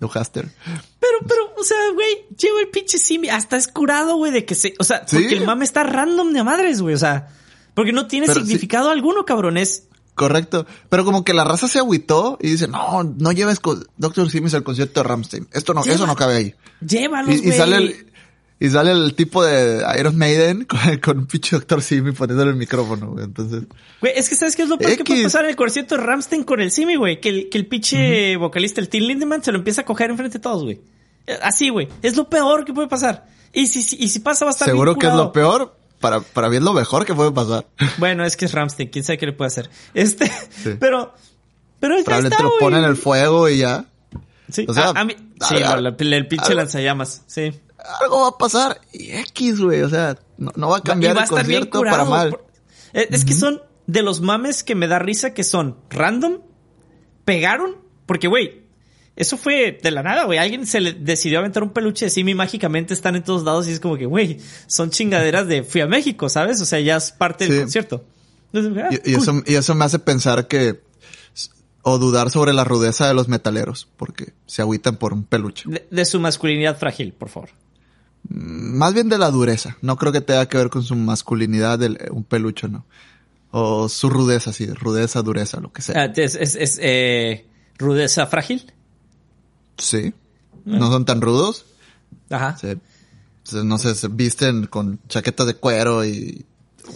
Duhaster. 0.00 0.48
Pero, 0.64 1.18
pero, 1.28 1.54
o 1.58 1.62
sea, 1.64 1.76
güey, 1.94 2.26
lleva 2.36 2.60
el 2.60 2.68
pinche 2.68 2.98
Simi. 2.98 3.28
Hasta 3.28 3.56
es 3.56 3.68
curado, 3.68 4.16
güey, 4.16 4.32
de 4.32 4.44
que 4.44 4.54
se. 4.54 4.74
O 4.78 4.84
sea, 4.84 5.06
Sí. 5.06 5.16
porque 5.18 5.34
el 5.36 5.44
mame 5.46 5.64
está 5.64 5.82
random 5.82 6.32
de 6.32 6.42
madres, 6.42 6.80
güey. 6.80 6.94
O 6.94 6.98
sea, 6.98 7.28
porque 7.74 7.92
no 7.92 8.06
tiene 8.06 8.26
Pero 8.26 8.40
significado 8.40 8.90
alguno, 8.90 9.24
cabrón. 9.24 9.56
Es. 9.56 9.84
Correcto. 10.14 10.66
Pero 10.88 11.04
como 11.04 11.24
que 11.24 11.32
la 11.34 11.44
raza 11.44 11.68
se 11.68 11.78
agüitó 11.78 12.36
y 12.40 12.50
dice, 12.50 12.68
no, 12.68 13.02
no 13.04 13.32
lleves 13.32 13.60
Doctor 13.96 14.30
Simi 14.30 14.50
al 14.52 14.62
concierto 14.64 15.00
de 15.00 15.08
Ramstein. 15.08 15.48
Esto 15.52 15.72
no, 15.72 15.82
Lleva- 15.82 15.94
eso 15.94 16.06
no 16.06 16.16
cabe 16.16 16.36
ahí. 16.36 16.54
Llévalos, 16.86 17.36
Y, 17.36 17.48
y 17.48 17.52
sale 17.52 17.76
el, 17.76 18.12
y 18.60 18.68
sale 18.70 18.92
el 18.92 19.14
tipo 19.14 19.42
de 19.42 19.82
Iron 19.98 20.16
Maiden 20.18 20.64
con, 20.68 20.78
con 20.98 21.18
un 21.18 21.26
pinche 21.26 21.56
Doctor 21.56 21.82
Simi 21.82 22.12
poniéndole 22.12 22.50
el 22.50 22.56
micrófono, 22.56 23.12
güey. 23.12 23.24
Entonces, 23.24 23.64
Güey, 24.00 24.12
es 24.16 24.28
que 24.28 24.34
¿sabes 24.36 24.54
qué 24.54 24.62
es 24.62 24.68
lo 24.68 24.76
peor 24.78 24.96
que 24.96 25.04
puede 25.04 25.22
pasar 25.24 25.44
en 25.44 25.50
el 25.50 25.56
concierto 25.56 25.96
de 25.96 26.02
Ramstein 26.02 26.44
con 26.44 26.60
el 26.60 26.70
Simi, 26.70 26.96
güey? 26.96 27.20
Que 27.20 27.28
el, 27.30 27.48
que 27.50 27.58
el 27.58 27.66
pinche 27.66 28.36
vocalista, 28.36 28.80
el 28.80 28.88
Tim 28.88 29.04
Lindemann, 29.04 29.42
se 29.42 29.50
lo 29.50 29.58
empieza 29.58 29.80
a 29.80 29.84
coger 29.84 30.10
enfrente 30.10 30.38
de 30.38 30.42
todos, 30.42 30.62
güey. 30.62 30.80
Eh, 31.26 31.38
Así, 31.42 31.68
güey. 31.70 31.88
Es 32.02 32.16
lo 32.16 32.28
peor 32.28 32.64
que 32.64 32.72
puede 32.72 32.88
pasar. 32.88 33.26
Y 33.52 33.66
si, 33.66 33.82
si- 33.82 33.96
y 33.98 34.08
si 34.08 34.20
pasa, 34.20 34.44
va 34.44 34.50
a 34.50 34.52
estar 34.52 34.66
bien 34.66 34.74
seguro 34.74 34.94
que 34.96 35.06
es 35.08 35.14
lo 35.14 35.32
peor. 35.32 35.76
Para, 36.00 36.20
para 36.20 36.48
mí 36.48 36.56
es 36.56 36.62
lo 36.62 36.72
mejor 36.72 37.04
que 37.04 37.14
puede 37.14 37.30
pasar. 37.32 37.66
Bueno, 37.98 38.24
es 38.24 38.36
que 38.36 38.44
es 38.46 38.52
Ramstein. 38.52 38.88
¿Quién 38.90 39.04
sabe 39.04 39.18
qué 39.18 39.26
le 39.26 39.32
puede 39.32 39.48
hacer? 39.48 39.68
Este, 39.94 40.26
Sí. 40.62 40.70
pero... 40.80 41.12
Pero 41.80 41.96
ya 41.98 42.04
Probablemente 42.04 42.36
está, 42.36 42.42
lo 42.44 42.58
ponen 42.60 42.84
en 42.84 42.90
el 42.90 42.96
fuego 42.96 43.48
y 43.48 43.58
ya. 43.58 43.86
Sí, 44.50 44.66
O 44.68 44.74
sea, 44.74 44.88
a, 44.90 45.00
a 45.00 45.04
mí, 45.04 45.14
sí, 45.48 45.56
a- 45.56 45.76
la- 45.80 45.94
la- 45.98 46.16
el 46.16 46.26
pinche 46.28 46.54
lanzallamas, 46.54 47.22
sí. 47.26 47.52
Algo 48.00 48.22
va 48.22 48.28
a 48.28 48.38
pasar. 48.38 48.80
Y 48.92 49.10
X, 49.12 49.60
güey. 49.60 49.82
O 49.82 49.88
sea, 49.88 50.18
no, 50.38 50.52
no 50.56 50.68
va 50.70 50.78
a 50.78 50.82
cambiar 50.82 51.16
va 51.16 51.22
el 51.24 51.28
concierto 51.28 51.80
para 51.82 52.04
mal. 52.04 52.38
Eh, 52.92 53.08
Es 53.10 53.24
que 53.24 53.34
son 53.34 53.62
de 53.86 54.02
los 54.02 54.20
mames 54.20 54.62
que 54.62 54.74
me 54.74 54.86
da 54.86 54.98
risa 54.98 55.34
que 55.34 55.44
son 55.44 55.76
random, 55.90 56.38
pegaron, 57.24 57.76
porque 58.06 58.28
güey, 58.28 58.62
eso 59.16 59.36
fue 59.36 59.78
de 59.82 59.90
la 59.90 60.02
nada, 60.02 60.24
güey. 60.24 60.38
Alguien 60.38 60.66
se 60.66 60.80
le 60.80 60.92
decidió 60.92 61.40
aventar 61.40 61.62
un 61.62 61.70
peluche 61.70 62.06
de 62.06 62.10
Simi 62.10 62.34
mágicamente 62.34 62.94
están 62.94 63.16
en 63.16 63.24
todos 63.24 63.42
lados 63.42 63.68
y 63.68 63.72
es 63.72 63.80
como 63.80 63.96
que, 63.96 64.06
güey, 64.06 64.38
son 64.66 64.90
chingaderas 64.90 65.46
de 65.46 65.62
fui 65.62 65.80
a 65.80 65.86
México, 65.86 66.28
¿sabes? 66.28 66.60
O 66.60 66.64
sea, 66.64 66.80
ya 66.80 66.96
es 66.96 67.10
parte 67.12 67.46
del 67.46 67.62
concierto. 67.62 68.04
Entonces, 68.52 68.84
ah, 68.84 68.88
Y, 69.04 69.14
eso, 69.14 69.42
y 69.46 69.54
eso 69.54 69.74
me 69.74 69.84
hace 69.84 69.98
pensar 69.98 70.48
que... 70.48 70.80
O 71.82 71.98
dudar 71.98 72.30
sobre 72.30 72.52
la 72.52 72.62
rudeza 72.64 73.08
de 73.08 73.14
los 73.14 73.28
metaleros. 73.28 73.88
Porque 73.96 74.34
se 74.44 74.60
agüitan 74.60 74.96
por 74.96 75.14
un 75.14 75.24
peluche. 75.24 75.64
de, 75.66 75.86
de 75.90 76.04
su 76.04 76.20
masculinidad 76.20 76.78
frágil, 76.78 77.12
por 77.14 77.30
favor. 77.30 77.50
Más 78.32 78.94
bien 78.94 79.08
de 79.08 79.18
la 79.18 79.30
dureza. 79.30 79.76
No 79.82 79.96
creo 79.96 80.12
que 80.12 80.20
tenga 80.20 80.46
que 80.46 80.56
ver 80.56 80.70
con 80.70 80.82
su 80.84 80.94
masculinidad 80.94 81.78
del, 81.78 81.98
un 82.12 82.22
peluche, 82.24 82.68
no. 82.68 82.86
O 83.50 83.88
su 83.88 84.08
rudeza, 84.08 84.52
sí. 84.52 84.66
Rudeza, 84.66 85.22
dureza, 85.22 85.58
lo 85.60 85.72
que 85.72 85.82
sea. 85.82 86.04
Ah, 86.04 86.12
es, 86.14 86.36
es, 86.36 86.54
es, 86.54 86.78
eh, 86.80 87.46
rudeza 87.78 88.26
frágil. 88.28 88.72
Sí. 89.78 90.14
No 90.64 90.90
son 90.92 91.04
tan 91.04 91.20
rudos. 91.20 91.64
Ajá. 92.30 92.56
Se- 92.56 92.78
no 93.64 93.78
sé, 93.78 93.94
se 93.96 94.06
visten 94.06 94.66
con 94.66 95.00
chaquetas 95.08 95.46
de 95.48 95.54
cuero 95.54 96.04
y 96.04 96.44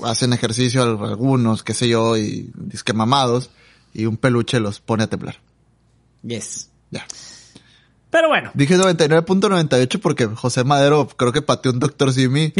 hacen 0.05 0.33
ejercicio 0.33 0.83
al- 0.85 1.05
algunos, 1.05 1.65
qué 1.65 1.75
sé 1.75 1.89
yo, 1.89 2.17
y 2.17 2.53
disque 2.55 2.93
mamados. 2.93 3.51
Y 3.93 4.07
un 4.07 4.17
peluche 4.17 4.61
los 4.61 4.79
pone 4.81 5.03
a 5.05 5.07
temblar. 5.09 5.41
Yes. 6.23 6.69
Ya. 6.93 7.05
Pero 8.15 8.29
bueno. 8.29 8.53
Dije 8.55 8.77
99.98 8.79 9.99
porque 10.01 10.27
José 10.27 10.63
Madero 10.63 11.09
creo 11.17 11.33
que 11.33 11.43
pateó 11.43 11.73
un 11.73 11.81
Doctor 11.81 12.13
Simi. 12.13 12.53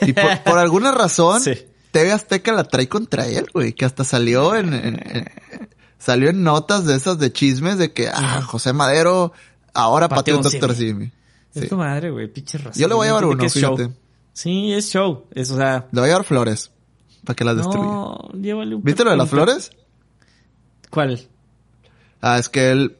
Y 0.00 0.14
por, 0.14 0.38
por 0.44 0.58
alguna 0.58 0.92
razón, 0.92 1.42
Sí. 1.42 1.52
TV 1.90 2.10
Azteca 2.10 2.52
la 2.54 2.64
trae 2.64 2.88
contra 2.88 3.26
él, 3.26 3.46
güey. 3.52 3.74
Que 3.74 3.84
hasta 3.84 4.02
salió 4.02 4.54
en, 4.56 4.72
en- 4.72 4.94
en- 5.16 5.28
salió 5.98 6.30
en 6.30 6.42
notas 6.42 6.86
de 6.86 6.96
esas 6.96 7.18
de 7.18 7.30
chismes 7.34 7.76
de 7.76 7.92
que, 7.92 8.08
ah, 8.08 8.40
José 8.40 8.72
Madero 8.72 9.34
ahora 9.74 10.08
Pateó 10.08 10.36
pateó 10.36 10.36
un 10.38 10.42
Doctor 10.60 10.74
Simi. 10.74 11.12
Es 11.54 11.68
tu 11.68 11.76
madre, 11.76 12.10
güey, 12.10 12.26
pinche 12.32 12.56
razón. 12.56 12.80
Yo 12.80 12.88
le 12.88 12.94
voy 12.94 13.04
a 13.06 13.10
llevar 13.10 13.26
uno, 13.26 13.44
es 13.44 13.54
show. 13.54 13.76
fíjate. 13.76 13.94
Sí, 14.32 14.72
es 14.72 14.90
show. 14.90 15.26
Es, 15.34 15.50
o 15.50 15.56
sea, 15.56 15.86
Le 15.92 16.00
voy 16.00 16.08
a 16.08 16.12
llevar 16.12 16.24
flores 16.24 16.70
para 17.26 17.36
que 17.36 17.44
las 17.44 17.56
destruya. 17.58 17.84
no, 17.84 18.30
llévale 18.40 18.74
un 18.74 18.82
¿Viste 18.82 19.04
lo 19.04 19.10
de 19.10 19.16
las 19.18 19.28
flores? 19.28 19.70
¿Cuál? 20.90 21.20
Ah, 22.22 22.38
es 22.38 22.48
que 22.48 22.70
él, 22.70 22.96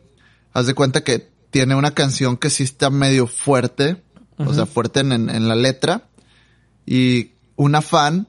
haz 0.53 0.67
de 0.67 0.75
cuenta 0.75 1.03
que 1.03 1.33
tiene 1.55 1.77
una 1.77 1.93
canción 1.93 2.37
que 2.37 2.51
sí 2.51 2.65
está 2.65 2.91
medio 2.91 3.29
fuerte, 3.29 4.03
o 4.39 4.53
sea, 4.53 4.67
fuerte 4.67 4.99
en, 5.01 5.13
en- 5.13 5.47
la 5.49 5.55
letra, 5.55 6.09
y 6.85 7.31
una 7.55 7.81
fan 7.81 8.27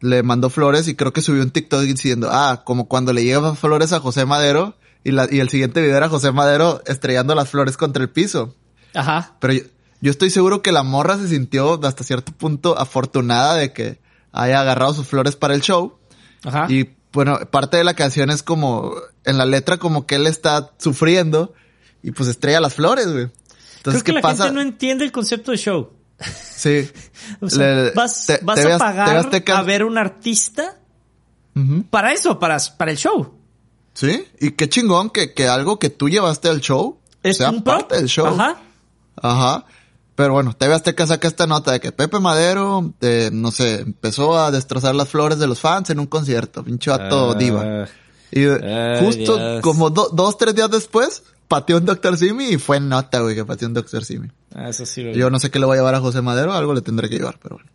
le 0.00 0.24
mandó 0.24 0.50
flores 0.50 0.88
y 0.88 0.96
creo 0.96 1.12
que 1.12 1.20
subió 1.22 1.40
un 1.44 1.52
TikTok 1.52 1.82
diciendo, 1.82 2.30
ah, 2.32 2.62
como 2.64 2.88
cuando 2.88 3.12
le 3.12 3.22
llevan 3.22 3.56
flores 3.56 3.92
a 3.92 4.00
José 4.00 4.26
Madero, 4.26 4.74
y, 5.04 5.12
la, 5.12 5.28
y 5.30 5.38
el 5.38 5.50
siguiente 5.50 5.80
video 5.80 5.96
era 5.96 6.08
José 6.08 6.32
Madero 6.32 6.82
estrellando 6.84 7.36
las 7.36 7.48
flores 7.48 7.76
contra 7.76 8.02
el 8.02 8.10
piso. 8.10 8.56
Ajá. 8.92 9.36
Pero 9.38 9.52
yo, 9.52 9.62
yo 10.00 10.10
estoy 10.10 10.30
seguro 10.30 10.62
que 10.62 10.72
la 10.72 10.82
morra 10.82 11.18
se 11.18 11.28
sintió 11.28 11.78
hasta 11.86 12.02
cierto 12.02 12.32
punto 12.32 12.76
afortunada 12.76 13.54
de 13.54 13.72
que 13.72 14.00
haya 14.32 14.60
agarrado 14.60 14.94
sus 14.94 15.06
flores 15.06 15.36
para 15.36 15.54
el 15.54 15.60
show. 15.60 15.96
Ajá. 16.42 16.66
Y 16.68 16.90
bueno, 17.12 17.38
parte 17.52 17.76
de 17.76 17.84
la 17.84 17.94
canción 17.94 18.30
es 18.30 18.42
como, 18.42 18.94
en 19.24 19.38
la 19.38 19.46
letra 19.46 19.76
como 19.76 20.06
que 20.06 20.16
él 20.16 20.26
está 20.26 20.72
sufriendo 20.78 21.54
y 22.02 22.10
pues 22.12 22.28
estrella 22.28 22.60
las 22.60 22.74
flores, 22.74 23.12
güey. 23.12 23.28
Creo 23.82 23.96
que 23.98 24.02
¿qué 24.04 24.12
la 24.12 24.20
pasa? 24.20 24.44
gente 24.44 24.54
no 24.54 24.60
entiende 24.62 25.04
el 25.04 25.12
concepto 25.12 25.50
de 25.50 25.56
show. 25.58 25.90
Sí. 26.54 26.88
O 27.40 27.48
sea, 27.50 27.74
Le- 27.74 27.90
vas, 27.92 28.26
te- 28.26 28.34
a 28.34 28.78
pagar 28.78 29.30
a 29.46 29.62
ver 29.62 29.84
un 29.84 29.96
artista 29.98 30.76
para 31.90 32.12
eso, 32.12 32.38
para, 32.38 32.56
para 32.76 32.90
el 32.90 32.96
show. 32.96 33.34
Sí. 33.94 34.24
Y 34.40 34.52
qué 34.52 34.68
chingón 34.68 35.10
que, 35.10 35.34
que 35.34 35.48
algo 35.48 35.78
que 35.78 35.90
tú 35.90 36.08
llevaste 36.08 36.48
al 36.48 36.60
show 36.60 36.98
Es 37.22 37.36
sea 37.38 37.50
un 37.50 37.62
parte 37.62 37.96
del 37.96 38.06
show. 38.08 38.26
Ajá. 38.26 38.56
Ajá. 39.16 39.64
Pero 40.14 40.32
bueno, 40.34 40.54
TV 40.54 40.74
Azteca 40.74 41.06
saca 41.06 41.28
esta 41.28 41.46
nota 41.46 41.72
de 41.72 41.80
que 41.80 41.92
Pepe 41.92 42.18
Madero, 42.20 42.92
eh, 43.00 43.30
no 43.32 43.50
sé, 43.50 43.80
empezó 43.80 44.38
a 44.38 44.50
destrozar 44.50 44.94
las 44.94 45.08
flores 45.08 45.38
de 45.38 45.46
los 45.46 45.60
fans 45.60 45.90
en 45.90 45.98
un 46.00 46.06
concierto. 46.06 46.62
Pinche 46.64 46.90
vato 46.90 47.32
Ah. 47.32 47.34
diva. 47.34 47.86
Y 48.30 48.44
Ay, 48.46 49.00
justo 49.00 49.38
como 49.62 49.90
do- 49.90 50.10
dos, 50.12 50.38
tres 50.38 50.54
días 50.54 50.70
después, 50.70 51.22
pateó 51.48 51.78
un 51.78 51.84
Dr. 51.86 52.16
Simi 52.16 52.48
y 52.50 52.58
fue 52.58 52.80
nota, 52.80 53.20
güey, 53.20 53.34
que 53.34 53.44
pateó 53.44 53.68
un 53.68 53.74
Dr. 53.74 54.04
Simi. 54.04 54.28
Ah, 54.54 54.68
eso 54.68 54.84
sí. 54.86 55.02
lo 55.02 55.12
Yo 55.12 55.30
no 55.30 55.38
sé 55.38 55.50
qué 55.50 55.58
le 55.58 55.66
voy 55.66 55.76
a 55.76 55.80
llevar 55.80 55.94
a 55.94 56.00
José 56.00 56.22
Madero, 56.22 56.52
algo 56.52 56.74
le 56.74 56.80
tendré 56.82 57.08
que 57.08 57.16
llevar, 57.16 57.38
pero 57.42 57.56
bueno. 57.56 57.70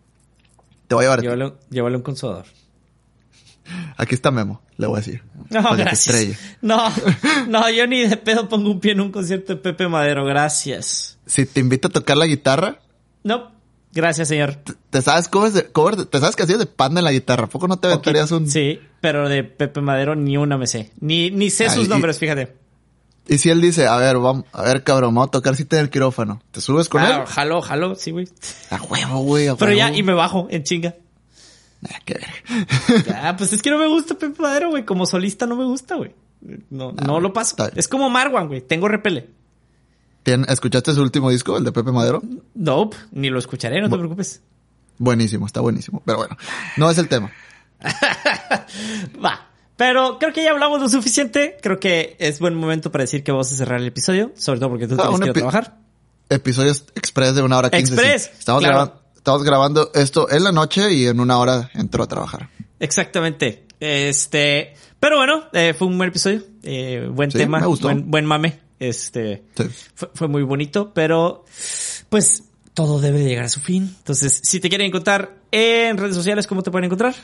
Te 0.87 0.95
voy 0.95 1.03
a 1.03 1.05
llevar. 1.07 1.21
Llévale, 1.21 1.53
llévale 1.69 1.95
un 1.97 2.01
consolador. 2.03 2.45
Aquí 3.97 4.15
está 4.15 4.31
Memo, 4.31 4.61
le 4.77 4.87
voy 4.87 4.95
a 4.97 4.99
decir. 4.99 5.23
No, 5.49 5.63
Para 5.63 5.75
gracias. 5.75 6.37
No, 6.61 6.81
no, 7.47 7.69
yo 7.69 7.85
ni 7.87 8.07
de 8.07 8.17
pedo 8.17 8.47
pongo 8.47 8.71
un 8.71 8.79
pie 8.79 8.93
en 8.93 9.01
un 9.01 9.11
concierto 9.11 9.53
de 9.55 9.59
Pepe 9.61 9.87
Madero, 9.87 10.25
gracias. 10.25 11.17
Si 11.25 11.45
te 11.45 11.59
invita 11.59 11.87
a 11.89 11.91
tocar 11.91 12.15
la 12.17 12.25
guitarra, 12.25 12.79
No, 13.23 13.51
gracias, 13.91 14.29
señor. 14.29 14.55
¿te 14.89 15.01
sabes 15.01 15.29
de, 15.53 15.65
cover 15.71 15.95
de- 15.97 16.05
te 16.05 16.19
sabes 16.19 16.35
que 16.37 16.43
hacías 16.43 16.59
de 16.59 16.65
panda 16.65 17.01
en 17.01 17.05
la 17.05 17.11
guitarra? 17.11 17.45
¿A 17.45 17.49
poco 17.49 17.67
no 17.67 17.77
te 17.77 17.87
aventarías 17.87 18.31
un... 18.31 18.49
Sí, 18.49 18.79
pero 19.01 19.27
de 19.27 19.43
Pepe 19.43 19.81
Madero 19.81 20.15
ni 20.15 20.37
una 20.37 20.57
me 20.57 20.67
sé. 20.67 20.91
Ni, 21.01 21.29
ni 21.31 21.49
sé 21.49 21.65
Ay, 21.67 21.75
sus 21.75 21.87
y- 21.87 21.89
nombres, 21.89 22.17
fíjate. 22.19 22.55
Y 23.29 23.37
si 23.39 23.49
él 23.49 23.59
dice, 23.61 23.87
a 23.87 23.97
ver, 23.97 24.17
vamos, 24.17 24.45
a 24.53 24.61
ver, 24.63 24.83
cabrón, 24.83 25.13
vamos 25.13 25.27
a 25.27 25.31
tocar 25.31 25.55
si 25.55 25.67
en 25.69 25.77
el 25.79 25.89
quirófano. 25.89 26.41
¿Te 26.51 26.61
subes 26.61 26.87
con 26.89 27.01
Ah, 27.01 27.21
él? 27.21 27.25
jalo, 27.27 27.61
jalo, 27.61 27.95
sí, 27.95 28.11
güey. 28.11 28.27
A 28.69 28.81
huevo, 28.81 29.19
güey, 29.19 29.47
a 29.47 29.55
Pero 29.55 29.73
ya, 29.73 29.85
huevo. 29.87 29.97
y 29.97 30.03
me 30.03 30.13
bajo 30.13 30.47
en 30.49 30.63
chinga. 30.63 30.95
Ah, 31.89 31.99
qué 32.05 32.15
verga. 32.15 33.21
Ah, 33.21 33.35
pues 33.37 33.53
es 33.53 33.61
que 33.61 33.69
no 33.69 33.77
me 33.77 33.87
gusta 33.87 34.15
Pepe 34.15 34.41
Madero, 34.41 34.69
güey. 34.69 34.85
Como 34.85 35.05
solista 35.05 35.45
no 35.45 35.55
me 35.55 35.65
gusta, 35.65 35.95
güey. 35.95 36.15
No, 36.69 36.91
no 36.93 37.19
lo 37.19 37.33
paso. 37.33 37.55
Es 37.75 37.87
como 37.87 38.09
Marwan, 38.09 38.47
güey. 38.47 38.61
Tengo 38.61 38.87
repele. 38.87 39.29
¿Tien- 40.23 40.45
¿Escuchaste 40.49 40.93
su 40.93 41.01
último 41.01 41.29
disco, 41.29 41.57
el 41.57 41.63
de 41.63 41.71
Pepe 41.71 41.91
Madero? 41.91 42.21
Nope, 42.55 42.97
ni 43.11 43.29
lo 43.29 43.39
escucharé, 43.39 43.81
no 43.81 43.89
te 43.89 43.97
preocupes. 43.97 44.41
Buenísimo, 44.97 45.45
está 45.45 45.61
buenísimo. 45.61 46.01
Pero 46.05 46.17
bueno, 46.19 46.37
no 46.77 46.89
es 46.89 46.97
el 46.97 47.07
tema. 47.07 47.31
Va. 49.23 49.47
Pero 49.77 50.17
creo 50.19 50.33
que 50.33 50.43
ya 50.43 50.51
hablamos 50.51 50.81
lo 50.81 50.89
suficiente. 50.89 51.55
Creo 51.61 51.79
que 51.79 52.15
es 52.19 52.39
buen 52.39 52.55
momento 52.55 52.91
para 52.91 53.03
decir 53.03 53.23
que 53.23 53.31
vamos 53.31 53.51
a 53.51 53.55
cerrar 53.55 53.79
el 53.79 53.87
episodio. 53.87 54.31
Sobre 54.35 54.59
todo 54.59 54.69
porque 54.69 54.87
tú 54.87 54.95
Ah, 54.99 55.07
tienes 55.09 55.19
que 55.19 55.25
ir 55.25 55.29
a 55.29 55.33
epi- 55.33 55.37
trabajar. 55.39 55.77
Episodios 56.29 56.83
express 56.95 57.35
de 57.35 57.41
una 57.43 57.57
hora 57.59 57.69
quince. 57.69 57.93
Express, 57.93 58.23
sí. 58.23 58.29
Estamos, 58.39 58.61
claro. 58.61 58.75
grabando, 58.75 59.01
estamos 59.15 59.43
grabando 59.43 59.91
esto 59.93 60.29
en 60.29 60.43
la 60.43 60.51
noche 60.51 60.91
y 60.93 61.05
en 61.07 61.19
una 61.19 61.37
hora 61.37 61.69
entro 61.75 62.03
a 62.03 62.07
trabajar. 62.07 62.49
Exactamente. 62.79 63.65
Este. 63.79 64.73
Pero 64.99 65.17
bueno, 65.17 65.43
eh, 65.53 65.73
fue 65.77 65.87
un 65.87 65.97
buen 65.97 66.09
episodio. 66.09 66.41
Eh, 66.63 67.07
buen 67.11 67.29
Sí, 67.31 67.37
tema. 67.37 67.59
Buen, 67.65 68.09
buen 68.09 68.25
mame. 68.25 68.59
Este. 68.79 69.43
Sí. 69.55 69.63
Fue, 69.95 70.09
fue 70.13 70.27
muy 70.27 70.43
bonito, 70.43 70.91
pero 70.93 71.45
pues 72.09 72.43
todo 72.73 72.99
debe 72.99 73.19
de 73.19 73.25
llegar 73.29 73.45
a 73.45 73.49
su 73.49 73.59
fin. 73.59 73.93
Entonces, 73.99 74.39
si 74.43 74.59
te 74.59 74.69
quieren 74.69 74.87
encontrar 74.87 75.35
en 75.51 75.97
redes 75.97 76.15
sociales, 76.15 76.45
¿cómo 76.47 76.61
te 76.63 76.71
pueden 76.71 76.85
encontrar? 76.85 77.15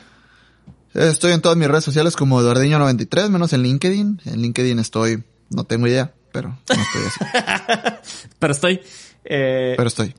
Estoy 0.94 1.32
en 1.32 1.40
todas 1.40 1.58
mis 1.58 1.68
redes 1.68 1.84
sociales 1.84 2.14
como 2.16 2.40
Eduardiño93, 2.40 3.28
menos 3.28 3.52
en 3.52 3.62
LinkedIn. 3.62 4.20
En 4.26 4.40
LinkedIn 4.42 4.78
estoy, 4.78 5.22
no 5.50 5.64
tengo 5.64 5.86
idea, 5.88 6.12
pero 6.32 6.48
no 6.50 6.56
estoy 6.82 7.02
así. 7.06 7.94
Pero 8.38 8.52
estoy. 8.52 8.80
eh, 9.24 9.74
pero 9.76 9.88
estoy. 9.88 10.14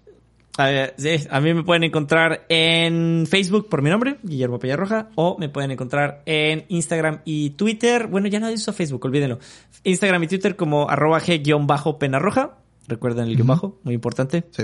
a, 0.57 0.65
ver, 0.65 0.95
sí, 0.97 1.09
a 1.29 1.39
mí 1.41 1.53
me 1.53 1.63
pueden 1.63 1.83
encontrar 1.83 2.45
en 2.49 3.25
Facebook 3.29 3.69
por 3.69 3.81
mi 3.83 3.89
nombre, 3.91 4.17
Guillermo 4.23 4.57
Pellarroja, 4.59 5.09
o 5.15 5.37
me 5.37 5.47
pueden 5.49 5.71
encontrar 5.71 6.23
en 6.25 6.65
Instagram 6.69 7.21
y 7.25 7.51
Twitter. 7.51 8.07
Bueno, 8.07 8.27
ya 8.27 8.39
no 8.39 8.49
uso 8.51 8.73
Facebook, 8.73 9.05
olvídenlo. 9.05 9.39
Instagram 9.83 10.23
y 10.23 10.27
Twitter 10.27 10.55
como 10.55 10.89
arroba 10.89 11.19
g-penarroja. 11.21 12.57
Recuerden 12.87 13.27
el 13.27 13.35
guion 13.35 13.47
bajo, 13.47 13.79
muy 13.83 13.93
importante. 13.93 14.43
Sí. 14.51 14.63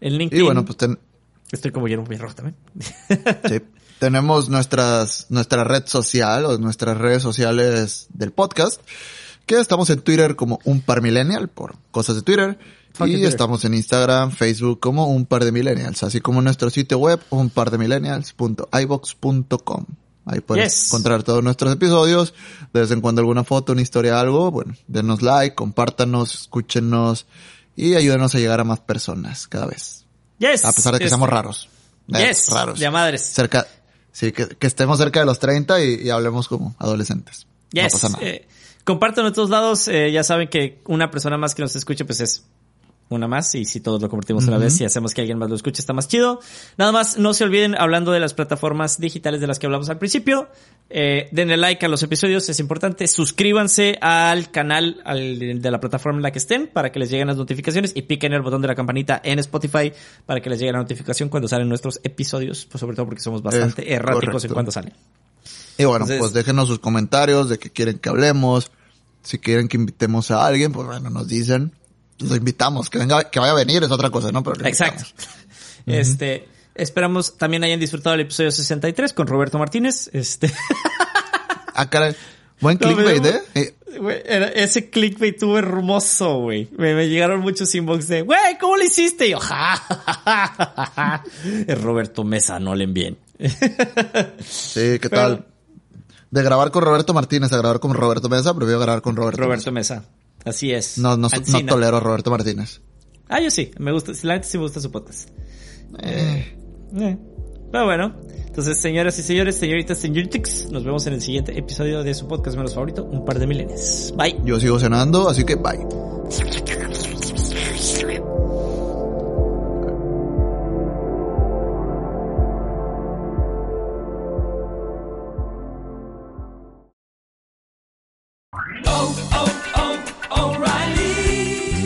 En 0.00 0.16
LinkedIn 0.18 0.40
Y 0.40 0.44
bueno, 0.44 0.64
pues 0.64 0.76
ten- 0.78 0.98
estoy 1.50 1.70
como 1.70 1.86
Guillermo 1.86 2.06
Pellarroja 2.06 2.34
también. 2.34 2.56
sí. 3.48 3.60
tenemos 4.06 4.48
nuestras, 4.48 5.26
nuestra 5.28 5.62
red 5.62 5.84
social 5.86 6.44
o 6.46 6.58
nuestras 6.58 6.98
redes 6.98 7.22
sociales 7.22 8.08
del 8.12 8.32
podcast, 8.32 8.80
que 9.46 9.60
estamos 9.60 9.90
en 9.90 10.00
Twitter 10.00 10.34
como 10.34 10.58
un 10.64 10.80
par 10.80 11.02
millennial 11.02 11.46
por 11.46 11.76
cosas 11.92 12.16
de 12.16 12.22
Twitter. 12.22 12.58
Y 12.94 12.98
Twitter. 12.98 13.26
estamos 13.26 13.64
en 13.64 13.74
Instagram, 13.74 14.32
Facebook 14.32 14.80
como 14.80 15.06
un 15.06 15.24
par 15.24 15.44
de 15.44 15.52
millennials, 15.52 16.02
así 16.02 16.20
como 16.20 16.42
nuestro 16.42 16.68
sitio 16.68 16.98
web 16.98 17.20
un 17.30 17.48
par 17.48 17.70
de 17.70 17.78
millennials.ibox.com. 17.78 19.86
Ahí 20.26 20.40
pueden 20.40 20.64
Yes. 20.64 20.88
encontrar 20.88 21.22
todos 21.22 21.44
nuestros 21.44 21.72
episodios, 21.72 22.34
de 22.72 22.80
vez 22.80 22.90
en 22.90 23.00
cuando 23.00 23.20
alguna 23.20 23.44
foto, 23.44 23.70
una 23.72 23.82
historia, 23.82 24.18
algo, 24.18 24.50
bueno, 24.50 24.74
denos 24.88 25.22
like, 25.22 25.54
compártanos, 25.54 26.34
escúchenos 26.34 27.26
y 27.76 27.94
ayúdenos 27.94 28.34
a 28.34 28.38
llegar 28.38 28.58
a 28.58 28.64
más 28.64 28.80
personas 28.80 29.46
cada 29.46 29.66
vez. 29.66 30.06
Yes. 30.38 30.64
A 30.64 30.72
pesar 30.72 30.92
de 30.94 30.98
que 30.98 31.04
Este, 31.04 31.10
seamos 31.14 31.30
raros. 31.30 31.68
Eh, 32.12 32.26
Yes. 32.28 32.48
raros. 32.50 32.80
De 32.80 32.86
a 32.86 32.90
madres. 32.90 33.22
Cerca, 33.32 33.64
sí, 34.12 34.32
que, 34.32 34.46
que 34.48 34.66
estemos 34.66 34.98
cerca 34.98 35.20
de 35.20 35.26
los 35.26 35.38
30 35.38 35.82
y, 35.84 35.94
y 36.04 36.10
hablemos 36.10 36.48
como 36.48 36.74
adolescentes. 36.78 37.46
No 37.74 37.82
Yes. 37.82 37.92
pasa 37.92 38.08
nada. 38.10 38.24
Eh, 38.24 38.46
en 39.28 39.32
todos 39.34 39.50
lados. 39.50 39.88
eh, 39.88 40.10
ya 40.12 40.22
saben 40.24 40.48
que 40.48 40.80
una 40.86 41.10
persona 41.10 41.36
más 41.38 41.54
que 41.54 41.62
nos 41.62 41.74
escuche, 41.76 42.04
pues 42.04 42.20
es 42.20 42.44
una 43.12 43.28
más. 43.28 43.54
Y 43.54 43.64
si 43.64 43.80
todos 43.80 44.00
lo 44.02 44.08
convertimos 44.08 44.46
a 44.48 44.50
la 44.50 44.58
vez 44.58 44.80
y 44.80 44.84
hacemos 44.84 45.14
que 45.14 45.20
alguien 45.20 45.38
más 45.38 45.48
lo 45.50 45.56
escuche, 45.56 45.80
está 45.80 45.92
más 45.92 46.08
chido. 46.08 46.40
Nada 46.78 46.92
más, 46.92 47.18
no 47.18 47.34
se 47.34 47.44
olviden, 47.44 47.74
hablando 47.76 48.12
de 48.12 48.20
las 48.20 48.34
plataformas 48.34 48.98
digitales 48.98 49.40
de 49.40 49.46
las 49.46 49.58
que 49.58 49.66
hablamos 49.66 49.88
al 49.88 49.98
principio, 49.98 50.48
eh, 50.90 51.28
denle 51.32 51.56
like 51.56 51.84
a 51.86 51.88
los 51.88 52.02
episodios, 52.02 52.48
es 52.48 52.58
importante. 52.60 53.06
Suscríbanse 53.06 53.96
al 54.00 54.50
canal 54.50 55.00
al- 55.04 55.60
de 55.60 55.70
la 55.70 55.80
plataforma 55.80 56.18
en 56.18 56.22
la 56.22 56.30
que 56.32 56.38
estén 56.38 56.66
para 56.66 56.92
que 56.92 56.98
les 56.98 57.10
lleguen 57.10 57.26
las 57.28 57.36
notificaciones 57.36 57.92
y 57.94 58.02
piquen 58.02 58.32
el 58.32 58.42
botón 58.42 58.60
de 58.62 58.68
la 58.68 58.74
campanita 58.74 59.20
en 59.24 59.38
Spotify 59.38 59.92
para 60.26 60.40
que 60.40 60.50
les 60.50 60.58
llegue 60.58 60.72
la 60.72 60.78
notificación 60.78 61.28
cuando 61.28 61.48
salen 61.48 61.68
nuestros 61.68 62.00
episodios, 62.04 62.66
pues 62.70 62.80
sobre 62.80 62.96
todo 62.96 63.06
porque 63.06 63.20
somos 63.22 63.42
bastante 63.42 63.82
Es 63.90 63.96
erráticos 63.98 64.44
en 64.44 64.52
cuando 64.52 64.70
salen. 64.72 64.92
Y 65.78 65.84
bueno, 65.84 66.04
Entonces- 66.04 66.18
pues 66.18 66.32
déjenos 66.34 66.68
sus 66.68 66.78
comentarios 66.78 67.48
de 67.48 67.58
qué 67.58 67.70
quieren 67.70 67.98
que 67.98 68.08
hablemos. 68.10 68.70
Si 69.22 69.38
quieren 69.38 69.68
que 69.68 69.76
invitemos 69.76 70.30
a 70.30 70.44
alguien, 70.44 70.72
pues 70.72 70.86
bueno, 70.86 71.08
nos 71.08 71.28
dicen. 71.28 71.72
Lo 72.28 72.36
invitamos. 72.36 72.88
Que 72.90 72.98
venga, 72.98 73.30
que 73.30 73.38
vaya 73.40 73.52
a 73.52 73.56
venir 73.56 73.82
es 73.82 73.90
otra 73.90 74.10
cosa, 74.10 74.30
¿no? 74.32 74.42
Pero 74.42 74.64
Exacto. 74.66 75.04
Este, 75.86 76.48
esperamos 76.76 77.36
también 77.36 77.64
hayan 77.64 77.80
disfrutado 77.80 78.14
el 78.14 78.20
episodio 78.20 78.52
63 78.52 79.12
con 79.12 79.26
Roberto 79.26 79.58
Martínez. 79.58 80.08
Este, 80.12 80.52
Ah, 81.74 81.88
caray. 81.90 82.14
Buen 82.60 82.76
clickbait, 82.76 83.24
¿eh? 83.24 83.74
Ese 84.54 84.88
clickbait 84.90 85.36
tuvo 85.38 85.58
hermoso, 85.58 86.38
güey. 86.38 86.68
Me, 86.76 86.94
me 86.94 87.08
llegaron 87.08 87.40
muchos 87.40 87.74
inbox 87.74 88.06
de, 88.06 88.22
güey, 88.22 88.56
¿cómo 88.60 88.76
lo 88.76 88.84
hiciste? 88.84 89.26
Y 89.26 89.30
yo, 89.30 89.40
ja, 89.40 89.82
Roberto 91.80 92.22
Mesa, 92.24 92.60
no 92.60 92.74
le 92.74 92.84
envíen. 92.84 93.18
Sí, 94.40 94.98
¿qué 95.00 95.08
Pero- 95.10 95.22
tal? 95.22 95.46
De 96.30 96.42
grabar 96.42 96.70
con 96.70 96.82
Roberto 96.82 97.12
Martínez 97.12 97.52
a 97.52 97.58
grabar 97.58 97.78
con 97.80 97.92
Roberto 97.92 98.28
Mesa, 98.30 98.54
prefiero 98.54 98.80
grabar 98.80 99.02
con 99.02 99.16
Roberto, 99.16 99.42
Roberto 99.42 99.70
Mesa. 99.72 99.96
Mesa. 99.96 100.08
Así 100.44 100.72
es. 100.72 100.98
No, 100.98 101.16
no, 101.16 101.28
no 101.28 101.66
tolero 101.66 101.96
a 101.96 102.00
Roberto 102.00 102.30
Martínez. 102.30 102.80
Ah, 103.28 103.40
yo 103.40 103.50
sí. 103.50 103.70
Me 103.78 103.92
gusta, 103.92 104.12
la 104.22 104.34
neta 104.34 104.46
sí 104.46 104.58
me 104.58 104.64
gusta 104.64 104.80
su 104.80 104.90
podcast. 104.90 105.30
Eh, 106.02 106.56
eh. 106.96 107.18
Pero 107.70 107.84
bueno. 107.84 108.14
Entonces, 108.46 108.78
señoras 108.82 109.18
y 109.18 109.22
señores, 109.22 109.56
señoritas, 109.56 109.96
señoritas, 109.96 110.70
nos 110.70 110.84
vemos 110.84 111.06
en 111.06 111.14
el 111.14 111.22
siguiente 111.22 111.58
episodio 111.58 112.02
de 112.02 112.12
su 112.12 112.28
podcast 112.28 112.54
menos 112.54 112.74
favorito, 112.74 113.04
Un 113.04 113.24
par 113.24 113.38
de 113.38 113.46
milenios. 113.46 114.12
Bye. 114.14 114.36
Yo 114.44 114.60
sigo 114.60 114.78
cenando, 114.78 115.26
así 115.30 115.44
que 115.44 115.54
bye. 115.54 115.78